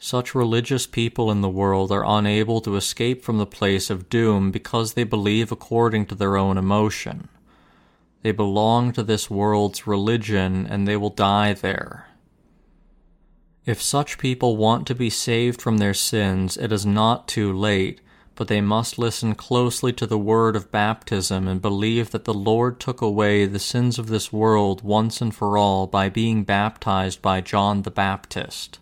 Such 0.03 0.35
religious 0.35 0.87
people 0.87 1.31
in 1.31 1.43
the 1.43 1.51
world 1.51 1.93
are 1.93 2.07
unable 2.07 2.63
to 2.63 2.77
escape 2.77 3.23
from 3.23 3.37
the 3.37 3.45
place 3.45 3.91
of 3.91 4.09
doom 4.09 4.51
because 4.51 4.95
they 4.95 5.05
believe 5.05 5.53
according 5.53 6.07
to 6.07 6.15
their 6.15 6.39
own 6.39 6.57
emotion. 6.57 7.29
They 8.23 8.33
belong 8.33 8.93
to 8.95 9.03
this 9.03 9.29
world's 9.29 9.87
religion 9.87 10.67
and 10.67 10.89
they 10.89 10.97
will 10.97 11.11
die 11.11 11.53
there. 11.53 12.07
If 13.67 13.83
such 13.83 14.17
people 14.17 14.57
want 14.57 14.87
to 14.87 14.95
be 14.95 15.11
saved 15.11 15.61
from 15.61 15.77
their 15.77 15.93
sins, 15.93 16.57
it 16.57 16.73
is 16.73 16.87
not 16.87 17.29
too 17.29 17.53
late, 17.53 18.01
but 18.37 18.49
they 18.49 18.63
must 18.63 18.99
listen 18.99 19.35
closely 19.35 19.93
to 19.93 20.07
the 20.07 20.19
word 20.19 20.57
of 20.57 20.73
baptism 20.73 21.47
and 21.47 21.61
believe 21.61 22.11
that 22.13 22.25
the 22.25 22.33
Lord 22.33 22.81
took 22.81 23.03
away 23.03 23.45
the 23.45 23.59
sins 23.59 23.99
of 23.99 24.07
this 24.07 24.33
world 24.33 24.81
once 24.81 25.21
and 25.21 25.35
for 25.35 25.59
all 25.59 25.87
by 25.87 26.09
being 26.09 26.43
baptized 26.43 27.21
by 27.21 27.43
John 27.43 27.83
the 27.83 27.91
Baptist. 27.91 28.79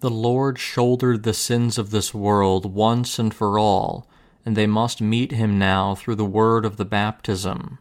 The 0.00 0.10
Lord 0.10 0.60
shouldered 0.60 1.24
the 1.24 1.34
sins 1.34 1.76
of 1.76 1.90
this 1.90 2.14
world 2.14 2.72
once 2.72 3.18
and 3.18 3.34
for 3.34 3.58
all, 3.58 4.08
and 4.46 4.56
they 4.56 4.66
must 4.66 5.00
meet 5.00 5.32
him 5.32 5.58
now 5.58 5.96
through 5.96 6.14
the 6.14 6.24
word 6.24 6.64
of 6.64 6.76
the 6.76 6.84
baptism. 6.84 7.78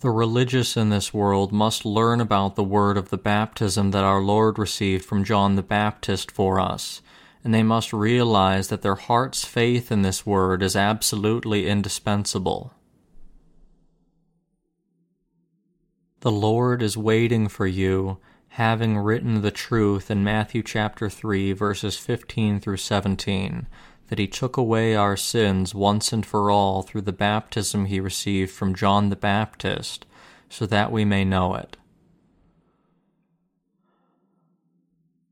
The 0.00 0.10
religious 0.10 0.76
in 0.76 0.90
this 0.90 1.14
world 1.14 1.50
must 1.50 1.86
learn 1.86 2.20
about 2.20 2.56
the 2.56 2.62
word 2.62 2.98
of 2.98 3.08
the 3.08 3.16
baptism 3.16 3.90
that 3.92 4.04
our 4.04 4.20
Lord 4.20 4.58
received 4.58 5.06
from 5.06 5.24
John 5.24 5.56
the 5.56 5.62
Baptist 5.62 6.30
for 6.30 6.60
us, 6.60 7.00
and 7.42 7.54
they 7.54 7.62
must 7.62 7.94
realize 7.94 8.68
that 8.68 8.82
their 8.82 8.96
heart's 8.96 9.46
faith 9.46 9.90
in 9.90 10.02
this 10.02 10.26
word 10.26 10.62
is 10.62 10.76
absolutely 10.76 11.66
indispensable. 11.66 12.74
The 16.20 16.30
Lord 16.30 16.82
is 16.82 16.98
waiting 16.98 17.48
for 17.48 17.66
you 17.66 18.18
having 18.50 18.98
written 18.98 19.42
the 19.42 19.50
truth 19.50 20.10
in 20.10 20.24
Matthew 20.24 20.62
chapter 20.62 21.10
3 21.10 21.52
verses 21.52 21.98
15 21.98 22.60
through 22.60 22.78
17 22.78 23.66
that 24.08 24.18
he 24.18 24.26
took 24.26 24.56
away 24.56 24.94
our 24.94 25.16
sins 25.16 25.74
once 25.74 26.12
and 26.12 26.24
for 26.24 26.50
all 26.50 26.82
through 26.82 27.02
the 27.02 27.12
baptism 27.12 27.86
he 27.86 28.00
received 28.00 28.50
from 28.50 28.74
John 28.74 29.10
the 29.10 29.16
Baptist 29.16 30.06
so 30.48 30.66
that 30.66 30.92
we 30.92 31.04
may 31.04 31.24
know 31.24 31.54
it. 31.54 31.76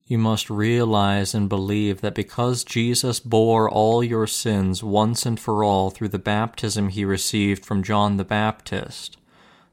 You 0.06 0.18
must 0.18 0.50
realize 0.50 1.34
and 1.34 1.48
believe 1.48 2.02
that 2.02 2.14
because 2.14 2.62
Jesus 2.62 3.20
bore 3.20 3.70
all 3.70 4.04
your 4.04 4.26
sins 4.26 4.82
once 4.82 5.24
and 5.24 5.40
for 5.40 5.64
all 5.64 5.88
through 5.88 6.10
the 6.10 6.18
baptism 6.18 6.90
he 6.90 7.06
received 7.06 7.64
from 7.64 7.82
John 7.82 8.18
the 8.18 8.24
Baptist, 8.24 9.16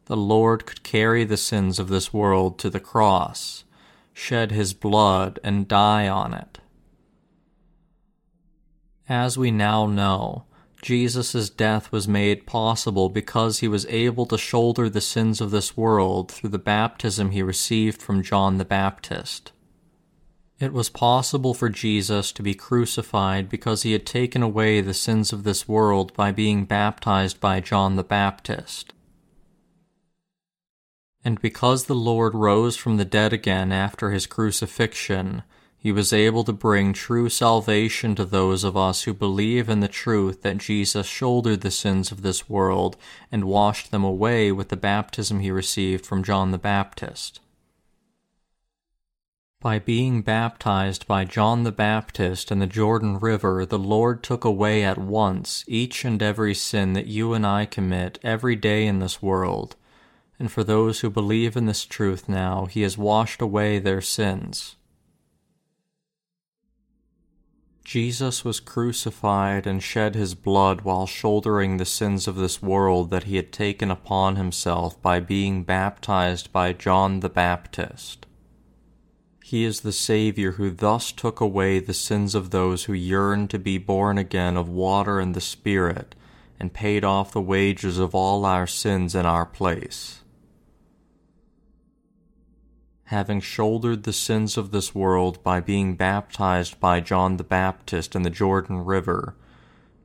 the 0.06 0.18
Lord 0.18 0.66
could 0.66 0.84
carry 0.84 1.24
the 1.24 1.38
sins 1.38 1.80
of 1.80 1.90
this 1.90 2.12
world 2.14 2.60
to 2.60 2.70
the 2.70 2.80
cross, 2.80 3.64
shed 4.14 4.52
his 4.52 4.74
blood, 4.74 5.40
and 5.44 5.68
die 5.68 6.08
on 6.08 6.34
it. 6.34 6.60
As 9.08 9.38
we 9.38 9.52
now 9.52 9.86
know, 9.86 10.46
Jesus' 10.82 11.50
death 11.50 11.92
was 11.92 12.08
made 12.08 12.48
possible 12.48 13.10
because 13.10 13.60
he 13.60 13.68
was 13.68 13.86
able 13.86 14.26
to 14.26 14.38
shoulder 14.38 14.90
the 14.90 15.02
sins 15.02 15.40
of 15.40 15.52
this 15.52 15.78
world 15.78 16.32
through 16.32 16.50
the 16.50 16.58
baptism 16.58 17.32
he 17.32 17.44
received 17.44 18.02
from 18.02 18.24
John 18.24 18.58
the 18.58 18.66
Baptist. 18.66 19.52
It 20.60 20.74
was 20.74 20.90
possible 20.90 21.54
for 21.54 21.70
Jesus 21.70 22.32
to 22.34 22.44
be 22.44 22.54
crucified 22.54 23.50
because 23.50 23.82
he 23.82 23.94
had 23.94 24.06
taken 24.06 24.44
away 24.44 24.82
the 24.82 24.94
sins 24.94 25.34
of 25.34 25.44
this 25.44 25.68
world 25.68 26.14
by 26.14 26.32
being 26.32 26.66
baptized 26.66 27.40
by 27.40 27.60
John 27.60 27.96
the 27.96 28.04
Baptist. 28.04 28.94
And 31.24 31.40
because 31.40 31.86
the 31.86 31.96
Lord 31.96 32.34
rose 32.34 32.76
from 32.76 32.98
the 32.98 33.06
dead 33.06 33.32
again 33.32 33.72
after 33.72 34.12
his 34.12 34.26
crucifixion, 34.26 35.44
he 35.78 35.92
was 35.92 36.14
able 36.14 36.44
to 36.44 36.54
bring 36.54 36.94
true 36.94 37.30
salvation 37.30 38.14
to 38.16 38.26
those 38.26 38.64
of 38.64 38.78
us 38.78 39.04
who 39.04 39.14
believe 39.14 39.68
in 39.70 39.80
the 39.80 39.88
truth 39.88 40.42
that 40.44 40.60
Jesus 40.60 41.08
shouldered 41.08 41.62
the 41.62 41.72
sins 41.72 42.12
of 42.12 42.22
this 42.22 42.48
world 42.48 42.98
and 43.32 43.46
washed 43.46 43.90
them 43.90 44.04
away 44.04 44.52
with 44.52 44.70
the 44.70 44.78
baptism 44.78 45.40
he 45.40 45.50
received 45.50 46.06
from 46.06 46.24
John 46.24 46.52
the 46.52 46.60
Baptist. 46.60 47.40
By 49.60 49.78
being 49.78 50.22
baptized 50.22 51.08
by 51.08 51.26
John 51.26 51.64
the 51.64 51.72
Baptist 51.72 52.52
in 52.52 52.60
the 52.60 52.68
Jordan 52.68 53.20
River, 53.20 53.64
the 53.64 53.80
Lord 53.80 54.24
took 54.24 54.44
away 54.44 54.84
at 54.84 54.98
once 54.98 55.64
each 55.68 56.04
and 56.04 56.22
every 56.22 56.56
sin 56.56 56.94
that 56.94 57.08
you 57.08 57.34
and 57.34 57.46
I 57.46 57.66
commit 57.66 58.18
every 58.24 58.56
day 58.56 58.88
in 58.88 59.00
this 59.00 59.22
world 59.22 59.76
and 60.42 60.52
for 60.52 60.64
those 60.64 61.02
who 61.02 61.10
believe 61.12 61.56
in 61.56 61.68
this 61.68 61.86
truth 61.86 62.28
now, 62.28 62.66
he 62.66 62.82
has 62.82 62.98
washed 62.98 63.44
away 63.44 63.78
their 63.78 64.02
sins. 64.02 64.76
Jesus 67.84 68.44
was 68.44 68.60
crucified 68.60 69.68
and 69.68 69.84
shed 69.84 70.16
his 70.16 70.34
blood 70.34 70.82
while 70.82 71.06
shouldering 71.06 71.78
the 71.78 71.86
sins 71.86 72.28
of 72.28 72.38
this 72.38 72.60
world 72.60 73.12
that 73.12 73.26
he 73.26 73.36
had 73.36 73.52
taken 73.52 73.92
upon 73.92 74.36
himself 74.36 75.00
by 75.00 75.20
being 75.20 75.62
baptized 75.62 76.52
by 76.52 76.74
John 76.74 77.20
the 77.20 77.30
Baptist. 77.30 78.26
He 79.44 79.64
is 79.64 79.82
the 79.82 79.92
Savior 79.92 80.54
who 80.54 80.72
thus 80.72 81.12
took 81.12 81.40
away 81.40 81.78
the 81.78 81.94
sins 81.94 82.34
of 82.34 82.50
those 82.50 82.86
who 82.86 82.94
yearn 82.94 83.48
to 83.50 83.60
be 83.60 83.78
born 83.78 84.18
again 84.18 84.58
of 84.58 84.68
water 84.68 85.20
and 85.20 85.36
the 85.36 85.40
Spirit, 85.40 86.16
and 86.60 86.74
paid 86.74 87.06
off 87.06 87.32
the 87.32 87.42
wages 87.42 88.00
of 88.00 88.16
all 88.16 88.44
our 88.44 88.66
sins 88.66 89.14
in 89.14 89.28
our 89.28 89.46
place 89.46 90.21
having 93.12 93.42
shouldered 93.42 94.04
the 94.04 94.14
sins 94.14 94.58
of 94.58 94.72
this 94.72 94.96
world 94.96 95.44
by 95.44 95.60
being 95.60 95.96
baptized 95.96 96.80
by 96.80 97.02
John 97.02 97.36
the 97.36 97.44
Baptist 97.44 98.16
in 98.16 98.22
the 98.22 98.30
Jordan 98.30 98.86
River, 98.86 99.36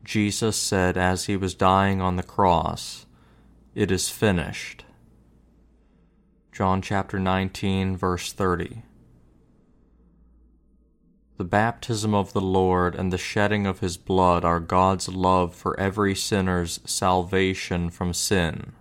Jesus 0.04 0.56
said 0.56 0.96
as 0.96 1.26
he 1.26 1.36
was 1.36 1.54
dying 1.54 2.00
on 2.00 2.16
the 2.16 2.24
cross, 2.24 3.06
It 3.76 3.92
is 3.92 4.08
finished. 4.08 4.84
John 6.50 6.82
chapter 6.82 7.20
19, 7.20 7.96
verse 7.96 8.32
30. 8.32 8.82
The 11.36 11.44
baptism 11.44 12.12
of 12.12 12.32
the 12.32 12.40
Lord 12.40 12.96
and 12.96 13.12
the 13.12 13.18
shedding 13.18 13.68
of 13.68 13.78
his 13.78 13.96
blood 13.96 14.44
are 14.44 14.58
God's 14.58 15.08
love 15.08 15.54
for 15.54 15.78
every 15.78 16.16
sinner's 16.16 16.80
salvation 16.84 17.90
from 17.90 18.12
sin. 18.12 18.72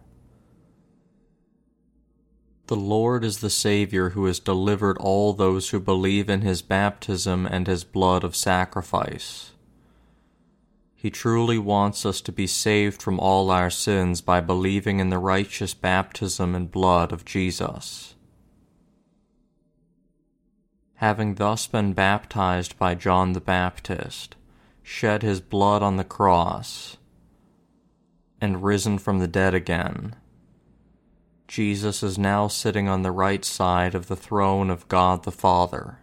The 2.67 2.75
Lord 2.75 3.23
is 3.23 3.39
the 3.39 3.49
Savior 3.51 4.09
who 4.09 4.25
has 4.25 4.39
delivered 4.39 4.97
all 4.97 5.33
those 5.33 5.69
who 5.69 5.79
believe 5.79 6.29
in 6.29 6.41
his 6.41 6.63
baptism 6.63 7.45
and 7.45 7.67
his 7.67 7.83
blood 7.83 8.23
of 8.23 8.35
sacrifice. 8.35 9.51
He 10.95 11.11
truly 11.11 11.59
wants 11.59 12.07
us 12.07 12.21
to 12.21 12.31
be 12.31 12.47
saved 12.47 13.03
from 13.03 13.19
all 13.19 13.51
our 13.51 13.69
sins 13.69 14.21
by 14.21 14.41
believing 14.41 14.99
in 14.99 15.11
the 15.11 15.19
righteous 15.19 15.75
baptism 15.75 16.55
and 16.55 16.71
blood 16.71 17.11
of 17.11 17.23
Jesus. 17.23 18.15
Having 20.95 21.35
thus 21.35 21.67
been 21.67 21.93
baptized 21.93 22.79
by 22.79 22.95
John 22.95 23.33
the 23.33 23.41
Baptist, 23.41 24.35
shed 24.81 25.21
his 25.21 25.39
blood 25.39 25.83
on 25.83 25.97
the 25.97 26.03
cross, 26.03 26.97
and 28.41 28.63
risen 28.63 28.97
from 28.97 29.19
the 29.19 29.27
dead 29.27 29.53
again, 29.53 30.15
Jesus 31.47 32.01
is 32.01 32.17
now 32.17 32.47
sitting 32.47 32.87
on 32.87 33.03
the 33.03 33.11
right 33.11 33.45
side 33.45 33.93
of 33.93 34.07
the 34.07 34.15
throne 34.15 34.69
of 34.69 34.87
God 34.87 35.23
the 35.23 35.31
Father. 35.31 35.99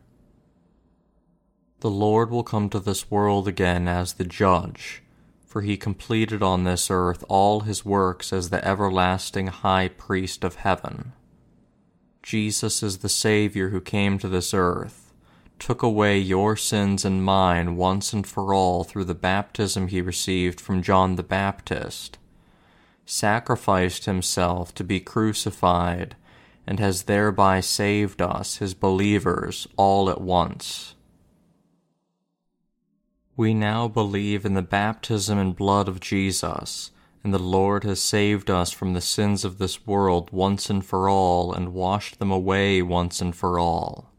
The 1.80 1.90
Lord 1.90 2.30
will 2.30 2.44
come 2.44 2.70
to 2.70 2.78
this 2.78 3.10
world 3.10 3.48
again 3.48 3.88
as 3.88 4.12
the 4.12 4.24
judge, 4.24 5.02
for 5.44 5.62
he 5.62 5.76
completed 5.76 6.42
on 6.42 6.62
this 6.62 6.90
earth 6.90 7.24
all 7.28 7.60
his 7.60 7.84
works 7.84 8.32
as 8.32 8.50
the 8.50 8.64
everlasting 8.64 9.48
high 9.48 9.88
priest 9.88 10.44
of 10.44 10.56
heaven. 10.56 11.12
Jesus 12.22 12.84
is 12.84 12.98
the 12.98 13.08
Savior 13.08 13.70
who 13.70 13.80
came 13.80 14.16
to 14.18 14.28
this 14.28 14.54
earth, 14.54 15.12
took 15.58 15.82
away 15.82 16.18
your 16.18 16.56
sins 16.56 17.04
and 17.04 17.24
mine 17.24 17.74
once 17.74 18.12
and 18.12 18.24
for 18.24 18.54
all 18.54 18.84
through 18.84 19.04
the 19.04 19.14
baptism 19.14 19.88
he 19.88 20.00
received 20.00 20.60
from 20.60 20.82
John 20.82 21.16
the 21.16 21.24
Baptist, 21.24 22.16
sacrificed 23.04 24.04
himself 24.04 24.74
to 24.74 24.84
be 24.84 25.00
crucified, 25.00 26.16
and 26.66 26.78
has 26.78 27.04
thereby 27.04 27.60
saved 27.60 28.22
us, 28.22 28.56
his 28.56 28.74
believers, 28.74 29.66
all 29.76 30.08
at 30.08 30.20
once. 30.20 30.94
We 33.36 33.54
now 33.54 33.88
believe 33.88 34.44
in 34.44 34.54
the 34.54 34.62
baptism 34.62 35.38
and 35.38 35.56
blood 35.56 35.88
of 35.88 36.00
Jesus, 36.00 36.90
and 37.24 37.32
the 37.32 37.38
Lord 37.38 37.82
has 37.84 38.00
saved 38.00 38.50
us 38.50 38.72
from 38.72 38.92
the 38.92 39.00
sins 39.00 39.44
of 39.44 39.58
this 39.58 39.86
world 39.86 40.30
once 40.32 40.68
and 40.68 40.84
for 40.84 41.08
all, 41.08 41.52
and 41.52 41.72
washed 41.72 42.18
them 42.18 42.30
away 42.30 42.82
once 42.82 43.20
and 43.20 43.34
for 43.34 43.58
all. 43.58 44.10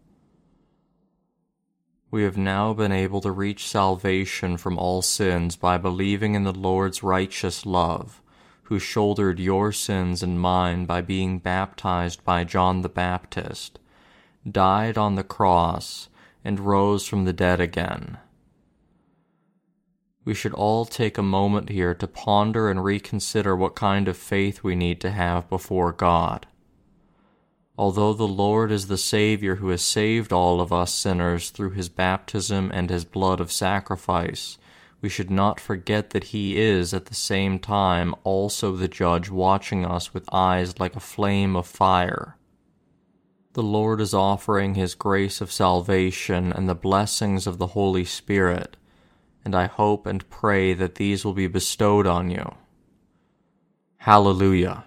We 2.10 2.24
have 2.24 2.38
now 2.38 2.74
been 2.74 2.92
able 2.92 3.22
to 3.22 3.32
reach 3.32 3.68
salvation 3.68 4.58
from 4.58 4.78
all 4.78 5.02
sins 5.02 5.56
by 5.56 5.78
believing 5.78 6.36
in 6.36 6.44
the 6.44 6.54
Lord's 6.54 7.04
righteous 7.04 7.66
love, 7.66 8.22
who 8.74 8.80
shouldered 8.80 9.40
your 9.40 9.72
sins 9.72 10.24
and 10.24 10.42
mine 10.42 10.86
by 10.86 11.00
being 11.00 11.38
baptized 11.38 12.24
by 12.24 12.44
John 12.44 12.82
the 12.82 12.90
Baptist, 12.90 13.78
died 14.50 14.98
on 14.98 15.14
the 15.14 15.24
cross, 15.24 16.10
and 16.44 16.60
rose 16.60 17.08
from 17.08 17.26
the 17.26 17.34
dead 17.34 17.62
again 17.62 18.18
we 20.26 20.34
should 20.34 20.54
all 20.54 20.86
take 20.86 21.18
a 21.18 21.24
moment 21.24 21.70
here 21.70 21.94
to 21.94 22.08
ponder 22.08 22.70
and 22.70 22.84
reconsider 22.84 23.56
what 23.56 23.76
kind 23.76 24.08
of 24.08 24.18
faith 24.18 24.64
we 24.64 24.76
need 24.76 25.02
to 25.02 25.12
have 25.12 25.50
before 25.50 25.92
God. 25.92 26.48
Although 27.78 28.14
the 28.14 28.28
Lord 28.28 28.72
is 28.72 28.88
the 28.88 28.98
Savior 28.98 29.56
who 29.56 29.70
has 29.70 29.82
saved 29.82 30.32
all 30.32 30.62
of 30.62 30.72
us 30.72 30.94
sinners 30.94 31.50
through 31.50 31.72
his 31.72 31.90
baptism 31.90 32.72
and 32.74 32.90
his 32.90 33.04
blood 33.04 33.40
of 33.40 33.52
sacrifice, 33.52 34.58
we 35.04 35.10
should 35.10 35.30
not 35.30 35.60
forget 35.60 36.12
that 36.12 36.24
he 36.26 36.58
is 36.58 36.94
at 36.94 37.08
the 37.08 37.14
same 37.14 37.60
time 37.60 38.16
also 38.24 38.72
the 38.72 38.88
judge 38.88 39.30
watching 39.30 39.86
us 39.86 40.14
with 40.14 40.34
eyes 40.34 40.80
like 40.80 40.96
a 40.96 41.02
flame 41.02 41.58
of 41.58 41.68
fire. 41.68 42.38
The 43.52 43.62
Lord 43.62 44.00
is 44.00 44.14
offering 44.14 44.76
his 44.76 44.96
grace 44.96 45.42
of 45.42 45.52
salvation 45.52 46.54
and 46.54 46.70
the 46.70 46.74
blessings 46.74 47.46
of 47.46 47.58
the 47.58 47.68
Holy 47.68 48.06
Spirit 48.06 48.78
and 49.44 49.54
I 49.54 49.66
hope 49.66 50.06
and 50.06 50.30
pray 50.30 50.74
that 50.74 50.96
these 50.96 51.26
will 51.26 51.34
be 51.34 51.48
bestowed 51.48 52.08
on 52.08 52.30
you. 52.30 52.56
Hallelujah. 53.98 54.86